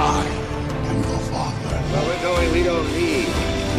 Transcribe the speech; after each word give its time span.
I 0.00 0.24
am 0.90 0.96
your 1.02 1.18
father. 1.26 1.76
Where 1.90 2.06
we're 2.06 2.22
going, 2.22 2.52
we 2.52 2.62
don't 2.62 2.86
need 2.92 3.26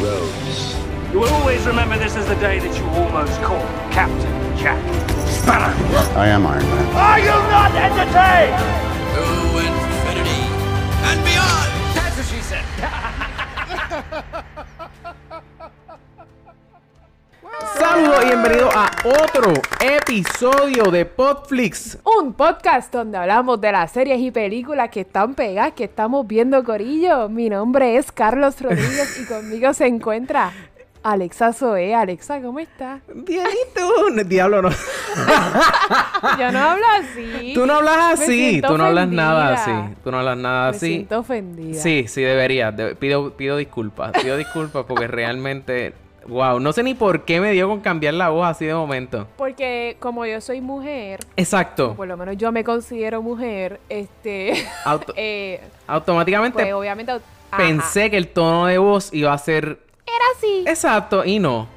roads. 0.03 0.75
You 1.13 1.21
will 1.21 1.33
always 1.35 1.65
remember 1.65 1.97
this 1.97 2.17
as 2.17 2.27
the 2.27 2.35
day 2.35 2.59
that 2.59 2.77
you 2.77 2.83
almost 2.89 3.41
caught 3.41 3.65
Captain 3.93 4.57
Jack 4.57 4.83
Sparrow. 5.29 5.73
I 6.19 6.27
am 6.27 6.45
Iron 6.45 6.63
Man. 6.63 6.95
Are 6.95 7.19
you 7.19 7.39
not 7.47 7.71
entertained? 7.71 8.59
To 9.15 9.23
infinity 9.63 10.43
and 11.07 11.23
beyond! 11.23 11.71
That's 11.95 12.17
what 12.17 12.27
she 12.27 12.41
said. 12.41 12.65
Saludos 17.91 18.23
y 18.23 18.25
bienvenidos 18.27 18.75
a 18.75 18.91
otro 19.03 19.53
episodio 19.81 20.83
de 20.91 21.05
Podflix. 21.05 21.97
Un 22.19 22.33
podcast 22.33 22.93
donde 22.93 23.17
hablamos 23.17 23.59
de 23.59 23.71
las 23.71 23.91
series 23.91 24.19
y 24.19 24.29
películas 24.31 24.89
que 24.89 25.01
están 25.01 25.33
pegadas, 25.33 25.73
que 25.73 25.85
estamos 25.85 26.27
viendo 26.27 26.63
Corillo. 26.63 27.29
Mi 27.29 27.49
nombre 27.49 27.97
es 27.97 28.11
Carlos 28.11 28.61
Rodríguez 28.61 29.19
y 29.19 29.25
conmigo 29.25 29.73
se 29.73 29.87
encuentra 29.87 30.51
Alexa 31.01 31.51
Zoe. 31.51 31.95
Alexa, 31.95 32.39
¿cómo 32.41 32.59
estás? 32.59 33.01
Dianito, 33.13 34.09
no, 34.13 34.23
diablo 34.23 34.61
no. 34.61 34.69
Yo 34.69 36.51
no 36.51 36.59
hablo 36.59 36.85
así. 36.99 37.53
Tú 37.55 37.65
no 37.65 37.73
hablas 37.77 38.19
Me 38.19 38.23
así, 38.25 38.61
tú 38.61 38.77
no 38.77 38.83
hablas 38.85 39.07
nada 39.07 39.53
así, 39.53 39.71
tú 40.03 40.11
no 40.11 40.19
hablas 40.19 40.37
nada 40.37 40.69
Me 40.71 40.77
así. 40.77 40.87
siento 40.87 41.19
ofendida. 41.19 41.81
Sí, 41.81 42.05
sí 42.07 42.21
deberías. 42.21 42.75
de- 42.77 42.95
pido, 42.95 43.31
pido 43.33 43.57
disculpas, 43.57 44.11
pido 44.21 44.37
disculpas 44.37 44.85
porque 44.87 45.07
realmente, 45.07 45.93
wow, 46.29 46.59
no 46.59 46.71
sé 46.73 46.83
ni 46.83 46.93
por 46.93 47.25
qué 47.25 47.39
me 47.41 47.51
dio 47.51 47.67
con 47.67 47.81
cambiar 47.81 48.13
la 48.13 48.29
voz 48.29 48.47
así 48.47 48.65
de 48.65 48.73
momento. 48.73 49.27
Porque 49.37 49.97
como 49.99 50.25
yo 50.25 50.39
soy 50.41 50.61
mujer, 50.61 51.19
Exacto. 51.35 51.95
por 51.95 52.07
lo 52.07 52.15
menos 52.17 52.37
yo 52.37 52.51
me 52.51 52.63
considero 52.63 53.21
mujer, 53.21 53.79
este... 53.89 54.53
Auto- 54.85 55.13
eh, 55.15 55.59
automáticamente 55.87 56.61
pues 56.61 56.73
obviamente... 56.73 57.13
pensé 57.57 58.09
que 58.09 58.17
el 58.17 58.27
tono 58.29 58.67
de 58.67 58.77
voz 58.77 59.13
iba 59.13 59.33
a 59.33 59.37
ser 59.37 59.79
Era 60.05 60.25
así. 60.37 60.63
exacto 60.67 61.25
y 61.25 61.39
no. 61.39 61.67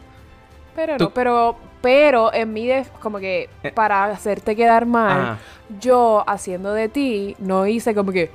Pero 0.77 0.97
Tú- 0.97 1.05
no, 1.05 1.11
pero, 1.11 1.57
pero 1.83 2.33
en 2.33 2.53
mi 2.53 2.67
def- 2.67 2.91
como 3.01 3.19
que 3.19 3.49
Eh. 3.63 3.73
para 3.73 4.05
hacerte 4.05 4.55
quedar 4.57 4.87
mal, 4.87 5.21
Ajá. 5.21 5.39
yo 5.81 6.25
haciendo 6.27 6.73
de 6.73 6.89
ti, 6.89 7.37
no 7.39 7.67
hice 7.67 7.95
como 7.95 8.13
que 8.13 8.31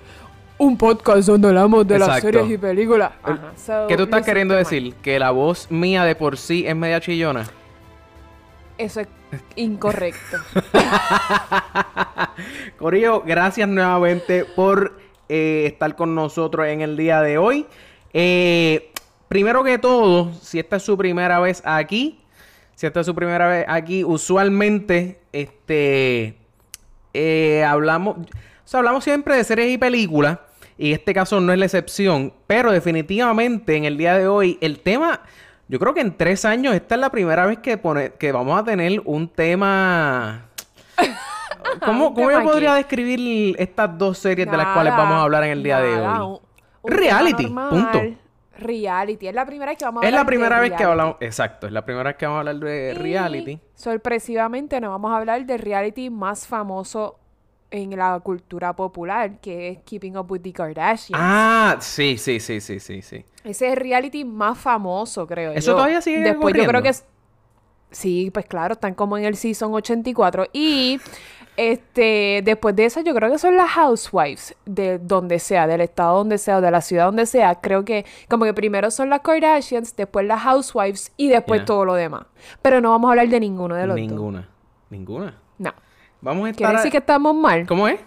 un 0.58 0.78
podcast 0.78 1.28
donde 1.28 1.50
hablamos 1.50 1.88
de 1.88 2.00
las 2.00 2.22
series 2.22 2.50
y 2.50 2.58
películas. 2.58 3.12
Ajá. 3.24 3.54
So, 3.56 3.88
¿Qué 3.88 3.98
tú 3.98 4.04
estás 4.04 4.26
queriendo 4.26 4.56
decir? 4.56 4.94
¿Que 4.96 5.20
la 5.20 5.32
voz 5.32 5.70
mía 5.70 6.04
de 6.04 6.16
por 6.16 6.38
sí 6.38 6.66
es 6.68 6.76
media 6.76 7.00
chillona? 7.00 7.46
Eso 8.78 9.02
es 9.02 9.08
incorrecto. 9.56 10.38
Corillo, 12.78 13.22
gracias 13.22 13.68
nuevamente 13.68 14.46
por 14.46 14.98
eh, 15.30 15.66
estar 15.68 15.96
con 15.96 16.16
nosotros 16.16 16.68
en 16.68 16.82
el 16.82 16.96
día 16.96 17.22
de 17.22 17.38
hoy. 17.38 17.66
Eh, 18.14 18.92
primero 19.28 19.64
que 19.64 19.78
todo, 19.78 20.32
si 20.42 20.60
esta 20.60 20.78
es 20.78 20.84
su 20.84 20.98
primera 20.98 21.40
vez 21.40 21.62
aquí, 21.66 22.20
si 22.76 22.86
esta 22.86 23.02
es 23.02 23.06
su 23.06 23.16
primera 23.16 23.48
vez 23.48 23.66
aquí, 23.68 24.04
usualmente 24.04 25.20
este 25.34 26.38
eh, 27.14 27.64
hablamos, 27.64 28.18
o 28.18 28.26
sea, 28.64 28.80
hablamos 28.80 29.04
siempre 29.04 29.36
de 29.36 29.44
series 29.44 29.74
y 29.74 29.78
películas. 29.78 30.40
Y 30.78 30.94
este 30.94 31.14
caso 31.14 31.40
no 31.42 31.52
es 31.54 31.60
la 31.60 31.66
excepción. 31.66 32.34
Pero 32.46 32.72
definitivamente 32.72 33.76
en 33.76 33.86
el 33.86 33.98
día 33.98 34.18
de 34.18 34.28
hoy, 34.28 34.58
el 34.62 34.80
tema. 34.80 35.22
Yo 35.70 35.80
creo 35.80 35.94
que 35.94 36.00
en 36.02 36.16
tres 36.16 36.46
años, 36.46 36.74
esta 36.76 36.96
es 36.96 37.02
la 37.02 37.10
primera 37.10 37.46
vez 37.46 37.60
que, 37.60 37.78
pone, 37.78 38.12
que 38.14 38.32
vamos 38.32 38.58
a 38.60 38.64
tener 38.64 39.02
un 39.06 39.28
tema. 39.28 40.46
¿Cómo, 41.86 42.08
¿Un 42.10 42.14
cómo 42.16 42.32
yo 42.32 42.44
podría 42.44 42.74
describir 42.76 43.56
estas 43.60 43.98
dos 43.98 44.18
series 44.18 44.50
de 44.50 44.56
las 44.58 44.68
cuales 44.68 44.94
vamos 44.96 45.16
a 45.16 45.22
hablar 45.24 45.44
en 45.44 45.52
el 45.52 45.64
día 45.64 45.80
de 45.80 45.96
hoy? 46.00 46.08
un- 46.20 46.40
un 46.84 46.92
Reality, 46.92 47.48
punto. 47.48 48.02
Reality. 48.58 49.28
Es 49.28 49.36
la 49.36 49.46
primera 49.46 49.72
vez 49.72 49.78
que 49.78 49.86
vamos 49.86 50.02
a 50.04 50.06
Es 50.06 50.10
hablar 50.14 50.22
la 50.24 50.26
primera 50.28 50.56
de 50.56 50.62
vez 50.62 50.72
que 50.72 50.78
reality. 50.78 50.92
hablamos. 50.92 51.16
Exacto, 51.20 51.68
es 51.68 51.74
la 51.74 51.84
primera 51.86 52.04
vez 52.10 52.16
que 52.16 52.26
vamos 52.26 52.38
a 52.38 52.40
hablar 52.40 52.56
de 52.56 52.92
Y, 52.92 52.94
reality. 52.98 53.60
Sorpresivamente 53.76 54.80
nos 54.80 54.92
vamos 54.92 55.12
a 55.12 55.18
hablar 55.18 55.46
del 55.46 55.60
reality 55.60 56.10
más 56.10 56.48
famoso 56.48 57.20
en 57.70 57.98
la 57.98 58.20
cultura 58.22 58.76
popular, 58.76 59.40
que 59.40 59.70
es 59.70 59.80
Keeping 59.84 60.18
Up 60.18 60.32
with 60.32 60.42
the 60.42 60.54
Kardashians. 60.54 61.20
Ah, 61.22 61.78
sí, 61.80 62.18
sí, 62.18 62.40
sí, 62.40 62.62
sí, 62.62 62.80
sí, 62.80 63.02
sí. 63.02 63.26
Ese 63.44 63.68
es 63.68 63.74
el 63.74 63.78
reality 63.78 64.24
más 64.24 64.58
famoso, 64.58 65.28
creo 65.28 65.52
¿Eso 65.52 65.72
yo. 65.72 65.76
todavía 65.76 66.02
sigue 66.02 66.20
Después 66.20 66.56
yo 66.56 66.66
creo 66.66 66.82
que 66.82 66.90
es... 66.90 67.06
Sí, 67.90 68.30
pues 68.34 68.46
claro, 68.46 68.74
están 68.74 68.94
como 68.94 69.18
en 69.18 69.24
el 69.24 69.38
season 69.38 69.74
84. 69.74 70.48
Y 70.52 71.00
este 71.56 72.42
después 72.44 72.76
de 72.76 72.86
eso 72.86 73.02
yo 73.02 73.16
creo 73.16 73.32
que 73.32 73.40
son 73.40 73.58
las 73.58 73.72
housewives 73.72 74.56
de 74.66 75.00
donde 75.00 75.40
sea, 75.40 75.66
del 75.66 75.82
estado 75.82 76.18
donde 76.18 76.38
sea 76.38 76.58
o 76.58 76.62
de 76.62 76.70
la 76.70 76.82
ciudad 76.82 77.06
donde 77.06 77.26
sea. 77.26 77.56
Creo 77.56 77.86
que 77.86 78.06
como 78.30 78.44
que 78.44 78.54
primero 78.54 78.92
son 78.92 79.10
las 79.10 79.22
Kardashians, 79.22 79.96
después 79.96 80.26
las 80.26 80.42
housewives 80.42 81.12
y 81.16 81.30
después 81.30 81.64
todo 81.64 81.86
lo 81.86 81.94
demás. 81.94 82.26
Pero 82.62 82.82
no 82.82 82.92
vamos 82.92 83.08
a 83.08 83.12
hablar 83.12 83.30
de 83.30 83.40
ninguno 83.40 83.76
de 83.76 83.88
los 83.88 83.96
dos. 83.96 84.08
Ninguna. 84.08 84.50
Ninguna. 84.90 85.42
No. 85.58 85.74
Vamos 86.22 86.48
a 86.48 86.50
estar. 86.52 86.66
¿Quiere 86.68 86.78
decir 86.78 86.92
que 86.92 86.98
estamos 86.98 87.36
mal? 87.36 87.66
¿Cómo 87.68 87.88
es? 87.88 88.00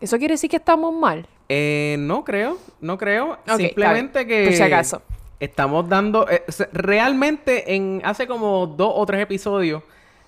¿Eso 0.00 0.18
quiere 0.18 0.34
decir 0.34 0.50
que 0.50 0.56
estamos 0.56 0.94
mal? 0.94 1.26
Eh, 1.48 1.96
no 1.98 2.24
creo, 2.24 2.58
no 2.80 2.98
creo. 2.98 3.38
Simplemente 3.56 4.26
que 4.26 4.44
Por 4.44 4.52
si 4.54 4.62
acaso. 4.62 5.02
estamos 5.40 5.88
dando. 5.88 6.28
eh, 6.28 6.44
realmente, 6.72 7.74
en 7.74 8.02
hace 8.04 8.26
como 8.26 8.66
dos 8.66 8.92
o 8.94 9.06
tres 9.06 9.22
episodios, 9.22 9.82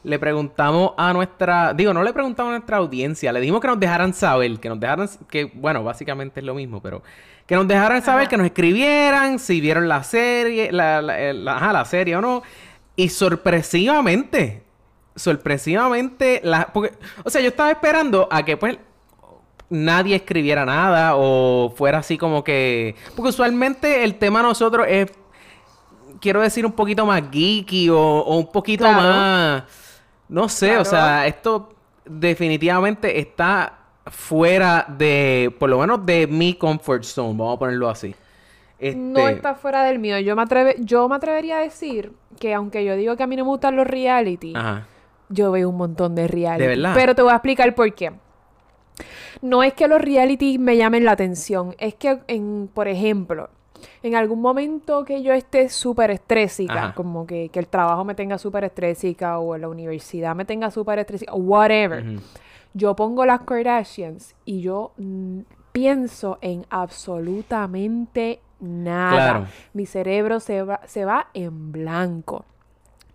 le 0.05 0.19
preguntamos 0.19 0.93
a 0.97 1.13
nuestra. 1.13 1.75
Digo, 1.75 1.93
no 1.93 2.03
le 2.03 2.13
preguntamos 2.13 2.51
a 2.51 2.57
nuestra 2.57 2.79
audiencia, 2.79 3.33
le 3.33 3.41
dijimos 3.41 3.61
que 3.61 3.67
nos 3.69 3.81
dejaran 3.81 4.15
saber, 4.15 4.59
que 4.59 4.69
nos 4.71 4.81
dejaran. 4.81 5.09
Que, 5.31 5.45
bueno, 5.55 5.83
básicamente 5.85 6.41
es 6.41 6.47
lo 6.47 6.55
mismo, 6.55 6.81
pero. 6.81 7.03
Que 7.47 7.55
nos 7.57 7.67
dejaran 7.67 8.03
saber, 8.03 8.29
que 8.29 8.37
nos 8.37 8.47
escribieran 8.47 9.39
si 9.39 9.61
vieron 9.61 9.89
la 9.89 10.05
serie, 10.05 10.71
la, 10.71 11.01
la, 11.03 11.19
eh, 11.19 11.33
la- 11.35 11.57
ajá, 11.57 11.73
la 11.73 11.85
serie 11.87 12.15
o 12.17 12.21
no. 12.21 12.43
Y 12.95 13.09
sorpresivamente, 13.09 14.63
sorpresivamente, 15.19 16.41
la, 16.45 16.69
porque, 16.73 16.93
o 17.25 17.31
sea, 17.31 17.41
yo 17.41 17.49
estaba 17.49 17.71
esperando 17.71 18.29
a 18.31 18.45
que 18.45 18.57
pues 18.57 18.79
nadie 19.71 20.17
escribiera 20.17 20.65
nada 20.65 21.13
o 21.17 21.73
fuera 21.77 21.99
así 21.99 22.17
como 22.17 22.43
que... 22.43 22.95
Porque 23.15 23.31
usualmente 23.31 24.05
el 24.05 24.15
tema 24.15 24.41
nosotros 24.43 24.87
es, 24.89 25.13
quiero 26.21 26.41
decir, 26.41 26.65
un 26.65 26.73
poquito 26.73 27.05
más 27.05 27.23
geeky 27.31 27.91
o, 27.91 27.99
o 27.99 28.37
un 28.39 28.51
poquito 28.51 28.85
Claro. 28.85 29.03
más... 29.03 29.63
No 30.29 30.49
sé, 30.49 30.77
o 30.77 30.85
sea, 30.85 31.27
esto 31.27 31.75
definitivamente 32.05 33.19
está 33.19 33.79
fuera 34.07 34.85
de, 34.89 35.55
por 35.59 35.71
lo 35.71 35.79
menos 35.79 36.05
de 36.05 36.27
mi 36.27 36.53
comfort 36.55 37.03
zone, 37.03 37.31
vamos 37.31 37.57
a 37.57 37.59
ponerlo 37.59 37.89
así. 37.89 38.15
No 38.81 39.21
Este, 39.21 39.33
está 39.33 39.55
fuera 39.55 39.85
del 39.85 39.99
mío. 39.99 40.19
Yo 40.19 40.37
me, 40.37 40.43
atreve, 40.43 40.77
yo 40.81 41.09
me 41.09 41.17
atrevería 41.17 41.57
a 41.57 41.61
decir 41.61 42.13
que 42.39 42.55
aunque 42.55 42.85
yo 42.85 42.95
digo 42.95 43.17
que 43.17 43.23
a 43.23 43.27
mí 43.27 43.37
no 43.37 43.45
me 43.45 43.51
gustan 43.51 43.75
los 43.75 43.87
reality, 43.87 44.53
Ajá. 44.55 44.87
Yo 45.29 45.51
veo 45.53 45.69
un 45.69 45.77
montón 45.77 46.15
de 46.15 46.27
reality. 46.27 46.63
¿De 46.63 46.69
verdad? 46.69 46.93
Pero 46.95 47.15
te 47.15 47.23
voy 47.23 47.33
a 47.33 47.37
explicar 47.37 47.75
por 47.75 47.93
qué. 47.95 48.13
No 49.43 49.63
es 49.63 49.75
que 49.75 49.87
los 49.87 50.01
reality 50.01 50.59
me 50.59 50.77
llamen 50.77 51.05
la 51.05 51.13
atención, 51.13 51.75
es 51.79 51.95
que, 51.95 52.19
en, 52.27 52.69
por 52.73 52.89
ejemplo, 52.89 53.51
en 54.03 54.15
algún 54.17 54.41
momento 54.41 55.05
que 55.05 55.23
yo 55.23 55.33
esté 55.33 55.69
súper 55.69 56.11
estrésica, 56.11 56.75
Ajá. 56.75 56.95
como 56.95 57.27
que, 57.27 57.49
que 57.49 57.61
el 57.61 57.69
trabajo 57.69 58.05
me 58.05 58.15
tenga 58.15 58.39
súper 58.39 58.65
estrésica 58.65 59.39
o 59.39 59.57
la 59.57 59.69
universidad 59.69 60.35
me 60.35 60.45
tenga 60.45 60.71
súper 60.71 60.99
estrésica, 60.99 61.33
whatever, 61.35 62.05
yo 62.75 62.97
pongo 62.97 63.25
las 63.25 63.43
Kardashians 63.43 64.35
y 64.45 64.61
yo 64.61 64.93
mm, 64.97 65.41
pienso 65.73 66.39
en 66.41 66.67
absolutamente 66.71 68.41
nada. 68.61 69.13
Claro. 69.13 69.47
Mi 69.73 69.87
cerebro 69.87 70.41
se 70.41 70.63
va, 70.63 70.81
se 70.87 71.05
va 71.05 71.29
en 71.35 71.73
blanco. 71.73 72.45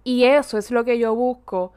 Y 0.03 0.25
eso 0.25 0.57
es 0.57 0.71
lo 0.71 0.83
que 0.83 0.99
yo 0.99 1.15
busco 1.15 1.71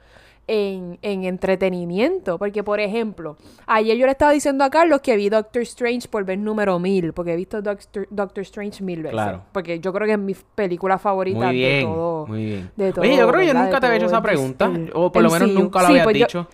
en, 0.49 0.99
en 1.03 1.25
entretenimiento. 1.25 2.39
Porque, 2.39 2.63
por 2.63 2.81
ejemplo, 2.81 3.37
ayer 3.67 3.97
yo 3.97 4.07
le 4.07 4.13
estaba 4.13 4.33
diciendo 4.33 4.65
a 4.65 4.71
Carlos 4.71 5.01
que 5.01 5.17
vi 5.17 5.29
Doctor 5.29 5.63
Strange 5.63 6.09
por 6.09 6.25
vez 6.25 6.39
número 6.39 6.79
mil. 6.79 7.13
Porque 7.13 7.33
he 7.33 7.37
visto 7.37 7.61
Doctor, 7.63 8.07
Doctor 8.11 8.43
Strange 8.43 8.83
mil 8.83 8.99
veces. 9.03 9.13
Claro. 9.13 9.43
Porque 9.53 9.81
yo 9.81 9.93
creo 9.93 10.07
que 10.07 10.13
es 10.13 10.19
mi 10.19 10.35
película 10.55 10.99
favorita 10.99 11.47
Muy 11.47 11.61
de 11.61 11.83
todo. 11.83 12.27
muy 12.27 12.45
bien. 12.45 12.71
de 12.77 12.93
todo, 12.93 13.01
Oye, 13.03 13.17
yo 13.17 13.29
creo 13.29 13.41
que 13.41 13.47
yo 13.47 13.55
nunca 13.55 13.81
te 13.81 13.87
había 13.87 13.97
hecho 13.99 14.07
esa 14.07 14.23
pregunta, 14.23 14.67
el 14.67 14.91
o 14.95 15.11
por 15.11 15.23
lo 15.23 15.31
menos 15.31 15.49
MCU. 15.51 15.59
nunca 15.63 15.81
lo 15.81 15.87
Sí, 15.87 15.93
habías 15.93 16.05
pues 16.05 16.15
dicho. 16.15 16.47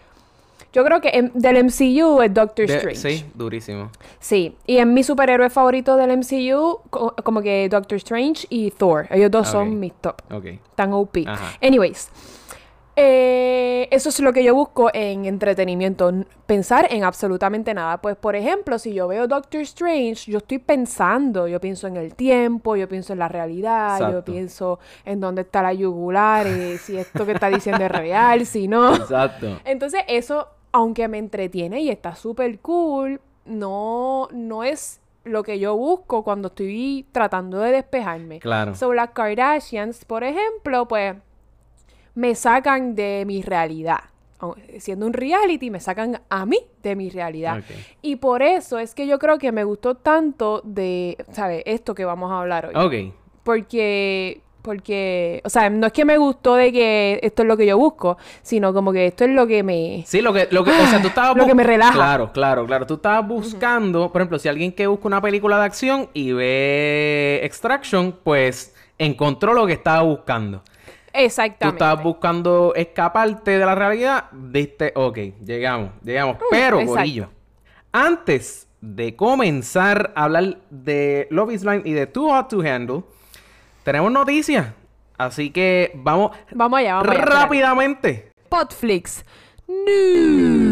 Yo 0.74 0.82
creo 0.86 1.02
que 1.02 1.10
en- 1.10 1.32
del 1.34 1.58
MCU 1.64 2.22
es 2.22 2.32
Doctor 2.32 2.66
De- 2.66 2.76
Strange. 2.76 2.96
sí, 2.96 3.26
durísimo. 3.34 3.90
Sí, 4.20 4.56
y 4.66 4.78
en 4.78 4.94
mi 4.94 5.02
superhéroe 5.02 5.50
favorito 5.50 5.96
del 5.98 6.12
MCU, 6.12 6.80
co- 6.88 7.14
como 7.22 7.42
que 7.42 7.68
Doctor 7.68 7.96
Strange 7.96 8.46
y 8.48 8.70
Thor. 8.70 9.06
Ellos 9.10 9.30
dos 9.30 9.48
son 9.48 9.78
mis 9.78 9.92
top. 10.00 10.14
Ok. 10.32 10.46
Tan 10.74 10.94
OP. 10.94 11.24
Ajá. 11.26 11.58
Anyways, 11.60 12.08
eh, 12.94 13.88
eso 13.90 14.10
es 14.10 14.20
lo 14.20 14.32
que 14.32 14.44
yo 14.44 14.54
busco 14.54 14.90
en 14.92 15.24
entretenimiento. 15.24 16.12
Pensar 16.46 16.88
en 16.90 17.04
absolutamente 17.04 17.72
nada. 17.72 18.02
Pues, 18.02 18.16
por 18.16 18.36
ejemplo, 18.36 18.78
si 18.78 18.92
yo 18.92 19.08
veo 19.08 19.26
Doctor 19.26 19.62
Strange, 19.62 20.30
yo 20.30 20.38
estoy 20.38 20.58
pensando. 20.58 21.48
Yo 21.48 21.60
pienso 21.60 21.86
en 21.86 21.96
el 21.96 22.14
tiempo, 22.14 22.76
yo 22.76 22.88
pienso 22.88 23.12
en 23.14 23.18
la 23.18 23.28
realidad, 23.28 24.12
yo 24.12 24.24
pienso 24.24 24.78
en 25.04 25.20
dónde 25.20 25.42
está 25.42 25.62
la 25.62 25.72
yugular, 25.72 26.46
eh, 26.46 26.78
si 26.78 26.96
esto 26.96 27.24
que 27.24 27.32
está 27.32 27.48
diciendo 27.48 27.84
es 27.84 27.90
real, 27.92 28.44
si 28.44 28.68
no. 28.68 28.94
Exacto. 28.94 29.58
Entonces, 29.64 30.02
eso, 30.08 30.48
aunque 30.72 31.08
me 31.08 31.18
entretiene 31.18 31.80
y 31.80 31.88
está 31.88 32.14
súper 32.14 32.60
cool, 32.60 33.20
no, 33.46 34.28
no 34.32 34.64
es 34.64 35.00
lo 35.24 35.42
que 35.42 35.58
yo 35.58 35.76
busco 35.76 36.24
cuando 36.24 36.48
estoy 36.48 37.06
tratando 37.12 37.58
de 37.60 37.72
despejarme. 37.72 38.40
Claro. 38.40 38.74
So, 38.74 38.92
las 38.92 39.10
Kardashians, 39.10 40.04
por 40.04 40.24
ejemplo, 40.24 40.88
pues 40.88 41.14
me 42.14 42.34
sacan 42.34 42.94
de 42.94 43.24
mi 43.26 43.42
realidad. 43.42 44.00
Siendo 44.80 45.06
un 45.06 45.12
reality, 45.12 45.70
me 45.70 45.78
sacan 45.78 46.20
a 46.28 46.46
mí 46.46 46.58
de 46.82 46.96
mi 46.96 47.10
realidad. 47.10 47.62
Y 48.00 48.16
por 48.16 48.42
eso 48.42 48.78
es 48.80 48.92
que 48.94 49.06
yo 49.06 49.20
creo 49.20 49.38
que 49.38 49.52
me 49.52 49.62
gustó 49.62 49.94
tanto 49.94 50.62
de, 50.64 51.16
¿sabes? 51.30 51.62
Esto 51.64 51.94
que 51.94 52.04
vamos 52.04 52.32
a 52.32 52.40
hablar 52.40 52.66
hoy. 52.66 52.74
Ok. 52.74 53.14
Porque, 53.44 54.40
porque, 54.62 55.40
o 55.44 55.48
sea, 55.48 55.70
no 55.70 55.86
es 55.86 55.92
que 55.92 56.04
me 56.04 56.18
gustó 56.18 56.56
de 56.56 56.72
que 56.72 57.20
esto 57.22 57.42
es 57.42 57.48
lo 57.48 57.56
que 57.56 57.66
yo 57.66 57.78
busco, 57.78 58.18
sino 58.42 58.72
como 58.72 58.92
que 58.92 59.06
esto 59.06 59.22
es 59.22 59.30
lo 59.30 59.46
que 59.46 59.62
me... 59.62 60.02
Sí, 60.08 60.20
lo 60.20 60.32
que, 60.32 60.48
lo 60.50 60.64
que, 60.64 60.72
o 60.72 60.86
sea, 60.86 61.00
tú 61.00 61.08
estabas 61.08 61.36
Lo 61.36 61.46
que 61.46 61.54
me 61.54 61.62
relaja. 61.62 61.92
Claro, 61.92 62.32
claro, 62.32 62.66
claro. 62.66 62.84
Tú 62.84 62.94
estabas 62.94 63.26
buscando, 63.28 64.10
por 64.10 64.22
ejemplo, 64.22 64.40
si 64.40 64.48
alguien 64.48 64.72
que 64.72 64.88
busca 64.88 65.06
una 65.06 65.20
película 65.20 65.58
de 65.60 65.66
acción 65.66 66.08
y 66.14 66.32
ve 66.32 67.40
Extraction, 67.44 68.18
pues 68.24 68.74
encontró 68.98 69.54
lo 69.54 69.68
que 69.68 69.74
estaba 69.74 70.02
buscando. 70.02 70.62
Tú 71.12 71.18
Exactamente. 71.20 71.76
estabas 71.76 72.02
buscando 72.02 72.72
escaparte 72.74 73.58
de 73.58 73.66
la 73.66 73.74
realidad, 73.74 74.30
diste, 74.32 74.92
ok, 74.94 75.18
llegamos, 75.44 75.90
llegamos. 76.02 76.38
Pero, 76.50 76.78
Mm, 76.78 76.80
exacto. 76.80 76.98
Corillo, 77.00 77.28
antes 77.92 78.66
de 78.80 79.14
comenzar 79.14 80.12
a 80.16 80.24
hablar 80.24 80.58
de 80.70 81.28
Love 81.30 81.52
is 81.52 81.64
Blind 81.64 81.86
y 81.86 81.92
de 81.92 82.06
Too 82.06 82.30
Hot 82.30 82.48
to 82.48 82.60
Handle, 82.60 83.02
tenemos 83.84 84.10
noticias. 84.10 84.68
Así 85.18 85.50
que 85.50 85.92
vamos, 85.94 86.32
Vamos 86.52 86.78
allá, 86.80 86.94
vamos 86.94 87.08
allá. 87.10 87.18
espérate. 87.20 87.42
rápidamente. 87.42 88.32
Potflix 88.48 89.24
News. 89.68 90.71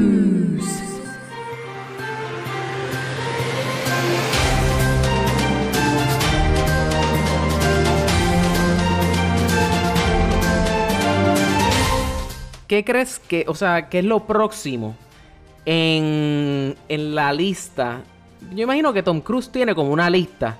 ¿Qué 12.70 12.84
crees 12.84 13.18
que, 13.18 13.44
o 13.48 13.54
sea, 13.56 13.88
qué 13.88 13.98
es 13.98 14.04
lo 14.04 14.20
próximo 14.28 14.94
en, 15.64 16.76
en 16.88 17.14
la 17.16 17.32
lista? 17.32 17.98
Yo 18.54 18.62
imagino 18.62 18.92
que 18.92 19.02
Tom 19.02 19.20
Cruise 19.22 19.50
tiene 19.50 19.74
como 19.74 19.90
una 19.90 20.08
lista 20.08 20.56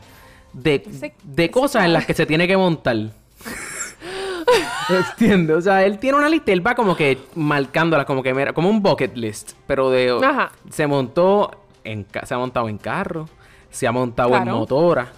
de, 0.53 0.83
Ese- 0.85 1.15
de 1.23 1.45
ese 1.45 1.51
cosas 1.53 1.85
en 1.85 1.93
las 1.93 2.05
que 2.07 2.15
se 2.15 2.27
tiene 2.27 2.49
que 2.49 2.57
montar. 2.57 2.97
¿Entiendes? 4.89 5.57
O 5.57 5.61
sea, 5.61 5.85
él 5.85 5.99
tiene 6.01 6.19
una 6.19 6.29
lista 6.29 6.51
y 6.51 6.55
él 6.55 6.67
va 6.67 6.75
como 6.75 6.97
que 6.97 7.19
marcándolas, 7.37 8.07
como 8.07 8.25
que 8.25 8.35
mira, 8.35 8.53
como 8.53 8.69
un 8.69 8.83
bucket 8.83 9.17
list, 9.17 9.53
pero 9.69 9.89
de 9.91 10.11
Ajá. 10.25 10.51
se 10.69 10.89
montó 10.89 11.53
en 11.85 12.07
se 12.25 12.35
ha 12.35 12.39
montado 12.39 12.69
en 12.69 12.77
carro, 12.79 13.29
se 13.71 13.87
ha 13.87 13.93
montado 13.93 14.35
en 14.37 14.49
motora, 14.49 15.13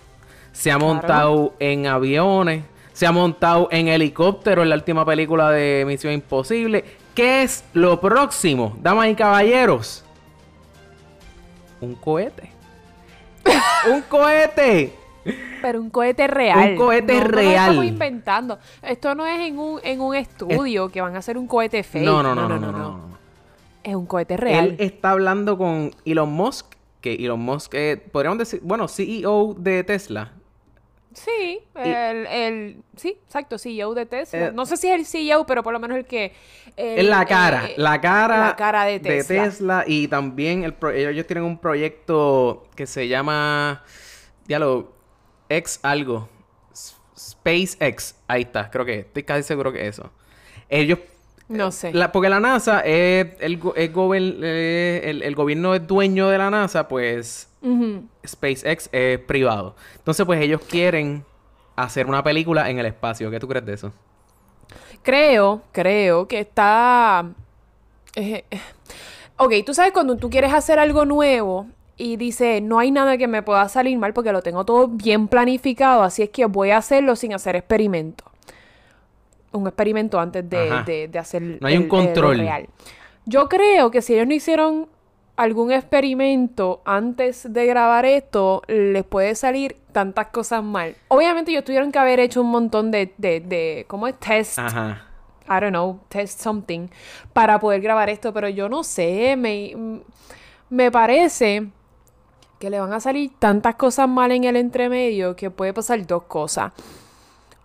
se 0.53 0.71
ha 0.71 0.77
Claro. 0.77 0.93
montado 0.95 1.55
en 1.59 1.87
aviones, 1.87 2.65
se 2.93 3.07
ha 3.07 3.13
montado 3.13 3.69
en 3.71 3.89
helicóptero 3.89 4.63
en 4.63 4.69
la 4.69 4.77
última 4.77 5.05
película 5.05 5.51
de 5.51 5.85
Misión 5.87 6.13
Imposible. 6.13 6.85
¿Qué 7.15 7.43
es 7.43 7.65
lo 7.75 8.01
próximo, 8.01 8.77
damas 8.81 9.09
y 9.09 9.15
caballeros? 9.15 10.05
Un 11.81 11.95
cohete. 11.95 12.51
un 13.93 14.03
cohete. 14.03 14.95
Pero 15.61 15.81
un 15.81 15.91
cohete 15.91 16.27
real. 16.27 16.73
Un 16.73 16.77
cohete 16.77 17.15
No, 17.15 17.21
no 17.21 17.29
real. 17.29 17.71
estamos 17.71 17.85
inventando. 17.85 18.59
Esto 18.83 19.15
no 19.15 19.27
es 19.27 19.41
en 19.41 19.59
un, 19.59 19.81
en 19.83 20.01
un 20.01 20.15
estudio 20.15 20.89
que 20.89 21.01
van 21.01 21.15
a 21.15 21.19
hacer 21.19 21.39
un 21.39 21.47
cohete 21.47 21.83
fake. 21.83 22.05
No, 22.05 22.23
no, 22.23 22.35
no, 22.35 22.49
no, 22.49 22.59
no, 22.59 22.73
no, 22.73 22.79
no. 22.79 23.19
Es 23.83 23.95
un 23.95 24.07
cohete 24.07 24.37
real. 24.37 24.67
Él 24.67 24.77
está 24.79 25.11
hablando 25.11 25.59
con 25.59 25.93
Elon 26.05 26.33
Musk, 26.33 26.75
que 27.01 27.15
Elon 27.15 27.41
Musk, 27.41 27.75
eh, 27.75 27.97
podríamos 28.13 28.39
decir, 28.39 28.61
bueno, 28.63 28.89
CEO 28.89 29.55
de 29.59 29.83
Tesla. 29.85 30.33
Sí, 31.15 31.61
el, 31.75 32.27
el- 32.27 32.83
sí, 32.97 33.19
exacto, 33.25 33.59
CEO 33.59 33.95
de 33.95 34.07
Tesla. 34.07 34.47
Eh, 34.49 34.53
no 34.53 34.65
sé 34.67 34.77
si 34.77 34.89
es 34.89 34.95
el 34.95 35.05
CEO, 35.07 35.45
pero 35.47 35.63
por 35.63 35.73
lo 35.73 35.81
menos 35.81 35.97
el 35.99 36.05
que... 36.07 36.33
el- 36.77 36.99
Es 37.01 37.05
la 37.05 37.25
cara, 37.27 37.67
eh, 37.67 37.75
la 37.77 38.01
cara, 38.01 38.49
la 38.49 38.57
cara 38.57 38.85
de 38.85 38.99
Tesla. 39.01 39.45
Tesla, 39.45 39.85
y 39.87 40.09
también 40.09 40.65
el 40.65 40.75
pro- 40.75 40.91
ellos 40.91 41.27
tienen 41.27 41.45
un 41.45 41.59
proyecto 41.59 42.65
que 42.75 42.87
se 42.87 43.09
llama, 43.09 43.83
diálogo, 44.47 44.95
X 45.49 45.81
algo, 45.83 46.29
SpaceX, 47.17 48.17
ahí 48.27 48.43
está, 48.43 48.71
creo 48.71 48.85
que, 48.85 49.01
estoy 49.01 49.23
casi 49.23 49.43
seguro 49.43 49.73
que 49.73 49.87
eso. 49.87 50.11
Ellos, 50.69 50.99
No 51.49 51.71
sé. 51.71 51.93
la- 51.93 52.11
porque 52.11 52.29
la 52.31 52.41
NASA 52.41 52.81
es 52.81 53.27
el, 53.41 53.61
gober- 53.61 54.39
eh, 54.43 55.03
el, 55.05 55.23
el 55.23 55.35
gobierno 55.35 55.75
es 55.75 55.87
dueño 55.87 56.29
de 56.29 56.39
la 56.39 56.51
NASA, 56.51 56.89
pues 56.89 57.49
SpaceX 58.27 58.89
es 58.93 59.19
privado. 59.21 59.75
Entonces, 59.97 60.25
pues 60.27 60.41
ellos 60.41 60.61
quieren 60.69 61.25
hacer 61.77 62.07
una 62.07 62.23
película 62.23 62.69
en 62.71 62.79
el 62.79 62.87
espacio. 62.87 63.31
¿Qué 63.31 63.39
tú 63.41 63.49
crees 63.49 63.65
de 63.67 63.75
eso? 63.75 63.93
Creo, 65.03 65.63
creo 65.73 66.29
que 66.29 66.41
está... 66.41 67.27
eh, 68.17 68.45
eh, 68.51 68.61
Ok, 69.39 69.53
tú 69.67 69.75
sabes 69.75 69.93
cuando 69.93 70.17
tú 70.17 70.31
quieres 70.31 70.53
hacer 70.53 70.79
algo 70.79 71.05
nuevo 71.05 71.67
y 71.97 72.17
dices, 72.17 72.63
no 72.63 72.79
hay 72.79 72.91
nada 72.91 73.17
que 73.19 73.27
me 73.27 73.43
pueda 73.43 73.69
salir 73.69 73.99
mal 73.99 74.13
porque 74.13 74.33
lo 74.33 74.43
tengo 74.43 74.65
todo 74.65 74.87
bien 74.89 75.27
planificado, 75.29 76.03
así 76.03 76.23
es 76.23 76.31
que 76.31 76.47
voy 76.47 76.71
a 76.71 76.77
hacerlo 76.77 77.17
sin 77.17 77.35
hacer 77.35 77.57
experimento. 77.57 78.25
Un 79.51 79.67
experimento 79.67 80.21
antes 80.21 80.49
de, 80.49 80.83
de- 80.87 81.09
de 81.09 81.19
hacer 81.19 81.43
No 81.61 81.67
hay 81.69 81.77
un 81.77 81.85
el- 81.85 81.89
control. 81.89 82.39
real. 82.39 82.69
Yo 83.25 83.49
creo 83.49 83.91
que 83.91 84.01
si 84.03 84.15
ellos 84.15 84.27
no 84.27 84.35
hicieron 84.35 84.89
algún 85.43 85.73
experimento 85.73 86.83
antes 86.85 87.53
de 87.53 87.67
grabar 87.67 88.05
esto, 88.07 88.63
les 88.69 89.05
puede 89.05 89.35
salir 89.35 89.77
tantas 89.93 90.29
cosas 90.29 90.63
mal. 90.63 90.95
Obviamente 91.09 91.51
ellos 91.51 91.65
tuvieron 91.65 91.91
que 91.93 91.99
haber 91.99 92.21
hecho 92.21 92.41
un 92.43 92.51
montón 92.51 92.91
de, 92.91 93.13
de, 93.19 93.41
de 93.41 93.85
¿cómo 93.89 94.07
es? 94.09 94.19
Test. 94.19 94.59
Ajá. 94.59 95.07
I 95.49 95.61
don't 95.61 95.71
know, 95.71 96.01
test 96.09 96.41
something, 96.41 96.89
para 97.33 97.59
poder 97.59 97.81
grabar 97.81 98.09
esto, 98.09 98.33
pero 98.33 98.49
yo 98.49 98.69
no 98.69 98.85
sé, 98.85 99.35
me, 99.37 99.75
me 100.71 100.91
parece 100.91 101.67
que 102.61 102.71
le 102.71 102.79
van 102.79 102.93
a 102.93 103.01
salir 103.01 103.33
tantas 103.41 103.75
cosas 103.75 104.09
mal 104.09 104.31
en 104.31 104.45
el 104.45 104.55
entremedio 104.57 105.35
que 105.35 105.51
puede 105.51 105.75
pasar 105.75 106.07
dos 106.07 106.23
cosas. 106.23 106.73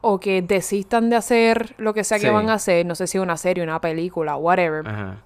O 0.02 0.20
que 0.20 0.42
desistan 0.42 1.10
de 1.10 1.16
hacer 1.18 1.76
lo 1.78 1.94
que 1.94 2.04
sea 2.04 2.18
Sí. 2.18 2.26
que 2.26 2.32
van 2.32 2.50
a 2.50 2.54
hacer, 2.56 2.86
no 2.86 2.96
sé 2.96 3.06
si 3.08 3.20
una 3.20 3.38
serie, 3.38 3.64
una 3.64 3.80
película, 3.82 4.36
whatever. 4.36 4.88
Ajá. 4.88 5.18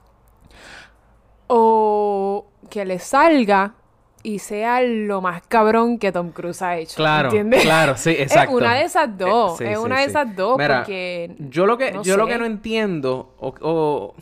O 1.54 2.46
que 2.70 2.86
le 2.86 2.98
salga 3.00 3.74
y 4.24 4.40
sea 4.40 4.82
lo 4.82 5.20
más 5.20 5.42
cabrón 5.48 5.98
que 6.00 6.12
Tom 6.14 6.32
Cruise 6.32 6.62
ha 6.62 6.78
hecho. 6.78 6.96
Claro, 6.96 7.28
¿Entiendes? 7.28 7.64
claro, 7.64 7.98
sí, 7.98 8.12
exacto. 8.12 8.52
Es 8.58 8.62
una 8.62 8.76
de 8.76 8.84
esas 8.84 9.18
dos. 9.18 9.60
Eh, 9.60 9.66
sí, 9.66 9.72
es 9.74 9.78
sí, 9.80 9.86
una 9.86 10.00
de 10.00 10.06
esas 10.06 10.36
dos 10.36 10.58
Mira, 10.58 10.78
porque... 10.78 11.36
Yo 11.50 11.66
lo 11.66 11.78
que, 11.78 11.92
no 11.92 12.04
yo 12.04 12.16
lo 12.16 12.26
que 12.28 12.38
no 12.38 12.46
entiendo, 12.46 13.34
o, 13.40 13.54
o- 13.62 14.16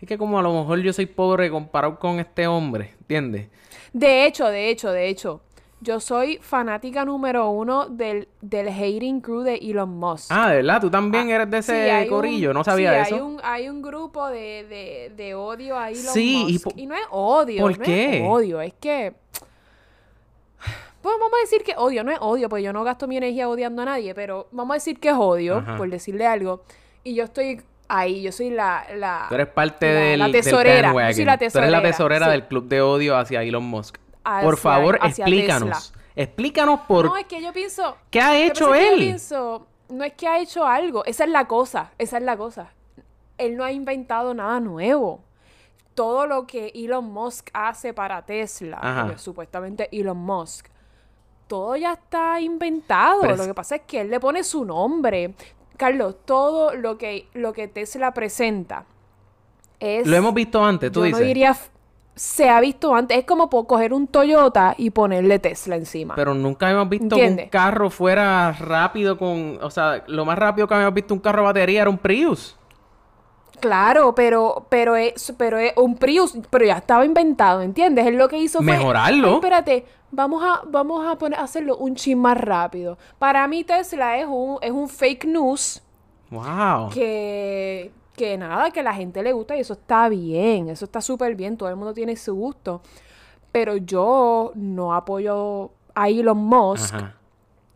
es 0.00 0.08
que 0.08 0.18
como 0.18 0.38
a 0.38 0.42
lo 0.42 0.52
mejor 0.52 0.80
yo 0.80 0.92
soy 0.92 1.06
pobre 1.06 1.50
comparado 1.50 1.98
con 2.00 2.18
este 2.18 2.46
hombre, 2.48 2.94
¿entiendes? 3.00 3.46
De 3.92 4.26
hecho, 4.26 4.46
de 4.48 4.70
hecho, 4.70 4.90
de 4.90 5.08
hecho, 5.08 5.40
yo 5.80 6.00
soy 6.00 6.38
fanática 6.38 7.04
número 7.04 7.50
uno 7.50 7.86
del, 7.86 8.28
del 8.40 8.68
hating 8.68 9.20
crew 9.20 9.40
de 9.42 9.56
Elon 9.56 9.90
Musk. 9.98 10.30
Ah, 10.32 10.50
¿de 10.50 10.56
verdad? 10.56 10.80
¿Tú 10.80 10.90
también 10.90 11.30
eres 11.30 11.50
de 11.50 11.62
Sí, 11.62 11.72
ese 11.72 12.02
un- 12.04 12.08
corillo? 12.08 12.54
No 12.54 12.64
sabía 12.64 13.04
sí, 13.04 13.14
eso. 13.14 13.14
Hay 13.16 13.20
un, 13.20 13.40
hay 13.44 13.68
un 13.68 13.82
grupo 13.82 14.26
de, 14.28 14.66
de, 14.68 15.12
de 15.16 15.34
odio 15.34 15.78
a 15.78 15.90
Elon 15.90 16.02
Sí, 16.02 16.44
y 16.48 16.52
Musk. 16.54 16.64
po- 16.64 16.72
Y, 16.76 16.86
no 16.86 16.94
es 16.94 17.06
odio. 17.10 17.62
¿Por 17.62 17.78
no 17.78 17.84
qué? 17.84 18.18
Es 18.18 18.28
odio, 18.28 18.60
es 18.60 18.72
que. 18.74 19.12
Pues 21.02 21.14
vamos 21.20 21.34
a 21.38 21.40
decir 21.42 21.62
que 21.62 21.74
odio, 21.76 22.02
no 22.02 22.10
es 22.10 22.18
odio, 22.20 22.48
pues 22.48 22.64
yo 22.64 22.72
no 22.72 22.82
gasto 22.82 23.06
mi 23.06 23.16
energía 23.16 23.48
odiando 23.48 23.82
a 23.82 23.84
nadie, 23.84 24.12
pero 24.14 24.48
vamos 24.50 24.72
a 24.72 24.74
decir 24.74 24.98
que 24.98 25.08
es 25.10 25.14
odio, 25.16 25.58
Ajá. 25.58 25.76
por 25.76 25.88
decirle 25.88 26.26
algo. 26.26 26.64
Y 27.04 27.14
yo 27.14 27.22
estoy 27.24 27.60
ahí, 27.86 28.22
yo 28.22 28.32
soy 28.32 28.50
la. 28.50 28.84
la 28.96 29.26
Tú 29.28 29.36
eres 29.36 29.46
parte 29.46 29.86
la- 29.92 30.00
del, 30.00 30.18
la 30.18 30.24
del 30.24 30.32
tesorera. 30.32 30.92
Yo 30.92 31.14
soy 31.14 31.24
la 31.24 31.36
Tú 31.38 31.44
eres 31.44 31.52
tesorera. 31.52 31.70
la 31.70 31.82
tesorera 31.82 32.26
sí. 32.26 32.32
del 32.32 32.44
club 32.46 32.66
de 32.66 32.80
odio 32.80 33.16
hacia 33.16 33.42
Elon 33.44 33.62
Musk. 33.62 33.98
Hacia- 34.28 34.44
por 34.44 34.56
favor, 34.56 34.98
hacia 35.00 35.24
explícanos. 35.24 35.92
Explícanos 36.16 36.80
por 36.88 37.04
No, 37.06 37.16
es 37.16 37.26
que 37.26 37.40
yo 37.42 37.52
pienso. 37.52 37.96
qué 38.10 38.20
ha 38.20 38.36
hecho 38.38 38.74
él. 38.74 38.90
Yo 38.92 38.96
pienso, 38.96 39.66
no 39.90 40.02
es 40.02 40.14
que 40.14 40.26
ha 40.26 40.40
hecho 40.40 40.66
algo, 40.66 41.04
esa 41.04 41.24
es 41.24 41.30
la 41.30 41.46
cosa, 41.46 41.92
esa 41.98 42.16
es 42.16 42.22
la 42.22 42.36
cosa. 42.36 42.72
Él 43.38 43.56
no 43.56 43.64
ha 43.64 43.70
inventado 43.70 44.32
nada 44.34 44.58
nuevo. 44.60 45.20
Todo 45.94 46.26
lo 46.26 46.46
que 46.46 46.72
Elon 46.74 47.04
Musk 47.12 47.50
hace 47.52 47.94
para 47.94 48.22
Tesla, 48.22 48.78
porque 49.06 49.18
supuestamente 49.18 49.88
Elon 49.92 50.16
Musk, 50.18 50.66
todo 51.46 51.76
ya 51.76 51.92
está 51.92 52.40
inventado. 52.40 53.22
Lo 53.36 53.46
que 53.46 53.54
pasa 53.54 53.76
es 53.76 53.82
que 53.86 54.00
él 54.00 54.10
le 54.10 54.18
pone 54.20 54.42
su 54.42 54.64
nombre. 54.64 55.34
Carlos, 55.76 56.16
todo 56.24 56.74
lo 56.74 56.98
que, 56.98 57.28
lo 57.34 57.52
que 57.52 57.68
Tesla 57.68 58.12
presenta 58.12 58.84
es... 59.78 60.06
Lo 60.06 60.16
hemos 60.16 60.32
visto 60.34 60.64
antes, 60.64 60.90
tú 60.90 61.00
yo 61.00 61.04
dices. 61.04 61.20
no 61.20 61.26
diría... 61.26 61.56
Se 62.16 62.48
ha 62.48 62.58
visto 62.60 62.94
antes. 62.94 63.18
Es 63.18 63.24
como 63.24 63.48
po- 63.50 63.66
coger 63.66 63.92
un 63.92 64.08
Toyota 64.08 64.74
y 64.78 64.90
ponerle 64.90 65.38
Tesla 65.38 65.76
encima. 65.76 66.14
Pero 66.16 66.34
nunca 66.34 66.70
hemos 66.70 66.88
visto 66.88 67.10
que 67.10 67.14
un 67.14 67.20
¿Entiendes? 67.20 67.50
carro 67.50 67.90
fuera 67.90 68.52
rápido 68.52 69.16
con... 69.18 69.58
O 69.62 69.70
sea, 69.70 70.02
lo 70.08 70.24
más 70.24 70.38
rápido 70.38 70.66
que 70.66 70.74
habíamos 70.74 70.94
visto 70.94 71.12
un 71.14 71.20
carro 71.20 71.42
a 71.42 71.44
batería 71.44 71.82
era 71.82 71.90
un 71.90 71.98
Prius. 71.98 72.56
Claro, 73.60 74.14
pero, 74.14 74.66
pero 74.68 74.96
es, 74.96 75.32
pero 75.38 75.58
es 75.58 75.72
un 75.76 75.96
Prius, 75.96 76.38
pero 76.50 76.64
ya 76.66 76.76
estaba 76.78 77.04
inventado, 77.06 77.62
¿entiendes? 77.62 78.06
Él 78.06 78.16
lo 78.16 78.28
que 78.28 78.38
hizo 78.38 78.58
fue. 78.58 78.66
Mejorarlo. 78.66 79.28
"Ay, 79.28 79.34
espérate, 79.34 79.86
Vamos 80.12 80.42
a, 80.42 80.62
vamos 80.68 81.04
a 81.06 81.16
poner, 81.16 81.38
hacerlo 81.38 81.76
un 81.78 81.94
chin 81.96 82.18
más 82.18 82.38
rápido. 82.38 82.96
Para 83.18 83.46
mí 83.48 83.64
Tesla 83.64 84.16
es 84.18 84.26
un, 84.26 84.56
es 84.62 84.70
un 84.70 84.88
fake 84.88 85.24
news 85.26 85.82
Wow. 86.30 86.90
que, 86.94 87.90
que 88.16 88.36
nada, 88.38 88.70
que 88.70 88.80
a 88.80 88.82
la 88.82 88.94
gente 88.94 89.22
le 89.22 89.32
gusta 89.32 89.56
y 89.56 89.60
eso 89.60 89.74
está 89.74 90.08
bien, 90.08 90.68
eso 90.70 90.84
está 90.86 91.00
súper 91.00 91.34
bien, 91.36 91.56
todo 91.56 91.68
el 91.68 91.76
mundo 91.76 91.94
tiene 91.94 92.16
su 92.16 92.34
gusto. 92.34 92.80
Pero 93.52 93.76
yo 93.76 94.52
no 94.54 94.94
apoyo 94.94 95.70
a 95.94 96.08
Elon 96.08 96.38
Musk 96.38 96.94
Ajá. 96.94 97.14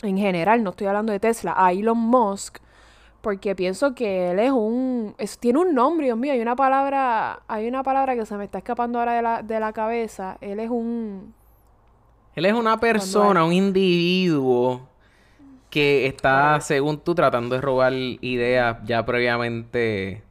en 0.03 0.19
general, 0.19 0.63
no 0.63 0.71
estoy 0.71 0.87
hablando 0.89 1.13
de 1.13 1.21
Tesla, 1.21 1.55
a 1.57 1.73
Elon 1.73 1.99
Musk, 1.99 2.59
porque 3.21 3.55
pienso 3.55 3.95
que 3.95 4.31
él 4.31 4.39
es 4.39 4.51
un, 4.51 5.15
es- 5.19 5.39
tiene 5.39 5.59
un 5.61 5.75
nombre, 5.75 6.07
Dios 6.07 6.19
mío, 6.19 6.33
hay 6.33 6.41
una 6.41 6.57
palabra, 6.57 7.41
hay 7.49 7.69
una 7.69 7.83
palabra 7.83 8.15
que 8.17 8.27
se 8.27 8.37
me 8.37 8.45
está 8.45 8.59
escapando 8.59 8.99
ahora 8.99 9.15
de 9.15 9.23
la, 9.23 9.43
de 9.43 9.61
la 9.61 9.73
cabeza, 9.73 10.39
él 10.41 10.59
es 10.61 10.71
un, 10.71 11.35
Él 12.35 12.47
es 12.47 12.55
una 12.55 12.79
persona, 12.81 13.45
un 13.45 13.53
individuo 13.53 14.89
que 15.71 16.07
está, 16.07 16.61
según 16.61 16.99
tú, 16.99 17.15
tratando 17.15 17.55
de 17.55 17.61
robar 17.61 17.93
ideas 17.93 18.79
ya 18.85 19.05
previamente 19.05 20.23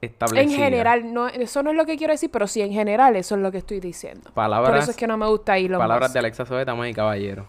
en 0.00 0.50
general, 0.50 1.12
no, 1.12 1.26
eso 1.28 1.62
no 1.62 1.70
es 1.70 1.76
lo 1.76 1.84
que 1.84 1.96
quiero 1.96 2.12
decir, 2.12 2.30
pero 2.30 2.46
sí, 2.46 2.60
en 2.60 2.72
general, 2.72 3.16
eso 3.16 3.34
es 3.34 3.40
lo 3.40 3.50
que 3.50 3.58
estoy 3.58 3.80
diciendo. 3.80 4.30
Palabras, 4.32 4.70
Por 4.70 4.78
eso 4.78 4.90
es 4.92 4.96
que 4.96 5.06
no 5.06 5.16
me 5.16 5.26
gusta 5.26 5.58
Elon 5.58 5.78
palabras 5.78 6.12
de 6.12 6.18
Alexa 6.20 6.46
Sobe, 6.46 6.64
damas 6.64 6.88
y 6.88 6.94
caballeros. 6.94 7.46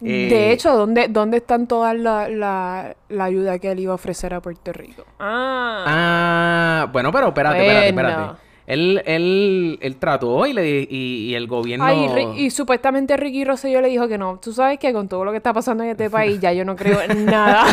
De 0.00 0.50
Eh, 0.50 0.52
hecho, 0.52 0.76
¿dónde, 0.76 1.08
¿dónde 1.08 1.38
están 1.38 1.66
todas 1.66 1.96
la, 1.96 2.28
la, 2.28 2.94
la 3.08 3.24
ayuda 3.24 3.58
que 3.58 3.70
él 3.72 3.80
iba 3.80 3.92
a 3.92 3.94
ofrecer 3.94 4.34
a 4.34 4.40
Puerto 4.40 4.72
Rico? 4.72 5.04
Ah, 5.18 5.84
Ah, 5.88 6.88
bueno, 6.92 7.10
pero 7.10 7.28
espérate, 7.28 7.60
espérate, 7.60 7.92
Bueno. 7.92 8.08
espérate. 8.10 8.45
Él, 8.66 9.00
él, 9.06 9.78
él 9.80 9.96
trató 9.96 10.44
y, 10.44 10.52
le, 10.52 10.80
y, 10.90 11.28
y 11.30 11.34
el 11.34 11.46
gobierno... 11.46 11.84
Ay, 11.84 12.08
y 12.36 12.50
supuestamente 12.50 13.16
Ricky 13.16 13.44
Rosselló 13.44 13.80
le 13.80 13.88
dijo 13.88 14.08
que 14.08 14.18
no. 14.18 14.40
Tú 14.42 14.52
sabes 14.52 14.78
que 14.80 14.92
con 14.92 15.08
todo 15.08 15.24
lo 15.24 15.30
que 15.30 15.36
está 15.36 15.52
pasando 15.52 15.84
en 15.84 15.90
este 15.90 16.10
país 16.10 16.40
ya 16.40 16.52
yo 16.52 16.64
no 16.64 16.74
creo 16.74 17.00
en 17.00 17.26
nada. 17.26 17.64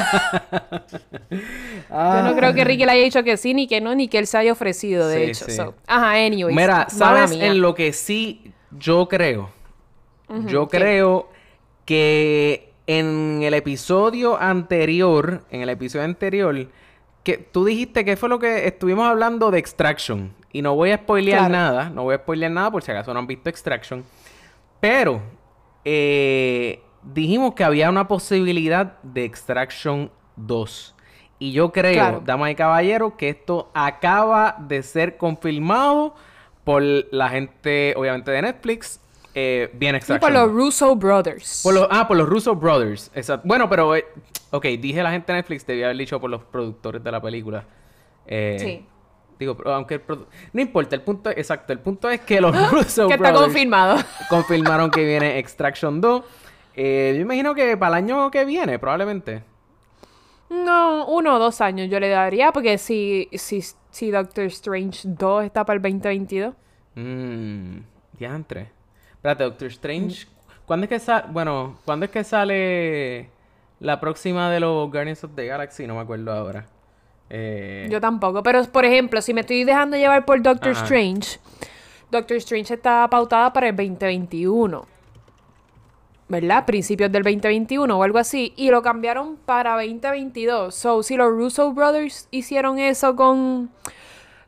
Yo 1.89 2.23
no 2.23 2.35
creo 2.35 2.53
que 2.53 2.63
Ricky 2.63 2.85
le 2.85 2.91
haya 2.91 3.03
dicho 3.03 3.23
que 3.23 3.37
sí, 3.37 3.53
ni 3.53 3.67
que 3.67 3.81
no, 3.81 3.95
ni 3.95 4.07
que 4.07 4.19
él 4.19 4.27
se 4.27 4.37
haya 4.37 4.51
ofrecido, 4.51 5.07
de 5.07 5.25
Sí, 5.25 5.31
hecho. 5.31 5.45
sí. 5.45 5.51
So, 5.53 5.73
ajá, 5.87 6.11
anyways. 6.11 6.55
Mira, 6.55 6.87
¿sabes 6.89 7.31
en 7.31 7.59
lo 7.61 7.73
que 7.75 7.91
sí 7.93 8.51
yo 8.71 9.07
creo? 9.07 9.49
yo 10.47 10.67
creo 10.67 11.29
que 11.85 12.71
en 12.87 13.41
el 13.43 13.53
episodio 13.53 14.39
anterior, 14.39 15.43
en 15.51 15.61
el 15.61 15.69
episodio 15.69 16.05
anterior, 16.05 16.67
que 17.23 17.37
tú 17.37 17.65
dijiste 17.65 18.03
que 18.03 18.17
fue 18.17 18.29
lo 18.29 18.39
que 18.39 18.67
estuvimos 18.67 19.05
hablando 19.07 19.51
de 19.51 19.59
Extraction. 19.59 20.33
Y 20.53 20.61
no 20.61 20.75
voy 20.75 20.91
a 20.91 20.97
spoilear 20.97 21.39
Claro. 21.49 21.51
nada, 21.51 21.89
no 21.89 22.03
voy 22.03 22.15
a 22.15 22.19
spoilear 22.19 22.51
nada 22.51 22.71
por 22.71 22.81
si 22.83 22.91
acaso 22.91 23.11
no 23.13 23.19
han 23.19 23.27
visto 23.27 23.49
Extraction. 23.49 24.03
Pero 24.79 25.21
eh, 25.83 26.81
dijimos 27.03 27.53
que 27.55 27.63
había 27.63 27.89
una 27.89 28.07
posibilidad 28.07 29.01
de 29.03 29.25
Extraction 29.25 30.11
2. 30.37 30.95
Y 31.39 31.51
yo 31.51 31.71
creo, 31.71 31.93
Claro. 31.93 32.21
damas 32.23 32.51
y 32.51 32.55
caballeros, 32.55 33.13
que 33.17 33.29
esto 33.29 33.69
acaba 33.73 34.55
de 34.59 34.81
ser 34.83 35.17
confirmado 35.17 36.15
por 36.63 36.81
la 36.83 37.29
gente, 37.29 37.93
obviamente, 37.97 38.31
de 38.31 38.41
Netflix. 38.43 39.01
Eh, 39.35 39.69
bien 39.73 39.95
Y 39.95 39.97
Extraction. 39.97 40.31
por 40.33 40.39
los 40.39 40.51
Russo 40.53 40.95
Brothers. 40.95 41.61
Por 41.63 41.73
los- 41.73 41.87
ah, 41.89 42.07
por 42.07 42.15
los 42.15 42.29
Russo 42.29 42.55
Brothers. 42.55 43.11
Exacto. 43.15 43.45
Bueno, 43.47 43.67
pero... 43.67 43.95
eh, 43.95 44.05
ok, 44.51 44.63
dije 44.79 45.01
la 45.03 45.11
gente 45.11 45.31
de 45.33 45.39
Netflix, 45.39 45.65
debía 45.65 45.85
haber 45.87 45.97
dicho 45.97 46.21
por 46.21 46.29
los 46.29 46.43
productores 46.43 47.03
de 47.03 47.11
la 47.11 47.19
película. 47.19 47.65
Eh, 48.27 48.57
Sí. 48.59 48.85
Digo, 49.43 49.57
aunque 49.65 49.95
el 49.95 50.01
No 50.53 50.61
importa, 50.61 50.95
el 50.95 51.01
punto 51.01 51.29
es... 51.29 51.37
Exacto, 51.37 51.73
el 51.73 51.79
punto 51.79 52.09
es 52.09 52.21
que 52.21 52.39
los 52.39 52.55
Russo 52.71 53.09
que 53.09 53.15
está 53.15 53.33
confirmado. 53.33 53.97
confirmaron 54.29 54.89
que 54.89 55.03
viene 55.03 55.37
Extraction 55.39 55.99
2. 55.99 56.23
Eh, 56.75 57.13
yo 57.15 57.21
imagino 57.21 57.53
que 57.53 57.75
para 57.75 57.97
el 57.97 58.05
año 58.05 58.31
que 58.31 58.45
viene, 58.45 58.79
probablemente. 58.79 59.43
No, 60.49 61.05
uno 61.07 61.35
o 61.35 61.39
dos 61.39 61.59
años 61.59 61.89
yo 61.89 61.99
le 61.99 62.07
daría, 62.07 62.53
porque 62.53 62.77
si, 62.77 63.27
si, 63.33 63.61
si 63.89 64.11
Doctor 64.11 64.45
Strange 64.45 65.01
2 65.03 65.43
está 65.43 65.65
para 65.65 65.75
el 65.75 65.81
2022. 65.81 66.53
Mmm... 66.95 67.79
Diantre. 68.17 68.71
Espérate, 69.11 69.43
Doctor 69.43 69.67
Strange... 69.67 70.27
¿Cuándo 70.65 70.85
es 70.85 70.89
que 70.89 70.99
sale... 70.99 71.25
Bueno, 71.31 71.79
¿cuándo 71.83 72.05
es 72.05 72.11
que 72.11 72.23
sale 72.23 73.29
la 73.81 73.99
próxima 73.99 74.49
de 74.49 74.61
los 74.61 74.89
Guardians 74.89 75.21
of 75.25 75.31
the 75.35 75.45
Galaxy? 75.45 75.85
No 75.85 75.95
me 75.95 76.01
acuerdo 76.01 76.31
ahora. 76.31 76.65
Eh... 77.35 77.87
Yo 77.89 77.99
tampoco. 77.99 78.43
Pero, 78.43 78.63
por 78.65 78.85
ejemplo, 78.85 79.19
si 79.21 79.33
me 79.33 79.41
estoy 79.41 79.63
dejando 79.63 79.97
llevar 79.97 80.23
por 80.23 80.39
Doctor 80.41 80.73
Ajá. 80.73 80.83
Strange, 80.83 81.39
Doctor 82.11 82.37
Strange 82.37 82.75
está 82.75 83.07
pautada 83.09 83.51
para 83.51 83.69
el 83.69 83.75
2021. 83.75 84.85
¿Verdad? 86.29 86.65
Principios 86.65 87.11
del 87.11 87.23
2021 87.23 87.97
o 87.97 88.03
algo 88.03 88.17
así. 88.19 88.53
Y 88.55 88.69
lo 88.69 88.81
cambiaron 88.81 89.35
para 89.45 89.73
2022. 89.75 90.73
So, 90.73 91.03
si 91.03 91.15
los 91.17 91.29
Russo 91.31 91.73
Brothers 91.73 92.27
hicieron 92.31 92.79
eso 92.79 93.15
con, 93.15 93.69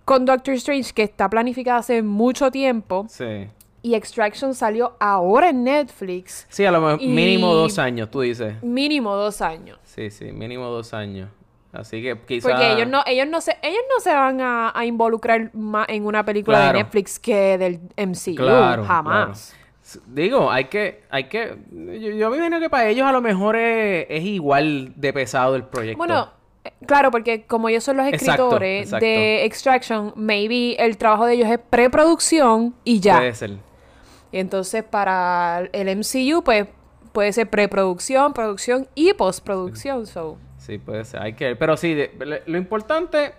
con 0.06 0.26
Doctor 0.26 0.54
Strange, 0.56 0.94
que 0.94 1.04
está 1.04 1.30
planificada 1.30 1.80
hace 1.80 2.02
mucho 2.02 2.50
tiempo, 2.52 3.06
Sí. 3.10 3.48
y 3.82 3.94
Extraction 3.96 4.54
salió 4.56 4.96
ahora 5.00 5.50
en 5.50 5.64
Netflix, 5.64 6.48
Sí, 6.50 6.66
a 6.66 6.72
lo 6.72 6.82
mejor 6.82 7.02
mínimo 7.02 7.54
dos 7.54 7.78
años, 7.78 8.10
tú 8.10 8.22
dices. 8.22 8.62
mínimo 8.64 9.16
dos 9.16 9.42
años. 9.42 9.78
Sí, 9.84 10.10
sí, 10.12 10.32
mínimo 10.32 10.66
dos 10.70 10.94
años. 10.94 11.30
Así 11.76 12.02
que 12.02 12.18
quizás... 12.28 12.52
Porque 12.52 12.72
ellos 12.74 12.88
no, 12.88 13.04
ellos 13.06 13.28
no 13.28 13.42
se, 13.42 13.58
ellos 13.62 13.82
no 13.94 14.02
se 14.02 14.14
van 14.14 14.42
a, 14.42 14.72
a 14.78 14.86
involucrar 14.86 15.50
más 15.54 15.88
en 15.90 16.06
una 16.06 16.24
película 16.24 16.58
Claro. 16.58 16.78
de 16.78 16.84
Netflix 16.84 17.20
que 17.20 17.58
del 17.58 17.80
MCU. 17.98 18.36
Claro, 18.36 18.86
jamás. 18.86 19.54
claro. 19.54 20.06
Digo, 20.08 20.52
hay 20.52 20.66
que, 20.66 21.04
hay 21.12 21.26
que, 21.26 21.58
yo, 21.72 22.10
yo 22.12 22.30
me 22.32 22.38
imagino 22.38 22.60
que 22.60 22.70
para 22.70 22.88
ellos 22.88 23.06
a 23.06 23.12
lo 23.12 23.22
mejor 23.22 23.56
es, 23.56 24.08
es 24.10 24.24
igual 24.24 24.94
de 24.96 25.14
pesado 25.14 25.56
el 25.56 25.64
proyecto. 25.64 25.98
Bueno, 26.00 26.30
eh, 26.64 26.72
claro, 26.88 27.12
porque 27.12 27.46
como 27.46 27.70
ellos 27.70 27.84
son 27.84 27.98
los 27.98 28.08
Exacto, 28.08 28.32
escritores 28.46 28.84
exacto. 28.86 29.06
de 29.06 29.46
Extraction, 29.46 30.14
maybe 30.16 30.76
el 30.84 30.98
trabajo 30.98 31.26
de 31.28 31.36
ellos 31.36 31.50
es 31.52 31.60
preproducción 31.70 32.74
y 32.84 33.00
ya. 33.00 33.18
Puede 33.18 33.36
ser. 33.36 33.52
Y 34.32 34.40
entonces 34.40 34.84
para 34.84 35.70
el 35.72 35.98
MCU, 35.98 36.44
pues 36.44 36.66
puede 37.12 37.32
ser 37.32 37.48
preproducción, 37.50 38.34
producción 38.34 38.88
y 38.96 39.14
postproducción. 39.14 40.08
So. 40.08 40.38
Sí, 40.66 40.80
puede 40.80 41.06
ser. 41.06 41.22
Hay 41.22 41.34
que 41.34 41.46
ver. 41.46 41.58
Pero 41.60 41.78
sí, 41.78 41.94
de- 41.94 42.42
lo 42.48 42.58
importante 42.58 43.34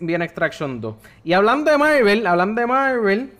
viene 0.00 0.24
Extraction 0.24 0.80
2. 0.80 0.94
Y 1.24 1.34
hablando 1.34 1.70
de 1.70 1.76
Marvel, 1.76 2.26
hablando 2.26 2.60
de 2.60 2.66
Marvel, 2.66 3.32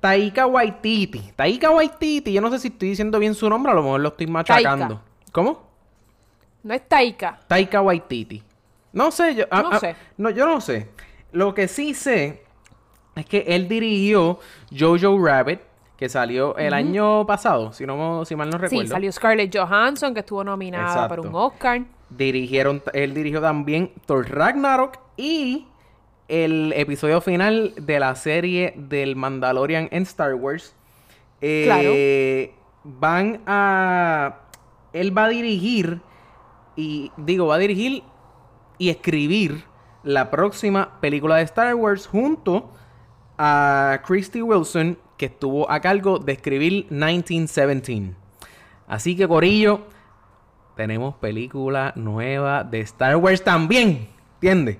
Taika 0.00 0.46
Waititi. 0.46 1.32
Taika 1.36 1.70
Waititi, 1.70 2.32
yo 2.32 2.40
no 2.40 2.50
sé 2.50 2.58
si 2.58 2.68
estoy 2.68 2.90
diciendo 2.90 3.18
bien 3.18 3.34
su 3.34 3.50
nombre, 3.50 3.72
a 3.72 3.74
lo 3.74 3.82
mejor 3.82 4.00
lo 4.00 4.08
estoy 4.08 4.26
machacando. 4.28 4.86
Taika. 4.86 5.02
¿Cómo? 5.32 5.68
No 6.62 6.72
es 6.74 6.88
Taika. 6.88 7.40
Taika 7.46 7.82
Waititi. 7.82 8.42
No 8.92 9.10
sé, 9.10 9.34
yo, 9.34 9.44
ah, 9.50 9.62
No 9.62 9.70
ah, 9.72 9.78
sé. 9.78 9.96
no, 10.16 10.30
yo 10.30 10.46
no 10.46 10.60
sé. 10.62 10.88
Lo 11.32 11.52
que 11.52 11.68
sí 11.68 11.92
sé 11.92 12.42
es 13.14 13.26
que 13.26 13.44
él 13.48 13.68
dirigió 13.68 14.38
Jojo 14.76 15.22
Rabbit, 15.22 15.60
que 15.98 16.08
salió 16.08 16.56
el 16.56 16.72
año 16.72 17.26
pasado, 17.26 17.72
si 17.74 17.84
no 17.84 18.24
si 18.24 18.34
mal 18.36 18.48
no 18.48 18.56
recuerdo. 18.56 18.84
Sí, 18.84 18.88
salió 18.88 19.12
Scarlett 19.12 19.54
Johansson, 19.54 20.14
que 20.14 20.20
estuvo 20.20 20.42
nominada 20.42 21.08
para 21.08 21.20
un. 21.20 21.34
Oscar. 21.34 21.82
Dirigieron, 22.10 22.82
él 22.94 23.14
dirigió 23.14 23.40
también 23.40 23.92
Thor 24.06 24.30
Ragnarok 24.30 24.98
y 25.16 25.66
el 26.28 26.72
episodio 26.76 27.20
final 27.20 27.74
de 27.76 28.00
la 28.00 28.14
serie 28.14 28.74
del 28.76 29.16
Mandalorian 29.16 29.88
en 29.90 30.02
Star 30.04 30.34
Wars. 30.34 30.74
Eh, 31.40 32.54
Van 32.84 33.40
a. 33.46 34.38
Él 34.92 35.16
va 35.16 35.24
a 35.24 35.28
dirigir. 35.28 36.00
Y 36.76 37.10
digo, 37.16 37.48
va 37.48 37.56
a 37.56 37.58
dirigir 37.58 38.04
y 38.78 38.90
escribir 38.90 39.64
la 40.04 40.30
próxima 40.30 41.00
película 41.00 41.36
de 41.36 41.42
Star 41.42 41.74
Wars 41.74 42.06
junto 42.06 42.70
a 43.36 44.00
Christy 44.06 44.42
Wilson, 44.42 44.96
que 45.16 45.26
estuvo 45.26 45.70
a 45.70 45.80
cargo 45.80 46.18
de 46.18 46.32
escribir 46.32 46.86
1917. 46.90 48.14
Así 48.86 49.16
que, 49.16 49.26
Corillo, 49.26 49.82
tenemos 50.78 51.16
película 51.16 51.92
nueva 51.96 52.62
de 52.62 52.78
Star 52.82 53.16
Wars 53.16 53.42
también. 53.42 54.06
¿Entiendes? 54.34 54.78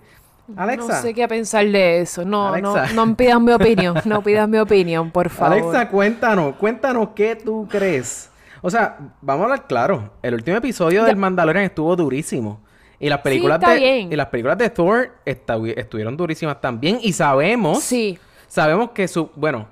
Alexa. 0.56 0.94
No 0.94 1.02
sé 1.02 1.12
qué 1.12 1.26
pensar 1.26 1.66
de 1.66 2.02
eso. 2.02 2.24
No, 2.24 2.54
Alexa. 2.54 2.94
no, 2.94 3.04
no 3.06 3.16
pidas 3.16 3.40
mi 3.40 3.50
opinión. 3.50 3.96
No 4.04 4.22
pidas 4.22 4.48
mi 4.48 4.58
opinión, 4.58 5.10
por 5.10 5.28
favor. 5.28 5.58
Alexa, 5.58 5.88
cuéntanos, 5.88 6.54
cuéntanos 6.54 7.08
qué 7.16 7.34
tú 7.34 7.66
crees. 7.68 8.30
O 8.62 8.70
sea, 8.70 8.96
vamos 9.20 9.42
a 9.42 9.44
hablar 9.46 9.66
claro. 9.66 10.12
El 10.22 10.34
último 10.34 10.56
episodio 10.56 11.02
del 11.02 11.16
Mandalorian 11.16 11.64
estuvo 11.64 11.96
durísimo. 11.96 12.60
Y 13.00 13.08
las 13.08 13.18
películas 13.18 13.60
de 13.60 13.74
bien. 13.76 14.12
y 14.12 14.14
las 14.16 14.28
películas 14.28 14.56
de 14.56 14.70
Thor 14.70 15.10
estuvieron 15.24 16.16
durísimas 16.16 16.60
también 16.60 17.00
y 17.02 17.12
sabemos 17.12 17.82
Sí. 17.82 18.18
sabemos 18.46 18.90
que 18.90 19.08
su 19.08 19.30
bueno, 19.34 19.66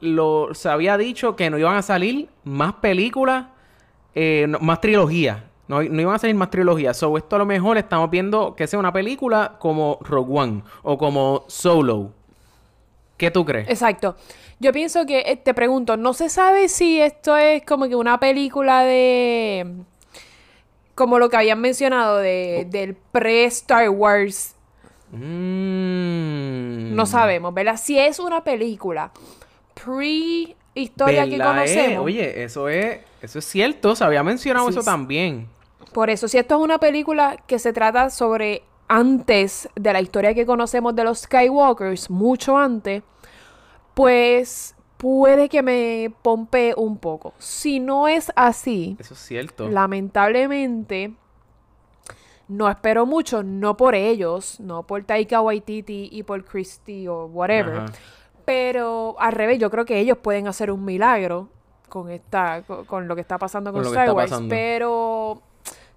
lo 0.00 0.52
se 0.52 0.68
había 0.68 0.98
dicho 0.98 1.34
que 1.34 1.48
no 1.48 1.56
iban 1.58 1.76
a 1.76 1.82
salir 1.82 2.28
más 2.44 2.74
películas 2.74 3.46
eh, 4.16 4.46
no- 4.48 4.58
más 4.58 4.80
trilogías. 4.80 5.42
No, 5.68 5.82
no 5.82 6.00
iban 6.00 6.14
a 6.14 6.18
salir 6.18 6.34
más 6.36 6.50
trilogías. 6.50 6.96
So, 6.96 7.16
esto 7.18 7.36
a 7.36 7.38
lo 7.40 7.46
mejor 7.46 7.76
estamos 7.76 8.08
viendo 8.08 8.54
que 8.56 8.66
sea 8.66 8.78
una 8.78 8.92
película 8.92 9.56
como 9.58 9.98
Rogue 10.00 10.32
One 10.38 10.62
o 10.82 10.96
como 10.96 11.44
Solo. 11.48 12.12
¿Qué 13.16 13.30
tú 13.30 13.44
crees? 13.44 13.68
Exacto. 13.68 14.16
Yo 14.58 14.72
pienso 14.72 15.04
que, 15.06 15.20
eh, 15.26 15.36
te 15.36 15.52
pregunto, 15.54 15.96
no 15.96 16.14
se 16.14 16.28
sabe 16.28 16.68
si 16.68 17.00
esto 17.00 17.36
es 17.36 17.62
como 17.64 17.88
que 17.88 17.96
una 17.96 18.18
película 18.18 18.82
de... 18.84 19.74
Como 20.94 21.18
lo 21.18 21.28
que 21.28 21.36
habían 21.36 21.60
mencionado 21.60 22.18
de, 22.18 22.66
del 22.70 22.94
pre-Star 22.94 23.90
Wars. 23.90 24.54
Mm. 25.12 26.94
No 26.94 27.04
sabemos, 27.06 27.52
¿verdad? 27.52 27.76
Si 27.76 27.98
es 27.98 28.18
una 28.18 28.42
película 28.44 29.10
pre-historia 29.74 30.56
que 30.76 30.92
¿Verdad, 31.04 31.32
eh? 31.32 31.38
conocemos. 31.38 32.04
Oye, 32.04 32.44
eso 32.44 32.68
es, 32.68 33.00
eso 33.22 33.38
es 33.38 33.44
cierto. 33.44 33.96
Se 33.96 34.04
había 34.04 34.22
mencionado 34.22 34.66
Sí, 34.66 34.72
eso 34.72 34.82
sí. 34.82 34.86
también. 34.86 35.48
Por 35.92 36.10
eso, 36.10 36.28
si 36.28 36.36
esto 36.38 36.56
es 36.56 36.60
una 36.60 36.78
película 36.78 37.38
que 37.46 37.58
se 37.58 37.72
trata 37.72 38.10
sobre 38.10 38.62
antes 38.88 39.68
de 39.74 39.92
la 39.92 40.00
historia 40.00 40.34
que 40.34 40.44
conocemos 40.46 40.94
de 40.94 41.04
los 41.04 41.20
Skywalkers, 41.20 42.10
mucho 42.10 42.56
antes, 42.58 43.02
pues 43.94 44.74
puede 44.98 45.48
que 45.48 45.62
me 45.62 46.12
pompe 46.22 46.74
un 46.76 46.98
poco. 46.98 47.32
Si 47.38 47.80
no 47.80 48.06
es 48.08 48.30
así, 48.36 48.96
Eso 48.98 49.14
es 49.14 49.20
cierto. 49.20 49.68
lamentablemente 49.68 51.12
no 52.48 52.68
espero 52.68 53.06
mucho, 53.06 53.42
no 53.42 53.76
por 53.76 53.94
ellos, 53.94 54.60
no 54.60 54.84
por 54.86 55.02
Taika 55.04 55.40
Waititi 55.40 56.10
y 56.12 56.22
por 56.22 56.44
Christie 56.44 57.08
o 57.08 57.26
whatever, 57.26 57.76
Ajá. 57.76 57.92
Pero 58.46 59.16
al 59.18 59.32
revés, 59.32 59.58
yo 59.58 59.70
creo 59.70 59.84
que 59.84 59.98
ellos 59.98 60.16
pueden 60.16 60.48
hacer 60.48 60.70
un 60.70 60.84
milagro 60.84 61.50
con 61.90 62.10
esta 62.10 62.62
con, 62.66 62.84
con 62.86 63.08
lo 63.08 63.14
que 63.14 63.20
está 63.20 63.36
pasando 63.36 63.72
con, 63.72 63.82
Con 63.82 63.92
Star 63.92 64.12
Wars, 64.12 64.32
pero 64.48 65.42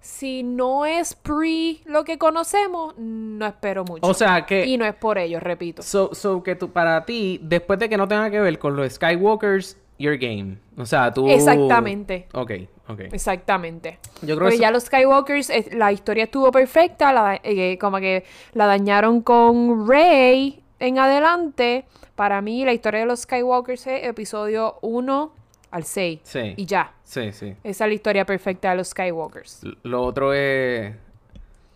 si 0.02 0.44
no 0.44 0.86
es 0.86 1.14
pre 1.14 1.82
lo 1.86 2.04
que 2.04 2.18
conocemos, 2.18 2.96
no 2.98 3.46
espero 3.46 3.86
mucho. 3.86 4.06
O 4.06 4.14
sea 4.14 4.46
que. 4.46 4.66
y 4.66 4.78
no 4.78 4.86
es 4.86 4.96
por 4.96 5.18
ellos, 5.18 5.42
repito. 5.44 5.82
So, 5.82 6.14
so 6.14 6.42
que 6.42 6.56
tú, 6.56 6.72
para 6.72 7.06
ti, 7.06 7.40
después 7.44 7.80
de 7.80 7.88
que 7.88 7.98
no 7.98 8.08
tenga 8.08 8.30
que 8.32 8.40
ver 8.40 8.58
con 8.60 8.76
los 8.76 8.94
Skywalkers, 8.94 9.78
your 10.00 10.18
game. 10.18 10.58
O 10.78 10.86
sea, 10.86 11.14
tú. 11.14 11.30
Exactamente. 11.30 12.28
Ok, 12.34 12.52
ok. 12.88 13.00
Exactamente. 13.12 14.00
Yo 14.22 14.36
creo 14.36 14.40
Porque 14.40 14.56
eso- 14.56 14.62
ya 14.62 14.72
los 14.72 14.84
Skywalkers, 14.84 15.50
eh, 15.50 15.70
la 15.74 15.92
historia 15.92 16.24
estuvo 16.24 16.52
perfecta, 16.52 17.14
la 17.14 17.40
eh, 17.44 17.78
como 17.78 17.98
que 18.00 18.24
la 18.54 18.66
dañaron 18.66 19.22
con 19.22 19.88
Rey 19.88 20.64
en 20.80 21.00
adelante. 21.00 21.86
Para 22.16 22.42
mí, 22.42 22.66
la 22.66 22.74
historia 22.74 23.02
de 23.02 23.06
los 23.06 23.22
Skywalkers 23.22 23.88
es 23.88 24.04
episodio 24.06 24.78
1 24.82 25.34
al 25.72 25.84
6. 25.84 26.20
Sí. 26.24 26.54
Y 26.58 26.66
ya. 26.66 26.92
Sí, 27.04 27.32
sí. 27.32 27.56
Esa 27.64 27.86
es 27.86 27.90
la 27.90 27.94
historia 27.94 28.26
perfecta 28.26 28.72
de 28.72 28.78
los 28.78 28.90
Skywalkers. 28.90 29.64
L- 29.64 29.78
Lo 29.84 30.02
otro 30.04 30.34
es. 30.34 30.94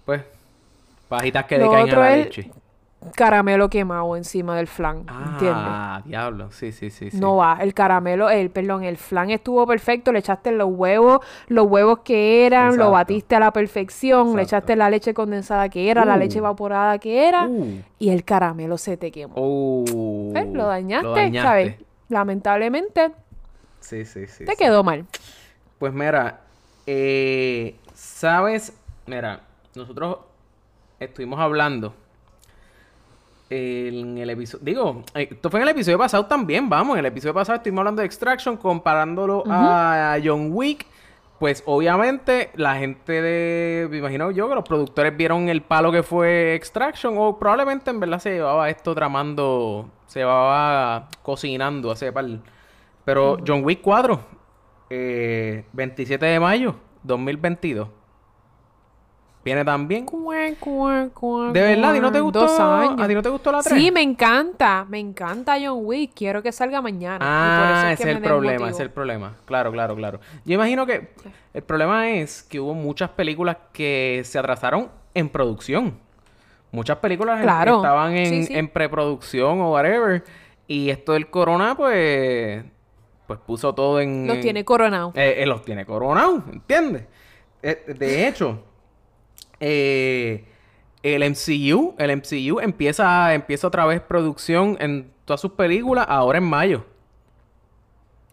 Pues. 0.06 0.22
Pajitas 1.08 1.46
que 1.46 1.58
Lo 1.58 1.70
decaen 1.72 1.96
a 1.96 2.00
la 2.00 2.16
es- 2.18 2.26
leche. 2.26 2.52
Caramelo 3.16 3.70
quemado 3.70 4.16
encima 4.16 4.56
del 4.56 4.68
flan. 4.68 5.00
¿Entiendes? 5.00 5.52
Ah, 5.56 6.02
diablo. 6.06 6.52
Sí, 6.52 6.72
sí, 6.72 6.90
sí. 6.90 7.12
sí. 7.12 7.18
No 7.20 7.36
va, 7.38 7.58
el 7.62 7.74
caramelo, 7.74 8.30
el, 8.30 8.50
perdón, 8.50 8.84
el 8.84 8.98
flan 8.98 9.30
estuvo 9.30 9.66
perfecto, 9.68 10.12
le 10.12 10.20
echaste 10.20 10.52
los 10.52 10.70
huevos, 10.72 11.20
los 11.48 11.66
huevos 11.68 12.00
que 12.00 12.46
eran, 12.46 12.66
Exacto. 12.68 12.84
lo 12.86 12.92
batiste 12.92 13.36
a 13.36 13.40
la 13.40 13.52
perfección, 13.52 14.36
le 14.36 14.44
echaste 14.44 14.76
la 14.76 14.90
leche 14.90 15.14
condensada 15.14 15.70
que 15.70 15.90
era, 15.90 16.06
la 16.06 16.16
Uh. 16.16 16.20
leche 16.20 16.38
evaporada 16.40 16.98
que 17.00 17.28
era, 17.28 17.46
Uh. 17.48 17.82
y 18.00 18.10
el 18.10 18.24
caramelo 18.24 18.78
se 18.78 18.98
te 18.98 19.12
quemó. 19.12 19.36
¿Ves? 20.34 20.48
Lo 20.54 20.66
dañaste, 20.68 21.08
Lo 21.08 21.16
dañaste. 21.16 21.48
¿sabes? 21.48 21.76
Lamentablemente, 22.10 23.12
Sí, 23.80 24.06
sí, 24.06 24.28
sí. 24.28 24.46
te 24.46 24.52
sí. 24.52 24.58
quedó 24.58 24.84
mal. 24.84 25.06
Pues 25.80 25.92
mira, 25.94 26.40
eh, 26.88 27.76
sabes, 27.94 28.74
mira, 29.08 29.42
nosotros 29.76 30.18
estuvimos 31.00 31.40
hablando 31.40 31.94
en 33.54 34.18
el 34.18 34.30
episodio, 34.30 34.66
digo, 34.66 35.04
eh, 35.14 35.28
esto 35.32 35.50
fue 35.50 35.60
en 35.60 35.64
el 35.68 35.70
episodio 35.70 35.98
pasado 35.98 36.26
también, 36.26 36.70
vamos, 36.70 36.96
en 36.96 37.00
el 37.00 37.06
episodio 37.06 37.34
pasado 37.34 37.58
estuvimos 37.58 37.82
hablando 37.82 38.02
de 38.02 38.08
Extraction 38.08 38.58
comparándolo 38.58 39.44
a 39.48 40.18
John 40.24 40.50
Wick. 40.52 40.88
Pues 41.40 41.62
obviamente 41.66 42.52
la 42.56 42.76
gente 42.76 43.22
de, 43.22 43.88
me 43.90 43.98
imagino 43.98 44.32
yo 44.32 44.48
que 44.48 44.56
los 44.56 44.64
productores 44.64 45.16
vieron 45.18 45.50
el 45.50 45.62
palo 45.62 45.92
que 45.92 46.02
fue 46.02 46.56
Extraction 46.56 47.16
o 47.18 47.38
probablemente 47.38 47.90
en 47.90 48.00
verdad 48.00 48.20
se 48.20 48.36
llevaba 48.36 48.70
esto 48.70 48.96
tramando, 48.96 49.90
se 50.08 50.20
llevaba 50.20 51.10
cocinando 51.22 51.92
hace 51.92 52.14
par. 52.14 52.26
Pero 53.04 53.38
John 53.46 53.66
Wick 53.66 53.82
4, 53.82 54.20
eh, 54.90 55.66
27 55.74 56.26
de 56.26 56.40
mayo 56.40 56.76
2022. 57.04 57.90
Viene 59.44 59.66
también. 59.66 60.06
De 60.06 61.62
verdad, 61.62 61.90
¿a 61.92 61.94
ti 61.94 62.00
no 62.00 62.12
te 62.12 62.20
gustó? 62.22 62.42
Dos 62.42 62.60
años. 62.60 62.96
¿A 63.02 63.08
ti 63.08 63.14
no 63.14 63.22
te 63.22 63.30
gustó 63.30 63.52
la 63.52 63.62
3? 63.62 63.78
Sí, 63.78 63.92
me 63.92 64.02
encanta, 64.02 64.86
me 64.88 65.00
encanta 65.00 65.58
John 65.62 65.80
Wick, 65.84 66.12
quiero 66.16 66.42
que 66.42 66.52
salga 66.54 66.82
mañana. 66.82 67.16
y 67.16 67.20
por 67.20 67.72
eso 67.72 67.80
Ah, 67.80 67.84
que 67.90 67.94
ese 67.94 68.10
es 68.12 68.16
el 68.18 68.24
problema, 68.24 68.66
ese 68.68 68.74
es 68.76 68.80
el 68.80 68.90
problema. 68.90 69.36
Claro, 69.46 69.72
claro, 69.72 69.96
claro. 69.96 70.20
Yo 70.46 70.54
imagino 70.56 70.86
que 70.86 71.10
el 71.54 71.64
problema 71.64 72.10
es 72.10 72.42
que 72.44 72.60
hubo 72.60 72.74
muchas 72.74 73.10
películas 73.10 73.58
que 73.74 74.22
se 74.24 74.40
atrasaron 74.40 74.90
en 75.14 75.28
producción. 75.30 75.98
Muchas 76.72 76.98
películas 77.00 77.38
en- 77.38 77.44
Claro. 77.44 77.76
estaban 77.78 78.16
en, 78.16 78.26
Sí, 78.28 78.44
sí. 78.46 78.56
en 78.56 78.68
preproducción 78.70 79.60
o 79.62 79.72
whatever. 79.74 80.24
Y 80.68 80.90
esto 80.90 81.12
del 81.14 81.30
corona, 81.30 81.76
pues, 81.76 82.64
pues 83.28 83.40
puso 83.46 83.76
todo 83.76 84.00
en... 84.00 84.26
Los 84.26 84.38
en- 84.38 84.42
tiene 84.42 84.64
coronado. 84.66 85.12
eh, 85.16 85.36
eh, 85.40 85.46
los 85.46 85.64
tiene 85.66 85.86
coronados, 85.86 86.44
¿entiendes? 86.52 87.04
Eh, 87.62 87.94
de 87.98 88.28
hecho, 88.28 88.64
eh, 89.66 90.44
el 91.04 91.24
MCU, 91.24 91.96
el 91.98 92.18
MCU 92.18 92.60
empieza, 92.60 93.34
empieza 93.34 93.68
otra 93.68 93.86
vez 93.86 94.02
producción 94.02 94.78
en 94.80 95.10
todas 95.26 95.40
sus 95.40 95.52
películas 95.52 96.06
ahora 96.10 96.38
en 96.38 96.44
mayo. 96.44 96.86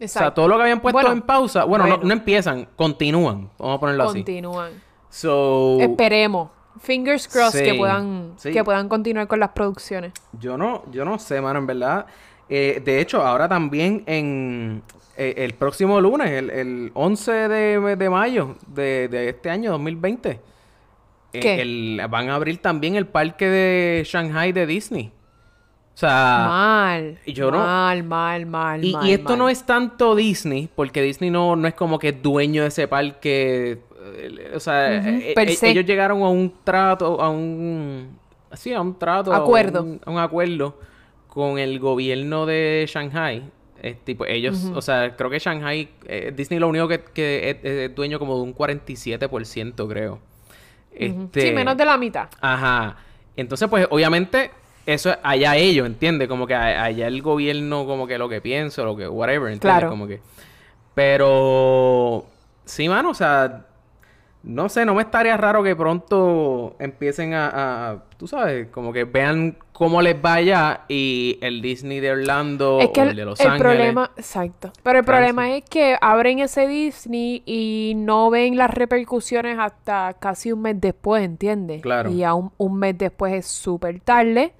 O 0.03 0.07
sea, 0.07 0.33
todo 0.33 0.47
lo 0.47 0.55
que 0.57 0.63
habían 0.63 0.81
puesto 0.81 0.97
Bueno, 0.99 1.11
en 1.11 1.21
pausa, 1.21 1.63
bueno, 1.63 1.85
no- 1.85 1.89
bueno. 1.97 2.07
No, 2.07 2.13
empiezan, 2.13 2.67
continúan, 2.75 3.49
vamos 3.57 3.77
a 3.77 3.79
ponerlo 3.79 4.03
así. 4.05 4.19
Continúan. 4.19 4.71
So, 5.09 5.77
Esperemos. 5.79 6.49
Fingers 6.79 7.27
crossed 7.27 7.63
que 7.63 7.73
puedan, 7.75 8.33
sí. 8.37 8.51
que 8.51 8.63
puedan 8.63 8.87
continuar 8.89 9.27
con 9.27 9.39
las 9.39 9.49
producciones. 9.49 10.13
Yo 10.39 10.57
no, 10.57 10.83
yo 10.91 11.05
no 11.05 11.19
sé, 11.19 11.39
mano, 11.41 11.59
en 11.59 11.67
verdad. 11.67 12.05
Eh, 12.49 12.81
de 12.83 12.99
hecho, 12.99 13.21
ahora 13.21 13.47
también 13.47 14.03
en 14.07 14.81
eh, 15.17 15.33
el 15.37 15.53
próximo 15.53 15.99
lunes, 16.01 16.31
el, 16.31 16.49
el 16.49 16.91
11 16.95 17.31
de, 17.49 17.95
de 17.97 18.09
mayo 18.09 18.55
de, 18.67 19.07
de 19.09 19.29
este 19.29 19.49
año, 19.49 19.71
2020, 19.71 20.39
eh, 21.33 21.61
el- 21.61 22.01
van 22.09 22.29
a 22.29 22.35
abrir 22.35 22.57
también 22.57 22.95
el 22.95 23.05
parque 23.07 23.47
de 23.47 24.03
Shanghai 24.05 24.51
de 24.51 24.65
Disney. 24.65 25.11
O 25.93 25.97
sea, 26.01 26.45
mal. 26.47 27.19
y 27.25 27.33
yo 27.33 27.51
no- 27.51 27.57
mal, 27.59 28.03
mal, 28.03 28.45
mal, 28.45 28.83
y, 28.83 28.93
mal, 28.93 29.07
y 29.07 29.11
esto 29.13 29.29
mal. 29.29 29.37
no 29.39 29.49
es 29.49 29.63
tanto 29.65 30.15
Disney, 30.15 30.69
porque 30.73 31.01
Disney 31.01 31.29
no, 31.29 31.55
no 31.55 31.67
es 31.67 31.73
como 31.73 31.99
que 31.99 32.09
es 32.09 32.21
dueño 32.21 32.61
de 32.63 32.69
ese 32.69 32.87
parque. 32.87 33.79
eh, 34.17 34.51
O 34.55 34.59
sea, 34.59 34.95
eh, 34.95 35.33
eh, 35.37 35.57
ellos 35.63 35.85
llegaron 35.85 36.21
a 36.23 36.29
un 36.29 36.53
trato, 36.63 37.21
a 37.21 37.29
un... 37.29 38.17
Sí, 38.53 38.73
a 38.73 38.81
un 38.81 38.97
trato. 38.97 39.31
a 39.33 39.37
Acuerdo. 39.37 39.83
un- 39.83 40.01
A 40.05 40.11
un, 40.11 40.17
acuerdo 40.17 40.79
con 41.27 41.59
el 41.59 41.79
gobierno 41.79 42.45
de 42.45 42.85
Shanghai. 42.89 43.43
Eh, 43.83 43.95
tipo, 44.03 44.25
ellos, 44.25 44.71
o 44.75 44.81
sea, 44.81 45.15
creo 45.15 45.29
que 45.29 45.39
Shanghai, 45.39 45.89
eh, 46.05 46.31
Disney 46.35 46.59
lo 46.59 46.67
único 46.67 46.87
que, 46.87 47.01
que 47.13 47.49
es, 47.49 47.57
es 47.65 47.95
dueño 47.95 48.17
como 48.19 48.35
de 48.37 48.43
un 48.43 48.53
47%, 48.55 49.87
creo. 49.87 50.19
Este, 50.93 51.41
Sí, 51.41 51.51
menos 51.53 51.77
de 51.77 51.85
la 51.85 51.97
mitad. 51.97 52.27
Ajá. 52.41 52.97
Entonces, 53.35 53.67
pues, 53.69 53.87
obviamente, 53.89 54.51
eso 54.85 55.11
es 55.11 55.17
allá 55.23 55.55
ellos, 55.55 55.85
¿entiendes? 55.87 56.27
Como 56.27 56.45
que 56.47 56.55
allá 56.55 57.07
el 57.07 57.21
gobierno, 57.21 57.85
como 57.85 58.07
que 58.07 58.17
lo 58.17 58.27
que 58.29 58.41
pienso, 58.41 58.83
lo 58.83 58.95
que, 58.95 59.07
whatever, 59.07 59.51
¿entiendes? 59.51 59.61
Claro. 59.79 59.89
Como 59.89 60.07
que. 60.07 60.19
Pero. 60.93 62.25
Sí, 62.65 62.87
mano, 62.89 63.09
o 63.09 63.13
sea. 63.13 63.65
No 64.43 64.69
sé, 64.69 64.85
no 64.85 64.95
me 64.95 65.03
estaría 65.03 65.37
raro 65.37 65.61
que 65.61 65.75
pronto 65.75 66.75
empiecen 66.79 67.35
a, 67.35 67.47
a- 67.91 68.03
tú 68.17 68.27
sabes, 68.27 68.69
como 68.69 68.91
que 68.91 69.03
vean 69.03 69.55
cómo 69.81 70.03
les 70.03 70.21
vaya 70.21 70.81
y 70.87 71.39
el 71.41 71.59
Disney 71.59 71.99
de 72.01 72.11
Orlando 72.11 72.77
es 72.81 72.89
que 72.89 72.99
o 72.99 73.03
el, 73.03 73.09
el 73.09 73.15
de 73.15 73.25
Los 73.25 73.39
el 73.39 73.47
Ángeles. 73.47 73.61
problema, 73.77 74.11
exacto. 74.15 74.71
Pero 74.83 74.99
el 74.99 75.03
Francia. 75.05 75.33
problema 75.33 75.55
es 75.57 75.63
que 75.67 75.97
abren 75.99 76.37
ese 76.37 76.67
Disney 76.67 77.41
y 77.47 77.93
no 77.95 78.29
ven 78.29 78.57
las 78.57 78.69
repercusiones 78.69 79.57
hasta 79.57 80.13
casi 80.19 80.51
un 80.51 80.61
mes 80.61 80.79
después, 80.79 81.23
¿entiendes? 81.23 81.81
Claro. 81.81 82.11
Y 82.11 82.23
a 82.23 82.35
un, 82.35 82.51
un 82.57 82.77
mes 82.77 82.95
después 82.95 83.33
es 83.33 83.47
súper 83.47 83.99
tarde. 84.01 84.53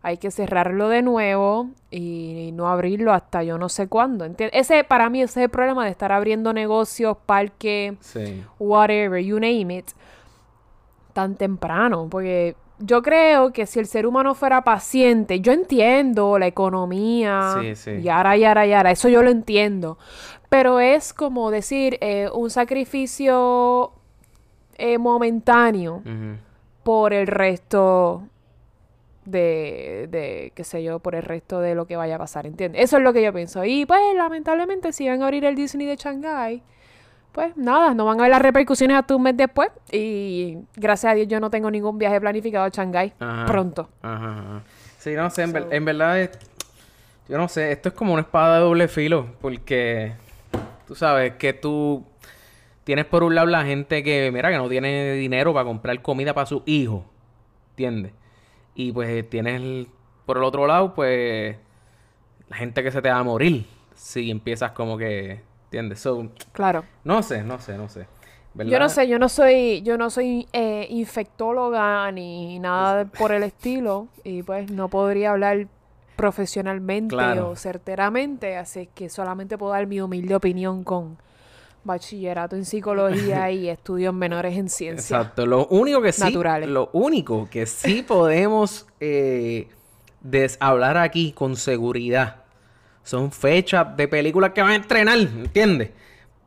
Hay 0.00 0.16
que 0.16 0.30
cerrarlo 0.30 0.88
de 0.88 1.02
nuevo 1.02 1.68
y 1.90 2.48
no 2.54 2.68
abrirlo 2.68 3.12
hasta 3.12 3.42
yo 3.42 3.58
no 3.58 3.68
sé 3.68 3.88
cuándo, 3.88 4.24
¿entiendes? 4.24 4.58
Ese, 4.58 4.84
para 4.84 5.10
mí, 5.10 5.20
ese 5.20 5.40
es 5.40 5.44
el 5.44 5.50
problema 5.50 5.84
de 5.84 5.90
estar 5.90 6.12
abriendo 6.12 6.54
negocios, 6.54 7.18
parques, 7.26 7.92
Sí. 8.00 8.42
whatever, 8.58 9.22
you 9.22 9.38
name 9.38 9.76
it, 9.76 9.88
tan 11.12 11.34
temprano. 11.36 12.06
Porque 12.10 12.56
yo 12.78 13.02
creo 13.02 13.52
que 13.52 13.66
si 13.66 13.78
el 13.78 13.86
ser 13.86 14.06
humano 14.06 14.34
fuera 14.34 14.62
paciente, 14.62 15.40
yo 15.40 15.52
entiendo 15.52 16.38
la 16.38 16.46
economía, 16.46 17.56
Sí, 17.60 17.74
sí. 17.74 18.02
yara, 18.02 18.36
yara, 18.36 18.66
yara, 18.66 18.90
eso 18.90 19.08
yo 19.08 19.22
lo 19.22 19.30
entiendo. 19.30 19.98
Pero 20.48 20.78
es 20.80 21.12
como 21.12 21.50
decir, 21.50 21.98
eh, 22.00 22.28
un 22.32 22.50
sacrificio 22.50 23.92
eh, 24.78 24.98
momentáneo 24.98 26.02
por 26.82 27.12
el 27.12 27.26
resto 27.26 28.22
de, 29.24 30.06
de, 30.10 30.52
qué 30.54 30.62
sé 30.62 30.84
yo, 30.84 31.00
por 31.00 31.14
el 31.16 31.22
resto 31.22 31.60
de 31.60 31.74
lo 31.74 31.86
que 31.86 31.96
vaya 31.96 32.14
a 32.14 32.18
pasar, 32.18 32.46
¿entiendes? 32.46 32.82
Eso 32.84 32.98
es 32.98 33.02
lo 33.02 33.12
que 33.12 33.22
yo 33.22 33.32
pienso. 33.32 33.64
Y 33.64 33.84
pues, 33.86 34.00
lamentablemente, 34.14 34.92
si 34.92 35.08
van 35.08 35.20
a 35.22 35.24
abrir 35.24 35.44
el 35.44 35.56
Disney 35.56 35.86
de 35.86 35.96
Shanghai, 35.96 36.62
pues 37.36 37.54
nada, 37.54 37.92
no 37.92 38.06
van 38.06 38.18
a 38.18 38.22
ver 38.22 38.30
las 38.30 38.40
repercusiones 38.40 38.96
hasta 38.96 39.14
un 39.14 39.22
mes 39.22 39.36
después. 39.36 39.68
Y 39.92 40.56
gracias 40.74 41.12
a 41.12 41.14
Dios 41.14 41.28
yo 41.28 41.38
no 41.38 41.50
tengo 41.50 41.70
ningún 41.70 41.98
viaje 41.98 42.18
planificado 42.18 42.64
a 42.64 42.70
Shanghai 42.70 43.12
Ajá. 43.20 43.44
pronto. 43.44 43.90
Ajá, 44.00 44.38
ajá. 44.38 44.62
Sí, 44.98 45.12
no 45.12 45.28
sé, 45.28 45.42
en, 45.42 45.52
ver- 45.52 45.62
So- 45.64 45.72
en 45.72 45.84
verdad 45.84 46.20
es- 46.20 46.30
Yo 47.28 47.36
no 47.36 47.46
sé, 47.48 47.72
esto 47.72 47.90
es 47.90 47.94
como 47.94 48.14
una 48.14 48.22
espada 48.22 48.54
de 48.56 48.60
doble 48.62 48.88
filo, 48.88 49.26
porque 49.42 50.12
tú 50.86 50.94
sabes 50.94 51.34
que 51.34 51.52
tú 51.52 52.06
tienes 52.84 53.04
por 53.04 53.22
un 53.22 53.34
lado 53.34 53.48
la 53.48 53.64
gente 53.66 54.02
que, 54.02 54.30
mira, 54.32 54.48
que 54.50 54.56
no 54.56 54.68
tiene 54.70 55.12
dinero 55.12 55.52
para 55.52 55.64
comprar 55.66 56.00
comida 56.00 56.32
para 56.32 56.46
su 56.46 56.62
hijo, 56.64 57.04
¿entiendes? 57.70 58.12
Y 58.74 58.92
pues 58.92 59.28
tienes 59.28 59.56
el- 59.60 59.88
por 60.24 60.38
el 60.38 60.44
otro 60.44 60.66
lado, 60.66 60.94
pues 60.94 61.56
la 62.48 62.56
gente 62.56 62.82
que 62.82 62.90
se 62.90 63.02
te 63.02 63.10
va 63.10 63.18
a 63.18 63.22
morir 63.24 63.66
si 63.94 64.30
empiezas 64.30 64.70
como 64.72 64.96
que, 64.96 65.40
¿entiendes? 65.66 66.00
So, 66.00 66.28
Claro. 66.52 66.84
no 67.04 67.22
sé, 67.22 67.42
no 67.42 67.58
sé, 67.58 67.76
no 67.76 67.88
sé. 67.88 68.06
Yo 68.64 68.78
no 68.78 68.88
sé, 68.88 69.06
yo 69.06 69.18
no 69.18 69.28
soy, 69.28 69.82
yo 69.82 69.98
no 69.98 70.08
soy 70.08 70.48
eh, 70.54 70.86
infectóloga 70.88 72.10
ni 72.10 72.58
nada 72.58 73.04
de- 73.04 73.04
por 73.06 73.30
el 73.32 73.42
estilo. 73.42 74.08
Y 74.24 74.42
pues 74.42 74.70
no 74.70 74.88
podría 74.88 75.32
hablar 75.32 75.66
profesionalmente 76.16 77.14
Claro. 77.14 77.50
o 77.50 77.56
certeramente. 77.56 78.56
Así 78.56 78.88
que 78.94 79.10
solamente 79.10 79.58
puedo 79.58 79.72
dar 79.72 79.86
mi 79.86 80.00
humilde 80.00 80.34
opinión 80.34 80.84
con 80.84 81.18
bachillerato 81.84 82.56
en 82.56 82.64
psicología 82.64 83.50
y 83.50 83.68
estudios 83.68 84.14
menores 84.14 84.56
en 84.56 84.70
ciencia. 84.70 85.18
Exacto. 85.18 85.44
Lo 85.44 85.66
único 85.66 86.00
que 86.00 86.12
sí, 86.12 86.22
Naturales. 86.22 86.68
lo 86.70 86.88
único 86.94 87.48
que 87.50 87.66
sí 87.66 88.02
podemos 88.02 88.86
eh, 89.00 89.68
hablar 90.60 90.96
aquí 90.96 91.32
con 91.32 91.56
seguridad 91.56 92.36
son 93.06 93.30
fechas 93.30 93.96
de 93.96 94.08
películas 94.08 94.50
que 94.50 94.60
van 94.62 94.72
a 94.72 94.76
estrenar, 94.76 95.16
¿entiendes? 95.18 95.90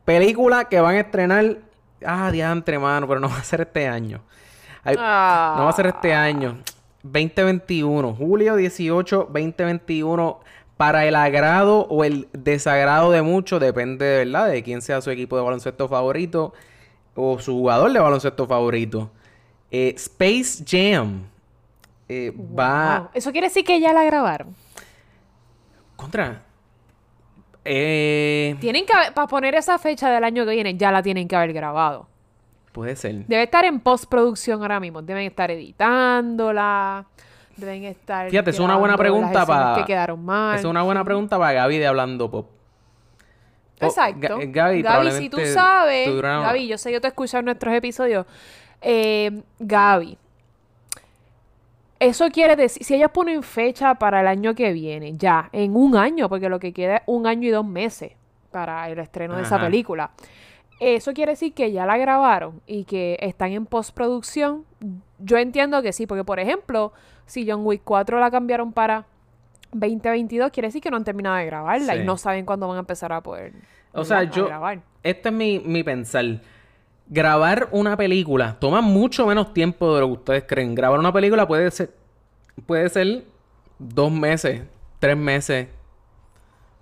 Películas 0.04 0.66
que 0.68 0.78
van 0.78 0.96
a 0.96 1.00
estrenar, 1.00 1.56
ah, 2.04 2.30
diantre, 2.30 2.78
mano, 2.78 3.08
pero 3.08 3.18
no 3.18 3.28
va 3.30 3.38
a 3.38 3.44
ser 3.44 3.62
este 3.62 3.88
año. 3.88 4.20
Ay, 4.84 4.94
Ah. 4.98 5.54
No 5.56 5.64
va 5.64 5.70
a 5.70 5.72
ser 5.72 5.86
este 5.86 6.12
año. 6.12 6.58
2021, 7.02 8.14
julio 8.14 8.56
18, 8.56 9.28
2021. 9.32 10.40
Para 10.76 11.06
el 11.06 11.14
agrado 11.16 11.86
o 11.88 12.04
el 12.04 12.28
desagrado 12.32 13.10
de 13.10 13.22
muchos, 13.22 13.58
depende 13.60 14.04
de 14.04 14.24
verdad 14.24 14.48
de 14.50 14.62
quién 14.62 14.82
sea 14.82 15.00
su 15.00 15.10
equipo 15.10 15.36
de 15.36 15.42
baloncesto 15.42 15.88
favorito 15.88 16.52
o 17.14 17.38
su 17.38 17.52
jugador 17.52 17.90
de 17.92 18.00
baloncesto 18.00 18.46
favorito. 18.46 19.10
Eh, 19.70 19.94
Space 19.96 20.62
Jam 20.66 21.22
eh, 22.08 22.32
va. 22.36 23.10
Eso 23.14 23.30
quiere 23.32 23.46
decir 23.48 23.64
que 23.64 23.80
ya 23.80 23.92
la 23.94 24.04
grabaron. 24.04 24.54
contra. 25.96 26.42
Eh, 27.64 28.56
Tienen 28.60 28.86
que 28.86 28.92
para 29.14 29.26
poner 29.26 29.54
esa 29.54 29.78
fecha 29.78 30.10
del 30.10 30.24
año 30.24 30.44
que 30.46 30.52
viene, 30.52 30.76
ya 30.76 30.90
la 30.90 31.02
tienen 31.02 31.28
que 31.28 31.36
haber 31.36 31.52
grabado. 31.52 32.06
puede 32.72 32.96
ser. 32.96 33.26
Debe 33.26 33.42
estar 33.42 33.64
en 33.64 33.80
postproducción 33.80 34.62
ahora 34.62 34.78
mismo. 34.80 35.02
Deben 35.02 35.24
estar 35.26 35.50
editándola. 35.50 37.04
Deben 37.56 37.84
estar. 37.84 38.30
Fíjate, 38.30 38.50
es 38.50 38.58
una 38.60 38.76
buena 38.76 38.96
pregunta 38.96 39.44
para. 39.44 39.74
que 39.76 39.84
quedaron 39.84 40.24
mal. 40.24 40.58
Es 40.58 40.64
una 40.64 40.82
buena 40.82 41.04
pregunta 41.04 41.38
para 41.38 41.52
Gaby 41.52 41.78
de 41.78 41.86
Hablando 41.86 42.30
Pop. 42.30 42.48
Oh, 43.82 43.86
Exacto. 43.86 44.38
Ga- 44.38 44.52
Gaby, 44.52 44.82
Gaby, 44.82 45.10
si 45.12 45.28
tú 45.30 45.38
sabes. 45.54 46.08
Gaby, 46.22 46.66
yo 46.68 46.76
sé, 46.78 46.92
yo 46.92 47.00
te 47.00 47.06
he 47.06 47.10
escuchado 47.10 47.40
en 47.40 47.46
nuestros 47.46 47.74
episodios. 47.74 48.26
Eh, 48.82 49.42
Gaby. 49.58 50.16
Eso 52.00 52.28
quiere 52.30 52.56
decir, 52.56 52.82
si 52.82 52.94
ellos 52.94 53.10
ponen 53.12 53.42
fecha 53.42 53.94
para 53.94 54.22
el 54.22 54.26
año 54.26 54.54
que 54.54 54.72
viene, 54.72 55.12
ya, 55.16 55.48
en 55.52 55.76
un 55.76 55.96
año, 55.96 56.28
porque 56.28 56.48
lo 56.48 56.58
que 56.58 56.72
queda 56.72 56.96
es 56.96 57.02
un 57.06 57.26
año 57.26 57.46
y 57.46 57.50
dos 57.50 57.64
meses 57.66 58.12
para 58.50 58.88
el 58.88 58.98
estreno 58.98 59.36
de 59.36 59.42
esa 59.42 59.60
película. 59.60 60.10
Eso 60.80 61.12
quiere 61.12 61.32
decir 61.32 61.52
que 61.52 61.70
ya 61.72 61.84
la 61.84 61.98
grabaron 61.98 62.62
y 62.66 62.84
que 62.84 63.18
están 63.20 63.52
en 63.52 63.66
postproducción. 63.66 64.64
Yo 65.18 65.36
entiendo 65.36 65.82
que 65.82 65.92
sí, 65.92 66.06
porque 66.06 66.24
por 66.24 66.40
ejemplo, 66.40 66.92
si 67.26 67.48
John 67.48 67.60
Wick 67.66 67.82
4 67.84 68.18
la 68.18 68.30
cambiaron 68.30 68.72
para 68.72 69.04
2022, 69.72 70.50
quiere 70.50 70.68
decir 70.68 70.80
que 70.82 70.90
no 70.90 70.96
han 70.96 71.04
terminado 71.04 71.36
de 71.36 71.44
grabarla 71.46 71.94
Sí. 71.94 72.00
y 72.00 72.04
no 72.04 72.16
saben 72.16 72.46
cuándo 72.46 72.66
van 72.66 72.78
a 72.78 72.80
empezar 72.80 73.12
a 73.12 73.20
poder 73.20 73.52
O 73.92 74.04
sea, 74.04 74.24
yo. 74.24 74.46
grabar. 74.46 74.80
Este 75.02 75.28
es 75.28 75.34
mi, 75.34 75.58
mi 75.60 75.82
pensar. 75.84 76.24
Grabar 77.12 77.68
una 77.72 77.96
película 77.96 78.56
toma 78.60 78.80
mucho 78.80 79.26
menos 79.26 79.52
tiempo 79.52 79.94
de 79.94 80.00
lo 80.00 80.06
que 80.06 80.12
ustedes 80.12 80.44
creen. 80.46 80.76
Grabar 80.76 81.00
una 81.00 81.12
película 81.12 81.46
puede 81.46 81.70
ser. 81.72 81.92
Puede 82.66 82.88
ser 82.88 83.24
dos 83.78 84.12
meses, 84.12 84.62
tres 85.00 85.16
meses. 85.16 85.66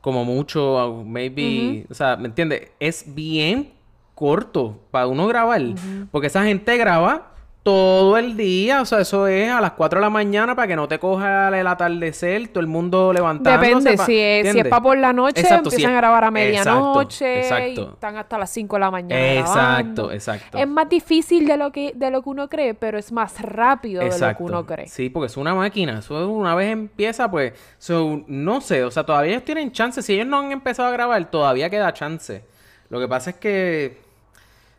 Como 0.03 0.25
mucho, 0.27 1.03
maybe. 1.07 1.87
O 1.91 1.95
sea, 1.95 2.17
¿me 2.17 2.29
entiendes? 2.29 2.71
Es 2.79 3.15
bien 3.15 3.73
corto 4.15 4.79
para 4.91 5.07
uno 5.07 5.27
grabar. 5.27 5.63
Porque 6.11 6.27
esa 6.27 6.45
gente 6.45 6.77
graba 6.77 7.33
todo 7.69 8.17
el 8.17 8.35
día. 8.35 8.81
O 8.81 8.87
sea, 8.87 9.01
eso 9.01 9.27
es 9.27 9.51
a 9.51 9.61
las 9.61 9.73
4 9.73 9.99
de 10.01 10.07
la 10.07 10.09
mañana 10.11 10.55
para 10.57 10.67
que 10.69 10.75
no 10.75 10.89
te 10.89 10.99
coja 10.99 11.49
el 11.59 11.67
atardecer, 11.67 12.49
todo 12.49 12.61
el 12.61 12.67
mundo 12.67 13.13
levantándose. 13.13 13.67
Depende, 13.69 13.97
pa- 13.99 14.07
si 14.07 14.19
es, 14.19 14.53
si 14.53 14.59
es 14.61 14.69
para 14.69 14.83
por 14.83 14.97
la 14.97 15.13
noche, 15.13 15.41
Exacto, 15.43 15.69
si 15.69 15.77
empiezan 15.77 15.93
es- 15.93 15.97
a 15.97 16.01
grabar 16.01 16.25
a 16.25 16.31
medianoche 16.31 17.41
exacto. 17.41 17.81
y 17.91 17.95
están 17.95 18.17
hasta 18.17 18.39
las 18.39 18.51
5 18.51 18.77
de 18.77 18.81
la 18.81 18.91
mañana 18.91 19.35
Exacto, 19.35 20.11
exacto. 20.13 20.57
Es 20.57 20.67
más 20.67 20.89
difícil 20.89 21.47
de 21.47 21.57
lo 21.59 21.71
que 21.71 21.93
de 21.95 22.11
lo 22.11 22.23
que 22.23 22.31
uno 22.31 22.49
cree, 22.49 22.73
pero 22.75 22.99
es 22.99 23.13
más 23.13 23.41
rápido 23.41 24.03
de 24.03 24.09
lo 24.19 24.37
que 24.37 24.43
uno 24.43 24.65
cree. 24.67 24.89
Sí, 24.89 25.11
porque 25.11 25.27
es 25.27 25.37
una 25.37 25.55
máquina. 25.55 25.99
Eso 25.99 26.27
una 26.29 26.55
vez 26.55 26.73
empieza, 26.73 27.31
pues, 27.31 27.53
so, 27.79 28.23
no 28.27 28.61
sé, 28.63 28.83
o 28.85 28.91
sea, 28.91 29.05
todavía 29.05 29.33
ellos 29.33 29.45
tienen 29.45 29.73
chance. 29.73 30.01
Si 30.03 30.15
ellos 30.15 30.27
no 30.27 30.39
han 30.39 30.53
empezado 30.53 30.89
a 30.89 30.93
grabar, 30.93 31.31
todavía 31.31 31.69
queda 31.69 31.93
chance. 31.93 32.45
Lo 32.89 32.99
que 32.99 33.09
pasa 33.09 33.31
es 33.31 33.37
que, 33.37 34.08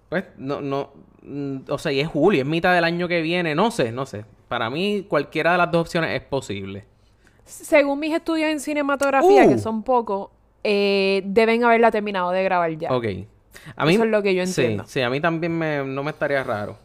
pues, 0.09 0.25
no, 0.37 0.59
no, 0.61 0.89
mm, 1.23 1.57
o 1.69 1.77
sea, 1.77 1.91
y 1.91 1.99
es 1.99 2.07
julio, 2.07 2.41
es 2.41 2.47
mitad 2.47 2.73
del 2.73 2.83
año 2.83 3.07
que 3.07 3.21
viene, 3.21 3.55
no 3.55 3.71
sé, 3.71 3.91
no 3.91 4.05
sé. 4.05 4.25
Para 4.47 4.69
mí, 4.69 5.05
cualquiera 5.07 5.51
de 5.53 5.57
las 5.59 5.71
dos 5.71 5.81
opciones 5.81 6.11
es 6.19 6.21
posible. 6.27 6.85
Según 7.45 7.99
mis 7.99 8.13
estudios 8.13 8.49
en 8.51 8.59
cinematografía, 8.59 9.45
Uh. 9.45 9.49
que 9.49 9.57
son 9.59 9.83
pocos, 9.83 10.29
eh, 10.63 11.21
deben 11.25 11.63
haberla 11.63 11.91
terminado 11.91 12.31
de 12.31 12.43
grabar 12.43 12.71
ya. 12.77 12.91
Ok. 12.91 13.05
A 13.75 13.85
mí, 13.85 13.95
Eso 13.95 14.03
es 14.03 14.09
lo 14.09 14.21
que 14.23 14.33
yo 14.35 14.45
sí, 14.45 14.61
entiendo. 14.61 14.83
Sí, 14.87 15.01
a 15.01 15.09
mí 15.09 15.19
también 15.19 15.57
me- 15.57 15.83
no 15.83 16.03
me 16.03 16.11
estaría 16.11 16.43
raro. 16.43 16.77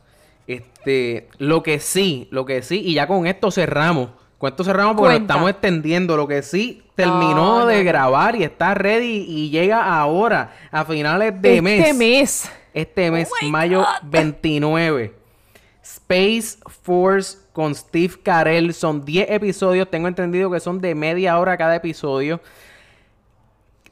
Este, 0.46 1.28
lo 1.38 1.62
que 1.62 1.78
sí, 1.80 2.28
lo 2.30 2.44
que 2.44 2.62
sí, 2.62 2.80
y 2.84 2.94
ya 2.94 3.06
con 3.06 3.26
esto 3.26 3.50
cerramos. 3.50 4.10
Con 4.38 4.50
esto 4.50 4.64
cerramos 4.64 4.96
porque 4.96 5.14
nos 5.14 5.22
estamos 5.22 5.50
extendiendo. 5.50 6.16
Lo 6.16 6.28
que 6.28 6.42
sí 6.42 6.82
terminó 6.94 7.64
de 7.66 7.78
no, 7.78 7.84
grabar 7.84 8.36
y 8.36 8.42
está 8.44 8.74
ready 8.74 9.24
y 9.26 9.48
llega 9.50 9.82
ahora, 9.98 10.52
a 10.70 10.84
finales 10.84 11.40
de 11.40 11.56
este 11.56 11.62
mes. 11.62 11.96
mes. 11.96 12.52
Este 12.74 13.10
mes, 13.10 13.30
Oh 13.32 13.44
my 13.44 13.50
mayo 13.50 13.78
God. 13.80 13.86
29. 14.10 15.14
Space 15.82 16.58
Force 16.82 17.38
con 17.52 17.74
Steve 17.74 18.14
Carell. 18.22 18.74
Son 18.74 19.04
10 19.04 19.30
episodios. 19.30 19.90
Tengo 19.90 20.08
entendido 20.08 20.50
que 20.50 20.60
son 20.60 20.80
de 20.80 20.94
media 20.94 21.38
hora 21.38 21.56
cada 21.56 21.76
episodio. 21.76 22.40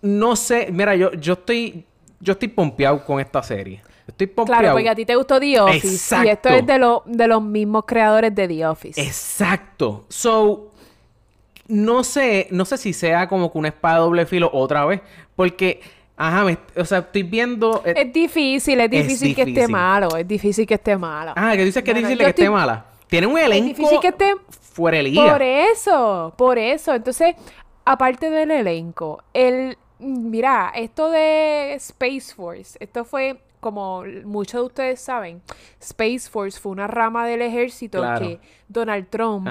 No 0.01 0.35
sé, 0.37 0.69
mira, 0.73 0.95
yo, 0.97 1.13
yo 1.13 1.35
estoy. 1.35 1.85
Yo 2.21 2.33
estoy 2.35 2.49
pompeado 2.49 3.05
con 3.05 3.19
esta 3.21 3.43
serie. 3.43 3.83
Estoy 4.07 4.27
pompeado. 4.29 4.61
Claro, 4.63 4.75
porque 4.75 4.89
a 4.89 4.95
ti 4.95 5.05
te 5.05 5.15
gustó 5.17 5.39
The 5.41 5.61
Office. 5.61 6.17
Y 6.25 6.29
esto 6.29 6.49
es 6.51 6.65
de, 6.67 6.79
lo- 6.79 7.03
de 7.07 7.27
los 7.27 7.43
mismos 7.43 7.85
creadores 7.87 8.33
de 8.35 8.47
The 8.49 8.67
Office. 8.67 9.01
Exacto. 9.01 10.05
So, 10.09 10.71
no 11.69 12.05
sé, 12.05 12.47
no 12.51 12.65
sé 12.65 12.79
si 12.79 12.93
sea 12.93 13.29
como 13.29 13.51
que 13.53 13.59
una 13.59 13.69
espada 13.69 13.99
doble 13.99 14.25
filo 14.27 14.51
otra 14.53 14.85
vez. 14.87 15.01
Porque, 15.35 15.81
ajá, 16.29 16.45
me- 16.45 16.59
o 16.77 16.85
sea, 16.85 16.99
estoy 16.99 17.23
viendo. 17.23 17.83
eh, 17.85 17.95
Es 17.97 18.13
difícil, 18.13 18.81
es 18.81 18.91
difícil, 18.91 19.35
que 19.35 19.43
esté 19.43 19.69
malo. 19.69 20.17
Es 20.17 20.27
difícil 20.27 20.67
que 20.67 20.75
esté 20.75 20.97
malo. 20.97 21.33
ah, 21.37 21.53
que 21.57 21.65
dices 21.65 21.83
que 21.83 21.91
es 21.91 21.97
difícil 21.97 22.19
que 22.19 22.27
esté 22.27 22.51
mala. 22.51 22.87
Tiene 23.09 23.27
un 23.27 23.39
elenco. 23.39 23.69
difícil 23.69 24.01
que 24.01 24.09
esté 24.09 24.35
fuera 24.73 24.97
de 24.99 25.03
liga. 25.05 25.31
Por 25.33 25.43
eso, 25.43 26.35
por 26.39 26.59
eso. 26.59 26.95
Entonces, 26.95 27.35
aparte 27.85 28.31
del 28.31 28.51
elenco, 28.51 29.23
el 29.35 29.77
mira, 29.99 30.73
esto 30.75 31.11
de 31.11 31.75
Space 31.75 32.35
Force, 32.35 32.77
esto 32.81 33.05
fue 33.05 33.41
como 33.61 34.03
muchos 34.25 34.61
de 34.61 34.67
ustedes 34.67 35.01
saben, 35.01 35.41
Space 35.81 36.29
Force 36.29 36.59
fue 36.59 36.73
una 36.73 36.89
rama 36.89 37.25
del 37.27 37.43
ejército 37.43 37.99
Claro. 38.01 38.19
que 38.27 38.41
Donald 38.67 39.07
Trump 39.09 39.47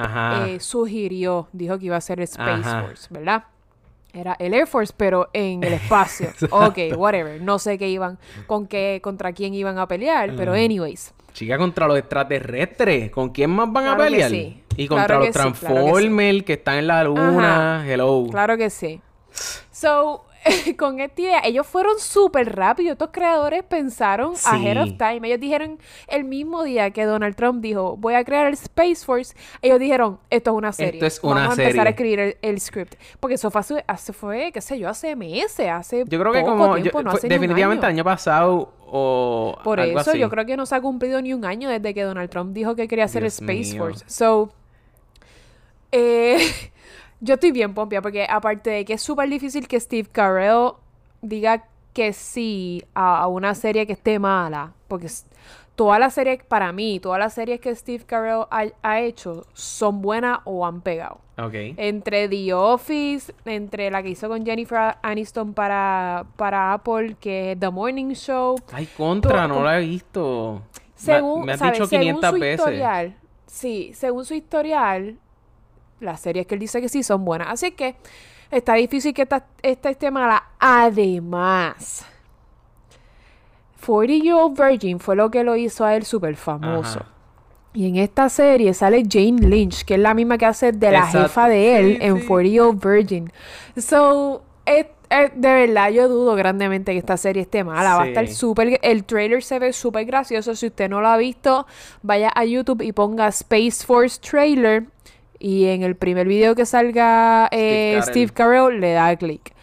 eh, 0.48 0.60
sugirió, 0.60 1.48
dijo 1.54 1.80
que 1.80 1.86
iba 1.86 1.96
a 1.96 2.02
ser 2.02 2.20
el 2.20 2.24
Space 2.26 2.68
Ajá. 2.68 2.82
Force, 2.82 3.08
¿verdad? 3.10 3.44
Era 4.14 4.36
el 4.40 4.54
Air 4.54 4.68
Force, 4.68 4.94
pero 4.96 5.30
en 5.34 5.64
el 5.64 5.74
espacio. 5.74 6.30
ok, 6.52 6.78
whatever. 6.96 7.42
No 7.42 7.60
sé 7.60 7.78
qué 7.78 7.90
iban, 7.90 8.18
con 8.48 8.68
qué, 8.68 9.00
contra 9.02 9.34
quién 9.34 9.54
iban 9.54 9.78
a 9.78 9.88
pelear, 9.88 10.34
pero 10.36 10.54
anyways. 10.54 11.14
Chica 11.34 11.58
contra 11.58 11.88
los 11.88 11.98
extraterrestres. 11.98 13.10
¿Con 13.10 13.30
quién 13.30 13.52
más 13.52 13.72
van 13.72 13.88
a 13.88 13.96
que 13.96 14.04
pelear? 14.04 14.30
sí. 14.30 14.64
Y 14.78 14.88
contra 14.88 15.06
Claro 15.06 15.26
los 15.26 15.28
que 15.28 15.34
sí, 15.34 15.40
claro 15.40 15.52
que 15.52 15.60
sí. 15.60 15.70
Transformers 15.70 16.44
que, 16.44 16.54
están 16.54 16.76
en 16.78 16.88
la 16.88 17.04
luna. 17.04 17.86
Hello. 17.88 18.28
Claro 18.30 18.58
que 18.58 18.70
sí. 18.70 19.02
So, 19.72 20.26
con 20.78 21.00
esta 21.00 21.22
idea, 21.22 21.42
ellos 21.44 21.68
fueron 21.68 22.00
súper 22.00 22.56
rápidos. 22.56 22.94
Estos 22.94 23.10
creadores 23.12 23.64
pensaron 23.64 24.36
Sí. 24.36 24.50
ahead 24.52 24.82
of 24.82 24.90
time. 24.98 25.22
Ellos 25.28 25.40
dijeron 25.40 25.78
el 26.08 26.24
mismo 26.24 26.64
día 26.64 26.92
que 26.92 27.06
Donald 27.06 27.36
Trump 27.36 27.62
dijo, 27.62 27.96
voy 27.98 28.16
a 28.16 28.24
crear 28.24 28.48
el 28.48 28.54
Space 28.54 29.06
Force, 29.06 29.36
ellos 29.62 29.80
dijeron, 29.80 30.20
esto 30.30 30.52
es 30.52 30.58
una 30.58 30.72
serie. 30.72 30.94
Esto 30.94 31.06
es 31.06 31.20
una 31.24 31.42
Vamos 31.42 31.50
a 31.50 31.62
empezar 31.62 31.72
serie. 31.72 31.88
a 31.88 31.90
escribir 31.90 32.20
el, 32.20 32.38
el 32.42 32.60
script. 32.60 32.96
Porque 33.20 33.36
eso 33.36 33.52
fue, 33.52 33.62
hace, 33.62 33.84
hace- 33.88 34.14
fue, 34.14 34.52
qué 34.52 34.62
sé 34.62 34.80
yo, 34.80 34.90
hace 34.90 35.16
meses, 35.16 35.70
hace 35.70 36.06
Yo 36.08 36.20
creo 36.20 36.32
que 36.34 36.42
poco 36.42 36.58
como... 36.58 36.78
yo- 36.78 37.02
no 37.04 37.12
hace 37.12 37.28
definitivamente 37.28 37.86
el 37.86 37.90
año. 37.92 37.98
año 38.02 38.04
pasado 38.04 38.74
o 38.94 39.58
Por 39.64 39.80
algo 39.80 40.00
eso 40.00 40.10
así. 40.12 40.20
yo 40.20 40.30
creo 40.30 40.46
que 40.46 40.58
no 40.58 40.66
se 40.66 40.76
ha 40.76 40.82
cumplido 40.82 41.22
ni 41.22 41.34
un 41.34 41.46
año 41.46 41.70
desde 41.70 41.94
que 41.94 42.02
Donald 42.04 42.30
Trump 42.30 42.54
dijo 42.54 42.76
que 42.76 42.88
quería 42.88 43.06
hacer 43.06 43.22
Dios 43.24 43.40
el 43.40 43.46
Space 43.50 43.74
mío. 43.74 43.84
Force. 43.84 44.04
So, 44.08 44.52
eh, 45.92 46.40
yo 47.22 47.36
estoy 47.36 47.52
bien 47.52 47.74
pompia 47.74 48.02
porque 48.02 48.26
aparte 48.30 48.70
de 48.70 48.86
que 48.86 48.94
es 48.94 49.02
súper 49.02 49.30
difícil 49.30 49.68
que 49.68 49.80
Steve 49.80 50.10
Carell 50.12 50.74
diga 51.22 51.66
que 51.94 52.14
sí 52.14 52.84
a, 52.94 53.20
a 53.22 53.28
una 53.28 53.56
serie 53.56 53.86
que 53.88 53.94
esté 53.94 54.20
mala, 54.20 54.74
porque 54.88 55.08
todas 55.76 56.00
las 56.00 56.14
series, 56.14 56.44
para 56.44 56.72
mí, 56.72 57.00
todas 57.00 57.20
las 57.20 57.34
series 57.34 57.60
que 57.60 57.74
Steve 57.76 58.04
Carell 58.06 58.46
ha, 58.50 58.66
ha 58.82 59.00
hecho 59.02 59.46
son 59.54 60.02
buenas 60.02 60.40
o 60.46 60.66
han 60.66 60.82
pegado. 60.82 61.20
Ok. 61.38 61.54
Entre 61.78 62.28
The 62.30 62.54
Office, 62.54 63.34
entre 63.46 63.90
la 63.90 64.04
que 64.04 64.10
hizo 64.10 64.28
con 64.28 64.46
Jennifer 64.46 64.96
Aniston 65.02 65.54
para, 65.54 66.26
para 66.36 66.74
Apple, 66.74 67.16
que 67.20 67.54
es 67.54 67.60
The 67.60 67.70
Morning 67.70 68.14
Show. 68.14 68.56
Ay, 68.72 68.88
contra, 68.96 69.48
no 69.48 69.64
la 69.64 69.80
he 69.80 69.86
visto. 69.86 70.62
Según, 70.96 71.46
me 71.46 71.54
has 71.54 71.60
¿sabes? 71.60 71.74
dicho 71.74 71.88
según 71.88 72.02
500 72.02 72.30
su 72.30 72.40
veces. 72.40 72.60
historial, 72.60 73.16
sí, 73.48 73.92
según 73.96 74.24
su 74.26 74.34
historial, 74.36 75.18
las 76.02 76.20
series 76.20 76.46
que 76.48 76.56
él 76.56 76.60
dice 76.60 76.82
que 76.82 76.90
sí 76.90 77.04
son 77.04 77.24
buenas. 77.24 77.48
Así 77.50 77.72
que 77.72 77.96
está 78.52 78.74
difícil 78.74 79.14
que 79.14 79.22
esta, 79.24 79.46
esta 79.62 79.90
esté 79.90 80.12
mala. 80.12 80.44
Además, 80.60 82.06
40 83.86 84.24
Year 84.24 84.36
Old 84.36 84.60
Virgin 84.60 85.00
fue 85.00 85.16
lo 85.16 85.32
que 85.32 85.44
lo 85.44 85.56
hizo 85.56 85.86
a 85.86 85.96
él 85.96 86.04
súper 86.06 86.36
famoso. 86.36 87.00
Ajá. 87.00 87.08
Y 87.74 87.88
en 87.88 87.96
esta 87.96 88.28
serie 88.28 88.74
sale 88.74 89.04
Jane 89.10 89.48
Lynch, 89.48 89.86
que 89.86 89.94
es 89.94 90.00
la 90.00 90.14
misma 90.14 90.38
que 90.38 90.46
hace 90.46 90.74
de 90.74 90.92
la 90.92 91.00
Exacto. 91.00 91.22
jefa 91.22 91.48
de 91.48 91.80
él 91.80 91.98
Sí, 92.02 92.06
en 92.06 92.20
sí. 92.20 92.28
40 92.28 92.50
Year 92.52 92.66
Old 92.66 92.86
Virgin. 92.86 93.32
So, 93.78 94.44
es- 94.66 94.88
es- 95.10 95.32
de 95.36 95.54
verdad, 95.54 95.90
yo 95.90 96.10
dudo 96.10 96.36
grandemente 96.36 96.92
que 96.92 96.98
esta 96.98 97.16
serie 97.16 97.44
esté 97.44 97.64
mala. 97.64 97.96
Va 97.96 98.04
a 98.04 98.08
estar 98.10 98.28
súper. 98.28 98.78
El 98.84 99.06
trailer 99.06 99.42
se 99.42 99.58
ve 99.58 99.72
súper 99.72 100.04
gracioso. 100.06 100.54
Si 100.54 100.68
usted 100.68 100.90
no 100.90 101.00
lo 101.00 101.08
ha 101.08 101.16
visto, 101.18 101.66
vaya 102.02 102.30
a 102.36 102.44
YouTube 102.44 102.82
y 102.82 102.92
ponga 102.92 103.28
Space 103.30 103.86
Force 103.86 104.20
Trailer. 104.20 104.88
Y 105.44 105.66
en 105.66 105.82
el 105.82 105.96
primer 105.96 106.28
video 106.28 106.54
que 106.54 106.68
salga 106.68 107.48
eh. 107.52 108.00
Steve 108.04 108.32
Carell, 108.32 108.80
le 108.80 108.94
da 108.94 109.16
clic. 109.16 109.54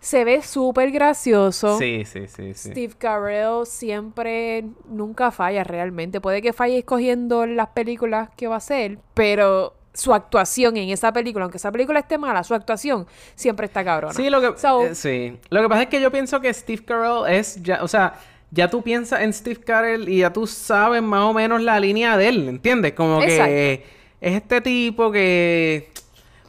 Se 0.00 0.24
ve 0.24 0.42
súper 0.42 0.90
gracioso. 0.90 1.78
Sí, 1.78 2.04
sí, 2.04 2.26
sí, 2.26 2.52
sí. 2.54 2.70
Steve 2.70 2.94
Carell 2.98 3.64
siempre 3.64 4.64
nunca 4.88 5.30
falla 5.30 5.62
realmente. 5.62 6.20
Puede 6.20 6.42
que 6.42 6.52
falle 6.52 6.78
escogiendo 6.78 7.46
las 7.46 7.68
películas 7.68 8.30
que 8.36 8.48
va 8.48 8.54
a 8.54 8.58
hacer, 8.58 8.98
pero 9.14 9.76
su 9.92 10.12
actuación 10.14 10.76
en 10.78 10.88
esa 10.88 11.12
película, 11.12 11.44
aunque 11.44 11.58
esa 11.58 11.70
película 11.70 12.00
esté 12.00 12.18
mala, 12.18 12.42
su 12.42 12.54
actuación 12.54 13.06
siempre 13.36 13.66
está 13.66 13.84
cabrona. 13.84 14.14
Sí, 14.14 14.30
lo 14.30 14.40
que, 14.40 14.58
So- 14.58 14.86
eh, 14.86 14.94
sí. 14.96 15.38
Lo 15.50 15.62
que 15.62 15.68
pasa 15.68 15.82
es 15.82 15.88
que 15.88 16.00
yo 16.00 16.10
pienso 16.10 16.40
que 16.40 16.52
Steve 16.52 16.82
Carell 16.84 17.32
es 17.32 17.62
ya, 17.62 17.84
o 17.84 17.88
sea, 17.88 18.14
ya 18.50 18.68
tú 18.68 18.82
piensas 18.82 19.20
en 19.20 19.32
Steve 19.32 19.60
Carell 19.60 20.08
y 20.08 20.18
ya 20.18 20.32
tú 20.32 20.46
sabes 20.46 21.02
más 21.02 21.22
o 21.22 21.32
menos 21.34 21.60
la 21.62 21.78
línea 21.78 22.16
de 22.16 22.28
él, 22.28 22.48
¿entiendes? 22.48 22.94
Como 22.94 23.20
que 23.20 23.84
es 24.20 24.34
este 24.34 24.60
tipo 24.60 25.10
que 25.12 25.90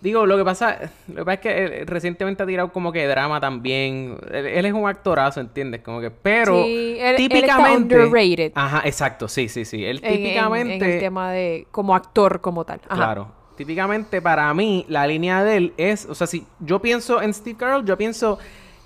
digo, 0.02 0.26
lo 0.26 0.36
que 0.36 0.44
pasa, 0.44 0.92
lo 1.10 1.18
que 1.18 1.26
pasa 1.26 1.34
es 1.36 1.40
que 1.42 1.66
él 1.82 1.88
recientemente 1.88 2.42
ha 2.42 2.46
tirado 2.48 2.72
como 2.72 2.92
que 2.92 3.06
drama 3.06 3.40
también. 3.40 4.18
Él, 4.32 4.48
él 4.48 4.66
es 4.66 4.74
un 4.74 4.88
actorazo, 4.88 5.40
¿entiendes? 5.42 5.82
Como 5.82 6.02
que, 6.02 6.10
pero 6.10 6.64
Sí, 6.64 6.98
él- 7.00 7.16
él 7.16 7.16
está 7.16 7.18
típicamente, 7.36 7.96
underrated. 8.06 8.52
ajá, 8.56 8.82
exacto, 8.86 9.28
sí, 9.28 9.48
sí, 9.48 9.64
sí. 9.64 9.86
Él 9.86 10.00
En- 10.02 10.12
en- 10.12 10.18
típicamente, 10.18 10.76
En, 10.76 10.84
el 10.84 11.00
tema 11.00 11.32
de 11.32 11.68
como 11.70 11.96
actor 11.96 12.42
como 12.42 12.66
tal. 12.66 12.82
Ajá. 12.88 12.96
Claro. 12.96 13.32
Típicamente 13.56 14.24
para 14.24 14.52
mí 14.56 14.86
la 14.88 15.06
línea 15.06 15.44
de 15.44 15.58
él 15.58 15.74
es, 15.78 16.08
o 16.08 16.16
sea, 16.16 16.26
si 16.26 16.46
yo 16.62 16.80
pienso 16.82 17.22
en 17.22 17.32
Steve 17.32 17.58
Carell, 17.58 17.86
yo 17.86 17.96
pienso 17.96 18.40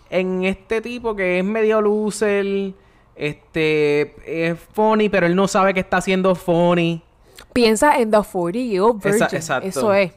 en 0.09 0.43
este 0.43 0.81
tipo 0.81 1.15
que 1.15 1.39
es 1.39 1.45
medio 1.45 1.79
loser, 1.79 2.73
este, 3.15 4.15
es 4.51 4.59
funny, 4.73 5.07
pero 5.07 5.25
él 5.27 5.35
no 5.35 5.47
sabe 5.47 5.73
que 5.73 5.79
está 5.79 5.97
haciendo 5.97 6.35
funny. 6.35 7.01
Piensa 7.55 7.97
en 7.99 8.11
The 8.11 8.17
40 8.21 8.59
Year 8.59 8.81
Old 8.83 9.01
Virgin. 9.01 9.23
Esa- 9.23 9.35
exacto. 9.37 9.67
Eso 9.69 9.93
es. 9.93 10.11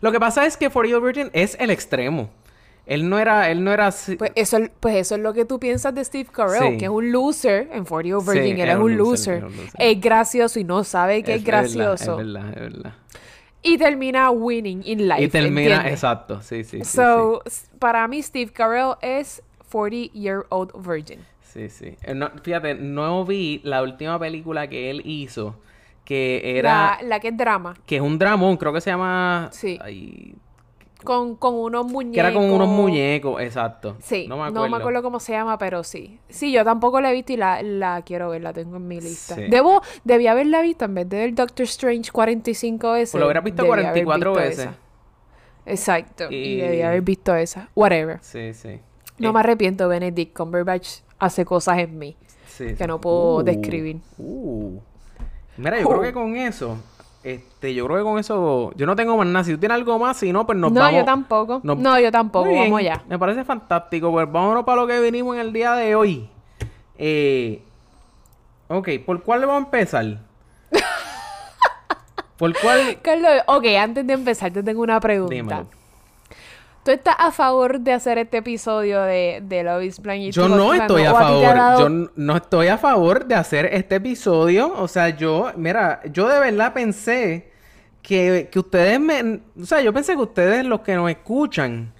Lo 0.00 0.10
que 0.10 0.18
pasa 0.18 0.46
es 0.46 0.56
que 0.56 0.70
For 0.70 0.86
You 0.86 1.00
Virgin 1.00 1.28
es 1.34 1.56
el 1.60 1.68
extremo. 1.70 2.30
Él 2.86 3.10
no 3.10 3.18
era, 3.18 3.50
él 3.50 3.62
no 3.62 3.70
era 3.70 3.88
así- 3.88 4.16
Pues 4.16 4.32
eso, 4.34 4.56
pues 4.80 4.96
eso 4.96 5.14
es 5.16 5.20
lo 5.20 5.34
que 5.34 5.44
tú 5.44 5.60
piensas 5.60 5.94
de 5.94 6.02
Steve 6.02 6.30
Carell, 6.32 6.72
Sí. 6.72 6.78
que 6.78 6.86
es 6.86 6.90
un 6.90 7.12
loser 7.12 7.68
en 7.72 7.84
40 7.84 8.08
Year 8.08 8.16
Old 8.16 8.26
Sí, 8.30 8.32
Virgin. 8.38 8.54
él 8.54 8.60
era 8.62 8.72
es 8.72 8.78
un 8.78 8.96
loser. 8.96 9.46
Es 9.78 10.00
gracioso 10.00 10.58
y 10.58 10.64
no 10.64 10.82
sabe 10.84 11.22
que 11.22 11.34
es, 11.34 11.44
gracioso. 11.44 12.18
Es 12.18 12.26
verdad, 12.26 12.48
es 12.48 12.54
verdad. 12.72 12.94
Y 13.62 13.76
termina 13.76 14.30
winning 14.30 14.80
in 14.86 15.06
life. 15.08 15.22
Y 15.22 15.28
termina, 15.28 15.60
¿entiendes? 15.74 15.92
exacto, 15.92 16.40
sí, 16.40 16.64
sí, 16.64 16.78
sí. 16.78 16.84
So, 16.84 17.42
s- 17.44 17.66
para 17.78 18.08
mí, 18.08 18.22
Steve 18.22 18.50
Carell 18.52 18.94
es 19.02 19.42
40 19.70 20.10
Year 20.14 20.46
Old 20.48 20.70
Virgin. 20.78 21.18
Sí, 21.42 21.68
sí. 21.68 21.96
Eh, 22.02 22.14
no, 22.14 22.30
fíjate, 22.42 22.74
no 22.76 23.26
vi 23.26 23.60
la 23.64 23.82
última 23.82 24.18
película 24.18 24.68
que 24.68 24.88
él 24.90 25.02
hizo, 25.04 25.56
que 26.08 26.58
era... 26.58 26.96
La, 27.02 27.06
la 27.08 27.20
que 27.20 27.28
es 27.28 27.36
drama. 27.36 27.74
que 27.84 27.96
es 27.96 28.02
un 28.02 28.18
dramón, 28.18 28.56
creo 28.56 28.72
que 28.72 28.80
se 28.80 28.88
llama... 28.88 29.50
Sí. 29.52 29.78
ay, 29.82 30.34
Con, 31.04 31.36
con 31.36 31.54
unos 31.54 31.84
muñecos. 31.86 32.14
que 32.14 32.20
era 32.20 32.32
con 32.32 32.50
unos 32.50 32.68
muñecos, 32.68 33.42
exacto. 33.42 33.96
Sí, 34.00 34.26
no 34.26 34.36
me 34.38 34.44
acuerdo. 34.76 35.02
cómo 35.02 35.20
se 35.20 35.32
llama, 35.32 35.58
pero 35.58 35.84
sí. 35.84 36.18
Sí, 36.30 36.50
yo 36.50 36.64
tampoco 36.64 37.00
la 37.02 37.10
he 37.10 37.14
visto 37.14 37.34
y 37.34 37.36
la, 37.36 37.62
la 37.62 38.00
quiero 38.06 38.30
ver, 38.30 38.40
la 38.42 38.52
tengo 38.54 38.76
en 38.78 38.88
mi 38.88 39.00
lista. 39.00 39.34
Sí. 39.34 39.42
Debo, 39.50 39.82
debí 40.04 40.26
haberla 40.28 40.62
visto 40.62 40.86
en 40.86 40.94
vez 40.94 41.08
de 41.10 41.30
Doctor 41.32 41.64
Strange 41.64 42.10
45 42.10 42.92
veces. 42.92 43.10
Pues 43.12 43.20
lo 43.20 43.26
hubiera 43.26 43.40
visto 43.42 43.62
debí 43.64 43.72
haber 43.84 44.04
44 44.04 44.30
visto 44.32 44.42
veces. 44.48 44.58
esa. 44.64 44.74
Exacto. 45.66 46.24
Y... 46.30 46.36
Y- 46.36 46.56
debí 46.56 46.82
haber 46.82 47.02
visto 47.02 47.34
esa. 47.36 47.68
Whatever. 47.74 48.18
Sí, 48.22 48.54
sí. 48.54 48.80
No 49.18 49.30
Eh, 49.30 49.32
me 49.32 49.40
arrepiento, 49.40 49.88
Benedict 49.88 50.34
Cumberbatch 50.36 51.00
hace 51.18 51.44
cosas 51.44 51.78
en 51.78 51.98
mí. 51.98 52.16
sí, 52.46 52.64
que 52.68 52.76
sí. 52.76 52.84
no 52.86 53.00
puedo 53.00 53.36
Uh, 53.36 53.42
describir. 53.42 53.98
uh. 54.18 54.78
Mira, 55.58 55.78
yo 55.80 55.88
creo 55.88 56.00
que 56.02 56.12
con 56.12 56.36
eso, 56.36 56.78
este, 57.22 57.74
yo 57.74 57.84
creo 57.86 57.98
que 57.98 58.02
con 58.04 58.18
eso, 58.18 58.72
yo 58.76 58.86
no 58.86 58.94
tengo 58.96 59.16
más 59.16 59.26
nada. 59.26 59.44
Si 59.44 59.52
tú 59.52 59.58
tienes 59.58 59.74
algo 59.74 59.98
más, 59.98 60.16
si 60.16 60.32
no, 60.32 60.46
pues 60.46 60.56
nos 60.56 60.72
no, 60.72 60.80
vamos. 60.80 61.00
yo 61.00 61.04
tampoco. 61.04 61.60
nos- 61.62 61.78
No, 61.78 61.98
yo 62.00 62.10
tampoco. 62.12 62.48
Vamos 62.54 62.78
allá. 62.78 63.02
Me 63.08 63.18
parece 63.18 63.44
fantástico. 63.44 64.10
Pues 64.12 64.30
vámonos 64.30 64.64
para 64.64 64.80
lo 64.80 64.86
que 64.86 65.00
vinimos 65.00 65.34
en 65.34 65.40
el 65.42 65.52
día 65.52 65.72
de 65.74 65.94
hoy. 65.94 66.28
Eh, 66.96 67.62
ok, 68.68 68.88
¿por 69.04 69.22
cuál 69.22 69.40
vamos 69.40 69.54
a 69.62 69.64
empezar? 69.66 70.04
¿Por 72.38 72.54
cuál? 72.60 73.00
Carlos, 73.02 73.30
ok, 73.46 73.64
antes 73.80 74.06
de 74.06 74.12
empezar, 74.12 74.52
te 74.52 74.62
tengo 74.62 74.82
una 74.82 75.00
pregunta. 75.00 75.34
Dímelo. 75.34 75.66
¿Tú 76.88 76.92
estás 76.94 77.16
a 77.18 77.30
favor 77.32 77.80
de 77.80 77.92
hacer 77.92 78.16
este 78.16 78.38
episodio 78.38 79.02
de, 79.02 79.42
de 79.42 79.62
Love 79.62 79.82
is 79.82 80.00
Blind? 80.00 80.22
y 80.22 80.30
Yo 80.30 80.48
no 80.48 80.72
estoy 80.72 81.02
a 81.02 81.12
favor. 81.12 81.42
dado- 81.54 81.80
Yo 81.80 82.08
no 82.16 82.36
estoy 82.36 82.68
a 82.68 82.78
favor 82.78 83.26
de 83.26 83.34
hacer 83.34 83.66
este 83.74 83.96
episodio. 83.96 84.72
O 84.74 84.88
sea, 84.88 85.10
yo, 85.10 85.52
mira, 85.54 86.00
yo 86.10 86.26
de 86.28 86.40
verdad 86.40 86.72
pensé 86.72 87.52
que, 88.00 88.48
que 88.50 88.58
ustedes 88.58 88.98
me. 88.98 89.40
O 89.60 89.66
sea, 89.66 89.82
yo 89.82 89.92
pensé 89.92 90.14
que 90.14 90.22
ustedes, 90.22 90.64
los 90.64 90.80
que 90.80 90.94
nos 90.94 91.10
escuchan. 91.10 91.92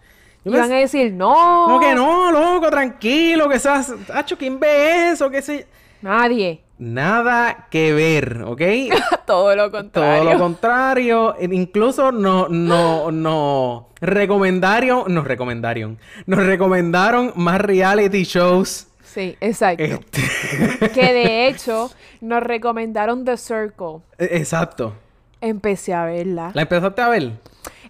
Yo 0.42 0.52
Iban 0.52 0.72
a 0.72 0.76
decir, 0.76 1.12
no. 1.12 1.34
como 1.66 1.80
que 1.80 1.94
no, 1.94 2.32
loco, 2.32 2.70
tranquilo, 2.70 3.46
que 3.46 3.58
seas. 3.58 3.92
Hacho, 4.14 4.38
¿quién 4.38 4.58
ve 4.58 5.10
eso? 5.10 5.28
¿Qué 5.28 5.42
sé? 5.42 5.66
Nadie. 6.00 6.62
Nada 6.78 7.66
que 7.70 7.92
ver, 7.92 8.42
¿ok? 8.46 8.62
Todo 9.26 9.56
lo 9.56 9.70
Todo 9.70 9.82
contrario. 9.82 10.32
lo 10.32 10.38
contrario, 10.38 11.34
incluso 11.40 12.12
no, 12.12 12.48
no, 12.48 13.10
no 13.10 13.88
recomendaron, 14.00 15.12
nos 15.12 15.24
recomendaron, 15.24 15.98
nos 16.26 16.44
recomendaron 16.46 17.32
más 17.36 17.60
reality 17.60 18.22
shows. 18.22 18.86
Sí, 19.02 19.36
exacto. 19.40 19.82
Este, 19.82 20.90
Que 20.94 21.12
de 21.12 21.48
hecho, 21.48 21.90
nos 22.20 22.42
recomendaron 22.42 23.24
The 23.24 23.36
Circle. 23.36 24.02
e- 24.18 24.36
exacto. 24.36 24.94
Empecé 25.40 25.94
a 25.94 26.04
verla. 26.04 26.50
¿La 26.54 26.62
empezaste 26.62 27.02
a 27.02 27.08
ver? 27.08 27.32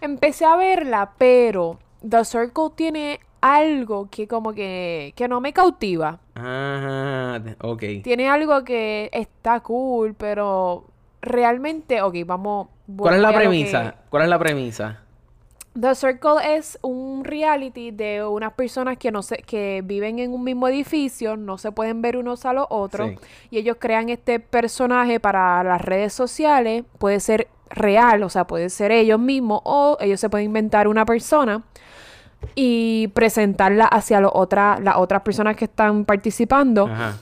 Empecé 0.00 0.44
a 0.44 0.56
verla, 0.56 1.10
pero 1.18 1.78
The 2.08 2.24
Circle 2.24 2.70
tiene 2.74 3.20
algo 3.40 4.08
que 4.10 4.26
como 4.26 4.52
que, 4.52 5.12
que 5.16 5.28
no 5.28 5.40
me 5.40 5.52
cautiva. 5.52 6.18
Ah, 6.34 7.40
ok. 7.60 7.82
Tiene 8.02 8.28
algo 8.28 8.64
que 8.64 9.10
está 9.12 9.60
cool, 9.60 10.14
pero 10.14 10.84
realmente, 11.22 12.02
ok, 12.02 12.14
vamos. 12.26 12.68
¿Cuál 12.96 13.16
es 13.16 13.20
la 13.20 13.32
premisa? 13.34 13.94
¿Cuál 14.10 14.22
es 14.24 14.28
la 14.28 14.38
premisa? 14.38 15.02
The 15.78 15.94
Circle 15.94 16.56
es 16.56 16.76
un 16.82 17.24
reality 17.24 17.92
de 17.92 18.24
unas 18.24 18.52
personas 18.54 18.96
que 18.98 19.12
no 19.12 19.22
se, 19.22 19.36
que 19.36 19.82
viven 19.84 20.18
en 20.18 20.32
un 20.32 20.42
mismo 20.42 20.66
edificio, 20.66 21.36
no 21.36 21.56
se 21.56 21.70
pueden 21.70 22.02
ver 22.02 22.16
unos 22.16 22.44
a 22.46 22.52
los 22.52 22.66
otros, 22.68 23.10
Sí. 23.10 23.16
y 23.50 23.58
ellos 23.58 23.76
crean 23.78 24.08
este 24.08 24.40
personaje 24.40 25.20
para 25.20 25.62
las 25.62 25.80
redes 25.80 26.12
sociales, 26.12 26.84
puede 26.98 27.20
ser 27.20 27.46
real, 27.70 28.24
o 28.24 28.28
sea, 28.28 28.44
puede 28.46 28.70
ser 28.70 28.90
ellos 28.90 29.20
mismos, 29.20 29.60
o 29.62 29.96
ellos 30.00 30.18
se 30.18 30.28
pueden 30.28 30.46
inventar 30.46 30.88
una 30.88 31.04
persona 31.04 31.62
y 32.54 33.08
presentarla 33.08 33.84
hacia 33.86 34.20
los 34.20 34.30
otra- 34.34 34.78
las 34.80 34.96
otras 34.96 35.22
personas 35.22 35.56
que 35.56 35.64
están 35.66 36.04
participando. 36.04 36.86
Ajá. 36.86 37.16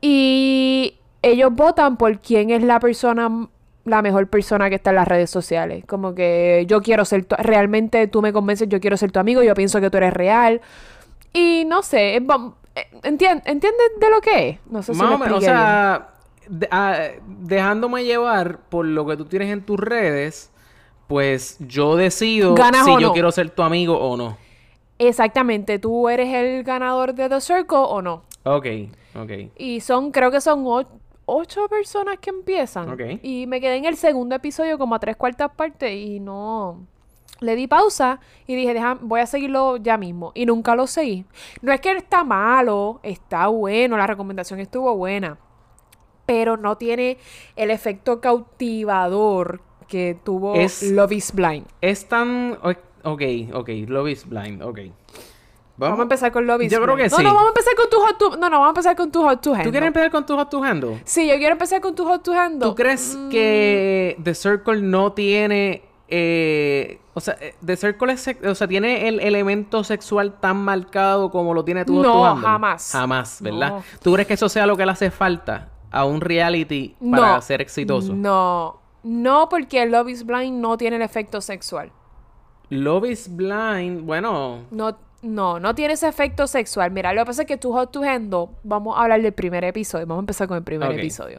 Y 0.00 0.98
ellos 1.22 1.52
votan 1.52 1.96
por 1.96 2.20
quién 2.20 2.50
es 2.50 2.62
la 2.62 2.78
persona, 2.80 3.48
la 3.84 4.02
mejor 4.02 4.28
persona 4.28 4.68
que 4.68 4.76
está 4.76 4.90
en 4.90 4.96
las 4.96 5.08
redes 5.08 5.30
sociales. 5.30 5.84
Como 5.86 6.14
que 6.14 6.64
yo 6.68 6.82
quiero 6.82 7.04
ser, 7.04 7.24
tu- 7.24 7.36
realmente 7.38 8.06
tú 8.08 8.22
me 8.22 8.32
convences, 8.32 8.68
yo 8.68 8.80
quiero 8.80 8.96
ser 8.96 9.12
tu 9.12 9.18
amigo, 9.18 9.42
yo 9.42 9.54
pienso 9.54 9.80
que 9.80 9.90
tú 9.90 9.96
eres 9.96 10.12
real. 10.12 10.60
Y 11.32 11.64
no 11.66 11.82
sé, 11.82 12.16
eh, 12.16 12.20
entien- 13.02 13.42
¿entiendes 13.44 13.90
de 14.00 14.10
lo 14.10 14.20
que 14.20 14.48
es? 14.50 14.58
No 14.70 14.82
sé 14.82 14.94
si 14.94 15.00
me 15.00 15.06
o 15.14 15.18
bien. 15.18 15.40
sea, 15.40 16.08
de- 16.48 16.68
ah, 16.70 16.98
dejándome 17.26 18.04
llevar 18.04 18.58
por 18.68 18.84
lo 18.86 19.06
que 19.06 19.16
tú 19.16 19.24
tienes 19.24 19.50
en 19.50 19.62
tus 19.62 19.78
redes, 19.80 20.50
pues 21.06 21.56
yo 21.60 21.96
decido 21.96 22.54
¿Ganas 22.54 22.84
si 22.84 23.00
yo 23.00 23.12
quiero 23.12 23.30
ser 23.32 23.50
tu 23.50 23.62
amigo 23.62 23.98
o 23.98 24.16
no. 24.16 24.36
Exactamente, 24.98 25.78
¿tú 25.78 26.08
eres 26.08 26.32
el 26.32 26.62
ganador 26.64 27.14
de 27.14 27.28
The 27.28 27.40
Circle 27.40 27.76
o 27.78 28.00
no? 28.02 28.22
Ok, 28.44 28.66
ok. 29.14 29.30
Y 29.56 29.80
son, 29.80 30.10
creo 30.10 30.30
que 30.30 30.40
son 30.40 30.64
ocho 31.26 31.68
personas 31.68 32.18
que 32.18 32.30
empiezan. 32.30 32.88
Ok. 32.90 33.20
Y 33.22 33.46
me 33.46 33.60
quedé 33.60 33.76
en 33.76 33.84
el 33.84 33.96
segundo 33.96 34.34
episodio 34.36 34.78
como 34.78 34.94
a 34.94 34.98
tres 34.98 35.16
cuartas 35.16 35.50
partes 35.54 35.92
y 35.92 36.20
no... 36.20 36.86
Le 37.40 37.54
di 37.54 37.66
pausa 37.66 38.18
y 38.46 38.54
dije, 38.54 38.72
Deja, 38.72 38.96
voy 38.98 39.20
a 39.20 39.26
seguirlo 39.26 39.76
ya 39.76 39.98
mismo. 39.98 40.32
Y 40.34 40.46
nunca 40.46 40.74
lo 40.74 40.86
seguí. 40.86 41.26
No 41.60 41.70
es 41.70 41.82
que 41.82 41.90
está 41.90 42.24
malo, 42.24 42.98
está 43.02 43.48
bueno, 43.48 43.98
la 43.98 44.06
recomendación 44.06 44.58
estuvo 44.60 44.96
buena. 44.96 45.36
Pero 46.24 46.56
no 46.56 46.76
tiene 46.78 47.18
el 47.56 47.70
efecto 47.70 48.22
cautivador 48.22 49.60
que 49.86 50.16
tuvo 50.24 50.54
Es- 50.54 50.82
Love 50.90 51.12
is 51.12 51.32
Blind. 51.34 51.66
Es 51.82 52.08
tan... 52.08 52.56
Ok, 53.04 53.22
ok. 53.52 53.68
Love 53.88 54.08
is 54.10 54.28
blind, 54.28 54.62
ok. 54.62 54.78
Vamos 55.78 55.98
a 55.98 56.02
empezar 56.02 56.32
con 56.32 56.46
Love 56.46 56.62
is 56.62 56.72
Yo 56.72 56.80
creo 56.80 56.94
Blind. 56.94 57.10
que 57.10 57.10
no, 57.10 57.16
sí. 57.18 57.22
No, 57.22 57.34
vamos 57.34 57.44
a 57.46 57.48
empezar 57.48 57.74
con 57.74 57.90
tu 57.90 57.96
hot 58.00 58.18
to... 58.18 58.30
No, 58.38 58.48
no, 58.48 58.60
vamos 58.60 58.66
a 58.66 58.70
empezar 58.70 58.96
con 58.96 59.12
tu 59.12 59.22
hot 59.22 59.40
to 59.42 59.50
¿Tú 59.50 59.54
handle. 59.56 59.70
quieres 59.72 59.86
empezar 59.88 60.10
con 60.10 60.24
tu 60.26 60.34
Hot 60.36 60.48
to 60.50 60.62
Handle? 60.64 61.02
Sí, 61.04 61.28
yo 61.28 61.34
quiero 61.36 61.52
empezar 61.52 61.80
con 61.82 61.94
tu 61.94 62.04
hot 62.06 62.22
to 62.22 62.32
handle. 62.32 62.66
¿Tú 62.68 62.74
crees 62.74 63.14
Mm. 63.14 63.28
que 63.28 64.16
The 64.22 64.34
Circle 64.34 64.80
no 64.80 65.12
tiene... 65.12 65.82
eh, 66.08 66.98
o 67.12 67.20
sea, 67.20 67.36
eh, 67.40 67.54
The 67.64 67.76
Circle 67.76 68.12
es 68.14 68.26
o 68.46 68.54
sea, 68.54 68.66
tiene 68.68 69.06
el 69.08 69.20
elemento 69.20 69.84
sexual 69.84 70.40
tan 70.40 70.56
marcado 70.56 71.30
como 71.30 71.52
lo 71.52 71.62
tiene 71.62 71.84
tu 71.84 71.96
Hot 71.96 72.06
No, 72.06 72.12
to 72.12 72.24
Handle? 72.24 72.46
jamás. 72.48 72.92
Jamás, 72.92 73.42
¿verdad? 73.42 73.68
No. 73.70 73.82
¿Tú 74.02 74.12
crees 74.14 74.26
que 74.28 74.34
eso 74.34 74.48
sea 74.48 74.66
lo 74.66 74.76
que 74.78 74.86
le 74.86 74.92
hace 74.92 75.10
falta 75.10 75.68
a 75.90 76.06
un 76.06 76.22
reality 76.22 76.96
para 77.10 77.38
ser 77.42 77.60
exitoso? 77.60 78.14
No, 78.14 78.80
no, 79.02 79.48
porque 79.50 79.84
Love 79.84 80.08
is 80.08 80.24
Blind 80.24 80.58
no 80.58 80.78
tiene 80.78 80.96
el 80.96 81.02
efecto 81.02 81.42
sexual. 81.42 81.92
Love 82.70 83.04
is 83.10 83.28
Blind, 83.34 84.02
bueno... 84.04 84.60
No, 84.70 84.96
no, 85.22 85.58
no 85.60 85.74
tiene 85.74 85.94
ese 85.94 86.08
efecto 86.08 86.46
sexual. 86.46 86.90
Mira, 86.90 87.12
lo 87.12 87.22
que 87.22 87.26
pasa 87.26 87.42
es 87.42 87.48
que 87.48 87.56
tu 87.56 87.72
Hot 87.72 87.90
to 87.90 88.02
Handle, 88.02 88.48
vamos 88.64 88.96
a 88.98 89.02
hablar 89.02 89.22
del 89.22 89.32
primer 89.32 89.64
episodio. 89.64 90.06
Vamos 90.06 90.22
a 90.22 90.24
empezar 90.24 90.46
con 90.48 90.56
el 90.56 90.62
primer 90.62 90.88
episodio. 91.00 91.38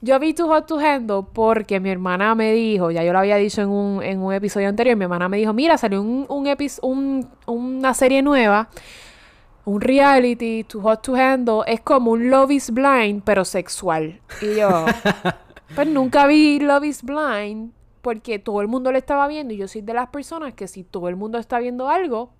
Yo 0.00 0.18
vi 0.18 0.34
tu 0.34 0.46
Hot 0.48 0.66
to 0.66 0.78
Handle 0.78 1.22
porque 1.32 1.78
mi 1.78 1.90
hermana 1.90 2.34
me 2.34 2.52
dijo, 2.52 2.90
ya 2.90 3.04
yo 3.04 3.12
lo 3.12 3.18
había 3.20 3.36
dicho 3.36 3.62
en 3.62 3.68
un, 3.68 4.02
en 4.02 4.20
un 4.20 4.32
episodio 4.32 4.68
anterior, 4.68 4.96
mi 4.96 5.04
hermana 5.04 5.28
me 5.28 5.36
dijo, 5.36 5.52
mira, 5.52 5.78
salió 5.78 6.00
un, 6.02 6.26
un, 6.28 6.46
epis- 6.46 6.80
un- 6.82 7.28
una 7.46 7.94
serie 7.94 8.20
nueva, 8.20 8.68
un 9.64 9.80
reality, 9.80 10.64
tu 10.64 10.80
Hot 10.80 11.02
to 11.02 11.14
Handle, 11.14 11.60
es 11.66 11.80
como 11.82 12.10
un 12.12 12.30
Love 12.30 12.50
is 12.50 12.70
Blind, 12.72 13.22
pero 13.24 13.44
sexual. 13.44 14.20
Y 14.40 14.56
yo, 14.56 14.86
pues 15.76 15.86
nunca 15.86 16.26
vi 16.26 16.58
Love 16.58 16.84
is 16.84 17.02
Blind 17.04 17.72
porque 18.02 18.38
todo 18.38 18.60
el 18.60 18.68
mundo 18.68 18.92
lo 18.92 18.98
estaba 18.98 19.26
viendo 19.28 19.54
y 19.54 19.56
yo 19.56 19.68
soy 19.68 19.80
de 19.80 19.94
las 19.94 20.08
personas 20.08 20.54
que 20.54 20.68
si 20.68 20.84
todo 20.84 21.08
el 21.08 21.16
mundo 21.16 21.38
está 21.38 21.58
viendo 21.58 21.88
algo, 21.88 22.30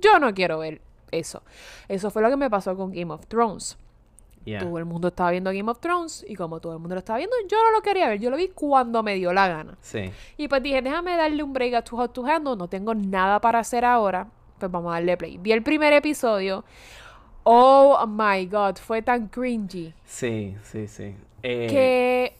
yo 0.00 0.18
no 0.18 0.34
quiero 0.34 0.58
ver 0.58 0.80
eso. 1.12 1.42
Eso 1.88 2.10
fue 2.10 2.20
lo 2.22 2.28
que 2.30 2.36
me 2.36 2.50
pasó 2.50 2.76
con 2.76 2.92
Game 2.92 3.12
of 3.12 3.26
Thrones. 3.26 3.78
Yeah. 4.44 4.60
Todo 4.60 4.76
el 4.76 4.84
mundo 4.84 5.08
estaba 5.08 5.30
viendo 5.30 5.50
Game 5.52 5.70
of 5.70 5.78
Thrones 5.78 6.22
y 6.28 6.34
como 6.34 6.60
todo 6.60 6.74
el 6.74 6.78
mundo 6.78 6.94
lo 6.96 6.98
estaba 6.98 7.16
viendo, 7.18 7.34
yo 7.48 7.56
no 7.64 7.70
lo 7.70 7.80
quería 7.80 8.08
ver. 8.08 8.20
Yo 8.20 8.28
lo 8.28 8.36
vi 8.36 8.48
cuando 8.48 9.02
me 9.02 9.14
dio 9.14 9.32
la 9.32 9.48
gana. 9.48 9.78
Sí. 9.80 10.10
Y 10.36 10.48
pues 10.48 10.62
dije, 10.62 10.82
déjame 10.82 11.16
darle 11.16 11.42
un 11.42 11.52
break 11.54 11.74
a 11.74 11.82
tu 11.82 11.96
Hot 11.96 12.12
to 12.12 12.26
Handle. 12.26 12.56
No 12.56 12.68
tengo 12.68 12.94
nada 12.94 13.40
para 13.40 13.60
hacer 13.60 13.84
ahora. 13.86 14.26
Pues 14.58 14.70
vamos 14.70 14.90
a 14.90 14.94
darle 14.96 15.16
play. 15.16 15.38
Vi 15.38 15.52
el 15.52 15.62
primer 15.62 15.92
episodio. 15.94 16.64
Oh 17.44 18.06
my 18.06 18.46
god, 18.46 18.76
fue 18.76 19.00
tan 19.00 19.28
cringy. 19.28 19.94
Sí, 20.04 20.56
sí, 20.64 20.88
sí. 20.88 21.14
Eh, 21.42 21.66
Que 21.70 22.34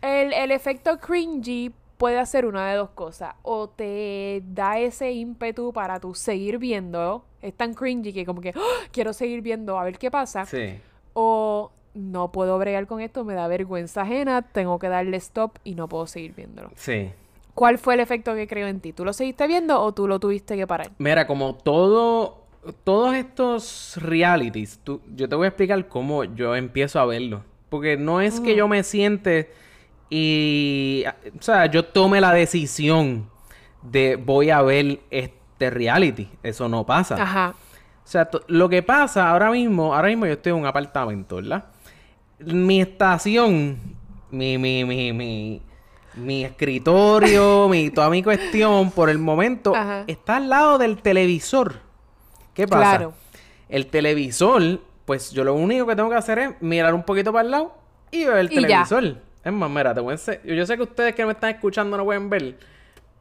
el, 0.00 0.32
el 0.32 0.50
efecto 0.50 0.98
cringy 0.98 1.72
puede 2.02 2.18
hacer 2.18 2.46
una 2.46 2.68
de 2.68 2.76
dos 2.78 2.90
cosas. 2.90 3.36
O 3.42 3.68
te 3.68 4.42
da 4.44 4.76
ese 4.80 5.12
ímpetu 5.12 5.72
para 5.72 6.00
tú 6.00 6.14
seguir 6.16 6.58
viendo. 6.58 7.24
Es 7.40 7.54
tan 7.54 7.74
cringy 7.74 8.12
que 8.12 8.26
como 8.26 8.40
que 8.40 8.48
"Ah, 8.56 8.86
quiero 8.90 9.12
seguir 9.12 9.40
viendo 9.40 9.78
a 9.78 9.84
ver 9.84 9.98
qué 9.98 10.10
pasa. 10.10 10.44
Sí. 10.44 10.80
O 11.14 11.70
no 11.94 12.32
puedo 12.32 12.58
bregar 12.58 12.88
con 12.88 13.00
esto, 13.00 13.22
me 13.24 13.34
da 13.34 13.46
vergüenza 13.46 14.02
ajena, 14.02 14.42
tengo 14.42 14.80
que 14.80 14.88
darle 14.88 15.16
stop 15.18 15.58
y 15.62 15.76
no 15.76 15.88
puedo 15.88 16.08
seguir 16.08 16.34
viéndolo. 16.34 16.70
Sí. 16.74 17.12
¿Cuál 17.54 17.78
fue 17.78 17.94
el 17.94 18.00
efecto 18.00 18.34
que 18.34 18.48
creó 18.48 18.66
en 18.66 18.80
ti? 18.80 18.92
¿Tú 18.92 19.04
lo 19.04 19.12
seguiste 19.12 19.46
viendo 19.46 19.80
o 19.80 19.92
tú 19.92 20.08
lo 20.08 20.18
tuviste 20.18 20.56
que 20.56 20.66
parar? 20.66 20.90
Mira, 20.98 21.28
como 21.28 21.54
todo, 21.54 22.38
todos 22.82 23.14
estos 23.14 23.96
realities, 24.02 24.80
tú- 24.82 25.02
yo 25.14 25.28
te 25.28 25.36
voy 25.36 25.44
a 25.44 25.48
explicar 25.50 25.86
cómo 25.86 26.24
yo 26.24 26.56
empiezo 26.56 26.98
a 26.98 27.04
verlo. 27.06 27.44
Porque 27.68 27.96
no 27.96 28.20
es 28.20 28.40
que 28.40 28.56
yo 28.56 28.66
me 28.66 28.82
siente 28.82 29.52
y, 30.14 31.04
o 31.38 31.42
sea, 31.42 31.64
yo 31.64 31.86
tome 31.86 32.20
la 32.20 32.34
decisión 32.34 33.30
de 33.80 34.16
voy 34.16 34.50
a 34.50 34.60
ver 34.60 35.00
este 35.10 35.70
reality. 35.70 36.28
Eso 36.42 36.68
no 36.68 36.84
pasa. 36.84 37.14
Ajá. 37.14 37.54
O 38.04 38.06
sea, 38.06 38.28
lo 38.46 38.68
que 38.68 38.82
pasa 38.82 39.30
ahora 39.30 39.50
mismo, 39.50 39.94
ahora 39.94 40.08
mismo 40.08 40.26
yo 40.26 40.34
estoy 40.34 40.50
en 40.52 40.58
un 40.58 40.66
apartamento, 40.66 41.36
¿verdad? 41.36 41.64
Mi 42.40 42.82
estación, 42.82 43.78
mi, 44.30 44.58
mi, 44.58 44.84
mi, 44.84 45.14
mi, 45.14 45.62
mi 46.16 46.44
escritorio, 46.44 47.66
mi, 47.70 47.88
toda 47.88 48.10
mi 48.10 48.22
cuestión, 48.22 48.90
por 48.90 49.08
el 49.08 49.18
momento, 49.18 49.74
Ajá. 49.74 50.04
está 50.08 50.36
al 50.36 50.50
lado 50.50 50.76
del 50.76 51.00
televisor. 51.00 51.76
¿Qué 52.52 52.68
pasa? 52.68 52.98
Claro. 52.98 53.14
El 53.70 53.86
televisor, 53.86 54.78
pues 55.06 55.30
yo 55.30 55.42
lo 55.42 55.54
único 55.54 55.86
que 55.86 55.96
tengo 55.96 56.10
que 56.10 56.16
hacer 56.16 56.38
es 56.38 56.50
mirar 56.60 56.92
un 56.92 57.02
poquito 57.02 57.32
para 57.32 57.46
el 57.46 57.50
lado 57.50 57.74
y 58.10 58.26
ver 58.26 58.36
el 58.36 58.52
Y 58.52 58.68
ya. 58.68 58.84
Es 59.44 59.52
más, 59.52 59.70
mira, 59.70 59.92
te 59.94 60.00
voy 60.00 60.12
a 60.12 60.16
ense- 60.16 60.40
Yo, 60.44 60.64
sé 60.66 60.76
que 60.76 60.82
ustedes 60.82 61.14
que 61.14 61.24
me 61.26 61.32
están 61.32 61.50
escuchando 61.50 61.96
no 61.96 62.04
pueden 62.04 62.30
ver, 62.30 62.56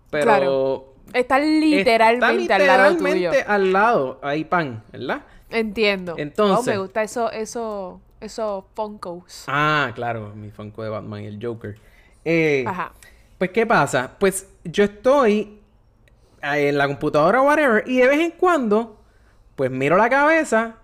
pero... 0.10 0.24
Claro. 0.24 0.88
Está 1.14 1.40
literalmente, 1.40 2.44
Está 2.44 2.56
al 2.56 2.68
lado 2.68 2.96
tuyo. 2.98 3.14
literalmente 3.14 3.44
al 3.52 3.74
lado. 3.74 4.20
Hay 4.22 4.46
pan, 4.46 4.84
¿verdad? 4.92 5.24
Entiendo. 5.50 6.16
Entonces- 6.18 6.68
Oh, 6.68 6.72
me 6.72 6.78
gusta 6.78 7.04
eso, 7.04 7.32
eso, 7.32 8.00
esos 8.22 8.64
Funkos. 8.76 9.44
Ah, 9.48 9.92
claro, 9.96 10.32
mi 10.36 10.52
Funko 10.52 10.84
de 10.84 10.90
Batman 10.90 11.24
y 11.24 11.26
el 11.28 11.40
Joker. 11.46 11.78
Eh, 12.24 12.64
Ajá. 12.68 12.94
Pues, 13.38 13.50
¿qué 13.50 13.66
pasa? 13.66 14.12
Pues 14.20 14.48
yo 14.64 14.84
estoy 14.84 15.60
eh, 16.44 16.70
en 16.70 16.78
la 16.78 16.88
computadora 16.88 17.42
o 17.42 17.46
whatever 17.46 17.84
y 17.88 17.98
de 17.98 18.08
vez 18.08 18.20
en 18.20 18.32
cuando, 18.32 19.02
pues 19.56 19.72
miro 19.72 19.98
la 19.98 20.08
cabeza. 20.10 20.76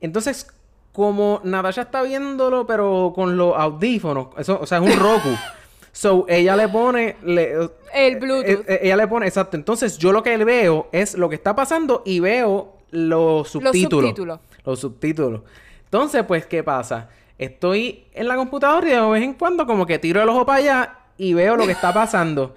Entonces, 0.00 0.46
como 0.94 1.40
Natasha 1.42 1.82
está 1.82 2.02
viéndolo, 2.02 2.66
pero 2.66 3.12
con 3.14 3.36
los 3.36 3.52
audífonos, 3.56 4.28
eso, 4.38 4.60
o 4.62 4.64
sea, 4.66 4.78
es 4.78 4.84
un 4.94 4.98
Roku. 5.00 5.28
so, 5.92 6.24
ella 6.28 6.54
le 6.54 6.68
pone... 6.68 7.16
le- 7.24 7.68
El 7.92 8.16
Bluetooth. 8.20 8.48
eh, 8.48 8.64
eh, 8.68 8.78
ella 8.84 8.96
le 8.96 9.08
pone, 9.08 9.26
exacto. 9.26 9.56
Entonces, 9.56 9.98
yo 9.98 10.12
lo 10.12 10.22
que 10.22 10.36
veo 10.44 10.88
es 10.92 11.18
lo 11.18 11.28
que 11.28 11.34
está 11.34 11.54
pasando 11.56 12.02
y 12.06 12.20
veo 12.20 12.76
los 12.92 13.48
subtítulos. 13.48 14.04
subtítulos. 14.04 14.40
Los 14.64 14.78
subtítulos. 14.80 15.40
Entonces, 15.84 16.22
pues, 16.22 16.46
¿qué 16.46 16.62
pasa? 16.62 17.08
Estoy 17.38 18.04
en 18.14 18.28
la 18.28 18.36
computadora 18.36 18.86
y 18.88 18.92
de 18.92 19.00
vez 19.00 19.22
en 19.24 19.34
cuando 19.34 19.66
como 19.66 19.84
que 19.86 19.98
tiro 19.98 20.22
el 20.22 20.28
ojo 20.28 20.46
para 20.46 20.58
allá 20.60 20.98
y 21.18 21.34
veo 21.34 21.56
lo 21.56 21.66
que 21.66 21.72
está 21.72 21.92
pasando. 21.92 22.54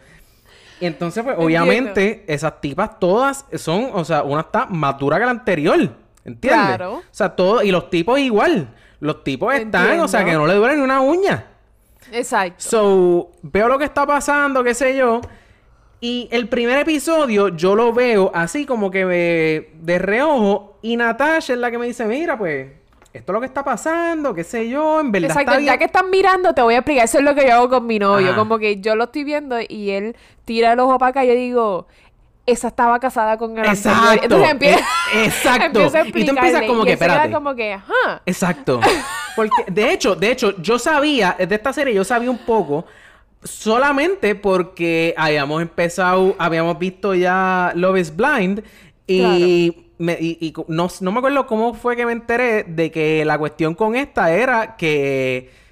Y 0.79 0.85
entonces, 0.85 1.23
pues, 1.23 1.35
obviamente, 1.39 2.23
esas 2.27 2.61
tipas 2.61 2.99
todas 2.99 3.45
son, 3.55 3.89
o 3.93 4.05
sea, 4.05 4.21
una 4.21 4.41
está 4.41 4.67
más 4.67 4.99
dura 4.99 5.17
que 5.17 5.25
la 5.25 5.31
anterior. 5.31 5.89
¿Entiendes? 6.27 6.65
Claro. 6.65 6.93
O 6.97 7.03
sea, 7.09 7.29
todo, 7.35 7.63
y 7.63 7.71
los 7.71 7.89
tipos 7.89 8.19
igual. 8.19 8.67
Los 8.99 9.23
tipos 9.23 9.53
están, 9.55 9.99
o 10.01 10.07
sea, 10.07 10.23
que 10.25 10.33
no 10.33 10.45
le 10.45 10.53
duele 10.53 10.75
ni 10.77 10.81
una 10.83 11.01
uña. 11.01 11.45
Exacto. 12.11 12.63
So, 12.63 13.31
veo 13.41 13.67
lo 13.67 13.77
que 13.79 13.85
está 13.85 14.05
pasando, 14.05 14.63
qué 14.63 14.73
sé 14.73 14.95
yo. 14.95 15.21
Y 15.99 16.27
el 16.31 16.47
primer 16.47 16.77
episodio 16.79 17.47
yo 17.49 17.75
lo 17.75 17.91
veo 17.93 18.29
así 18.33 18.65
como 18.65 18.91
que 18.91 19.05
me- 19.05 19.69
de 19.83 19.99
reojo. 19.99 20.77
Y 20.81 20.95
Natasha 20.97 21.53
es 21.53 21.59
la 21.59 21.71
que 21.71 21.77
me 21.77 21.87
dice, 21.87 22.05
mira, 22.05 22.37
pues, 22.37 22.67
esto 23.13 23.31
es 23.31 23.33
lo 23.33 23.39
que 23.39 23.47
está 23.47 23.63
pasando, 23.63 24.33
qué 24.33 24.43
sé 24.43 24.69
yo, 24.69 24.99
en 24.99 25.11
verdad 25.11 25.31
Exacto, 25.31 25.51
está 25.51 25.57
bien. 25.59 25.73
ya 25.73 25.77
que 25.79 25.85
están 25.85 26.09
mirando, 26.11 26.53
te 26.53 26.61
voy 26.61 26.75
a 26.75 26.79
explicar. 26.79 27.05
Eso 27.05 27.17
es 27.17 27.23
lo 27.23 27.33
que 27.33 27.47
yo 27.47 27.53
hago 27.55 27.69
con 27.69 27.87
mi 27.87 27.97
novio. 27.99 28.27
Ajá. 28.29 28.35
Como 28.37 28.59
que 28.59 28.79
yo 28.79 28.95
lo 28.95 29.05
estoy 29.05 29.23
viendo 29.23 29.57
y 29.67 29.89
él 29.89 30.15
tira 30.45 30.73
el 30.73 30.79
ojo 30.79 30.97
para 30.99 31.09
acá 31.09 31.25
y 31.25 31.29
yo 31.29 31.33
digo, 31.33 31.87
esa 32.47 32.69
estaba 32.69 32.99
casada 32.99 33.37
con 33.37 33.51
el 33.57 33.65
anterior. 33.65 33.75
Exacto. 33.75 34.23
Entonces 34.23 34.49
empieza, 34.49 34.79
Eh, 35.13 35.25
exacto. 35.25 35.65
empiezo 35.83 35.97
a 35.97 36.07
Y 36.07 36.25
tú 36.25 36.31
empiezas 36.31 36.63
como 36.63 36.83
que, 36.85 36.93
espérate. 36.93 37.31
como 37.31 37.53
que, 37.55 37.73
ajá. 37.73 38.21
Exacto. 38.25 38.79
Porque, 39.35 39.65
de 39.67 39.91
hecho, 39.91 40.15
de 40.15 40.31
hecho, 40.31 40.59
yo 40.61 40.79
sabía, 40.79 41.35
de 41.37 41.53
esta 41.53 41.73
serie 41.73 41.93
yo 41.93 42.03
sabía 42.03 42.31
un 42.31 42.39
poco, 42.39 42.85
solamente 43.43 44.33
porque 44.33 45.13
habíamos 45.17 45.61
empezado, 45.61 46.35
habíamos 46.39 46.79
visto 46.79 47.13
ya 47.13 47.71
Love 47.75 47.97
is 47.99 48.15
Blind 48.15 48.63
Y, 49.05 49.91
me, 49.99 50.13
y, 50.19 50.53
no, 50.67 50.87
no 51.01 51.11
me 51.11 51.17
acuerdo 51.19 51.45
cómo 51.47 51.73
fue 51.73 51.95
que 51.95 52.05
me 52.05 52.13
enteré 52.13 52.63
de 52.63 52.91
que 52.91 53.23
la 53.25 53.37
cuestión 53.37 53.75
con 53.75 53.95
esta 53.95 54.31
era 54.31 54.75
que... 54.77 55.66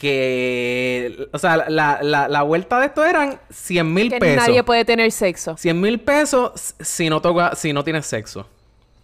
Que... 0.00 1.28
O 1.32 1.38
sea, 1.38 1.68
la, 1.68 1.98
la, 2.02 2.26
la 2.26 2.42
vuelta 2.42 2.80
de 2.80 2.86
esto 2.86 3.04
eran 3.04 3.38
100 3.50 3.92
mil 3.94 4.10
pesos. 4.18 4.46
nadie 4.48 4.62
puede 4.64 4.86
tener 4.86 5.12
sexo. 5.12 5.58
100 5.58 5.78
mil 5.78 6.00
pesos 6.00 6.74
si 6.80 7.10
no 7.10 7.20
toca, 7.20 7.54
si 7.54 7.74
no 7.74 7.84
tienes 7.84 8.06
sexo. 8.06 8.48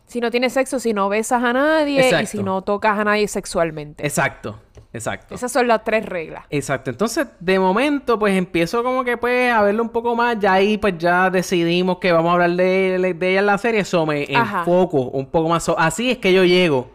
Si 0.07 0.21
no 0.21 0.31
tienes 0.31 0.55
sexo, 0.55 0.81
si 0.81 0.95
no 0.95 1.11
besas 1.11 1.43
a 1.45 1.53
nadie 1.53 2.23
y 2.23 2.27
si 2.27 2.43
no 2.43 2.63
tocas 2.63 2.99
a 2.99 3.05
nadie 3.05 3.29
sexualmente. 3.29 4.07
Exacto, 4.07 4.59
exacto. 4.95 5.35
Esas 5.35 5.53
son 5.53 5.69
las 5.69 5.85
tres 5.85 6.07
reglas. 6.07 6.45
Exacto. 6.49 6.89
Entonces, 6.91 7.27
de 7.41 7.59
momento, 7.59 8.19
pues 8.19 8.35
empiezo 8.35 8.83
como 8.83 9.05
que 9.05 9.19
pues 9.19 9.53
a 9.53 9.61
verlo 9.63 9.83
un 9.83 9.91
poco 9.91 10.17
más. 10.17 10.39
Ya 10.39 10.55
ahí, 10.55 10.79
pues 10.79 10.95
ya 10.97 11.29
decidimos 11.29 11.99
que 11.99 12.11
vamos 12.11 12.31
a 12.31 12.33
hablar 12.35 12.51
de, 12.53 13.15
de 13.19 13.31
ella 13.31 13.41
en 13.41 13.47
la 13.47 13.59
serie. 13.59 13.81
Eso 13.81 14.07
me 14.07 14.27
Ajá. 14.35 14.61
enfoco 14.61 15.03
un 15.11 15.27
poco 15.27 15.51
más. 15.51 15.63
So, 15.65 15.79
así 15.79 16.11
es 16.13 16.19
que 16.19 16.33
yo 16.33 16.43
llego 16.45 16.91